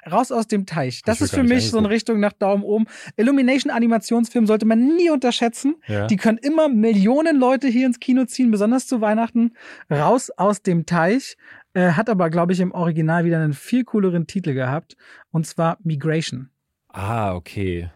Raus 0.09 0.31
aus 0.31 0.47
dem 0.47 0.65
Teich. 0.65 1.01
Das 1.01 1.19
ist 1.19 1.35
für 1.35 1.43
mich 1.43 1.69
so 1.69 1.77
eine 1.77 1.89
Richtung 1.89 2.21
nach 2.21 2.31
Daumen 2.31 2.63
oben. 2.63 2.85
Illumination 3.17 3.69
Animationsfilm 3.69 4.47
sollte 4.47 4.65
man 4.65 4.95
nie 4.95 5.09
unterschätzen. 5.09 5.75
Ja. 5.87 6.07
Die 6.07 6.15
können 6.15 6.37
immer 6.37 6.69
Millionen 6.69 7.37
Leute 7.37 7.67
hier 7.67 7.85
ins 7.85 7.99
Kino 7.99 8.23
ziehen, 8.23 8.49
besonders 8.49 8.87
zu 8.87 9.01
Weihnachten. 9.01 9.51
Raus 9.91 10.29
aus 10.29 10.61
dem 10.61 10.85
Teich. 10.85 11.35
Äh, 11.73 11.91
hat 11.91 12.09
aber, 12.09 12.29
glaube 12.29 12.53
ich, 12.53 12.61
im 12.61 12.71
Original 12.71 13.25
wieder 13.25 13.37
einen 13.37 13.53
viel 13.53 13.83
cooleren 13.83 14.25
Titel 14.25 14.53
gehabt. 14.53 14.95
Und 15.31 15.45
zwar 15.45 15.77
Migration. 15.83 16.49
Ah, 16.87 17.35
okay. 17.35 17.91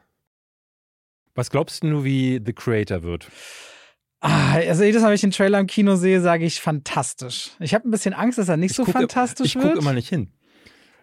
Was 1.34 1.50
glaubst 1.50 1.84
du, 1.84 2.04
wie 2.04 2.42
The 2.46 2.52
Creator 2.52 3.04
wird? 3.04 3.30
Ah, 4.22 4.54
also 4.54 4.84
jedes 4.84 5.02
Mal, 5.02 5.08
wenn 5.10 5.16
ich 5.16 5.22
den 5.22 5.32
Trailer 5.32 5.60
im 5.60 5.68
Kino 5.68 5.96
sehe, 5.96 6.22
sage 6.22 6.46
ich 6.46 6.62
fantastisch. 6.62 7.52
Ich 7.60 7.74
habe 7.74 7.88
ein 7.88 7.92
bisschen 7.92 8.14
Angst, 8.14 8.38
dass 8.38 8.50
er 8.50 8.58
nicht 8.58 8.72
ich 8.72 8.78
so 8.78 8.86
guck, 8.86 8.94
fantastisch 8.94 9.48
ich 9.48 9.56
wird. 9.56 9.66
Ich 9.66 9.72
gucke 9.72 9.84
immer 9.84 9.94
nicht 9.94 10.10
hin. 10.10 10.30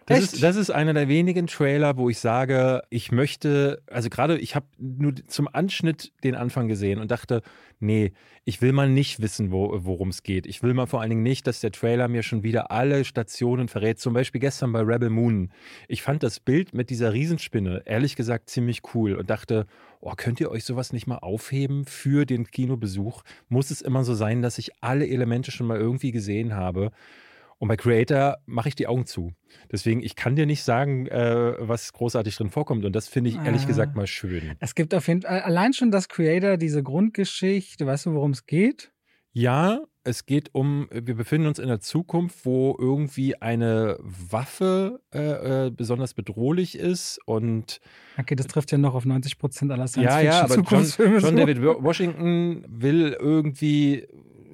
Das 0.09 0.33
ist, 0.33 0.43
das 0.43 0.55
ist 0.55 0.71
einer 0.71 0.93
der 0.93 1.07
wenigen 1.07 1.47
Trailer, 1.47 1.95
wo 1.97 2.09
ich 2.09 2.17
sage, 2.17 2.81
ich 2.89 3.11
möchte, 3.11 3.81
also 3.87 4.09
gerade 4.09 4.37
ich 4.39 4.55
habe 4.55 4.65
nur 4.79 5.13
zum 5.27 5.47
Anschnitt 5.51 6.11
den 6.23 6.33
Anfang 6.35 6.67
gesehen 6.67 6.99
und 6.99 7.11
dachte, 7.11 7.43
nee, 7.79 8.13
ich 8.43 8.61
will 8.61 8.73
mal 8.73 8.89
nicht 8.89 9.21
wissen, 9.21 9.51
wo, 9.51 9.71
worum 9.85 10.09
es 10.09 10.23
geht. 10.23 10.47
Ich 10.47 10.63
will 10.63 10.73
mal 10.73 10.87
vor 10.87 11.01
allen 11.01 11.11
Dingen 11.11 11.23
nicht, 11.23 11.45
dass 11.45 11.61
der 11.61 11.71
Trailer 11.71 12.07
mir 12.07 12.23
schon 12.23 12.41
wieder 12.41 12.71
alle 12.71 13.05
Stationen 13.05 13.67
verrät. 13.67 13.99
Zum 13.99 14.13
Beispiel 14.13 14.41
gestern 14.41 14.71
bei 14.71 14.81
Rebel 14.81 15.11
Moon. 15.11 15.51
Ich 15.87 16.01
fand 16.01 16.23
das 16.23 16.39
Bild 16.39 16.73
mit 16.73 16.89
dieser 16.89 17.13
Riesenspinne 17.13 17.83
ehrlich 17.85 18.15
gesagt 18.15 18.49
ziemlich 18.49 18.81
cool 18.95 19.13
und 19.13 19.29
dachte, 19.29 19.67
oh, 20.01 20.13
könnt 20.17 20.39
ihr 20.39 20.49
euch 20.49 20.63
sowas 20.63 20.91
nicht 20.91 21.05
mal 21.05 21.19
aufheben 21.19 21.85
für 21.85 22.25
den 22.25 22.47
Kinobesuch? 22.49 23.21
Muss 23.47 23.69
es 23.69 23.81
immer 23.81 24.03
so 24.03 24.15
sein, 24.15 24.41
dass 24.41 24.57
ich 24.57 24.71
alle 24.81 25.07
Elemente 25.07 25.51
schon 25.51 25.67
mal 25.67 25.77
irgendwie 25.77 26.11
gesehen 26.11 26.55
habe? 26.55 26.91
Und 27.59 27.67
bei 27.67 27.75
Creator 27.75 28.37
mache 28.45 28.69
ich 28.69 28.75
die 28.75 28.87
Augen 28.87 29.05
zu. 29.05 29.33
Deswegen, 29.71 30.01
ich 30.01 30.15
kann 30.15 30.35
dir 30.35 30.45
nicht 30.45 30.63
sagen, 30.63 31.07
äh, 31.07 31.55
was 31.59 31.91
großartig 31.91 32.35
drin 32.35 32.49
vorkommt. 32.49 32.85
Und 32.85 32.95
das 32.95 33.09
finde 33.09 33.29
ich 33.29 33.35
ehrlich 33.35 33.63
ah. 33.63 33.67
gesagt 33.67 33.95
mal 33.95 34.07
schön. 34.07 34.55
Es 34.59 34.75
gibt 34.75 34.95
auf 34.95 35.07
jeden 35.07 35.23
Fall, 35.23 35.41
allein 35.41 35.73
schon 35.73 35.91
das 35.91 36.07
Creator, 36.07 36.55
diese 36.55 36.81
Grundgeschichte, 36.81 37.85
weißt 37.85 38.07
du, 38.07 38.13
worum 38.13 38.31
es 38.31 38.45
geht? 38.45 38.91
Ja, 39.31 39.81
es 40.03 40.25
geht 40.25 40.55
um, 40.55 40.87
wir 40.91 41.15
befinden 41.15 41.47
uns 41.47 41.59
in 41.59 41.67
der 41.67 41.81
Zukunft, 41.81 42.45
wo 42.45 42.75
irgendwie 42.79 43.39
eine 43.41 43.97
Waffe 43.99 45.01
äh, 45.13 45.67
äh, 45.67 45.69
besonders 45.69 46.13
bedrohlich 46.13 46.77
ist 46.77 47.19
und. 47.25 47.79
Okay, 48.17 48.35
das 48.35 48.47
trifft 48.47 48.71
ja 48.71 48.77
noch 48.77 48.95
auf 48.95 49.05
90 49.05 49.37
Prozent 49.37 49.71
aller 49.71 49.87
Science-Fiction-Zukunftsfilme. 49.87 51.15
Ja, 51.15 51.19
ja, 51.19 51.25
aber 51.25 51.35
John, 51.35 51.35
John 51.35 51.35
David 51.35 51.61
Washington 51.61 52.65
will 52.67 53.15
irgendwie 53.19 54.07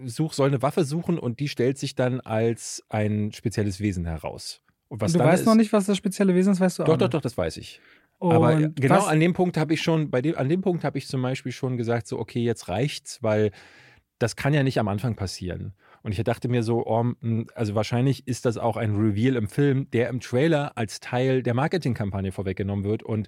such, 0.06 0.34
soll 0.34 0.50
eine 0.50 0.62
Waffe 0.62 0.84
suchen 0.84 1.18
und 1.20 1.40
die 1.40 1.48
stellt 1.48 1.78
sich 1.78 1.96
dann 1.96 2.20
als 2.22 2.84
ein 2.90 3.32
spezielles 3.32 3.80
Wesen 3.80 4.06
heraus. 4.06 4.62
Und 4.88 5.02
was 5.02 5.14
du 5.14 5.20
weißt 5.20 5.42
ist, 5.42 5.48
noch 5.48 5.56
nicht, 5.56 5.74
was 5.74 5.86
das 5.86 5.98
spezielle 5.98 6.36
Wesen 6.36 6.54
ist, 6.54 6.60
weißt 6.60 6.80
du 6.80 6.84
auch. 6.84 6.88
Doch, 6.88 6.98
doch, 6.98 7.10
doch, 7.10 7.22
das 7.22 7.38
weiß 7.38 7.58
ich. 7.58 7.82
Und 8.18 8.34
Aber 8.34 8.56
genau 8.56 8.98
was? 8.98 9.08
an 9.08 9.20
dem 9.20 9.34
Punkt 9.34 9.58
habe 9.58 9.74
ich 9.74 9.82
schon, 9.82 10.10
bei 10.10 10.22
dem, 10.22 10.38
an 10.38 10.48
dem 10.48 10.62
Punkt 10.62 10.84
habe 10.84 10.98
ich 10.98 11.08
zum 11.08 11.22
Beispiel 11.22 11.52
schon 11.52 11.78
gesagt, 11.78 12.08
so, 12.08 12.20
okay, 12.20 12.44
jetzt 12.44 12.70
reicht's, 12.70 13.22
weil 13.22 13.52
das 14.20 14.36
kann 14.36 14.54
ja 14.54 14.64
nicht 14.64 14.80
am 14.80 14.88
Anfang 14.88 15.16
passieren. 15.16 15.74
Und 16.02 16.14
ich 16.14 16.24
dachte 16.24 16.48
mir 16.48 16.64
so, 16.64 16.86
oh, 16.86 17.04
also 17.56 17.76
wahrscheinlich 17.76 18.28
ist 18.28 18.46
das 18.46 18.58
auch 18.58 18.78
ein 18.78 18.96
Reveal 18.96 19.36
im 19.36 19.48
Film, 19.48 19.90
der 19.92 20.10
im 20.10 20.20
Trailer 20.20 20.78
als 20.78 21.00
Teil 21.00 21.44
der 21.44 21.54
Marketingkampagne 21.54 22.32
vorweggenommen 22.32 22.86
wird. 22.86 23.04
Und 23.04 23.28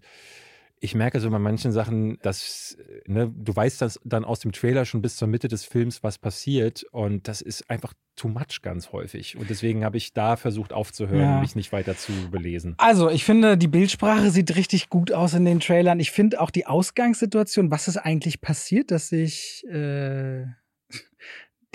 ich 0.79 0.95
merke 0.95 1.19
so 1.19 1.29
bei 1.29 1.39
manchen 1.39 1.71
Sachen, 1.71 2.19
dass 2.21 2.77
ne, 3.05 3.33
du 3.35 3.55
weißt 3.55 3.81
das 3.81 3.99
dann 4.03 4.25
aus 4.25 4.39
dem 4.39 4.51
Trailer 4.51 4.85
schon 4.85 5.01
bis 5.01 5.15
zur 5.15 5.27
Mitte 5.27 5.47
des 5.47 5.63
Films, 5.63 6.03
was 6.03 6.17
passiert. 6.17 6.83
Und 6.91 7.27
das 7.27 7.41
ist 7.41 7.69
einfach 7.69 7.93
too 8.15 8.27
much 8.27 8.61
ganz 8.61 8.91
häufig. 8.91 9.37
Und 9.37 9.49
deswegen 9.49 9.83
habe 9.83 9.97
ich 9.97 10.13
da 10.13 10.35
versucht 10.35 10.73
aufzuhören, 10.73 11.21
ja. 11.21 11.39
mich 11.39 11.55
nicht 11.55 11.71
weiter 11.71 11.97
zu 11.97 12.11
belesen. 12.31 12.75
Also, 12.77 13.09
ich 13.09 13.23
finde, 13.23 13.57
die 13.57 13.67
Bildsprache 13.67 14.29
sieht 14.29 14.55
richtig 14.55 14.89
gut 14.89 15.11
aus 15.11 15.33
in 15.33 15.45
den 15.45 15.59
Trailern. 15.59 15.99
Ich 15.99 16.11
finde 16.11 16.41
auch 16.41 16.51
die 16.51 16.65
Ausgangssituation, 16.65 17.71
was 17.71 17.87
ist 17.87 17.97
eigentlich 17.97 18.41
passiert, 18.41 18.91
dass 18.91 19.09
sich. 19.09 19.65
Äh 19.67 20.45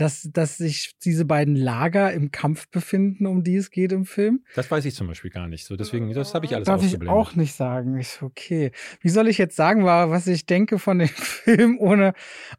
dass, 0.03 0.29
dass 0.33 0.57
sich 0.57 0.99
diese 1.05 1.25
beiden 1.25 1.55
Lager 1.55 2.13
im 2.13 2.33
Kampf 2.33 2.69
befinden, 2.69 3.25
um 3.25 3.45
die 3.45 3.55
es 3.55 3.71
geht 3.71 3.93
im 3.93 4.05
Film? 4.05 4.45
Das 4.57 4.69
weiß 4.69 4.85
ich 4.85 4.97
zum 4.97 5.07
Beispiel 5.07 5.31
gar 5.31 5.47
nicht. 5.47 5.65
So, 5.65 5.77
deswegen, 5.77 6.13
das 6.13 6.35
habe 6.35 6.45
ich 6.45 6.57
alles 6.57 6.67
Darf 6.67 6.83
ich 6.83 7.09
auch 7.09 7.37
nicht 7.37 7.55
sagen. 7.55 7.97
Ich, 7.99 8.21
okay. 8.21 8.73
Wie 9.01 9.11
soll 9.11 9.29
ich 9.29 9.39
jetzt 9.39 9.55
sagen, 9.55 9.85
was 9.85 10.27
ich 10.27 10.45
denke 10.45 10.81
von 10.81 10.99
dem 10.99 11.09
Film 11.15 11.79
ohne 11.79 12.15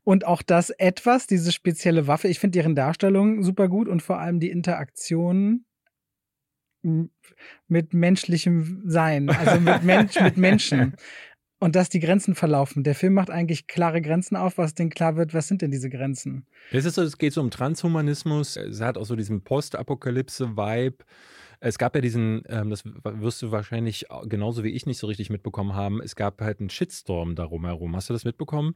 und 0.05 0.25
auch 0.25 0.41
das 0.41 0.69
etwas, 0.69 1.27
diese 1.27 1.51
spezielle 1.51 2.07
Waffe. 2.07 2.29
Ich 2.29 2.39
finde 2.39 2.57
deren 2.59 2.75
Darstellung 2.75 3.43
super 3.43 3.67
gut 3.67 3.89
und 3.89 4.01
vor 4.01 4.19
allem 4.19 4.39
die 4.39 4.49
Interaktion 4.49 5.65
mit 7.67 7.93
menschlichem 7.93 8.83
Sein, 8.85 9.29
also 9.29 9.59
mit, 9.59 9.83
Mensch, 9.83 10.19
mit 10.19 10.37
Menschen. 10.37 10.95
Und 11.64 11.78
dass 11.78 11.88
die 11.88 12.01
Grenzen 12.01 12.36
verlaufen. 12.36 12.84
Der 12.84 12.93
Film 12.93 13.14
macht 13.14 13.30
eigentlich 13.30 13.68
klare 13.68 14.01
Grenzen 14.01 14.36
auf, 14.36 14.57
was 14.57 14.74
denn 14.74 14.89
klar 14.89 15.16
wird, 15.16 15.34
was 15.34 15.47
sind 15.47 15.61
denn 15.61 15.72
diese 15.72 15.89
Grenzen? 15.89 16.45
Es, 16.74 16.84
ist 16.84 16.95
so, 16.95 17.01
es 17.03 17.18
geht 17.18 17.32
so 17.32 17.39
um 17.39 17.51
Transhumanismus. 17.51 18.57
Es 18.57 18.82
hat 18.82 18.97
auch 18.97 19.05
so 19.05 19.16
diesen 19.16 19.45
Postapokalypse-Vibe. 19.45 20.97
Es 21.64 21.78
gab 21.78 21.95
ja 21.95 22.01
diesen, 22.01 22.43
ähm, 22.49 22.70
das 22.70 22.84
wirst 22.86 23.41
du 23.41 23.51
wahrscheinlich 23.51 24.05
genauso 24.26 24.64
wie 24.64 24.70
ich 24.70 24.86
nicht 24.86 24.97
so 24.97 25.07
richtig 25.07 25.30
mitbekommen 25.30 25.76
haben, 25.76 26.01
es 26.01 26.16
gab 26.16 26.41
halt 26.41 26.59
einen 26.59 26.70
Shitstorm 26.70 27.36
darum 27.36 27.66
herum. 27.66 27.95
Hast 27.95 28.09
du 28.09 28.14
das 28.14 28.26
mitbekommen? 28.26 28.76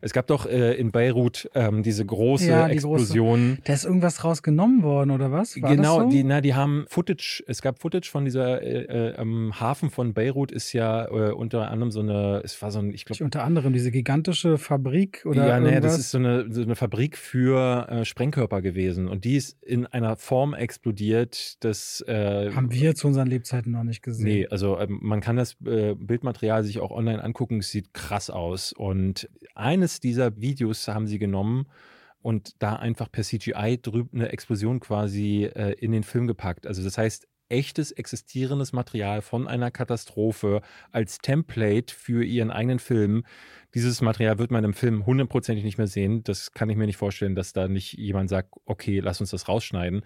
Es 0.00 0.12
gab 0.12 0.26
doch 0.28 0.46
äh, 0.46 0.74
in 0.74 0.92
Beirut 0.92 1.50
ähm, 1.54 1.82
diese 1.82 2.06
große 2.06 2.48
ja, 2.48 2.68
die 2.68 2.74
Explosion. 2.74 3.56
Große. 3.56 3.62
Da 3.64 3.72
ist 3.72 3.84
irgendwas 3.84 4.24
rausgenommen 4.24 4.82
worden, 4.82 5.10
oder 5.10 5.32
was? 5.32 5.60
War 5.60 5.74
genau, 5.74 6.02
so? 6.02 6.08
die, 6.10 6.22
na, 6.22 6.40
die 6.40 6.54
haben 6.54 6.84
Footage, 6.88 7.42
es 7.46 7.62
gab 7.62 7.80
Footage 7.80 8.08
von 8.08 8.24
dieser, 8.24 8.62
äh, 8.62 9.10
äh, 9.10 9.16
am 9.16 9.58
Hafen 9.58 9.90
von 9.90 10.14
Beirut 10.14 10.52
ist 10.52 10.72
ja 10.72 11.06
äh, 11.06 11.32
unter 11.32 11.70
anderem 11.70 11.90
so 11.90 12.00
eine, 12.00 12.40
es 12.44 12.60
war 12.62 12.70
so 12.70 12.78
ein, 12.78 12.92
ich 12.92 13.04
glaube. 13.04 13.24
Unter 13.24 13.44
anderem 13.44 13.72
diese 13.72 13.90
gigantische 13.90 14.56
Fabrik 14.58 15.24
oder 15.26 15.46
Ja, 15.46 15.60
nee, 15.60 15.80
das 15.80 15.98
ist 15.98 16.10
so 16.10 16.18
eine, 16.18 16.46
so 16.52 16.62
eine 16.62 16.76
Fabrik 16.76 17.16
für 17.16 17.88
äh, 17.88 18.04
Sprengkörper 18.04 18.62
gewesen 18.62 19.08
und 19.08 19.24
die 19.24 19.36
ist 19.36 19.60
in 19.62 19.86
einer 19.86 20.16
Form 20.16 20.54
explodiert, 20.54 21.62
dass 21.64 22.02
äh, 22.06 22.19
äh, 22.20 22.52
Haben 22.54 22.72
wir 22.72 22.94
zu 22.94 23.06
unseren 23.08 23.28
Lebzeiten 23.28 23.72
noch 23.72 23.84
nicht 23.84 24.02
gesehen. 24.02 24.24
Nee, 24.24 24.46
also 24.48 24.78
ähm, 24.78 24.98
man 25.02 25.20
kann 25.20 25.36
das 25.36 25.56
äh, 25.64 25.94
Bildmaterial 25.94 26.64
sich 26.64 26.80
auch 26.80 26.90
online 26.90 27.22
angucken. 27.22 27.58
Es 27.58 27.70
sieht 27.70 27.94
krass 27.94 28.30
aus. 28.30 28.72
Und 28.72 29.28
eines 29.54 30.00
dieser 30.00 30.40
Videos 30.40 30.86
haben 30.88 31.06
sie 31.06 31.18
genommen 31.18 31.66
und 32.22 32.54
da 32.62 32.76
einfach 32.76 33.10
per 33.10 33.24
CGI 33.24 33.78
drüben 33.80 34.20
eine 34.20 34.30
Explosion 34.30 34.80
quasi 34.80 35.44
äh, 35.44 35.72
in 35.72 35.92
den 35.92 36.02
Film 36.02 36.26
gepackt. 36.26 36.66
Also 36.66 36.82
das 36.82 36.98
heißt, 36.98 37.26
echtes 37.48 37.90
existierendes 37.90 38.72
Material 38.72 39.22
von 39.22 39.48
einer 39.48 39.70
Katastrophe 39.70 40.62
als 40.92 41.18
Template 41.18 41.92
für 41.92 42.24
ihren 42.24 42.50
eigenen 42.50 42.78
Film. 42.78 43.24
Dieses 43.74 44.00
Material 44.02 44.38
wird 44.38 44.50
man 44.50 44.64
im 44.64 44.74
Film 44.74 45.04
hundertprozentig 45.04 45.64
nicht 45.64 45.78
mehr 45.78 45.88
sehen. 45.88 46.22
Das 46.22 46.52
kann 46.52 46.70
ich 46.70 46.76
mir 46.76 46.86
nicht 46.86 46.96
vorstellen, 46.96 47.34
dass 47.34 47.52
da 47.52 47.66
nicht 47.66 47.94
jemand 47.94 48.30
sagt, 48.30 48.54
okay, 48.66 49.00
lass 49.00 49.20
uns 49.20 49.30
das 49.30 49.48
rausschneiden 49.48 50.04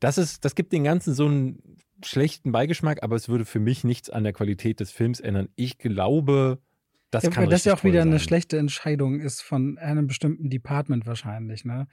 das 0.00 0.18
ist, 0.18 0.44
das 0.44 0.54
gibt 0.54 0.72
den 0.72 0.84
Ganzen 0.84 1.14
so 1.14 1.26
einen 1.26 1.78
schlechten 2.04 2.52
Beigeschmack, 2.52 3.02
aber 3.02 3.16
es 3.16 3.28
würde 3.28 3.44
für 3.44 3.60
mich 3.60 3.84
nichts 3.84 4.10
an 4.10 4.24
der 4.24 4.32
Qualität 4.32 4.80
des 4.80 4.90
Films 4.90 5.20
ändern. 5.20 5.48
Ich 5.56 5.78
glaube, 5.78 6.60
das 7.10 7.24
ja, 7.24 7.30
kann 7.30 7.44
Weil 7.44 7.50
das 7.50 7.64
ja 7.64 7.74
auch 7.74 7.84
wieder 7.84 8.00
sein. 8.00 8.08
eine 8.08 8.18
schlechte 8.18 8.58
Entscheidung 8.58 9.20
ist 9.20 9.40
von 9.40 9.78
einem 9.78 10.06
bestimmten 10.06 10.50
Department 10.50 11.06
wahrscheinlich, 11.06 11.64
ne? 11.64 11.86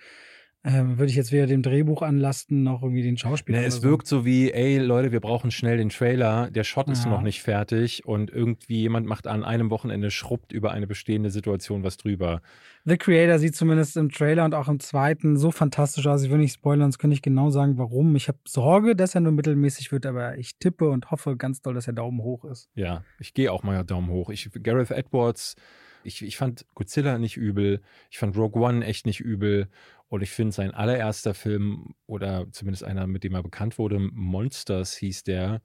Ähm, 0.65 0.97
würde 0.97 1.09
ich 1.09 1.17
jetzt 1.17 1.33
weder 1.33 1.45
dem 1.45 1.61
Drehbuch 1.61 2.01
anlasten 2.01 2.63
noch 2.63 2.83
irgendwie 2.83 3.03
den 3.03 3.17
Schauspieler. 3.17 3.59
Nee, 3.59 3.65
es 3.65 3.77
so. 3.77 3.83
wirkt 3.83 4.07
so 4.07 4.23
wie, 4.23 4.51
ey 4.51 4.77
Leute, 4.77 5.11
wir 5.11 5.19
brauchen 5.19 5.51
schnell 5.51 5.77
den 5.77 5.89
Trailer, 5.89 6.49
der 6.51 6.63
Shot 6.63 6.87
ja. 6.87 6.93
ist 6.93 7.05
noch 7.05 7.21
nicht 7.21 7.41
fertig 7.41 8.05
und 8.05 8.31
irgendwie 8.31 8.77
jemand 8.77 9.05
macht 9.05 9.27
an 9.27 9.43
einem 9.43 9.69
Wochenende 9.69 10.09
schrubbt 10.09 10.53
über 10.53 10.71
eine 10.71 10.87
bestehende 10.87 11.31
Situation 11.31 11.83
was 11.83 11.97
drüber. 11.97 12.41
The 12.85 12.95
Creator 12.95 13.39
sieht 13.39 13.55
zumindest 13.55 13.97
im 13.97 14.09
Trailer 14.09 14.45
und 14.45 14.53
auch 14.53 14.69
im 14.69 14.79
zweiten 14.79 15.35
so 15.35 15.51
fantastisch 15.51 16.07
aus. 16.07 16.23
Ich 16.23 16.31
will 16.31 16.37
nicht 16.37 16.53
spoilern, 16.53 16.83
sonst 16.83 16.97
könnte 16.97 17.15
ich 17.15 17.21
genau 17.21 17.49
sagen, 17.49 17.77
warum. 17.77 18.15
Ich 18.15 18.29
habe 18.29 18.37
Sorge, 18.45 18.95
dass 18.95 19.15
er 19.15 19.21
nur 19.21 19.33
mittelmäßig 19.33 19.91
wird, 19.91 20.05
aber 20.05 20.37
ich 20.37 20.57
tippe 20.59 20.89
und 20.89 21.11
hoffe 21.11 21.35
ganz 21.35 21.61
doll, 21.61 21.73
dass 21.73 21.87
er 21.87 21.93
Daumen 21.93 22.21
hoch 22.21 22.45
ist. 22.45 22.69
Ja, 22.73 23.03
ich 23.19 23.33
gehe 23.33 23.51
auch 23.51 23.63
mal 23.63 23.83
Daumen 23.83 24.09
hoch. 24.09 24.29
Ich, 24.29 24.49
Gareth 24.63 24.91
Edwards 24.91 25.55
ich, 26.03 26.21
ich 26.21 26.37
fand 26.37 26.65
Godzilla 26.75 27.17
nicht 27.17 27.37
übel. 27.37 27.81
Ich 28.09 28.17
fand 28.17 28.37
Rogue 28.37 28.61
One 28.61 28.85
echt 28.85 29.05
nicht 29.05 29.19
übel. 29.19 29.67
Und 30.13 30.21
ich 30.21 30.29
finde 30.29 30.51
sein 30.51 30.69
allererster 30.69 31.33
Film, 31.33 31.95
oder 32.05 32.45
zumindest 32.51 32.83
einer, 32.83 33.07
mit 33.07 33.23
dem 33.23 33.33
er 33.33 33.41
bekannt 33.41 33.79
wurde, 33.79 33.97
Monsters 33.97 34.93
hieß 34.93 35.23
der, 35.23 35.63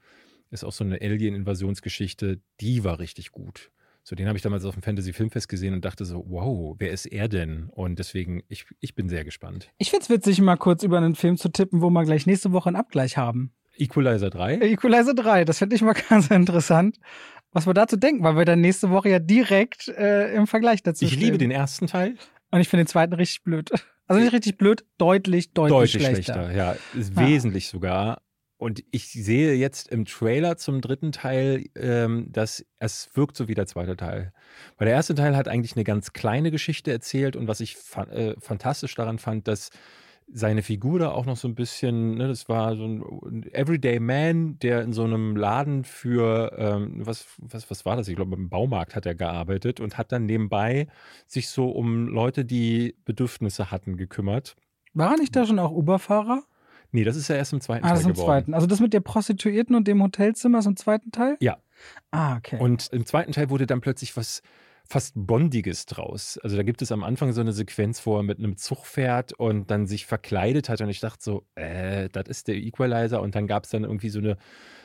ist 0.51 0.65
auch 0.65 0.73
so 0.73 0.85
eine 0.85 1.03
Alien-Invasionsgeschichte, 1.03 2.41
die 2.59 2.83
war 2.83 2.99
richtig 2.99 3.31
gut. 3.31 3.71
So, 4.05 4.17
den 4.17 4.27
habe 4.27 4.39
ich 4.39 4.43
damals 4.43 4.65
auf 4.65 4.73
dem 4.73 4.83
Fantasy 4.83 5.13
Filmfest 5.13 5.51
gesehen 5.51 5.75
und 5.75 5.85
dachte 5.85 6.07
so, 6.07 6.25
wow, 6.27 6.75
wer 6.79 6.93
ist 6.93 7.05
er 7.05 7.29
denn? 7.29 7.69
Und 7.69 7.99
deswegen, 7.99 8.43
ich, 8.49 8.65
ich 8.81 8.95
bin 8.95 9.11
sehr 9.11 9.23
gespannt. 9.23 9.69
Ich 9.77 9.91
finde 9.91 10.05
es 10.05 10.09
witzig, 10.09 10.41
mal 10.41 10.57
kurz 10.57 10.83
über 10.83 10.97
einen 10.97 11.15
Film 11.15 11.37
zu 11.37 11.51
tippen, 11.51 11.83
wo 11.83 11.91
wir 11.91 12.05
gleich 12.07 12.25
nächste 12.25 12.51
Woche 12.53 12.71
einen 12.71 12.77
Abgleich 12.77 13.19
haben. 13.19 13.53
Equalizer 13.77 14.31
3? 14.31 14.61
Equalizer 14.63 15.13
3, 15.13 15.45
das 15.45 15.59
finde 15.59 15.77
ich 15.77 15.83
mal 15.83 15.93
ganz 16.09 16.31
interessant 16.31 16.99
was 17.51 17.67
wir 17.67 17.73
dazu 17.75 17.97
denken, 17.97 18.23
weil 18.25 18.37
wir 18.37 18.45
dann 18.45 18.61
nächste 18.61 18.91
Woche 18.91 19.09
ja 19.09 19.19
direkt 19.19 19.89
äh, 19.89 20.35
im 20.35 20.47
Vergleich 20.47 20.83
dazu 20.83 21.05
Ich 21.05 21.13
stehen. 21.13 21.23
liebe 21.23 21.39
den 21.39 21.51
ersten 21.51 21.87
Teil. 21.87 22.17
Und 22.51 22.61
ich 22.61 22.69
finde 22.69 22.85
den 22.85 22.89
zweiten 22.89 23.15
richtig 23.15 23.43
blöd. 23.43 23.71
Also 24.09 24.23
nicht 24.23 24.33
richtig 24.33 24.57
blöd, 24.57 24.85
deutlich, 24.97 25.53
deutlich, 25.53 25.93
deutlich 25.93 26.03
schlechter. 26.03 26.35
schlechter. 26.35 26.57
Ja, 26.57 26.77
ist 26.99 27.15
ja. 27.15 27.27
wesentlich 27.27 27.69
sogar. 27.69 28.23
Und 28.57 28.83
ich 28.91 29.13
sehe 29.13 29.55
jetzt 29.55 29.89
im 29.89 30.05
Trailer 30.05 30.57
zum 30.57 30.81
dritten 30.81 31.13
Teil, 31.13 31.67
ähm, 31.77 32.27
dass 32.33 32.67
es 32.81 33.09
wirkt 33.15 33.37
so 33.37 33.47
wie 33.47 33.55
der 33.55 33.67
zweite 33.69 33.97
Teil. 33.97 34.33
Weil 34.77 34.87
der 34.87 34.97
erste 34.97 35.15
Teil 35.15 35.37
hat 35.37 35.47
eigentlich 35.47 35.77
eine 35.77 35.85
ganz 35.85 36.13
kleine 36.13 36.51
Geschichte 36.51 36.91
erzählt 36.91 37.37
und 37.37 37.47
was 37.47 37.61
ich 37.61 37.77
fa 37.77 38.03
äh, 38.05 38.35
fantastisch 38.41 38.97
daran 38.97 39.19
fand, 39.21 39.47
dass 39.47 39.71
seine 40.33 40.63
Figur 40.63 40.99
da 40.99 41.11
auch 41.11 41.27
noch 41.27 41.37
so 41.37 41.49
ein 41.49 41.55
bisschen, 41.55 42.17
ne, 42.17 42.29
das 42.29 42.49
war 42.49 42.77
so 42.77 42.85
ein 42.85 43.51
Everyday 43.53 43.99
Man, 43.99 44.59
der 44.59 44.83
in 44.83 44.93
so 44.93 45.05
einem 45.05 45.37
Laden 45.37 45.85
für, 45.85 46.53
ähm, 46.59 47.07
was, 47.07 47.27
was, 47.39 47.71
was 47.71 47.85
war 47.87 47.97
das? 47.97 48.09
Ich 48.09 48.17
glaube, 48.17 48.37
im 48.37 48.49
Baumarkt 48.49 48.95
hat 48.95 49.07
er 49.07 49.15
gearbeitet 49.15 49.81
und 49.81 49.97
hat 49.97 50.13
dann 50.13 50.27
nebenbei 50.27 50.87
sich 51.27 51.49
so 51.49 51.71
um 51.71 52.09
Leute, 52.09 52.45
die 52.45 52.95
Bedürfnisse 53.05 53.71
hatten, 53.71 53.97
gekümmert. 53.97 54.57
War 54.95 55.17
nicht 55.17 55.35
da 55.35 55.47
schon 55.47 55.59
auch 55.59 55.71
Uberfahrer? 55.71 56.43
Nee, 56.91 57.05
das 57.05 57.17
ist 57.17 57.29
ja 57.29 57.37
erst 57.37 57.53
im 57.53 57.61
zweiten 57.61 57.85
ah, 57.85 57.89
Teil. 57.89 57.93
Ah, 57.93 57.97
das 57.97 58.07
im 58.07 58.13
geworden. 58.13 58.27
zweiten. 58.27 58.55
Also 58.55 58.67
das 58.67 58.81
mit 58.81 58.93
der 58.93 59.01
Prostituierten 59.01 59.75
und 59.77 59.87
dem 59.87 60.03
Hotelzimmer 60.03 60.59
ist 60.59 60.67
im 60.67 60.77
zweiten 60.77 61.11
Teil? 61.13 61.37
Ja. 61.41 61.59
Ah, 62.11 62.37
okay. 62.37 62.59
Und 62.59 62.89
im 62.93 63.07
zweiten 63.07 63.33
Teil 63.33 63.51
wurde 63.51 63.67
dann 63.67 63.81
plötzlich 63.81 64.17
was 64.17 64.43
fast 64.89 65.13
Bondiges 65.15 65.85
draus. 65.87 66.39
Also 66.43 66.57
da 66.57 66.63
gibt 66.63 66.81
es 66.81 66.91
am 66.91 67.05
Anfang 67.05 67.33
so 67.33 67.43
eine 67.43 67.53
Sequenz, 67.53 68.05
wo 68.07 68.17
er 68.17 68.23
mit 68.23 68.39
einem 68.39 68.57
Zug 68.57 68.87
fährt 68.87 69.33
und 69.35 69.71
dann 69.71 69.87
sich 69.87 70.07
verkleidet 70.07 70.69
hat 70.69 70.81
und 70.81 70.89
ich 70.89 71.01
dachte 71.01 71.23
so, 71.23 71.47
äh, 71.57 72.09
das 72.09 72.27
ist 72.29 72.49
der 72.49 72.57
Equalizer 72.57 73.21
und 73.21 73.35
dann 73.35 73.47
gab 73.47 73.65
es 73.65 73.71
dann 73.71 73.85
irgendwie 73.85 74.09
so 74.09 74.19
eine 74.19 74.39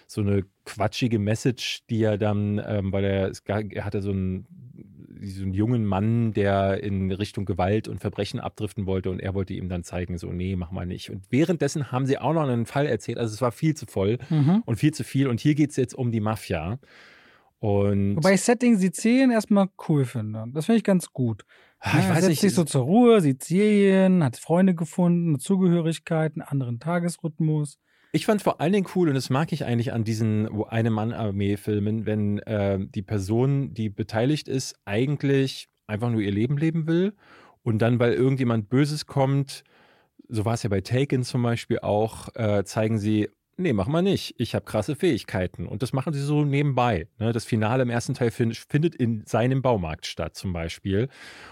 so 0.08 0.22
eine 0.22 0.44
quatschige 0.66 1.20
Message, 1.20 1.84
die 1.90 2.04
er 2.04 2.18
dann, 2.18 2.62
ähm, 2.66 2.92
weil 2.92 3.04
er, 3.04 3.32
er 3.48 3.86
hatte 3.86 4.02
so 4.02 4.12
einen, 4.12 4.46
so 5.22 5.44
einen 5.44 5.54
jungen 5.54 5.86
Mann, 5.86 6.34
der 6.34 6.84
in 6.84 7.12
Richtung 7.12 7.46
Gewalt 7.46 7.88
und 7.88 8.00
Verbrechen 8.00 8.40
abdriften 8.40 8.86
wollte 8.86 9.10
und 9.10 9.20
er 9.20 9.34
wollte 9.34 9.54
ihm 9.54 9.70
dann 9.70 9.84
zeigen, 9.84 10.18
so, 10.18 10.28
nee, 10.28 10.56
mach 10.56 10.72
mal 10.72 10.86
nicht. 10.86 11.10
Und 11.10 11.26
währenddessen 11.30 11.92
haben 11.92 12.06
sie 12.06 12.18
auch 12.18 12.34
noch 12.34 12.44
einen 12.44 12.66
Fall 12.66 12.86
erzählt, 12.86 13.18
also 13.18 13.34
es 13.34 13.42
war 13.42 13.52
viel 13.52 13.76
zu 13.76 13.86
voll 13.86 14.18
mhm. 14.30 14.64
und 14.66 14.78
viel 14.78 14.94
zu 14.94 15.04
viel 15.04 15.28
und 15.28 15.40
hier 15.40 15.56
geht 15.56 15.72
es 15.72 15.76
jetzt 15.76 15.96
um 15.96 16.12
die 16.12 16.20
Mafia. 16.20 16.80
Und 17.64 18.18
Wobei 18.18 18.34
ich 18.34 18.42
Setting 18.42 18.76
Sizilien 18.76 19.32
erstmal 19.32 19.70
cool 19.88 20.04
finde. 20.04 20.44
Das 20.54 20.66
finde 20.66 20.80
ich 20.80 20.84
ganz 20.84 21.14
gut. 21.14 21.46
Ach, 21.80 21.98
ich 21.98 22.04
ja, 22.04 22.10
weiß 22.10 22.28
nicht. 22.28 22.42
sich 22.42 22.54
so 22.54 22.66
zur 22.66 22.84
Ruhe, 22.84 23.22
Sizilien, 23.22 24.22
hat 24.22 24.36
Freunde 24.36 24.76
gefunden, 24.76 25.40
Zugehörigkeit, 25.40 26.34
einen 26.34 26.42
anderen 26.42 26.82
Tagesrhythmus. 26.82 27.80
Ich 28.12 28.26
fand 28.26 28.42
vor 28.42 28.60
allen 28.60 28.74
Dingen 28.74 28.88
cool, 28.96 29.08
und 29.08 29.16
das 29.16 29.30
mag 29.30 29.54
ich 29.54 29.64
eigentlich 29.64 29.94
an 29.94 30.04
diesen 30.04 30.50
Eine-Mann-Armee-Filmen, 30.62 32.06
wenn 32.06 32.40
äh, 32.40 32.80
die 32.82 33.02
Person, 33.02 33.74
die 33.74 33.88
beteiligt 33.88 34.50
ist, 34.50 34.76
eigentlich 34.84 35.70
einfach 35.88 36.10
nur 36.10 36.20
ihr 36.20 36.34
Leben 36.34 36.58
leben 36.58 36.86
will 36.86 37.14
und 37.62 37.82
dann, 37.82 37.98
weil 37.98 38.12
irgendjemand 38.12 38.68
Böses 38.68 39.06
kommt, 39.06 39.64
so 40.28 40.44
war 40.44 40.56
es 40.56 40.64
ja 40.64 40.70
bei 40.70 40.82
Taken 40.82 41.24
zum 41.24 41.44
Beispiel 41.44 41.80
auch, 41.80 42.28
äh, 42.36 42.66
zeigen 42.66 43.00
sie, 43.00 43.30
Nee, 43.56 43.74
machen 43.74 43.94
wir 43.94 44.02
nicht. 44.02 44.34
Ich 44.40 44.56
habe 44.56 44.66
krasse 44.66 44.96
Fähigkeiten. 44.96 45.68
Und 45.68 45.84
das 45.84 45.94
machen 45.94 46.12
sie 46.12 46.22
so 46.22 46.44
nebenbei. 46.44 47.08
Ne? 47.20 47.34
Das 47.34 47.46
Finale 47.46 47.84
im 47.84 47.90
ersten 47.92 48.16
Teil 48.16 48.32
find, 48.32 48.58
findet 48.58 48.96
in 48.96 49.24
seinem 49.26 49.62
Baumarkt 49.62 50.08
statt, 50.08 50.36
zum 50.36 50.54
Beispiel. 50.54 51.08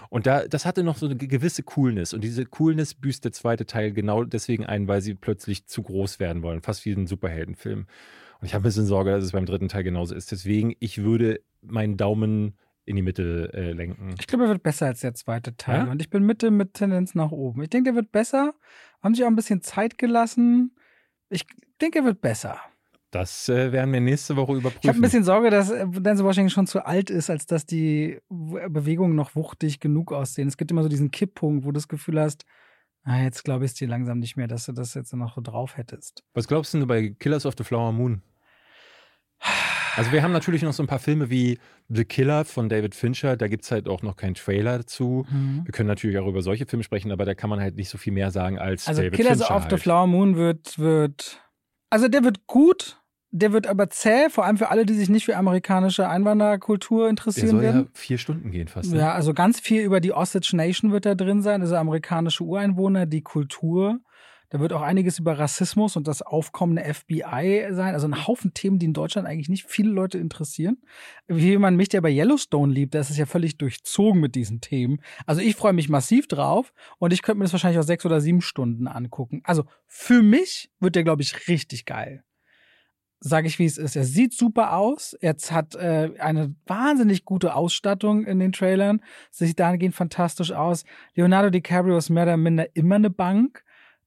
Und 0.08 0.26
da, 0.26 0.46
das 0.48 0.66
hatte 0.66 0.82
noch 0.82 0.96
so 0.96 1.06
eine 1.06 1.16
gewisse 1.16 1.62
Coolness. 1.62 2.12
Und 2.12 2.24
diese 2.24 2.44
Coolness 2.44 2.94
büßt 2.94 3.24
der 3.24 3.32
zweite 3.32 3.66
Teil 3.66 3.92
genau 3.92 4.24
deswegen 4.24 4.66
ein, 4.66 4.88
weil 4.88 5.00
sie 5.00 5.14
plötzlich 5.14 5.66
zu 5.66 5.82
groß 5.82 6.18
werden 6.18 6.42
wollen. 6.42 6.60
Fast 6.60 6.84
wie 6.84 6.92
ein 6.92 7.06
Superheldenfilm. 7.06 7.86
Und 8.40 8.46
ich 8.46 8.54
habe 8.54 8.62
ein 8.62 8.64
bisschen 8.64 8.86
Sorge, 8.86 9.12
dass 9.12 9.22
es 9.22 9.32
beim 9.32 9.46
dritten 9.46 9.68
Teil 9.68 9.84
genauso 9.84 10.16
ist. 10.16 10.32
Deswegen, 10.32 10.74
ich 10.80 11.02
würde 11.04 11.40
meinen 11.60 11.96
Daumen 11.96 12.58
in 12.84 12.96
die 12.96 13.02
Mitte 13.02 13.50
äh, 13.54 13.72
lenken. 13.72 14.16
Ich 14.18 14.26
glaube, 14.26 14.44
er 14.44 14.50
wird 14.50 14.64
besser 14.64 14.86
als 14.86 15.00
der 15.00 15.14
zweite 15.14 15.56
Teil. 15.56 15.86
Ja? 15.86 15.90
Und 15.92 16.02
ich 16.02 16.10
bin 16.10 16.24
Mitte 16.24 16.50
mit 16.50 16.74
Tendenz 16.74 17.14
nach 17.14 17.30
oben. 17.30 17.62
Ich 17.62 17.70
denke, 17.70 17.90
der 17.90 17.94
wird 17.94 18.10
besser. 18.10 18.54
Haben 19.00 19.14
sich 19.14 19.22
auch 19.22 19.28
ein 19.28 19.36
bisschen 19.36 19.62
Zeit 19.62 19.98
gelassen. 19.98 20.74
Ich 21.28 21.46
denke, 21.82 21.98
er 21.98 22.04
wird 22.04 22.20
besser. 22.20 22.58
Das 23.10 23.48
äh, 23.48 23.72
werden 23.72 23.92
wir 23.92 24.00
nächste 24.00 24.36
Woche 24.36 24.52
überprüfen. 24.52 24.80
Ich 24.82 24.88
habe 24.88 24.98
ein 24.98 25.02
bisschen 25.02 25.24
Sorge, 25.24 25.50
dass 25.50 25.70
äh, 25.70 25.86
Denzel 25.86 26.24
Washington 26.24 26.50
schon 26.50 26.66
zu 26.66 26.86
alt 26.86 27.10
ist, 27.10 27.28
als 27.28 27.46
dass 27.46 27.66
die 27.66 28.18
Bewegungen 28.30 29.14
noch 29.14 29.34
wuchtig 29.34 29.80
genug 29.80 30.12
aussehen. 30.12 30.48
Es 30.48 30.56
gibt 30.56 30.70
immer 30.70 30.82
so 30.82 30.88
diesen 30.88 31.10
Kipppunkt, 31.10 31.64
wo 31.64 31.68
du 31.68 31.74
das 31.74 31.88
Gefühl 31.88 32.18
hast, 32.20 32.44
Ah, 33.04 33.20
jetzt 33.20 33.42
glaube 33.42 33.64
ich 33.64 33.74
dir 33.74 33.88
langsam 33.88 34.18
nicht 34.18 34.36
mehr, 34.36 34.46
dass 34.46 34.66
du 34.66 34.72
das 34.72 34.94
jetzt 34.94 35.12
noch 35.12 35.34
so 35.34 35.40
drauf 35.40 35.76
hättest. 35.76 36.22
Was 36.34 36.46
glaubst 36.46 36.72
du 36.72 36.86
bei 36.86 37.08
Killers 37.18 37.46
of 37.46 37.54
the 37.58 37.64
Flower 37.64 37.92
Moon? 37.92 38.22
Also 39.96 40.12
wir 40.12 40.22
haben 40.22 40.32
natürlich 40.32 40.62
noch 40.62 40.72
so 40.72 40.82
ein 40.84 40.86
paar 40.86 41.00
Filme 41.00 41.28
wie 41.28 41.58
The 41.88 42.04
Killer 42.04 42.44
von 42.44 42.68
David 42.68 42.94
Fincher, 42.94 43.36
da 43.36 43.48
gibt 43.48 43.64
es 43.64 43.72
halt 43.72 43.88
auch 43.88 44.02
noch 44.02 44.16
keinen 44.16 44.34
Trailer 44.34 44.78
dazu. 44.78 45.26
Mhm. 45.28 45.62
Wir 45.64 45.72
können 45.72 45.88
natürlich 45.88 46.16
auch 46.18 46.26
über 46.28 46.42
solche 46.42 46.64
Filme 46.64 46.84
sprechen, 46.84 47.10
aber 47.10 47.24
da 47.24 47.34
kann 47.34 47.50
man 47.50 47.60
halt 47.60 47.74
nicht 47.74 47.88
so 47.88 47.98
viel 47.98 48.12
mehr 48.12 48.30
sagen 48.30 48.58
als 48.58 48.86
also 48.86 49.02
David 49.02 49.16
Killers 49.16 49.38
Fincher. 49.38 49.54
of 49.56 49.62
halt. 49.62 49.70
the 49.72 49.78
Flower 49.78 50.06
Moon 50.06 50.36
wird, 50.36 50.78
wird, 50.78 51.42
also 51.92 52.08
der 52.08 52.24
wird 52.24 52.46
gut, 52.46 53.02
der 53.32 53.52
wird 53.52 53.66
aber 53.66 53.90
zäh, 53.90 54.30
vor 54.30 54.46
allem 54.46 54.56
für 54.56 54.70
alle, 54.70 54.86
die 54.86 54.94
sich 54.94 55.10
nicht 55.10 55.26
für 55.26 55.36
amerikanische 55.36 56.08
Einwanderkultur 56.08 57.02
Der 57.02 57.10
interessieren 57.10 57.48
soll 57.50 57.60
werden. 57.60 57.80
ja 57.82 57.86
vier 57.92 58.16
Stunden 58.18 58.50
gehen 58.50 58.66
fast. 58.68 58.92
Ne? 58.92 58.98
Ja, 58.98 59.12
also 59.12 59.34
ganz 59.34 59.60
viel 59.60 59.82
über 59.82 60.00
die 60.00 60.12
Osage 60.12 60.56
Nation 60.56 60.90
wird 60.90 61.04
da 61.04 61.14
drin 61.14 61.42
sein, 61.42 61.60
also 61.60 61.76
amerikanische 61.76 62.44
Ureinwohner, 62.44 63.04
die 63.04 63.20
Kultur. 63.22 64.00
Da 64.52 64.60
wird 64.60 64.74
auch 64.74 64.82
einiges 64.82 65.18
über 65.18 65.38
Rassismus 65.38 65.96
und 65.96 66.06
das 66.06 66.20
aufkommende 66.20 66.84
FBI 66.84 67.68
sein. 67.70 67.94
Also 67.94 68.06
ein 68.06 68.26
Haufen 68.26 68.52
Themen, 68.52 68.78
die 68.78 68.84
in 68.84 68.92
Deutschland 68.92 69.26
eigentlich 69.26 69.48
nicht 69.48 69.64
viele 69.64 69.90
Leute 69.90 70.18
interessieren. 70.18 70.76
Wie 71.26 71.46
jemand 71.46 71.78
mich, 71.78 71.88
der 71.88 72.02
bei 72.02 72.10
Yellowstone 72.14 72.70
liebt, 72.70 72.94
da 72.94 73.00
ist 73.00 73.08
es 73.08 73.16
ja 73.16 73.24
völlig 73.24 73.56
durchzogen 73.56 74.20
mit 74.20 74.34
diesen 74.34 74.60
Themen. 74.60 75.00
Also 75.24 75.40
ich 75.40 75.56
freue 75.56 75.72
mich 75.72 75.88
massiv 75.88 76.28
drauf 76.28 76.74
und 76.98 77.14
ich 77.14 77.22
könnte 77.22 77.38
mir 77.38 77.44
das 77.46 77.54
wahrscheinlich 77.54 77.78
auch 77.78 77.86
sechs 77.86 78.04
oder 78.04 78.20
sieben 78.20 78.42
Stunden 78.42 78.88
angucken. 78.88 79.40
Also 79.44 79.64
für 79.86 80.22
mich 80.22 80.70
wird 80.80 80.96
der, 80.96 81.04
glaube 81.04 81.22
ich, 81.22 81.48
richtig 81.48 81.86
geil 81.86 82.22
sage 83.24 83.46
ich, 83.46 83.60
wie 83.60 83.66
es 83.66 83.78
ist. 83.78 83.94
Er 83.94 84.02
sieht 84.02 84.34
super 84.34 84.76
aus. 84.76 85.12
Er 85.12 85.36
hat 85.52 85.76
äh, 85.76 86.10
eine 86.18 86.56
wahnsinnig 86.66 87.24
gute 87.24 87.54
Ausstattung 87.54 88.24
in 88.24 88.40
den 88.40 88.50
Trailern. 88.50 89.00
Sieht 89.30 89.60
dahingehend 89.60 89.94
fantastisch 89.94 90.50
aus. 90.50 90.84
Leonardo 91.14 91.50
DiCaprio 91.50 91.96
ist 91.96 92.10
mehr 92.10 92.24
oder 92.24 92.36
minder 92.36 92.74
immer 92.74 92.96
eine 92.96 93.10
Bank. 93.10 93.62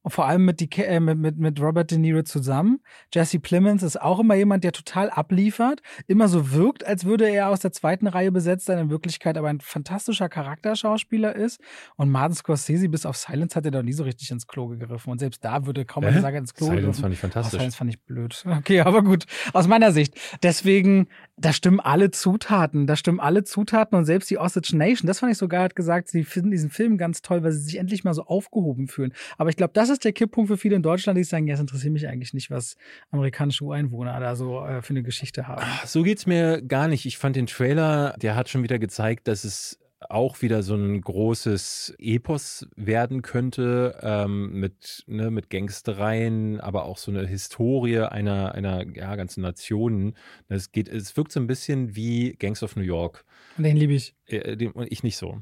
Und 0.06 0.12
vor 0.12 0.28
allem 0.28 0.46
mit, 0.46 0.60
die, 0.60 0.70
äh, 0.84 1.00
mit, 1.00 1.18
mit, 1.18 1.40
mit 1.40 1.60
Robert 1.60 1.90
De 1.90 1.98
Niro 1.98 2.22
zusammen. 2.22 2.80
Jesse 3.12 3.40
Plemons 3.40 3.82
ist 3.82 4.00
auch 4.00 4.20
immer 4.20 4.36
jemand, 4.36 4.64
der 4.64 4.72
total 4.72 5.10
abliefert. 5.10 5.82
Immer 6.06 6.28
so 6.28 6.52
wirkt, 6.52 6.86
als 6.86 7.06
würde 7.06 7.28
er 7.28 7.50
aus 7.50 7.62
der 7.62 7.72
zweiten 7.72 8.06
Reihe 8.06 8.32
besetzt 8.32 8.68
sein, 8.68 8.78
in 8.78 8.92
Wirklichkeit 8.92 9.36
aber 9.36 9.48
ein 9.48 9.62
fantastischer 9.62 10.30
Charakterschauspieler 10.30 11.36
ist. 11.36 11.60
Und 11.96 12.12
Martin 12.12 12.36
Scorsese 12.36 12.88
bis 12.88 13.08
auf 13.08 13.18
Silence 13.18 13.56
hat 13.56 13.66
er 13.66 13.72
doch 13.72 13.82
nie 13.82 13.94
so 13.94 14.04
richtig 14.04 14.30
ins 14.30 14.46
Klo 14.46 14.68
gegriffen. 14.68 15.12
Und 15.12 15.18
selbst 15.18 15.44
da 15.44 15.66
würde 15.66 15.86
kaum 15.86 16.04
einer 16.04 16.18
Hä? 16.18 16.22
sagen, 16.22 16.38
ins 16.38 16.54
Klo 16.54 16.68
Silence 16.68 17.02
gegriffen. 17.02 17.02
fand 17.02 17.14
ich 17.16 17.20
Oh, 17.20 17.22
fantastisch. 17.22 17.58
Silence 17.60 17.78
fand 17.78 17.90
ich 17.90 18.00
blöd. 18.04 18.44
Okay, 18.60 18.82
aber 18.82 19.02
gut. 19.04 19.26
Aus 19.54 19.68
meiner 19.68 19.92
Sicht. 19.92 20.14
Deswegen, 20.44 21.08
da 21.38 21.52
stimmen 21.52 21.80
alle 21.80 22.12
Zutaten. 22.12 22.88
Da 22.88 22.96
stimmen 22.96 23.20
alle 23.20 23.44
Zutaten 23.44 23.98
und 23.98 24.06
selbst 24.06 24.30
die 24.30 24.38
Osage 24.38 24.76
Nation, 24.76 25.08
das 25.08 25.20
fand 25.20 25.32
ich 25.32 25.38
sogar, 25.38 25.64
hat 25.64 25.76
gesagt, 25.76 26.08
sie 26.08 26.24
finden 26.24 26.52
diesen 26.52 26.70
Film 26.70 26.98
ganz 26.98 27.22
toll, 27.22 27.44
weil 27.44 27.52
sie 27.52 27.60
sich 27.60 27.78
endlich 27.78 28.04
mal 28.04 28.14
so 28.14 28.24
aufgehoben 28.24 28.88
fühlen. 28.88 29.14
Aber 29.38 29.50
ich 29.50 29.58
glaube, 29.58 29.74
das 29.74 29.90
ist 29.90 30.06
der 30.06 30.14
Kipppunkt 30.14 30.50
für 30.50 30.58
viele 30.58 30.76
in 30.76 30.82
Deutschland, 30.82 31.18
die 31.18 31.24
sagen, 31.24 31.48
ja, 31.48 31.56
es 31.56 31.60
interessiert 31.60 31.94
mich 31.94 32.08
eigentlich 32.08 32.34
nicht, 32.34 32.52
was 32.52 32.78
amerikanische 33.12 33.66
Ureinwohner 33.66 34.20
da 34.20 34.36
so 34.36 34.66
äh, 34.66 34.82
für 34.82 34.92
eine 34.92 35.04
Geschichte 35.04 35.48
haben. 35.48 35.62
Ah, 35.62 35.86
So 35.86 36.04
geht's 36.04 36.26
mir 36.26 36.62
gar 36.62 36.88
nicht. 36.88 37.06
Ich 37.06 37.18
fand 37.18 37.36
den 37.36 37.48
Trailer, 37.48 38.16
der 38.22 38.36
hat 38.36 38.50
schon 38.50 38.64
wieder 38.64 38.80
gezeigt, 38.80 39.28
dass 39.28 39.44
es 39.44 39.80
auch 40.12 40.42
wieder 40.42 40.64
so 40.64 40.76
ein 40.76 41.02
großes 41.02 41.96
Epos 41.98 42.68
werden 42.76 43.22
könnte 43.22 44.00
ähm, 44.02 44.60
mit, 44.60 45.04
ne, 45.08 45.32
mit 45.32 45.50
Gangstereien, 45.50 46.60
aber 46.60 46.86
auch 46.86 46.98
so 46.98 47.12
eine 47.12 47.28
Historie 47.28 48.00
einer, 48.00 48.54
einer 48.54 48.86
ja, 48.96 49.16
ganzen 49.16 49.42
Nationen. 49.42 50.16
Es 50.48 50.72
geht, 50.72 50.90
es 50.90 51.16
wirkt 51.18 51.32
so 51.32 51.40
ein 51.40 51.48
bisschen 51.48 51.96
wie 51.96 52.36
Gangs 52.38 52.64
of 52.64 52.76
New 52.76 52.84
York. 52.84 53.26
Den 53.58 53.78
liebe 53.78 53.94
ich. 53.94 54.16
Äh, 54.28 54.58
den, 54.58 54.74
ich 54.90 55.04
nicht 55.04 55.18
so. 55.18 55.42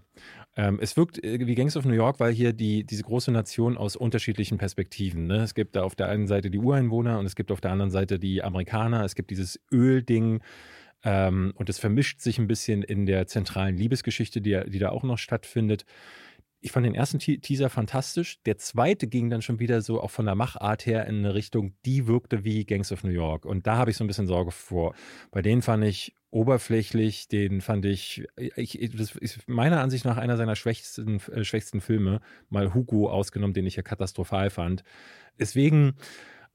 Ähm, 0.56 0.78
es 0.82 0.96
wirkt 0.98 1.24
äh, 1.24 1.46
wie 1.46 1.56
Gangs 1.56 1.76
of 1.76 1.86
New 1.86 1.94
York, 1.94 2.20
weil 2.20 2.32
hier 2.32 2.54
die, 2.54 2.84
diese 2.84 3.04
große 3.04 3.32
Nation 3.32 3.78
aus 3.78 3.96
unterschiedlichen 3.96 4.58
Perspektiven. 4.58 5.26
Ne? 5.26 5.38
Es 5.38 5.56
gibt 5.56 5.76
da 5.76 5.84
auf 5.84 5.96
der 5.96 6.10
einen 6.10 6.28
Seite 6.28 6.52
die 6.52 6.60
Ureinwohner 6.60 7.18
und 7.20 7.26
es 7.26 7.36
gibt 7.36 7.52
auf 7.52 7.62
der 7.62 7.72
anderen 7.72 7.92
Seite 7.92 8.20
die 8.20 8.44
Amerikaner. 8.44 9.04
Es 9.04 9.16
gibt 9.16 9.32
dieses 9.32 9.60
Ölding. 9.72 10.42
Ähm, 11.04 11.54
und 11.56 11.70
es 11.70 11.80
vermischt 11.80 12.22
sich 12.22 12.40
ein 12.40 12.48
bisschen 12.48 12.82
in 12.82 13.06
der 13.06 13.28
zentralen 13.28 13.78
Liebesgeschichte, 13.78 14.42
die, 14.42 14.62
die 14.68 14.80
da 14.80 14.90
auch 14.90 15.04
noch 15.04 15.18
stattfindet. 15.18 15.86
Ich 16.62 16.72
fand 16.72 16.86
den 16.86 16.96
ersten 16.96 17.20
Te 17.20 17.40
Teaser 17.40 17.70
fantastisch. 17.70 18.42
Der 18.46 18.58
zweite 18.58 19.08
ging 19.08 19.30
dann 19.30 19.42
schon 19.42 19.60
wieder 19.60 19.82
so 19.82 20.02
auch 20.02 20.12
von 20.12 20.26
der 20.26 20.36
Machart 20.36 20.86
her 20.86 21.06
in 21.08 21.18
eine 21.18 21.34
Richtung, 21.34 21.74
die 21.86 22.08
wirkte 22.08 22.46
wie 22.46 22.64
Gangs 22.64 22.94
of 22.94 23.04
New 23.04 23.10
York. 23.10 23.46
Und 23.46 23.68
da 23.68 23.76
habe 23.76 23.92
ich 23.92 23.98
so 23.98 24.04
ein 24.06 24.08
bisschen 24.08 24.28
Sorge 24.28 24.52
vor. 24.52 24.96
Bei 25.32 25.42
denen 25.42 25.62
fand 25.62 25.84
ich 25.84 26.16
oberflächlich, 26.34 27.28
den 27.28 27.60
fand 27.60 27.86
ich, 27.86 28.26
ich 28.38 28.92
das 28.96 29.16
ist 29.18 29.48
meiner 29.48 29.82
Ansicht 29.82 30.06
nach 30.06 30.18
einer 30.18 30.38
seiner 30.38 30.56
schwächsten, 30.56 31.20
äh, 31.32 31.44
schwächsten 31.44 31.82
Filme, 31.82 32.22
mal 32.50 32.74
Hugo 32.74 33.10
ausgenommen, 33.10 33.54
den 33.54 33.68
ich 33.68 33.76
ja 33.76 33.84
katastrophal 33.84 34.50
fand. 34.50 34.84
Deswegen, 35.38 35.96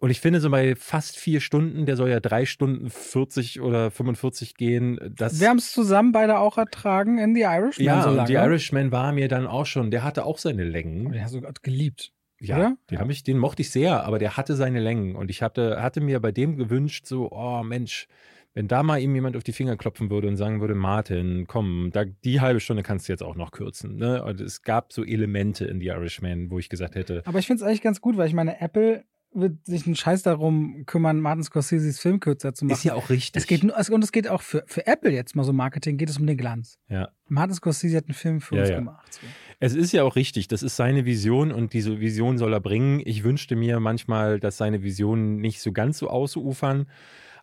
und 0.00 0.10
ich 0.10 0.20
finde 0.20 0.40
so 0.40 0.48
bei 0.48 0.76
fast 0.76 1.16
vier 1.16 1.40
Stunden, 1.40 1.84
der 1.84 1.96
soll 1.96 2.08
ja 2.08 2.20
drei 2.20 2.46
Stunden 2.46 2.88
40 2.88 3.60
oder 3.60 3.90
45 3.90 4.54
gehen. 4.54 4.98
Das, 5.16 5.40
Wir 5.40 5.48
haben 5.48 5.58
es 5.58 5.72
zusammen 5.72 6.12
beide 6.12 6.38
auch 6.38 6.56
ertragen 6.56 7.18
in 7.18 7.34
The 7.34 7.42
Irishman 7.42 7.84
ja, 7.84 8.02
so 8.02 8.10
und 8.10 8.16
lange. 8.16 8.28
The 8.28 8.34
Irishman 8.34 8.92
war 8.92 9.12
mir 9.12 9.26
dann 9.26 9.46
auch 9.48 9.66
schon, 9.66 9.90
der 9.90 10.04
hatte 10.04 10.24
auch 10.24 10.38
seine 10.38 10.62
Längen. 10.62 11.20
Hast 11.20 11.34
du 11.34 11.40
gerade 11.40 11.60
geliebt. 11.62 12.12
Ja, 12.40 12.56
oder? 12.56 12.76
den 12.90 13.00
habe 13.00 13.10
ich, 13.10 13.24
den 13.24 13.38
mochte 13.38 13.62
ich 13.62 13.70
sehr, 13.70 14.04
aber 14.04 14.20
der 14.20 14.36
hatte 14.36 14.54
seine 14.54 14.78
Längen 14.78 15.16
und 15.16 15.28
ich 15.28 15.42
hatte, 15.42 15.82
hatte 15.82 16.00
mir 16.00 16.20
bei 16.20 16.30
dem 16.30 16.56
gewünscht, 16.56 17.06
so, 17.06 17.32
oh 17.32 17.64
Mensch, 17.64 18.06
wenn 18.54 18.68
da 18.68 18.84
mal 18.84 19.00
ihm 19.00 19.14
jemand 19.16 19.36
auf 19.36 19.42
die 19.42 19.52
Finger 19.52 19.76
klopfen 19.76 20.10
würde 20.10 20.28
und 20.28 20.36
sagen 20.36 20.60
würde, 20.60 20.76
Martin, 20.76 21.46
komm, 21.48 21.90
da, 21.92 22.04
die 22.04 22.40
halbe 22.40 22.60
Stunde 22.60 22.84
kannst 22.84 23.08
du 23.08 23.12
jetzt 23.12 23.22
auch 23.22 23.34
noch 23.34 23.50
kürzen. 23.50 23.96
Ne? 23.96 24.24
Und 24.24 24.40
es 24.40 24.62
gab 24.62 24.92
so 24.92 25.04
Elemente 25.04 25.64
in 25.64 25.80
The 25.80 25.86
Irishman, 25.86 26.50
wo 26.50 26.60
ich 26.60 26.68
gesagt 26.68 26.94
hätte, 26.94 27.22
Aber 27.24 27.40
ich 27.40 27.46
finde 27.48 27.62
es 27.62 27.68
eigentlich 27.68 27.82
ganz 27.82 28.00
gut, 28.00 28.16
weil 28.16 28.28
ich 28.28 28.34
meine, 28.34 28.60
Apple 28.60 29.04
wird 29.32 29.64
sich 29.66 29.86
einen 29.86 29.94
Scheiß 29.96 30.22
darum 30.22 30.84
kümmern, 30.86 31.20
Martin 31.20 31.44
Scorseses 31.44 31.98
Film 32.00 32.18
kürzer 32.20 32.54
zu 32.54 32.64
machen. 32.64 32.76
ist 32.76 32.84
ja 32.84 32.94
auch 32.94 33.10
richtig. 33.10 33.40
es 33.40 33.46
geht 33.46 33.62
nur, 33.62 33.76
und 33.90 34.02
es 34.04 34.12
geht 34.12 34.28
auch 34.28 34.42
für, 34.42 34.64
für 34.66 34.86
Apple 34.86 35.10
jetzt 35.12 35.36
mal 35.36 35.44
so 35.44 35.52
Marketing, 35.52 35.96
geht 35.98 36.08
es 36.10 36.18
um 36.18 36.26
den 36.26 36.36
Glanz. 36.36 36.78
ja. 36.88 37.08
Martin 37.30 37.54
Scorsese 37.54 37.98
hat 37.98 38.06
einen 38.06 38.14
Film 38.14 38.40
für 38.40 38.54
Ja, 38.56 38.62
uns 38.62 38.70
ja. 38.70 38.76
gemacht. 38.78 39.12
So. 39.12 39.20
Es 39.60 39.74
ist 39.74 39.92
ja 39.92 40.02
auch 40.02 40.16
richtig, 40.16 40.48
das 40.48 40.62
ist 40.62 40.76
seine 40.76 41.04
Vision 41.04 41.52
und 41.52 41.74
diese 41.74 42.00
Vision 42.00 42.38
soll 42.38 42.54
er 42.54 42.60
bringen. 42.60 43.02
Ich 43.04 43.22
wünschte 43.22 43.54
mir 43.54 43.80
manchmal, 43.80 44.40
dass 44.40 44.56
seine 44.56 44.82
Visionen 44.82 45.36
nicht 45.36 45.60
so 45.60 45.72
ganz 45.72 45.98
so 45.98 46.08
ausufern. 46.08 46.86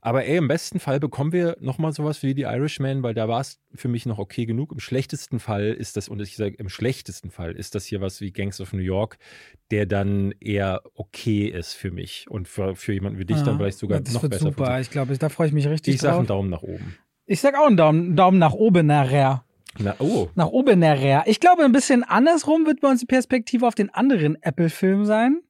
Aber 0.06 0.24
ey, 0.24 0.38
im 0.38 0.48
besten 0.48 0.80
Fall 0.80 1.00
bekommen 1.00 1.32
wir 1.32 1.58
nochmal 1.60 1.92
sowas 1.92 2.22
wie 2.22 2.36
die 2.36 2.44
Irishman, 2.44 3.02
weil 3.02 3.16
da 3.16 3.28
war 3.28 3.42
es 3.42 3.60
für 3.74 3.88
mich 3.88 4.06
noch 4.06 4.20
okay 4.20 4.46
genug. 4.46 4.72
Im 4.72 4.80
schlechtesten 4.80 5.40
Fall 5.40 5.70
ist 5.72 5.98
das, 5.98 6.10
und 6.10 6.22
ich 6.22 6.36
sage, 6.36 6.54
im 6.60 6.70
schlechtesten 6.70 7.32
Fall 7.32 7.54
ist 7.54 7.74
das 7.74 7.88
hier 7.88 8.02
was 8.02 8.22
wie 8.22 8.32
Gangs 8.32 8.62
of 8.62 8.72
New 8.72 8.84
York, 8.84 9.18
der 9.72 9.88
dann 9.88 10.32
eher 10.40 10.84
okay 10.94 11.48
ist 11.48 11.74
für 11.74 11.90
mich 11.90 12.28
und 12.30 12.48
für, 12.48 12.76
für 12.76 12.94
jemanden 12.94 13.18
wie 13.18 13.26
dich 13.26 13.42
dann 13.42 13.58
vielleicht 13.58 13.80
sogar 13.80 14.00
das 14.00 14.14
noch 14.14 14.22
wird 14.22 14.34
besser. 14.34 14.46
super. 14.46 14.80
Ich 14.80 14.92
glaube, 14.92 15.18
da 15.18 15.28
freue 15.30 15.48
ich 15.48 15.54
mich 15.54 15.68
richtig 15.68 15.96
Ich 15.96 16.02
sage 16.02 16.18
einen. 16.18 16.28
Daumen 16.28 16.52
nach 16.52 16.62
oben. 16.62 16.96
Ich 17.26 17.42
sag 17.42 17.58
auch 17.58 17.66
einen 17.66 17.78
Daumen, 17.78 18.16
Daumen 18.16 18.38
nach 18.38 18.54
oben 18.54 18.86
nachher. 18.86 19.44
Na, 19.80 19.96
oh, 19.98 20.30
Nach 20.36 20.50
oben 20.50 20.78
nachher. 20.78 21.24
Ich 21.26 21.40
glaube, 21.40 21.64
ein 21.64 21.72
bisschen 21.72 22.04
andersrum 22.04 22.68
wird 22.68 22.80
bei 22.80 22.90
uns 22.90 23.00
die 23.00 23.08
Perspektive 23.08 23.66
auf 23.66 23.74
den 23.74 23.90
anderen 23.90 24.38
Apple-Film 24.44 25.06
sein. 25.06 25.42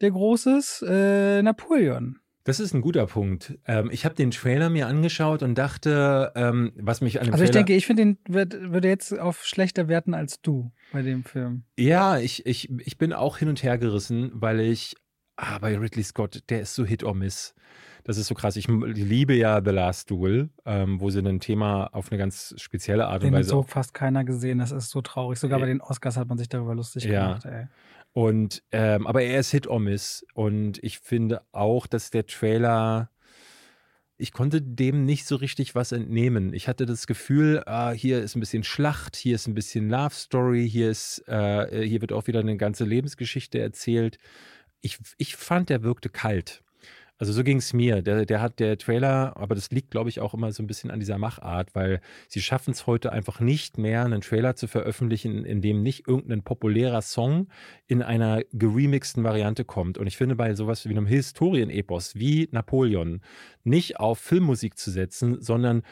Der 0.00 0.10
großes 0.10 0.86
äh, 0.88 1.42
Napoleon. 1.42 2.18
Das 2.50 2.60
ist 2.60 2.74
ein 2.74 2.80
guter 2.80 3.06
Punkt. 3.06 3.58
Ähm, 3.66 3.90
ich 3.92 4.04
habe 4.04 4.14
den 4.16 4.32
Trailer 4.32 4.70
mir 4.70 4.88
angeschaut 4.88 5.42
und 5.42 5.56
dachte, 5.56 6.32
ähm, 6.34 6.72
was 6.76 7.00
mich 7.00 7.20
an 7.20 7.26
dem 7.26 7.32
Also 7.32 7.44
ich 7.44 7.50
Trailer 7.50 7.64
denke, 7.64 7.76
ich 7.76 7.86
finde 7.86 8.02
den 8.02 8.18
wird, 8.28 8.72
würde 8.72 8.88
jetzt 8.88 9.16
auf 9.18 9.44
schlechter 9.44 9.86
werten 9.88 10.14
als 10.14 10.42
du 10.42 10.72
bei 10.92 11.02
dem 11.02 11.22
Film. 11.24 11.62
Ja, 11.78 12.18
ich, 12.18 12.44
ich, 12.46 12.68
ich 12.80 12.98
bin 12.98 13.12
auch 13.12 13.38
hin 13.38 13.48
und 13.48 13.62
her 13.62 13.78
gerissen, 13.78 14.30
weil 14.34 14.58
ich, 14.60 14.96
ah, 15.36 15.58
bei 15.58 15.76
Ridley 15.78 16.02
Scott, 16.02 16.40
der 16.48 16.60
ist 16.62 16.74
so 16.74 16.84
Hit 16.84 17.04
or 17.04 17.14
Miss. 17.14 17.54
Das 18.04 18.16
ist 18.16 18.26
so 18.28 18.34
krass. 18.34 18.56
Ich 18.56 18.66
liebe 18.66 19.34
ja 19.34 19.60
The 19.64 19.70
Last 19.70 20.10
Duel, 20.10 20.48
ähm, 20.64 21.00
wo 21.00 21.10
sie 21.10 21.20
ein 21.20 21.38
Thema 21.38 21.84
auf 21.92 22.10
eine 22.10 22.18
ganz 22.18 22.54
spezielle 22.56 23.06
Art 23.06 23.22
und 23.22 23.28
Den 23.28 23.34
hat 23.34 23.40
Weise. 23.40 23.50
so 23.50 23.62
fast 23.62 23.94
keiner 23.94 24.24
gesehen. 24.24 24.58
Das 24.58 24.72
ist 24.72 24.90
so 24.90 25.02
traurig. 25.02 25.38
Sogar 25.38 25.60
bei 25.60 25.66
Äh, 25.66 25.68
den 25.68 25.80
Oscars 25.82 26.16
hat 26.16 26.26
man 26.28 26.38
sich 26.38 26.48
darüber 26.48 26.74
lustig 26.74 27.04
ja. 27.04 27.26
gemacht. 27.28 27.44
Ey. 27.44 27.66
Und, 28.12 28.62
ähm, 28.72 29.06
aber 29.06 29.22
er 29.22 29.40
ist 29.40 29.50
Hit 29.50 29.66
or 29.66 29.80
Miss. 29.80 30.26
Und 30.34 30.82
ich 30.82 30.98
finde 30.98 31.42
auch, 31.52 31.86
dass 31.86 32.10
der 32.10 32.26
Trailer, 32.26 33.10
ich 34.16 34.32
konnte 34.32 34.60
dem 34.60 35.04
nicht 35.04 35.26
so 35.26 35.36
richtig 35.36 35.74
was 35.74 35.92
entnehmen. 35.92 36.52
Ich 36.52 36.68
hatte 36.68 36.86
das 36.86 37.06
Gefühl, 37.06 37.62
ah, 37.66 37.92
hier 37.92 38.20
ist 38.20 38.36
ein 38.36 38.40
bisschen 38.40 38.64
Schlacht, 38.64 39.16
hier 39.16 39.36
ist 39.36 39.46
ein 39.46 39.54
bisschen 39.54 39.88
Love 39.88 40.14
Story, 40.14 40.68
hier 40.68 40.90
ist, 40.90 41.22
äh, 41.28 41.86
hier 41.86 42.00
wird 42.00 42.12
auch 42.12 42.26
wieder 42.26 42.40
eine 42.40 42.56
ganze 42.56 42.84
Lebensgeschichte 42.84 43.60
erzählt. 43.60 44.18
Ich, 44.80 44.98
ich 45.18 45.36
fand, 45.36 45.68
der 45.70 45.82
wirkte 45.82 46.08
kalt. 46.08 46.62
Also 47.20 47.34
so 47.34 47.44
ging 47.44 47.58
es 47.58 47.74
mir. 47.74 48.00
Der, 48.00 48.24
der 48.24 48.40
hat 48.40 48.60
der 48.60 48.78
Trailer, 48.78 49.36
aber 49.36 49.54
das 49.54 49.70
liegt, 49.70 49.90
glaube 49.90 50.08
ich, 50.08 50.20
auch 50.20 50.32
immer 50.32 50.52
so 50.52 50.62
ein 50.62 50.66
bisschen 50.66 50.90
an 50.90 51.00
dieser 51.00 51.18
Machart, 51.18 51.74
weil 51.74 52.00
sie 52.28 52.40
schaffen 52.40 52.70
es 52.70 52.86
heute 52.86 53.12
einfach 53.12 53.40
nicht 53.40 53.76
mehr, 53.76 54.06
einen 54.06 54.22
Trailer 54.22 54.56
zu 54.56 54.66
veröffentlichen, 54.66 55.44
in 55.44 55.60
dem 55.60 55.82
nicht 55.82 56.08
irgendein 56.08 56.42
populärer 56.42 57.02
Song 57.02 57.48
in 57.86 58.00
einer 58.02 58.40
geremixten 58.54 59.22
Variante 59.22 59.66
kommt. 59.66 59.98
Und 59.98 60.06
ich 60.06 60.16
finde, 60.16 60.34
bei 60.34 60.54
sowas 60.54 60.86
wie 60.86 60.92
einem 60.92 61.04
Historienepos 61.04 62.14
wie 62.14 62.48
Napoleon 62.52 63.20
nicht 63.64 64.00
auf 64.00 64.18
Filmmusik 64.18 64.78
zu 64.78 64.90
setzen, 64.90 65.42
sondern 65.42 65.82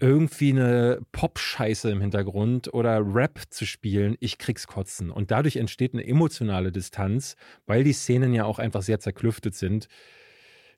irgendwie 0.00 0.52
eine 0.52 1.00
Pop-Scheiße 1.12 1.90
im 1.90 2.00
Hintergrund 2.00 2.72
oder 2.72 3.02
Rap 3.04 3.42
zu 3.50 3.66
spielen, 3.66 4.16
ich 4.20 4.38
krieg's 4.38 4.66
kotzen. 4.66 5.10
Und 5.10 5.32
dadurch 5.32 5.56
entsteht 5.56 5.92
eine 5.92 6.06
emotionale 6.06 6.72
Distanz, 6.72 7.36
weil 7.66 7.84
die 7.84 7.92
Szenen 7.92 8.32
ja 8.32 8.46
auch 8.46 8.58
einfach 8.58 8.80
sehr 8.80 9.00
zerklüftet 9.00 9.54
sind 9.54 9.88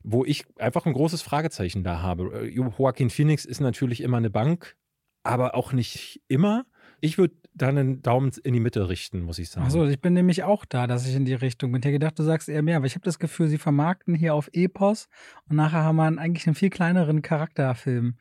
wo 0.02 0.24
ich 0.24 0.44
einfach 0.58 0.86
ein 0.86 0.92
großes 0.92 1.22
Fragezeichen 1.22 1.84
da 1.84 2.02
habe. 2.02 2.44
Äh, 2.44 2.48
Joaquin 2.48 3.10
Phoenix 3.10 3.44
ist 3.44 3.60
natürlich 3.60 4.02
immer 4.02 4.16
eine 4.16 4.30
Bank, 4.30 4.76
aber 5.22 5.54
auch 5.54 5.72
nicht 5.72 6.22
immer. 6.28 6.64
Ich 7.02 7.18
würde 7.18 7.34
da 7.54 7.68
einen 7.68 8.02
Daumen 8.02 8.30
in 8.44 8.52
die 8.52 8.60
Mitte 8.60 8.88
richten, 8.88 9.22
muss 9.22 9.38
ich 9.38 9.50
sagen. 9.50 9.66
Achso, 9.66 9.86
ich 9.86 10.00
bin 10.00 10.12
nämlich 10.12 10.44
auch 10.44 10.64
da, 10.64 10.86
dass 10.86 11.06
ich 11.06 11.14
in 11.14 11.24
die 11.24 11.34
Richtung 11.34 11.72
bin. 11.72 11.80
Ich 11.80 11.86
hätte 11.86 11.92
gedacht, 11.94 12.18
du 12.18 12.22
sagst 12.22 12.48
eher 12.48 12.62
mehr, 12.62 12.76
aber 12.76 12.86
ich 12.86 12.94
habe 12.94 13.04
das 13.04 13.18
Gefühl, 13.18 13.48
sie 13.48 13.58
vermarkten 13.58 14.14
hier 14.14 14.34
auf 14.34 14.50
Epos 14.52 15.08
und 15.48 15.56
nachher 15.56 15.82
haben 15.82 15.96
wir 15.96 16.06
eigentlich 16.06 16.46
einen 16.46 16.54
viel 16.54 16.70
kleineren 16.70 17.22
Charakterfilm. 17.22 18.16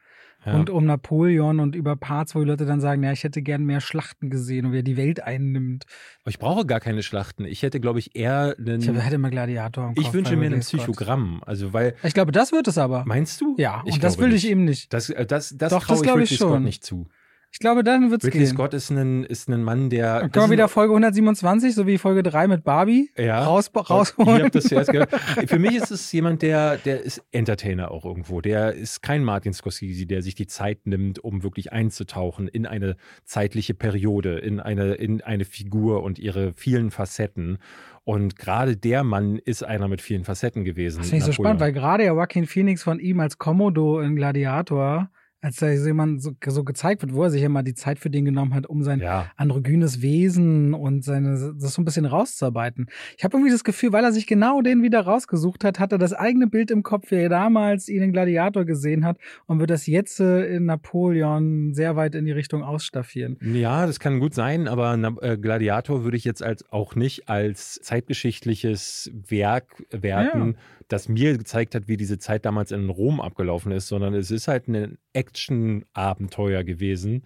Ja. 0.46 0.54
Und 0.56 0.70
um 0.70 0.86
Napoleon 0.86 1.60
und 1.60 1.76
über 1.76 1.98
Parts, 1.98 2.34
wo 2.34 2.40
die 2.40 2.46
Leute 2.46 2.66
dann 2.66 2.80
sagen, 2.80 3.04
ja, 3.04 3.12
ich 3.12 3.24
hätte 3.24 3.42
gern 3.42 3.66
mehr 3.66 3.82
Schlachten 3.82 4.30
gesehen 4.30 4.68
und 4.68 4.72
wer 4.72 4.84
die 4.84 4.96
Welt 4.96 5.22
einnimmt. 5.22 5.86
Aber 6.22 6.30
ich 6.30 6.40
brauche 6.40 6.66
gar 6.66 6.80
keine 6.80 7.04
Schlachten. 7.04 7.44
Ich 7.44 7.62
hätte, 7.62 7.82
glaube 7.82 8.00
ich, 8.00 8.16
eher 8.16 8.56
einen. 8.58 8.82
Ich 8.82 8.88
hätte 8.88 9.18
mal 9.18 9.32
Gladiator 9.32 9.90
im 9.90 10.02
Ich 10.02 10.14
wünsche 10.14 10.38
mir 10.38 10.50
ein 10.50 10.62
Psychogramm. 10.62 11.42
Also, 11.46 11.74
weil. 11.74 11.96
Ich 12.04 12.14
glaube, 12.14 12.32
das 12.32 12.54
wird 12.54 12.68
es 12.70 12.78
aber. 12.78 13.04
Meinst 13.06 13.42
du? 13.42 13.56
Ja, 13.58 13.82
und 13.82 14.02
das 14.02 14.18
will 14.18 14.34
ich 14.34 14.50
ihm 14.50 14.64
nicht. 14.64 14.94
Das, 14.94 15.10
äh, 15.10 15.26
das, 15.26 15.56
das, 15.58 15.72
das 15.72 15.84
traue 15.84 16.24
ich, 16.24 16.32
ich 16.32 16.38
schon. 16.38 16.50
Scott 16.50 16.62
nicht 16.62 16.86
zu. 16.86 17.08
Ich 17.52 17.58
glaube, 17.58 17.84
dann 17.84 18.12
wird 18.12 18.24
es 18.24 18.30
gehen. 18.30 18.46
Scott 18.46 18.76
ist 18.76 18.92
ein, 18.92 19.24
ist 19.24 19.50
ein 19.50 19.64
Mann, 19.64 19.90
der. 19.90 20.20
Dann 20.20 20.32
können 20.32 20.46
wir 20.46 20.52
wieder 20.52 20.68
Folge 20.68 20.94
127, 20.94 21.74
so 21.74 21.88
wie 21.88 21.98
Folge 21.98 22.22
3 22.22 22.48
mit 22.48 22.64
Barbie, 22.64 23.10
ja, 23.18 23.44
raus, 23.44 23.72
rausholen. 23.76 24.38
Ich 24.38 24.44
hab 24.44 24.52
das 24.52 24.66
zuerst 24.66 24.92
gehört. 24.92 25.10
Für 25.48 25.58
mich 25.58 25.76
ist 25.76 25.90
es 25.90 26.12
jemand, 26.12 26.44
der, 26.44 26.78
der 26.78 27.02
ist 27.02 27.24
Entertainer 27.32 27.90
auch 27.90 28.06
irgendwo. 28.06 28.42
Der 28.42 28.74
ist 28.74 29.02
kein 29.02 29.24
Martin 29.24 29.54
Scorsese, 29.54 30.06
der 30.06 30.22
sich 30.22 30.36
die 30.36 30.46
Zeit 30.46 30.86
nimmt, 30.86 31.24
um 31.24 31.42
wirklich 31.42 31.74
einzutauchen 31.74 32.48
in 32.48 32.68
eine 32.68 32.98
zeitliche 33.26 33.74
Periode, 33.74 34.38
in 34.38 34.60
eine, 34.60 34.94
in 34.94 35.22
eine 35.22 35.46
Figur 35.46 36.04
und 36.04 36.20
ihre 36.20 36.54
vielen 36.54 36.92
Facetten. 36.92 37.58
Und 38.04 38.38
gerade 38.38 38.78
der 38.78 39.04
Mann 39.04 39.38
ist 39.38 39.64
einer 39.64 39.88
mit 39.88 40.02
vielen 40.02 40.24
Facetten 40.24 40.64
gewesen. 40.64 41.00
Das 41.00 41.10
finde 41.10 41.18
ich 41.18 41.26
so 41.26 41.32
spannend, 41.32 41.60
weil 41.60 41.74
gerade 41.74 42.06
ja 42.06 42.14
Joaquin 42.14 42.46
Phoenix 42.46 42.84
von 42.84 43.00
ihm 43.00 43.20
als 43.20 43.40
Komodo 43.40 44.00
in 44.00 44.16
Gladiator 44.16 45.10
als 45.42 45.58
da 45.58 45.70
jemand 45.70 46.22
so, 46.22 46.32
so, 46.46 46.64
gezeigt 46.64 47.02
wird, 47.02 47.14
wo 47.14 47.24
er 47.24 47.30
sich 47.30 47.44
immer 47.44 47.64
die 47.64 47.74
Zeit 47.74 47.98
für 48.00 48.10
den 48.10 48.26
genommen 48.26 48.54
hat, 48.54 48.66
um 48.68 48.84
sein 48.84 49.00
ja. 49.00 49.32
androgynes 49.38 50.02
Wesen 50.02 50.74
und 50.74 51.04
seine, 51.04 51.56
das 51.58 51.74
so 51.74 51.82
ein 51.82 51.86
bisschen 51.86 52.06
rauszuarbeiten. 52.06 52.88
Ich 53.18 53.24
habe 53.24 53.38
irgendwie 53.38 53.52
das 53.52 53.64
Gefühl, 53.64 53.94
weil 53.94 54.04
er 54.04 54.12
sich 54.12 54.28
genau 54.28 54.62
den 54.62 54.84
wieder 54.84 55.02
rausgesucht 55.02 55.64
hat, 55.64 55.80
hat 55.80 55.92
er 55.94 55.98
das 55.98 56.14
eigene 56.14 56.48
Bild 56.48 56.72
im 56.72 56.84
Kopf, 56.84 57.12
wie 57.12 57.16
er 57.16 57.30
damals 57.30 57.88
ihn 57.88 58.04
in 58.04 58.12
Gladiator 58.12 58.66
gesehen 58.66 59.06
hat 59.06 59.18
und 59.46 59.60
wird 59.60 59.70
das 59.70 59.88
jetzt 59.88 60.20
äh, 60.20 60.56
in 60.56 60.66
Napoleon 60.66 61.74
sehr 61.74 61.96
weit 61.96 62.16
in 62.16 62.26
die 62.26 62.32
Richtung 62.34 62.64
ausstaffieren. 62.64 63.38
Ja, 63.42 63.86
das 63.86 64.00
kann 64.00 64.20
gut 64.20 64.34
sein, 64.34 64.68
aber 64.68 64.94
äh, 65.22 65.38
Gladiator 65.38 66.04
würde 66.04 66.18
ich 66.18 66.26
jetzt 66.26 66.44
als 66.44 66.70
auch 66.72 66.96
nicht 66.96 67.30
als 67.30 67.80
zeitgeschichtliches 67.82 69.12
Werk 69.28 69.86
werten. 69.92 70.56
Ja 70.56 70.79
das 70.90 71.08
mir 71.08 71.38
gezeigt 71.38 71.76
hat, 71.76 71.88
wie 71.88 71.98
diese 71.98 72.18
Zeit 72.20 72.46
damals 72.46 72.72
in 72.72 72.90
Rom 72.90 73.22
abgelaufen 73.22 73.72
ist, 73.72 73.88
sondern 73.88 74.14
es 74.14 74.32
ist 74.32 74.48
halt 74.48 74.68
ein 74.68 74.98
Action-Abenteuer 75.14 76.64
gewesen, 76.64 77.24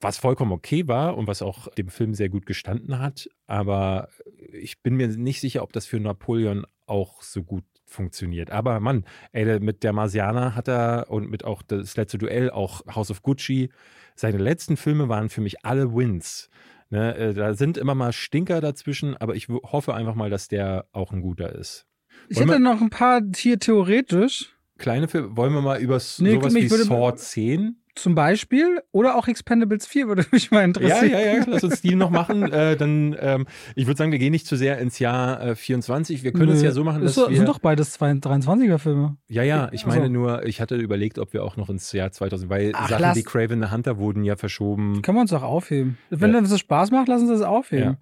was 0.00 0.18
vollkommen 0.18 0.52
okay 0.52 0.86
war 0.86 1.16
und 1.16 1.26
was 1.26 1.40
auch 1.40 1.68
dem 1.74 1.88
Film 1.88 2.14
sehr 2.14 2.28
gut 2.28 2.44
gestanden 2.44 2.98
hat. 2.98 3.30
Aber 3.46 4.08
ich 4.52 4.82
bin 4.82 4.96
mir 4.96 5.08
nicht 5.08 5.40
sicher, 5.40 5.62
ob 5.62 5.72
das 5.72 5.86
für 5.86 5.98
Napoleon 5.98 6.66
auch 6.86 7.22
so 7.22 7.42
gut 7.42 7.64
funktioniert. 7.86 8.50
Aber 8.50 8.80
Mann, 8.80 9.04
ey, 9.32 9.60
mit 9.60 9.84
der 9.84 9.92
Marsianer 9.92 10.56
hat 10.56 10.68
er 10.68 11.06
und 11.08 11.30
mit 11.30 11.44
auch 11.44 11.62
das 11.62 11.96
letzte 11.96 12.18
Duell, 12.18 12.50
auch 12.50 12.84
House 12.92 13.10
of 13.10 13.22
Gucci, 13.22 13.70
seine 14.16 14.38
letzten 14.38 14.76
Filme 14.76 15.08
waren 15.08 15.28
für 15.28 15.40
mich 15.40 15.64
alle 15.64 15.94
Wins. 15.94 16.50
Ne, 16.90 17.16
äh, 17.16 17.34
da 17.34 17.54
sind 17.54 17.78
immer 17.78 17.94
mal 17.94 18.12
Stinker 18.12 18.60
dazwischen, 18.60 19.16
aber 19.16 19.34
ich 19.34 19.48
hoffe 19.48 19.94
einfach 19.94 20.14
mal, 20.14 20.30
dass 20.30 20.48
der 20.48 20.86
auch 20.92 21.12
ein 21.12 21.20
guter 21.20 21.52
ist. 21.54 21.86
Ich 22.28 22.40
hätte 22.40 22.58
noch 22.60 22.80
ein 22.80 22.90
paar 22.90 23.22
hier 23.34 23.58
theoretisch. 23.58 24.56
Kleine 24.78 25.08
Filme, 25.08 25.36
wollen 25.36 25.54
wir 25.54 25.62
mal 25.62 25.80
über 25.80 26.00
nee, 26.18 26.34
sowas 26.34 26.54
wie 26.54 26.68
Saw 26.68 27.14
10? 27.14 27.76
Zum 27.94 28.14
Beispiel 28.14 28.82
oder 28.92 29.16
auch 29.16 29.26
Expendables 29.26 29.86
4 29.86 30.06
würde 30.06 30.26
mich 30.30 30.50
mal 30.50 30.64
interessieren. 30.64 31.10
Ja, 31.10 31.18
ja, 31.18 31.36
ja, 31.38 31.44
lass 31.46 31.64
uns 31.64 31.80
die 31.80 31.94
noch 31.94 32.10
machen. 32.10 32.52
Äh, 32.52 32.76
dann, 32.76 33.16
ähm, 33.18 33.46
ich 33.74 33.86
würde 33.86 33.96
sagen, 33.96 34.12
wir 34.12 34.18
gehen 34.18 34.32
nicht 34.32 34.46
zu 34.46 34.54
sehr 34.56 34.76
ins 34.78 34.98
Jahr 34.98 35.42
äh, 35.42 35.56
24. 35.56 36.22
Wir 36.22 36.32
können 36.32 36.50
Nö. 36.50 36.52
es 36.52 36.62
ja 36.62 36.72
so 36.72 36.84
machen, 36.84 37.02
dass 37.02 37.14
das 37.14 37.30
wir... 37.30 37.36
sind 37.38 37.48
doch 37.48 37.58
beides 37.58 37.98
23er 37.98 38.76
Filme. 38.76 39.16
Ja, 39.28 39.42
ja, 39.42 39.70
ich 39.72 39.86
meine 39.86 40.02
also. 40.02 40.12
nur, 40.12 40.44
ich 40.44 40.60
hatte 40.60 40.76
überlegt, 40.76 41.18
ob 41.18 41.32
wir 41.32 41.42
auch 41.42 41.56
noch 41.56 41.70
ins 41.70 41.90
Jahr 41.92 42.12
2000, 42.12 42.50
weil 42.50 42.72
Ach, 42.74 42.90
Sachen 42.90 43.00
lass. 43.00 43.16
wie 43.16 43.22
Craven 43.22 43.62
the 43.62 43.70
Hunter 43.70 43.96
wurden 43.96 44.24
ja 44.24 44.36
verschoben. 44.36 45.00
Können 45.00 45.16
wir 45.16 45.22
uns 45.22 45.32
auch 45.32 45.42
aufheben. 45.42 45.96
Wenn 46.10 46.34
ja. 46.34 46.42
das 46.42 46.58
Spaß 46.58 46.90
macht, 46.90 47.08
lassen 47.08 47.26
Sie 47.28 47.32
das 47.32 47.42
aufheben. 47.42 47.96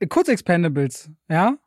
Ja. 0.00 0.06
Kurz 0.08 0.28
Expendables, 0.28 1.10
ja? 1.28 1.58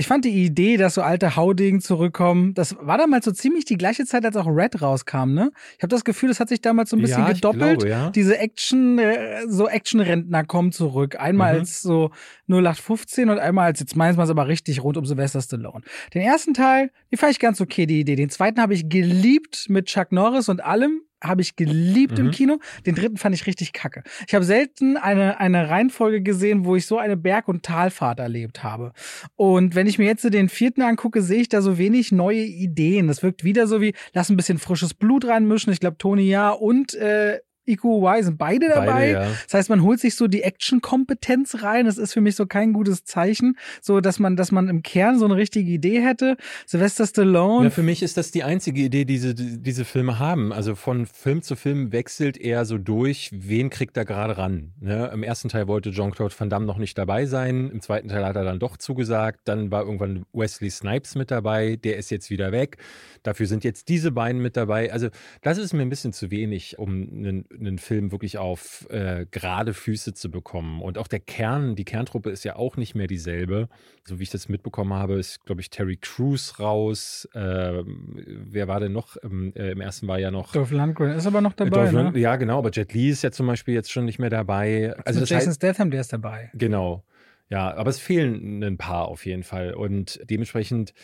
Ich 0.00 0.06
fand 0.06 0.24
die 0.24 0.44
Idee, 0.44 0.78
dass 0.78 0.94
so 0.94 1.02
alte 1.02 1.36
Haudegen 1.36 1.82
zurückkommen, 1.82 2.54
das 2.54 2.74
war 2.80 2.96
damals 2.96 3.26
so 3.26 3.32
ziemlich 3.32 3.66
die 3.66 3.76
gleiche 3.76 4.06
Zeit, 4.06 4.24
als 4.24 4.34
auch 4.34 4.46
Red 4.46 4.80
rauskam, 4.80 5.34
ne? 5.34 5.52
Ich 5.76 5.82
habe 5.82 5.88
das 5.88 6.04
Gefühl, 6.04 6.30
das 6.30 6.40
hat 6.40 6.48
sich 6.48 6.62
damals 6.62 6.88
so 6.88 6.96
ein 6.96 7.02
bisschen 7.02 7.20
ja, 7.20 7.32
gedoppelt. 7.32 7.80
Glaube, 7.80 7.88
ja. 7.90 8.08
Diese 8.08 8.38
Action, 8.38 8.98
äh, 8.98 9.42
so 9.46 9.68
Action-Rentner 9.68 10.44
kommen 10.44 10.72
zurück. 10.72 11.20
Einmal 11.20 11.52
mhm. 11.52 11.60
als 11.60 11.82
so 11.82 12.12
0815 12.48 13.28
und 13.28 13.38
einmal 13.38 13.66
als, 13.66 13.80
jetzt 13.80 13.94
meins 13.94 14.16
mal 14.16 14.30
aber 14.30 14.48
richtig 14.48 14.82
rund 14.82 14.96
um 14.96 15.04
Sylvester 15.04 15.42
Stallone. 15.42 15.82
Den 16.14 16.22
ersten 16.22 16.54
Teil, 16.54 16.90
die 17.12 17.18
fand 17.18 17.32
ich 17.32 17.38
ganz 17.38 17.60
okay, 17.60 17.84
die 17.84 18.00
Idee. 18.00 18.16
Den 18.16 18.30
zweiten 18.30 18.58
habe 18.58 18.72
ich 18.72 18.88
geliebt 18.88 19.66
mit 19.68 19.84
Chuck 19.84 20.12
Norris 20.12 20.48
und 20.48 20.64
allem 20.64 21.02
habe 21.22 21.42
ich 21.42 21.56
geliebt 21.56 22.18
mhm. 22.18 22.26
im 22.26 22.30
Kino. 22.30 22.58
Den 22.86 22.94
dritten 22.94 23.16
fand 23.16 23.34
ich 23.34 23.46
richtig 23.46 23.72
kacke. 23.72 24.02
Ich 24.26 24.34
habe 24.34 24.44
selten 24.44 24.96
eine, 24.96 25.40
eine 25.40 25.68
Reihenfolge 25.68 26.22
gesehen, 26.22 26.64
wo 26.64 26.76
ich 26.76 26.86
so 26.86 26.98
eine 26.98 27.16
Berg- 27.16 27.48
und 27.48 27.62
Talfahrt 27.62 28.18
erlebt 28.18 28.62
habe. 28.62 28.92
Und 29.36 29.74
wenn 29.74 29.86
ich 29.86 29.98
mir 29.98 30.06
jetzt 30.06 30.24
den 30.24 30.48
vierten 30.48 30.82
angucke, 30.82 31.22
sehe 31.22 31.40
ich 31.40 31.48
da 31.48 31.62
so 31.62 31.78
wenig 31.78 32.12
neue 32.12 32.42
Ideen. 32.42 33.08
Das 33.08 33.22
wirkt 33.22 33.44
wieder 33.44 33.66
so 33.66 33.80
wie, 33.80 33.94
lass 34.12 34.30
ein 34.30 34.36
bisschen 34.36 34.58
frisches 34.58 34.94
Blut 34.94 35.26
reinmischen. 35.26 35.72
Ich 35.72 35.80
glaube, 35.80 35.98
Tony 35.98 36.22
ja 36.22 36.50
und 36.50 36.94
äh, 36.94 37.40
Iko 37.66 38.02
Y 38.02 38.22
sind 38.24 38.38
beide 38.38 38.68
dabei. 38.68 38.86
Beide, 38.86 39.12
ja. 39.12 39.28
Das 39.44 39.54
heißt, 39.54 39.70
man 39.70 39.82
holt 39.82 40.00
sich 40.00 40.16
so 40.16 40.26
die 40.26 40.42
Action-Kompetenz 40.42 41.62
rein. 41.62 41.86
Das 41.86 41.98
ist 41.98 42.12
für 42.12 42.20
mich 42.20 42.36
so 42.36 42.46
kein 42.46 42.72
gutes 42.72 43.04
Zeichen, 43.04 43.56
so 43.80 44.00
dass 44.00 44.18
man, 44.18 44.36
dass 44.36 44.50
man 44.50 44.68
im 44.68 44.82
Kern 44.82 45.18
so 45.18 45.24
eine 45.24 45.36
richtige 45.36 45.70
Idee 45.70 46.00
hätte. 46.00 46.36
Sylvester 46.66 47.06
Stallone. 47.06 47.64
Ja, 47.64 47.70
für 47.70 47.82
mich 47.82 48.02
ist 48.02 48.16
das 48.16 48.30
die 48.30 48.42
einzige 48.42 48.82
Idee, 48.82 49.04
die 49.04 49.20
diese, 49.20 49.34
diese 49.34 49.84
Filme 49.84 50.18
haben. 50.18 50.52
Also 50.52 50.74
von 50.74 51.06
Film 51.06 51.42
zu 51.42 51.56
Film 51.56 51.92
wechselt 51.92 52.38
er 52.38 52.64
so 52.64 52.78
durch, 52.78 53.30
wen 53.32 53.70
kriegt 53.70 53.96
er 53.96 54.04
gerade 54.04 54.38
ran. 54.38 54.72
Ne? 54.80 55.10
Im 55.12 55.22
ersten 55.22 55.48
Teil 55.48 55.68
wollte 55.68 55.90
Jean-Claude 55.90 56.34
Van 56.36 56.50
Damme 56.50 56.66
noch 56.66 56.78
nicht 56.78 56.96
dabei 56.96 57.26
sein. 57.26 57.70
Im 57.70 57.80
zweiten 57.80 58.08
Teil 58.08 58.24
hat 58.24 58.36
er 58.36 58.44
dann 58.44 58.58
doch 58.58 58.76
zugesagt. 58.76 59.40
Dann 59.44 59.70
war 59.70 59.84
irgendwann 59.84 60.24
Wesley 60.32 60.70
Snipes 60.70 61.14
mit 61.14 61.30
dabei. 61.30 61.76
Der 61.76 61.96
ist 61.96 62.10
jetzt 62.10 62.30
wieder 62.30 62.52
weg. 62.52 62.78
Dafür 63.22 63.46
sind 63.46 63.64
jetzt 63.64 63.88
diese 63.88 64.12
beiden 64.12 64.40
mit 64.40 64.56
dabei. 64.56 64.92
Also 64.92 65.08
das 65.42 65.58
ist 65.58 65.72
mir 65.72 65.82
ein 65.82 65.90
bisschen 65.90 66.12
zu 66.12 66.30
wenig, 66.30 66.78
um 66.78 66.88
einen 66.90 67.44
einen 67.60 67.78
Film 67.78 68.10
wirklich 68.12 68.38
auf 68.38 68.86
äh, 68.90 69.26
gerade 69.30 69.74
Füße 69.74 70.14
zu 70.14 70.30
bekommen. 70.30 70.82
Und 70.82 70.98
auch 70.98 71.08
der 71.08 71.20
Kern, 71.20 71.76
die 71.76 71.84
Kerntruppe 71.84 72.30
ist 72.30 72.44
ja 72.44 72.56
auch 72.56 72.76
nicht 72.76 72.94
mehr 72.94 73.06
dieselbe. 73.06 73.68
So 74.04 74.18
wie 74.18 74.24
ich 74.24 74.30
das 74.30 74.48
mitbekommen 74.48 74.92
habe, 74.92 75.14
ist, 75.14 75.44
glaube 75.44 75.60
ich, 75.60 75.70
Terry 75.70 75.96
Crews 75.96 76.58
raus. 76.58 77.28
Äh, 77.34 77.82
wer 77.84 78.68
war 78.68 78.80
denn 78.80 78.92
noch? 78.92 79.16
Ähm, 79.22 79.52
äh, 79.54 79.72
Im 79.72 79.80
ersten 79.80 80.08
war 80.08 80.18
ja 80.18 80.30
noch. 80.30 80.52
Dolph 80.52 80.70
Lundgren 80.70 81.12
ist 81.12 81.26
aber 81.26 81.40
noch 81.40 81.52
dabei. 81.52 81.90
Ne? 81.90 82.12
Ja, 82.18 82.36
genau. 82.36 82.58
Aber 82.58 82.70
Jet 82.70 82.92
Li 82.94 83.10
ist 83.10 83.22
ja 83.22 83.30
zum 83.30 83.46
Beispiel 83.46 83.74
jetzt 83.74 83.92
schon 83.92 84.04
nicht 84.04 84.18
mehr 84.18 84.30
dabei. 84.30 84.94
Also, 85.04 85.20
also 85.20 85.34
Jason 85.34 85.52
Statham, 85.52 85.90
der 85.90 86.00
ist 86.00 86.12
dabei. 86.12 86.50
Genau. 86.54 87.04
Ja, 87.50 87.74
aber 87.74 87.90
es 87.90 87.98
fehlen 87.98 88.62
ein 88.62 88.78
paar 88.78 89.08
auf 89.08 89.26
jeden 89.26 89.42
Fall. 89.42 89.74
Und 89.74 90.20
dementsprechend, 90.22 90.94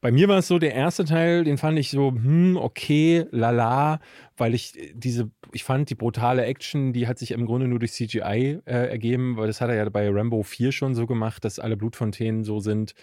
bei 0.00 0.12
mir 0.12 0.28
war 0.28 0.38
es 0.38 0.46
so, 0.46 0.60
der 0.60 0.72
erste 0.72 1.04
Teil, 1.04 1.42
den 1.42 1.58
fand 1.58 1.76
ich 1.80 1.90
so, 1.90 2.12
hm, 2.12 2.56
okay, 2.56 3.26
lala, 3.32 3.98
weil 4.36 4.54
ich 4.54 4.78
äh, 4.78 4.92
diese, 4.94 5.32
ich 5.52 5.64
fand 5.64 5.90
die 5.90 5.96
brutale 5.96 6.44
Action, 6.44 6.92
die 6.92 7.08
hat 7.08 7.18
sich 7.18 7.32
im 7.32 7.44
Grunde 7.44 7.66
nur 7.66 7.80
durch 7.80 7.92
CGI 7.92 8.60
äh, 8.66 8.88
ergeben, 8.88 9.36
weil 9.36 9.48
das 9.48 9.60
hat 9.60 9.68
er 9.68 9.74
ja 9.74 9.88
bei 9.88 10.08
Rambo 10.08 10.44
4 10.44 10.70
schon 10.70 10.94
so 10.94 11.06
gemacht, 11.06 11.44
dass 11.44 11.58
alle 11.58 11.76
Blutfontänen 11.76 12.44
so 12.44 12.60
sind. 12.60 12.94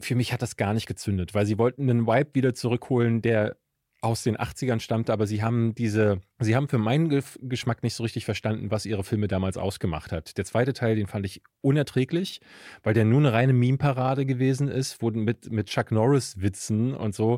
Für 0.00 0.16
mich 0.16 0.32
hat 0.32 0.42
das 0.42 0.56
gar 0.56 0.74
nicht 0.74 0.88
gezündet, 0.88 1.34
weil 1.34 1.46
sie 1.46 1.56
wollten 1.56 1.88
einen 1.88 2.08
Vibe 2.08 2.30
wieder 2.34 2.52
zurückholen, 2.52 3.22
der 3.22 3.56
aus 4.00 4.24
den 4.24 4.36
80ern 4.36 4.80
stammte, 4.80 5.12
aber 5.12 5.28
sie 5.28 5.44
haben 5.44 5.76
diese 5.76 6.20
Sie 6.44 6.56
haben 6.56 6.68
für 6.68 6.78
meinen 6.78 7.08
Geschmack 7.42 7.82
nicht 7.82 7.94
so 7.94 8.02
richtig 8.02 8.24
verstanden, 8.24 8.70
was 8.70 8.86
ihre 8.86 9.04
Filme 9.04 9.28
damals 9.28 9.56
ausgemacht 9.56 10.12
hat. 10.12 10.36
Der 10.38 10.44
zweite 10.44 10.72
Teil, 10.72 10.96
den 10.96 11.06
fand 11.06 11.24
ich 11.26 11.42
unerträglich, 11.60 12.40
weil 12.82 12.94
der 12.94 13.04
nur 13.04 13.20
eine 13.20 13.32
reine 13.32 13.52
Meme-Parade 13.52 14.26
gewesen 14.26 14.68
ist, 14.68 15.02
wurden 15.02 15.22
mit, 15.24 15.50
mit 15.52 15.66
Chuck 15.68 15.90
Norris-Witzen 15.92 16.94
und 16.94 17.14
so. 17.14 17.34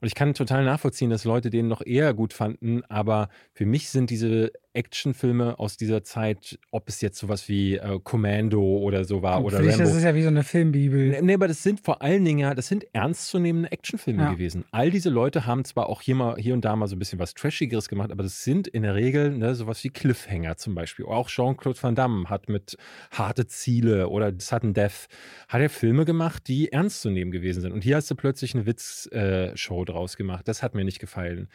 Und 0.00 0.08
ich 0.08 0.14
kann 0.14 0.34
total 0.34 0.64
nachvollziehen, 0.64 1.10
dass 1.10 1.24
Leute 1.24 1.50
den 1.50 1.68
noch 1.68 1.80
eher 1.84 2.12
gut 2.14 2.32
fanden, 2.32 2.82
aber 2.88 3.28
für 3.52 3.66
mich 3.66 3.88
sind 3.88 4.10
diese 4.10 4.50
Actionfilme 4.74 5.58
aus 5.58 5.76
dieser 5.76 6.02
Zeit, 6.02 6.58
ob 6.70 6.88
es 6.88 7.00
jetzt 7.02 7.18
sowas 7.18 7.48
wie 7.48 7.76
äh, 7.76 8.00
Commando 8.02 8.60
oder 8.78 9.04
so 9.04 9.22
war 9.22 9.44
oder 9.44 9.58
Für 9.58 9.62
dich, 9.64 9.72
Rambo. 9.74 9.84
das 9.84 9.94
ist 9.96 10.02
ja 10.02 10.14
wie 10.14 10.22
so 10.22 10.28
eine 10.28 10.42
Filmbibel. 10.42 11.20
Nee, 11.22 11.34
aber 11.34 11.46
das 11.46 11.62
sind 11.62 11.80
vor 11.80 12.02
allen 12.02 12.24
Dingen 12.24 12.38
ja, 12.40 12.54
das 12.54 12.68
sind 12.68 12.86
ernstzunehmende 12.94 13.70
Actionfilme 13.70 14.22
Ja. 14.22 14.32
gewesen. 14.32 14.64
All 14.72 14.90
diese 14.90 15.10
Leute 15.10 15.46
haben 15.46 15.64
zwar 15.64 15.88
auch 15.88 16.00
hier 16.00 16.14
mal, 16.14 16.36
hier 16.36 16.54
und 16.54 16.64
da 16.64 16.74
mal 16.74 16.88
so 16.88 16.96
ein 16.96 16.98
bisschen 16.98 17.18
was 17.18 17.34
Trashigeres 17.34 17.88
gemacht, 17.88 18.10
aber 18.10 18.22
das 18.22 18.41
sind 18.44 18.68
in 18.68 18.82
der 18.82 18.94
Regel 18.94 19.30
ne, 19.30 19.54
sowas 19.54 19.82
wie 19.84 19.90
Cliffhanger 19.90 20.56
zum 20.56 20.74
Beispiel. 20.74 21.04
Auch 21.06 21.28
Jean-Claude 21.28 21.82
Van 21.82 21.94
Damme 21.94 22.28
hat 22.28 22.48
mit 22.48 22.76
Harte 23.10 23.46
Ziele 23.46 24.08
oder 24.08 24.32
Sudden 24.38 24.74
Death, 24.74 25.08
hat 25.48 25.60
er 25.60 25.70
Filme 25.70 26.04
gemacht, 26.04 26.48
die 26.48 26.72
ernst 26.72 27.02
zu 27.02 27.10
nehmen 27.10 27.30
gewesen 27.30 27.60
sind. 27.60 27.72
Und 27.72 27.84
hier 27.84 27.96
hast 27.96 28.10
du 28.10 28.14
plötzlich 28.14 28.54
eine 28.54 28.66
Witzshow 28.66 29.82
äh, 29.82 29.84
draus 29.84 30.16
gemacht. 30.16 30.48
Das 30.48 30.62
hat 30.62 30.74
mir 30.74 30.84
nicht 30.84 30.98
gefallen. 30.98 31.48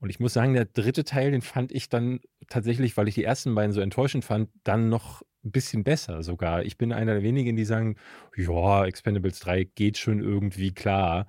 Und 0.00 0.10
ich 0.10 0.20
muss 0.20 0.34
sagen, 0.34 0.54
der 0.54 0.66
dritte 0.66 1.04
Teil, 1.04 1.30
den 1.30 1.40
fand 1.40 1.72
ich 1.72 1.88
dann 1.88 2.20
tatsächlich, 2.48 2.96
weil 2.96 3.08
ich 3.08 3.14
die 3.14 3.24
ersten 3.24 3.54
beiden 3.54 3.72
so 3.72 3.80
enttäuschend 3.80 4.24
fand, 4.24 4.50
dann 4.62 4.88
noch 4.88 5.22
ein 5.44 5.50
bisschen 5.50 5.84
besser 5.84 6.22
sogar. 6.22 6.62
Ich 6.62 6.76
bin 6.76 6.92
einer 6.92 7.14
der 7.14 7.22
wenigen, 7.22 7.56
die 7.56 7.64
sagen, 7.64 7.96
ja, 8.36 8.84
Expendables 8.84 9.40
3 9.40 9.64
geht 9.64 9.98
schon 9.98 10.20
irgendwie 10.20 10.72
klar. 10.72 11.26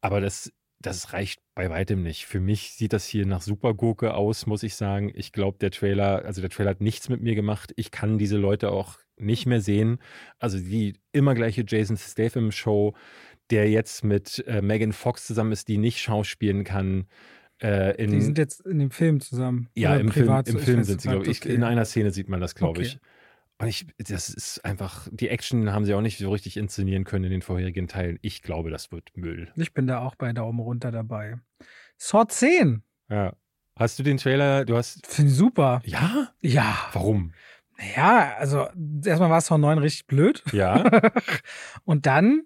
Aber 0.00 0.20
das, 0.20 0.52
das 0.80 1.12
reicht 1.12 1.40
bei 1.54 1.70
weitem 1.70 2.02
nicht. 2.02 2.26
Für 2.26 2.40
mich 2.40 2.72
sieht 2.72 2.92
das 2.92 3.04
hier 3.06 3.26
nach 3.26 3.42
Supergurke 3.42 4.14
aus, 4.14 4.46
muss 4.46 4.62
ich 4.62 4.74
sagen. 4.76 5.10
Ich 5.14 5.32
glaube, 5.32 5.58
der 5.60 5.70
Trailer, 5.70 6.24
also 6.24 6.40
der 6.40 6.50
Trailer 6.50 6.70
hat 6.70 6.80
nichts 6.80 7.08
mit 7.08 7.20
mir 7.20 7.34
gemacht. 7.34 7.72
Ich 7.76 7.90
kann 7.90 8.18
diese 8.18 8.36
Leute 8.36 8.70
auch 8.70 8.98
nicht 9.16 9.46
mehr 9.46 9.60
sehen. 9.60 9.98
Also 10.38 10.58
die 10.58 10.94
immer 11.12 11.34
gleiche 11.34 11.64
Jason 11.66 11.96
Statham 11.96 12.52
Show, 12.52 12.94
der 13.50 13.68
jetzt 13.70 14.04
mit 14.04 14.44
äh, 14.46 14.62
Megan 14.62 14.92
Fox 14.92 15.26
zusammen 15.26 15.50
ist, 15.52 15.66
die 15.68 15.78
nicht 15.78 15.98
schauspielen 16.00 16.62
kann. 16.62 17.06
Äh, 17.60 17.96
in, 18.00 18.12
Die 18.12 18.20
sind 18.20 18.38
jetzt 18.38 18.60
in 18.64 18.78
dem 18.78 18.92
Film 18.92 19.20
zusammen. 19.20 19.68
ja, 19.74 19.96
im 19.96 20.12
Film, 20.12 20.28
im 20.46 20.58
Film 20.60 20.84
sind 20.84 21.00
sie, 21.00 21.08
glaube 21.08 21.28
ich. 21.28 21.40
okay. 21.42 21.54
In 21.54 21.64
einer 21.64 21.84
Szene 21.86 22.12
sieht 22.12 22.28
man 22.28 22.40
das, 22.40 22.54
glaube 22.54 22.78
Okay. 22.78 22.82
ich. 22.88 22.98
Und 23.60 23.66
ich, 23.66 23.86
das 23.98 24.28
ist 24.28 24.64
einfach, 24.64 25.08
die 25.10 25.28
Action 25.28 25.72
haben 25.72 25.84
sie 25.84 25.94
auch 25.94 26.00
nicht 26.00 26.18
so 26.18 26.30
richtig 26.30 26.56
inszenieren 26.56 27.02
können 27.04 27.24
in 27.24 27.32
den 27.32 27.42
vorherigen 27.42 27.88
Teilen. 27.88 28.18
Ich 28.22 28.42
glaube, 28.42 28.70
das 28.70 28.92
wird 28.92 29.10
Müll. 29.16 29.50
Ich 29.56 29.74
bin 29.74 29.88
da 29.88 29.98
auch 29.98 30.14
bei 30.14 30.32
Daumen 30.32 30.60
runter 30.60 30.92
dabei. 30.92 31.40
Saw 31.96 32.26
10. 32.28 32.82
Ja. 33.10 33.34
Hast 33.74 33.98
du 33.98 34.04
den 34.04 34.16
Trailer, 34.16 34.64
du 34.64 34.76
hast, 34.76 35.06
Finde 35.06 35.32
super. 35.32 35.82
ja? 35.84 36.28
Ja. 36.40 36.76
Warum? 36.92 37.32
Naja, 37.78 38.34
also 38.38 38.68
erstmal 39.04 39.30
war 39.30 39.40
Saw 39.40 39.58
9 39.58 39.78
richtig 39.78 40.06
blöd. 40.06 40.42
Ja. 40.52 40.84
Und 41.84 42.06
dann, 42.06 42.42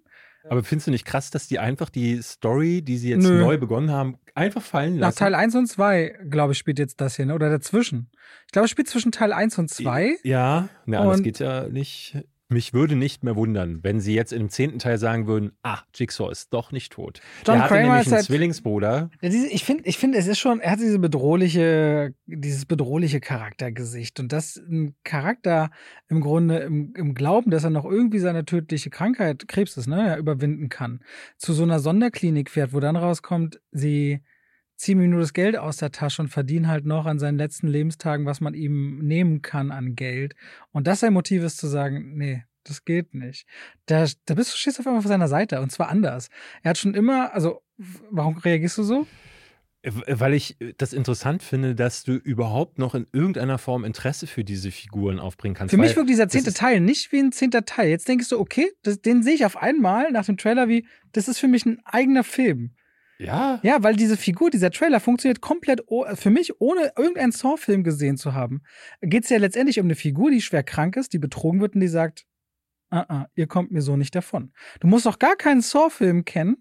Aber 0.48 0.62
findest 0.64 0.86
du 0.88 0.90
nicht 0.90 1.04
krass, 1.04 1.30
dass 1.30 1.46
die 1.48 1.58
einfach 1.58 1.88
die 1.90 2.20
Story, 2.22 2.82
die 2.82 2.96
sie 2.98 3.10
jetzt 3.10 3.22
Nö. 3.24 3.38
neu 3.40 3.58
begonnen 3.58 3.90
haben, 3.90 4.16
einfach 4.34 4.62
fallen 4.62 4.94
nach 4.96 5.08
lassen? 5.08 5.18
Teil 5.18 5.34
1 5.34 5.54
und 5.54 5.66
2, 5.66 6.18
glaube 6.28 6.52
ich, 6.52 6.58
spielt 6.58 6.78
jetzt 6.78 7.00
das 7.00 7.16
hier, 7.16 7.26
ne? 7.26 7.34
oder 7.34 7.50
dazwischen. 7.50 8.10
Ich 8.46 8.52
glaube, 8.52 8.64
es 8.64 8.70
spielt 8.70 8.88
zwischen 8.88 9.12
Teil 9.12 9.32
1 9.32 9.58
und 9.58 9.70
2. 9.70 10.16
Ja, 10.24 10.68
anders 10.86 11.18
Und- 11.18 11.22
geht 11.22 11.38
ja 11.38 11.68
nicht. 11.68 12.16
Mich 12.52 12.74
würde 12.74 12.96
nicht 12.96 13.24
mehr 13.24 13.36
wundern, 13.36 13.80
wenn 13.82 14.00
sie 14.00 14.14
jetzt 14.14 14.32
im 14.32 14.48
zehnten 14.48 14.78
Teil 14.78 14.98
sagen 14.98 15.26
würden, 15.26 15.52
ah, 15.62 15.80
Jigsaw 15.94 16.30
ist 16.30 16.52
doch 16.52 16.70
nicht 16.72 16.92
tot. 16.92 17.20
John 17.46 17.56
Der 17.56 17.64
hatte 17.64 17.74
Kramer 17.74 17.88
nämlich 17.88 18.06
einen 18.06 18.14
halt- 18.16 18.24
Zwillingsbruder. 18.26 19.10
Ich 19.20 19.64
finde, 19.64 19.84
ich 19.86 19.98
finde, 19.98 20.18
es 20.18 20.26
ist 20.26 20.38
schon, 20.38 20.60
er 20.60 20.72
hat 20.72 20.80
diese 20.80 20.98
bedrohliche, 20.98 22.14
dieses 22.26 22.66
bedrohliche 22.66 23.20
Charaktergesicht 23.20 24.20
und 24.20 24.32
das 24.32 24.56
ein 24.56 24.94
Charakter 25.04 25.70
im 26.08 26.20
Grunde 26.20 26.58
im, 26.58 26.92
im 26.96 27.14
Glauben, 27.14 27.50
dass 27.50 27.64
er 27.64 27.70
noch 27.70 27.84
irgendwie 27.84 28.18
seine 28.18 28.44
tödliche 28.44 28.90
Krankheit, 28.90 29.48
Krebs 29.48 29.76
ist, 29.76 29.86
ne, 29.86 30.06
ja, 30.08 30.16
überwinden 30.16 30.68
kann, 30.68 31.00
zu 31.38 31.52
so 31.52 31.62
einer 31.62 31.80
Sonderklinik 31.80 32.50
fährt, 32.50 32.72
wo 32.72 32.80
dann 32.80 32.96
rauskommt, 32.96 33.60
sie 33.70 34.20
ziehen 34.82 35.00
ihm 35.00 35.10
nur 35.10 35.20
das 35.20 35.32
Geld 35.32 35.56
aus 35.56 35.76
der 35.76 35.92
Tasche 35.92 36.22
und 36.22 36.28
verdienen 36.28 36.66
halt 36.66 36.84
noch 36.84 37.06
an 37.06 37.20
seinen 37.20 37.38
letzten 37.38 37.68
Lebenstagen, 37.68 38.26
was 38.26 38.40
man 38.40 38.52
ihm 38.52 38.98
nehmen 38.98 39.40
kann 39.40 39.70
an 39.70 39.94
Geld. 39.94 40.34
Und 40.72 40.88
das 40.88 41.00
sein 41.00 41.12
Motiv 41.12 41.44
ist 41.44 41.58
zu 41.58 41.68
sagen, 41.68 42.16
nee, 42.16 42.42
das 42.64 42.84
geht 42.84 43.14
nicht. 43.14 43.46
Da, 43.86 44.06
da 44.26 44.34
bist 44.34 44.52
du 44.52 44.58
stehst 44.58 44.80
auf 44.80 44.86
einmal 44.86 44.98
auf 44.98 45.06
seiner 45.06 45.28
Seite 45.28 45.60
und 45.60 45.70
zwar 45.70 45.88
anders. 45.88 46.30
Er 46.62 46.70
hat 46.70 46.78
schon 46.78 46.94
immer, 46.94 47.32
also 47.32 47.62
warum 48.10 48.36
reagierst 48.38 48.78
du 48.78 48.82
so? 48.82 49.06
Weil 49.84 50.34
ich 50.34 50.56
das 50.78 50.92
interessant 50.92 51.44
finde, 51.44 51.76
dass 51.76 52.02
du 52.02 52.14
überhaupt 52.14 52.78
noch 52.78 52.96
in 52.96 53.06
irgendeiner 53.12 53.58
Form 53.58 53.84
Interesse 53.84 54.26
für 54.26 54.42
diese 54.42 54.72
Figuren 54.72 55.20
aufbringen 55.20 55.54
kannst. 55.54 55.72
Für 55.72 55.80
mich 55.80 55.94
wirkt 55.94 56.10
dieser 56.10 56.28
zehnte 56.28 56.52
Teil 56.52 56.80
nicht 56.80 57.12
wie 57.12 57.20
ein 57.20 57.30
zehnter 57.30 57.64
Teil. 57.64 57.88
Jetzt 57.88 58.08
denkst 58.08 58.28
du, 58.28 58.38
okay, 58.38 58.70
das, 58.82 59.00
den 59.00 59.22
sehe 59.22 59.34
ich 59.34 59.44
auf 59.44 59.56
einmal 59.56 60.10
nach 60.10 60.26
dem 60.26 60.36
Trailer 60.36 60.68
wie, 60.68 60.86
das 61.12 61.28
ist 61.28 61.38
für 61.38 61.48
mich 61.48 61.66
ein 61.66 61.80
eigener 61.84 62.24
Film. 62.24 62.74
Ja, 63.26 63.60
Ja, 63.62 63.82
weil 63.82 63.96
diese 63.96 64.16
Figur, 64.16 64.50
dieser 64.50 64.70
Trailer 64.70 65.00
funktioniert 65.00 65.40
komplett 65.40 65.82
für 66.14 66.30
mich, 66.30 66.60
ohne 66.60 66.92
irgendeinen 66.96 67.32
Saw-Film 67.32 67.84
gesehen 67.84 68.16
zu 68.16 68.34
haben. 68.34 68.62
Geht 69.00 69.24
es 69.24 69.30
ja 69.30 69.38
letztendlich 69.38 69.80
um 69.80 69.86
eine 69.86 69.94
Figur, 69.94 70.30
die 70.30 70.40
schwer 70.40 70.62
krank 70.62 70.96
ist, 70.96 71.12
die 71.12 71.18
betrogen 71.18 71.60
wird 71.60 71.74
und 71.74 71.80
die 71.80 71.88
sagt, 71.88 72.26
ah, 72.90 73.04
ah, 73.08 73.26
ihr 73.34 73.46
kommt 73.46 73.72
mir 73.72 73.82
so 73.82 73.96
nicht 73.96 74.14
davon. 74.14 74.52
Du 74.80 74.86
musst 74.86 75.06
doch 75.06 75.18
gar 75.18 75.36
keinen 75.36 75.60
Saw-Film 75.60 76.24
kennen, 76.24 76.58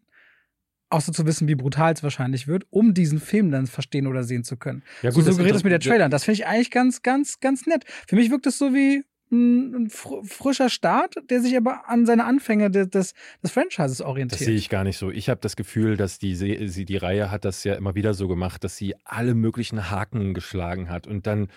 außer 0.90 1.14
zu 1.14 1.26
wissen, 1.26 1.48
wie 1.48 1.56
brutal 1.56 1.94
es 1.94 2.04
wahrscheinlich 2.04 2.48
wird, 2.48 2.66
um 2.70 2.94
diesen 2.94 3.20
Film 3.20 3.52
dann 3.52 3.68
verstehen 3.68 4.08
oder 4.08 4.24
sehen 4.24 4.44
zu 4.44 4.58
können. 4.58 4.84
ja 5.02 5.12
so 5.12 5.22
das 5.22 5.36
suggeriert 5.36 5.56
es 5.56 5.64
mir 5.64 5.70
der 5.70 5.80
Trailer. 5.80 6.06
Und 6.06 6.12
das 6.12 6.26
finde 6.26 6.42
ich 6.42 6.48
eigentlich 6.48 6.72
ganz, 6.72 7.02
ganz, 7.02 7.40
ganz 7.40 7.66
nett. 7.66 7.86
Für 8.08 8.16
mich 8.16 8.30
wirkt 8.30 8.46
es 8.48 8.58
so 8.58 8.74
wie 8.74 9.04
ein, 9.32 9.76
ein 9.76 9.90
fr 9.90 10.24
frischer 10.24 10.70
Start, 10.70 11.16
der 11.30 11.42
sich 11.42 11.56
aber 11.56 11.90
an 11.90 12.06
seine 12.06 12.26
Anfänge 12.26 12.70
des, 12.70 12.90
des, 12.90 13.14
des 13.42 13.52
Franchises 13.52 13.98
Das 14.00 14.08
orientiert. 14.08 14.40
sehe 14.42 14.56
ich 14.56 14.70
gar 14.70 14.84
nicht 14.84 14.98
so. 14.98 15.10
Ich 15.10 15.30
habe 15.30 15.40
das 15.42 15.56
Gefühl, 15.56 15.98
dass 15.98 16.20
die, 16.20 16.36
sie, 16.36 16.86
die 16.86 16.98
Reihe 16.98 17.32
hat 17.32 17.46
das 17.46 17.64
ja 17.64 17.76
immer 17.76 17.96
wieder 17.96 18.14
so 18.14 18.28
gemacht, 18.28 18.64
dass 18.64 18.78
sie 18.78 18.96
alle 19.06 19.34
möglichen 19.34 19.90
Haken 19.90 20.34
geschlagen 20.34 20.90
hat 20.90 21.08
und 21.08 21.28
dann 21.28 21.48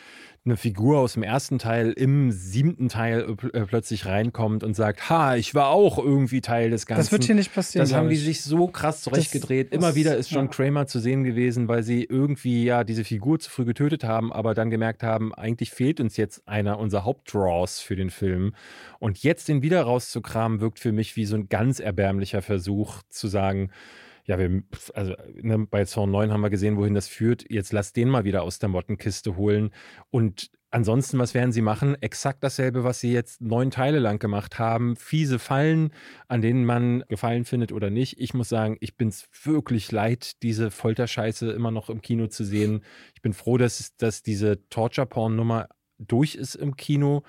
eine 0.46 0.58
Figur 0.58 0.98
aus 0.98 1.14
dem 1.14 1.22
ersten 1.22 1.58
Teil 1.58 1.92
im 1.92 2.30
siebten 2.30 2.90
Teil 2.90 3.20
äh, 3.22 3.32
pl- 3.32 3.64
plötzlich 3.64 4.04
reinkommt 4.04 4.62
und 4.62 4.74
sagt, 4.74 5.08
ha, 5.08 5.36
ich 5.36 5.54
war 5.54 5.68
auch 5.68 5.96
irgendwie 5.96 6.42
Teil 6.42 6.68
des 6.68 6.84
Ganzen. 6.84 7.00
das 7.00 7.12
wird 7.12 7.24
hier 7.24 7.34
nicht 7.34 7.54
passieren. 7.54 7.82
Das 7.88 7.94
haben 7.96 8.10
die 8.10 8.16
ich. 8.16 8.24
sich 8.24 8.42
so 8.42 8.66
krass 8.66 9.00
zurechtgedreht. 9.00 9.72
das- 9.72 9.78
Immer 9.78 9.94
wieder 9.94 10.18
ist 10.18 10.30
John 10.30 10.44
ja. 10.46 10.50
Kramer 10.50 10.86
zu 10.86 10.98
sehen 11.00 11.24
gewesen, 11.24 11.66
weil 11.68 11.82
sie 11.82 12.04
irgendwie 12.04 12.62
ja 12.64 12.84
diese 12.84 13.04
Figur 13.04 13.38
zu 13.40 13.48
früh 13.50 13.64
getötet 13.64 14.04
haben, 14.04 14.34
aber 14.34 14.52
dann 14.52 14.68
gemerkt 14.68 15.02
haben, 15.02 15.34
eigentlich 15.34 15.70
fehlt 15.70 15.98
uns 15.98 16.18
jetzt 16.18 16.46
einer 16.46 16.78
unserer 16.78 17.04
Hauptdraws 17.04 17.80
für 17.80 17.96
den 17.96 18.10
Film. 18.10 18.54
Und 18.98 19.22
jetzt 19.22 19.48
den 19.48 19.62
wieder 19.62 19.80
rauszukramen, 19.82 20.60
wirkt 20.60 20.78
für 20.78 20.92
mich 20.92 21.16
wie 21.16 21.24
so 21.24 21.36
ein 21.36 21.48
ganz 21.48 21.80
erbärmlicher 21.80 22.42
Versuch 22.42 23.00
zu 23.08 23.28
sagen, 23.28 23.70
ja, 24.26 24.38
wir, 24.38 24.62
also 24.94 25.14
ne, 25.40 25.66
bei 25.70 25.84
Saw 25.84 26.06
9 26.06 26.32
haben 26.32 26.40
wir 26.40 26.50
gesehen, 26.50 26.76
wohin 26.76 26.94
das 26.94 27.08
führt. 27.08 27.44
Jetzt 27.50 27.72
lass 27.72 27.92
den 27.92 28.08
mal 28.08 28.24
wieder 28.24 28.42
aus 28.42 28.58
der 28.58 28.70
Mottenkiste 28.70 29.36
holen. 29.36 29.70
Und 30.10 30.50
ansonsten, 30.70 31.18
was 31.18 31.34
werden 31.34 31.52
sie 31.52 31.60
machen? 31.60 31.94
Exakt 32.00 32.42
dasselbe, 32.42 32.84
was 32.84 33.00
sie 33.00 33.12
jetzt 33.12 33.42
neun 33.42 33.70
Teile 33.70 33.98
lang 33.98 34.18
gemacht 34.18 34.58
haben. 34.58 34.96
Fiese 34.96 35.38
Fallen, 35.38 35.92
an 36.26 36.40
denen 36.40 36.64
man 36.64 37.04
Gefallen 37.08 37.44
findet 37.44 37.70
oder 37.70 37.90
nicht. 37.90 38.18
Ich 38.18 38.32
muss 38.32 38.48
sagen, 38.48 38.78
ich 38.80 38.96
bin 38.96 39.08
es 39.08 39.28
wirklich 39.42 39.92
leid, 39.92 40.42
diese 40.42 40.70
Folterscheiße 40.70 41.50
immer 41.52 41.70
noch 41.70 41.90
im 41.90 42.00
Kino 42.00 42.26
zu 42.26 42.44
sehen. 42.44 42.82
Ich 43.14 43.20
bin 43.20 43.34
froh, 43.34 43.58
dass, 43.58 43.94
dass 43.96 44.22
diese 44.22 44.66
Torture-Porn-Nummer 44.70 45.68
durch 45.98 46.34
ist 46.34 46.54
im 46.54 46.76
Kino. 46.76 47.24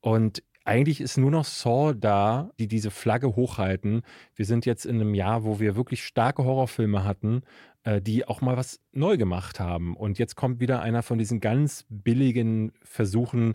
Und 0.00 0.44
eigentlich 0.66 1.00
ist 1.00 1.16
nur 1.16 1.30
noch 1.30 1.44
Saw 1.44 1.94
da, 1.94 2.50
die 2.58 2.68
diese 2.68 2.90
Flagge 2.90 3.36
hochhalten. 3.36 4.02
Wir 4.34 4.44
sind 4.44 4.66
jetzt 4.66 4.84
in 4.84 4.96
einem 5.00 5.14
Jahr, 5.14 5.44
wo 5.44 5.60
wir 5.60 5.76
wirklich 5.76 6.04
starke 6.04 6.44
Horrorfilme 6.44 7.04
hatten, 7.04 7.42
äh, 7.84 8.00
die 8.02 8.26
auch 8.26 8.40
mal 8.40 8.56
was 8.56 8.80
neu 8.92 9.16
gemacht 9.16 9.60
haben. 9.60 9.96
Und 9.96 10.18
jetzt 10.18 10.34
kommt 10.34 10.60
wieder 10.60 10.80
einer 10.82 11.02
von 11.02 11.18
diesen 11.18 11.40
ganz 11.40 11.86
billigen 11.88 12.72
Versuchen, 12.82 13.54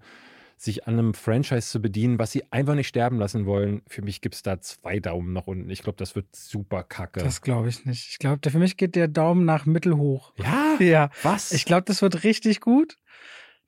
sich 0.55 0.87
an 0.87 0.93
einem 0.93 1.13
Franchise 1.15 1.69
zu 1.69 1.81
bedienen, 1.81 2.19
was 2.19 2.31
sie 2.31 2.43
einfach 2.51 2.75
nicht 2.75 2.87
sterben 2.87 3.17
lassen 3.17 3.47
wollen. 3.47 3.81
Für 3.87 4.03
mich 4.03 4.21
gibt 4.21 4.35
es 4.35 4.43
da 4.43 4.61
zwei 4.61 4.99
Daumen 4.99 5.33
nach 5.33 5.47
unten. 5.47 5.69
Ich 5.71 5.81
glaube, 5.81 5.97
das 5.97 6.15
wird 6.15 6.35
super 6.35 6.83
kacke. 6.83 7.23
Das 7.23 7.41
glaube 7.41 7.67
ich 7.69 7.83
nicht. 7.85 8.09
Ich 8.11 8.19
glaube, 8.19 8.47
für 8.47 8.59
mich 8.59 8.77
geht 8.77 8.95
der 8.95 9.07
Daumen 9.07 9.43
nach 9.43 9.65
mittelhoch. 9.65 10.33
ja, 10.37 10.75
Ja. 10.79 11.09
was? 11.23 11.51
Ich 11.51 11.65
glaube, 11.65 11.83
das 11.85 12.03
wird 12.03 12.23
richtig 12.23 12.61
gut. 12.61 12.97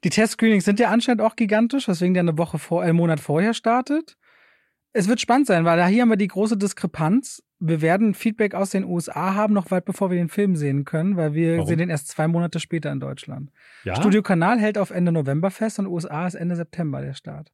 Die 0.03 0.09
Testscreenings 0.09 0.65
sind 0.65 0.79
ja 0.79 0.89
anscheinend 0.89 1.21
auch 1.21 1.35
gigantisch, 1.35 1.87
weswegen 1.87 2.13
der 2.13 2.21
eine 2.21 2.37
Woche 2.37 2.59
vor, 2.59 2.83
äh, 2.83 2.87
einen 2.87 2.97
Monat 2.97 3.19
vorher 3.19 3.53
startet. 3.53 4.17
Es 4.91 5.07
wird 5.07 5.21
spannend 5.21 5.47
sein, 5.47 5.65
weil 5.65 5.77
da 5.77 5.87
hier 5.87 6.03
haben 6.03 6.09
wir 6.09 6.17
die 6.17 6.27
große 6.27 6.57
Diskrepanz. 6.57 7.41
Wir 7.59 7.81
werden 7.81 8.13
Feedback 8.13 8.53
aus 8.53 8.69
den 8.69 8.83
USA 8.83 9.33
haben, 9.33 9.53
noch 9.53 9.71
weit 9.71 9.85
bevor 9.85 10.11
wir 10.11 10.17
den 10.17 10.29
Film 10.29 10.55
sehen 10.55 10.85
können, 10.85 11.15
weil 11.15 11.33
wir 11.33 11.55
Warum? 11.55 11.67
sehen 11.67 11.77
den 11.79 11.89
erst 11.89 12.09
zwei 12.09 12.27
Monate 12.27 12.59
später 12.59 12.91
in 12.91 12.99
Deutschland. 12.99 13.51
ja? 13.85 13.95
Studio 13.95 14.21
Kanal 14.21 14.59
hält 14.59 14.77
auf 14.77 14.91
Ende 14.91 15.11
November 15.11 15.49
fest 15.49 15.79
und 15.79 15.87
USA 15.87 16.27
ist 16.27 16.35
Ende 16.35 16.55
September 16.55 17.01
der 17.01 17.13
Start. 17.13 17.51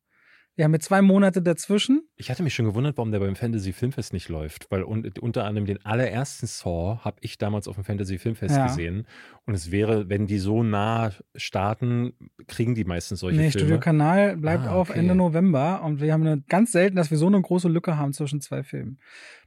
Ja, 0.60 0.68
mit 0.68 0.84
zwei 0.84 1.02
Monate 1.02 1.42
dazwischen. 1.42 2.02
Ich 2.18 2.30
hatte 2.30 2.44
mich 2.44 2.54
schon 2.54 2.66
gewundert, 2.66 2.98
warum 2.98 3.14
der 3.14 3.20
beim 3.20 3.38
Fantasy 3.38 3.72
Filmfest 3.72 4.12
nicht 4.12 4.28
läuft, 4.28 4.70
weil 4.70 4.84
un 4.84 5.10
unter 5.22 5.46
anderem 5.46 5.66
den 5.66 5.86
allerersten 5.86 6.48
Saw 6.48 6.98
habe 7.06 7.16
ich 7.22 7.38
damals 7.38 7.70
auf 7.70 7.76
dem 7.76 7.86
Fantasy 7.86 8.18
Filmfest 8.18 8.58
Ja. 8.58 8.68
gesehen. 8.68 9.08
Und 9.46 9.54
es 9.54 9.72
wäre, 9.72 10.10
wenn 10.10 10.28
die 10.28 10.38
so 10.38 10.62
nah 10.62 11.12
starten, 11.34 12.12
kriegen 12.48 12.76
die 12.76 12.84
meistens 12.84 13.22
solche 13.22 13.38
Nee, 13.40 13.52
Filme. 13.52 13.68
Studio 13.68 13.80
Kanal 13.80 14.36
bleibt 14.36 14.66
Ah, 14.68 14.74
auf 14.74 14.90
okay. 14.90 15.00
Ende 15.00 15.16
November 15.16 15.82
und 15.82 16.02
wir 16.02 16.12
haben 16.12 16.28
eine, 16.28 16.42
ganz 16.50 16.74
selten, 16.74 16.98
dass 16.98 17.10
wir 17.10 17.18
so 17.18 17.28
eine 17.28 17.42
große 17.42 17.70
Lücke 17.70 17.96
haben 17.98 18.12
zwischen 18.12 18.42
zwei 18.42 18.64
Filmen. 18.64 19.00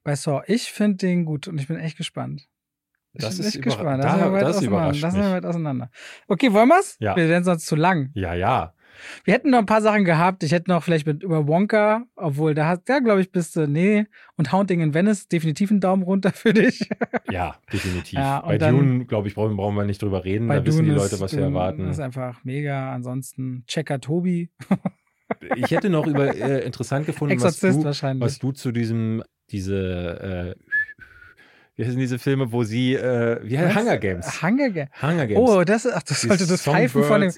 Bei 0.04 0.14
Saw, 0.16 0.42
ich 0.46 0.72
finde 0.72 0.96
den 0.96 1.26
gut 1.26 1.46
und 1.46 1.60
ich 1.60 1.68
bin 1.68 1.76
echt 1.76 1.98
gespannt. 1.98 2.48
Ich 3.12 3.20
Das 3.22 3.36
bin 3.36 3.46
ist 3.48 3.60
gespannt. 3.60 4.02
da- 4.02 4.32
weit 4.32 4.40
das 4.44 4.56
auseinander. 4.56 4.66
überrascht 4.78 5.02
Da 5.04 5.10
sind 5.10 5.20
wir 5.20 5.30
weit 5.32 5.44
auseinander. 5.44 5.90
Okay, 6.28 6.50
wollen 6.54 6.70
wir's? 6.70 6.96
Ja. 7.00 7.14
Wir 7.16 7.28
werden 7.28 7.44
sonst 7.44 7.66
zu 7.66 7.76
lang. 7.76 8.10
Ja, 8.14 8.32
ja. 8.32 8.72
Wir 9.24 9.34
hätten 9.34 9.50
noch 9.50 9.58
ein 9.58 9.66
paar 9.66 9.82
Sachen 9.82 10.04
gehabt. 10.04 10.42
Ich 10.42 10.52
hätte 10.52 10.70
noch 10.70 10.82
vielleicht 10.82 11.06
mit 11.06 11.22
über 11.22 11.46
Wonka, 11.46 12.04
obwohl 12.16 12.54
da 12.54 12.66
hat, 12.68 12.82
da 12.88 12.98
glaube 13.00 13.20
ich, 13.20 13.30
bist 13.32 13.56
du, 13.56 13.66
nee. 13.66 14.06
Und 14.36 14.52
Haunting 14.52 14.80
in 14.80 14.94
Venice, 14.94 15.28
definitiv 15.28 15.70
einen 15.70 15.80
Daumen 15.80 16.02
runter 16.02 16.30
für 16.32 16.52
dich. 16.52 16.88
Ja, 17.30 17.56
definitiv. 17.72 18.18
Ja, 18.18 18.40
Bei 18.40 18.58
dann- 18.58 18.76
Dune, 18.76 19.04
glaube 19.06 19.28
ich, 19.28 19.34
brauchen, 19.34 19.56
brauchen 19.56 19.76
wir 19.76 19.84
nicht 19.84 20.02
drüber 20.02 20.24
reden. 20.24 20.48
Bei 20.48 20.58
da 20.60 20.66
wissen 20.66 20.80
die 20.84 20.90
Dune 20.90 20.98
Leute, 21.00 21.14
ist- 21.14 21.20
was 21.20 21.32
wir 21.32 21.40
Dune 21.44 21.50
erwarten. 21.56 21.88
ist 21.88 22.00
einfach 22.00 22.42
mega. 22.44 22.92
Ansonsten 22.94 23.64
Checker 23.66 24.00
Tobi. 24.00 24.50
Ich 25.56 25.70
hätte 25.70 25.88
noch 25.88 26.06
über 26.06 26.34
äh, 26.36 26.64
interessant 26.64 27.06
gefunden, 27.06 27.40
was 27.40 27.58
du, 27.58 27.84
was 28.20 28.38
du 28.38 28.52
zu 28.52 28.70
diesem, 28.70 29.22
diese, 29.50 30.54
äh, 30.58 30.62
wie 31.82 31.86
heißen 31.86 31.98
diese 31.98 32.18
Filme, 32.18 32.52
wo 32.52 32.62
sie, 32.64 32.94
äh, 32.94 33.40
wie 33.42 33.58
heißt? 33.58 33.76
Hunger 33.76 33.98
Games. 33.98 34.42
Hunger 34.42 34.70
Games. 34.70 34.90
Hunger 35.02 35.26
Games. 35.26 35.40
Oh, 35.50 35.64
das, 35.64 35.86
ach, 35.86 36.02
das 36.02 36.22
sollte 36.22 36.46
das 36.46 36.62
Pfeifen 36.62 37.02
von 37.04 37.20
dem. 37.20 37.32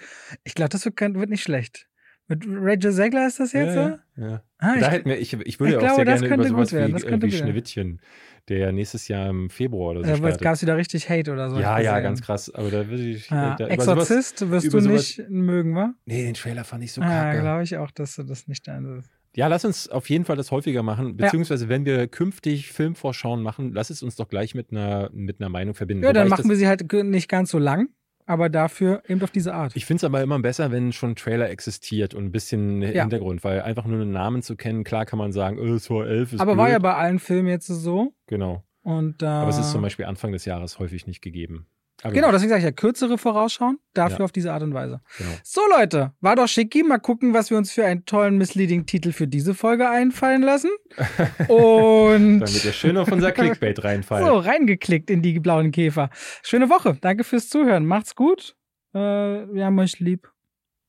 Ich 0.44 0.54
glaube, 0.54 0.68
das 0.70 0.84
wird, 0.84 0.98
wird 1.00 1.30
nicht 1.30 1.42
schlecht. 1.42 1.88
Mit 2.26 2.44
Rachel 2.48 2.92
Segler 2.92 3.26
ist 3.26 3.38
das 3.38 3.52
jetzt, 3.52 3.74
ja, 3.74 3.86
oder? 3.86 3.98
ja, 4.16 4.28
ja. 4.28 4.42
Ah, 4.58 4.74
da 4.78 4.86
ich, 4.86 4.92
hätten 4.92 5.08
wir, 5.10 5.18
ich, 5.18 5.32
ich 5.34 5.60
würde 5.60 5.74
ich 5.74 5.82
ja 5.82 5.92
auch 5.92 5.94
glaube, 5.94 5.94
sehr 5.96 6.04
das 6.06 6.20
gerne 6.20 6.26
über 6.26 6.28
könnte 6.28 6.48
sowas 6.48 6.70
gut 6.70 6.78
werden, 6.78 7.22
wie, 7.22 7.32
wie. 7.32 7.36
Schneewittchen, 7.36 8.00
der 8.48 8.58
ja 8.58 8.72
nächstes 8.72 9.08
Jahr 9.08 9.28
im 9.28 9.50
Februar 9.50 9.90
oder 9.90 10.00
so 10.04 10.06
da 10.08 10.16
startet. 10.16 10.40
gab 10.40 10.54
es 10.54 10.62
wieder 10.62 10.76
richtig 10.78 11.10
Hate 11.10 11.30
oder 11.32 11.50
so. 11.50 11.60
ja, 11.60 11.78
ja, 11.80 12.00
ganz 12.00 12.22
krass. 12.22 12.50
Aber 12.54 12.70
da 12.70 12.88
würde 12.88 13.02
ich. 13.02 13.28
Ja, 13.28 13.56
da, 13.56 13.66
über 13.66 13.82
sowas, 13.82 14.10
Exorzist 14.10 14.50
wirst 14.50 14.72
du 14.72 14.80
sowas- 14.80 15.18
nicht 15.18 15.28
mögen, 15.28 15.74
wa? 15.74 15.92
nee, 16.06 16.24
den 16.24 16.32
Trailer 16.32 16.64
fand 16.64 16.82
ich 16.84 16.92
so 16.92 17.02
ja, 17.02 17.08
kacke. 17.08 17.40
glaube 17.40 17.62
ich 17.62 17.76
auch, 17.76 17.90
dass 17.90 18.16
du 18.16 18.22
das 18.22 18.48
nicht 18.48 18.66
dein 18.68 18.98
ist. 18.98 19.10
Ja, 19.36 19.48
lass 19.48 19.64
uns 19.64 19.88
auf 19.88 20.08
jeden 20.08 20.24
Fall 20.24 20.36
das 20.36 20.50
häufiger 20.50 20.82
machen. 20.82 21.16
Beziehungsweise, 21.16 21.68
wenn 21.68 21.84
wir 21.84 22.06
künftig 22.06 22.70
Filmvorschauen 22.72 23.42
machen, 23.42 23.72
lass 23.72 23.90
es 23.90 24.02
uns 24.02 24.16
doch 24.16 24.28
gleich 24.28 24.54
mit 24.54 24.70
einer, 24.70 25.10
mit 25.12 25.40
einer 25.40 25.48
Meinung 25.48 25.74
verbinden. 25.74 26.04
Ja, 26.04 26.12
dann 26.12 26.26
Wobei 26.26 26.36
machen 26.36 26.50
wir 26.50 26.56
sie 26.56 26.68
halt 26.68 26.90
nicht 26.92 27.28
ganz 27.28 27.50
so 27.50 27.58
lang, 27.58 27.88
aber 28.26 28.48
dafür 28.48 29.02
eben 29.08 29.20
auf 29.22 29.30
diese 29.32 29.52
Art. 29.54 29.74
Ich 29.74 29.86
finde 29.86 29.98
es 29.98 30.04
aber 30.04 30.22
immer 30.22 30.38
besser, 30.38 30.70
wenn 30.70 30.92
schon 30.92 31.10
ein 31.10 31.16
Trailer 31.16 31.50
existiert 31.50 32.14
und 32.14 32.24
ein 32.26 32.32
bisschen 32.32 32.80
Ja. 32.82 33.02
Hintergrund, 33.02 33.42
weil 33.42 33.62
einfach 33.62 33.86
nur 33.86 34.00
einen 34.00 34.12
Namen 34.12 34.42
zu 34.42 34.54
kennen, 34.56 34.84
klar 34.84 35.04
kann 35.04 35.18
man 35.18 35.32
sagen, 35.32 35.58
äh, 35.58 35.70
es 35.70 35.90
war 35.90 36.06
elf, 36.06 36.32
ist 36.32 36.40
aber 36.40 36.52
blöd. 36.52 36.58
war 36.58 36.70
ja 36.70 36.78
bei 36.78 36.94
allen 36.94 37.18
Filmen 37.18 37.48
jetzt 37.48 37.66
so. 37.66 38.12
Genau. 38.26 38.62
Und, 38.82 39.22
äh, 39.22 39.26
Aber 39.26 39.48
es 39.50 39.58
ist 39.58 39.72
zum 39.72 39.80
Beispiel 39.82 40.04
Anfang 40.04 40.30
des 40.32 40.44
Jahres 40.44 40.78
häufig 40.78 41.06
nicht 41.06 41.22
gegeben. 41.22 41.66
Aber 42.04 42.12
Genau, 42.12 42.30
deswegen 42.30 42.50
sage 42.50 42.58
ich 42.60 42.64
ja 42.64 42.70
kürzere 42.70 43.16
Vorausschauen, 43.18 43.78
dafür 43.94 44.18
Ja. 44.20 44.24
auf 44.26 44.32
diese 44.32 44.52
Art 44.52 44.62
und 44.62 44.74
Weise. 44.74 45.00
genau. 45.18 45.30
So, 45.42 45.62
Leute, 45.70 46.12
war 46.20 46.36
doch 46.36 46.46
schicki. 46.46 46.82
Mal 46.82 46.98
gucken, 46.98 47.32
was 47.32 47.50
wir 47.50 47.56
uns 47.56 47.72
für 47.72 47.84
einen 47.86 48.04
tollen 48.04 48.36
Misleading-Titel 48.38 49.10
für 49.12 49.26
diese 49.26 49.54
Folge 49.54 49.88
einfallen 49.88 50.42
lassen. 50.42 50.68
Und 51.48 52.40
Dann 52.40 52.54
wird 52.54 52.64
ja 52.64 52.72
schön 52.72 52.96
auf 52.98 53.10
unser 53.10 53.32
Clickbait 53.32 53.82
reinfallen. 53.82 54.26
so, 54.26 54.36
reingeklickt 54.36 55.10
in 55.10 55.22
die 55.22 55.40
blauen 55.40 55.70
Käfer. 55.70 56.10
Schöne 56.42 56.68
Woche. 56.68 56.96
Danke 57.00 57.24
fürs 57.24 57.48
Zuhören. 57.48 57.86
Macht's 57.86 58.14
gut. 58.14 58.54
Äh, 58.92 58.98
wir 58.98 59.64
haben 59.64 59.78
euch 59.78 59.98
lieb. 59.98 60.30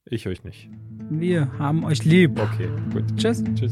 Ich 0.05 0.27
euch 0.27 0.43
nicht. 0.43 0.69
Wir 1.09 1.51
haben 1.57 1.83
euch 1.85 2.03
lieb. 2.03 2.39
Okay, 2.39 2.69
gut. 2.93 3.05
Tschüss. 3.17 3.43
Tschüss. 3.55 3.71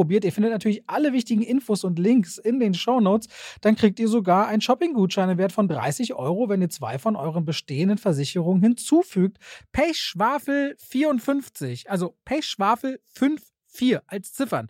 ihr 0.09 0.31
findet 0.31 0.51
natürlich 0.51 0.83
alle 0.87 1.13
wichtigen 1.13 1.41
Infos 1.41 1.83
und 1.83 1.99
Links 1.99 2.37
in 2.37 2.59
den 2.59 2.73
Shownotes, 2.73 3.27
dann 3.61 3.75
kriegt 3.75 3.99
ihr 3.99 4.07
sogar 4.07 4.47
einen 4.47 4.61
Shopping-Gutschein 4.61 5.29
im 5.29 5.37
Wert 5.37 5.51
von 5.51 5.67
30 5.67 6.13
Euro, 6.13 6.49
wenn 6.49 6.61
ihr 6.61 6.69
zwei 6.69 6.97
von 6.97 7.15
euren 7.15 7.45
bestehenden 7.45 7.97
Versicherungen 7.97 8.63
hinzufügt. 8.63 9.37
Pechschwafel 9.71 10.75
54, 10.79 11.89
also 11.89 12.15
Pechschwafel 12.25 12.99
54 13.13 13.99
als 14.07 14.33
Ziffern. 14.33 14.69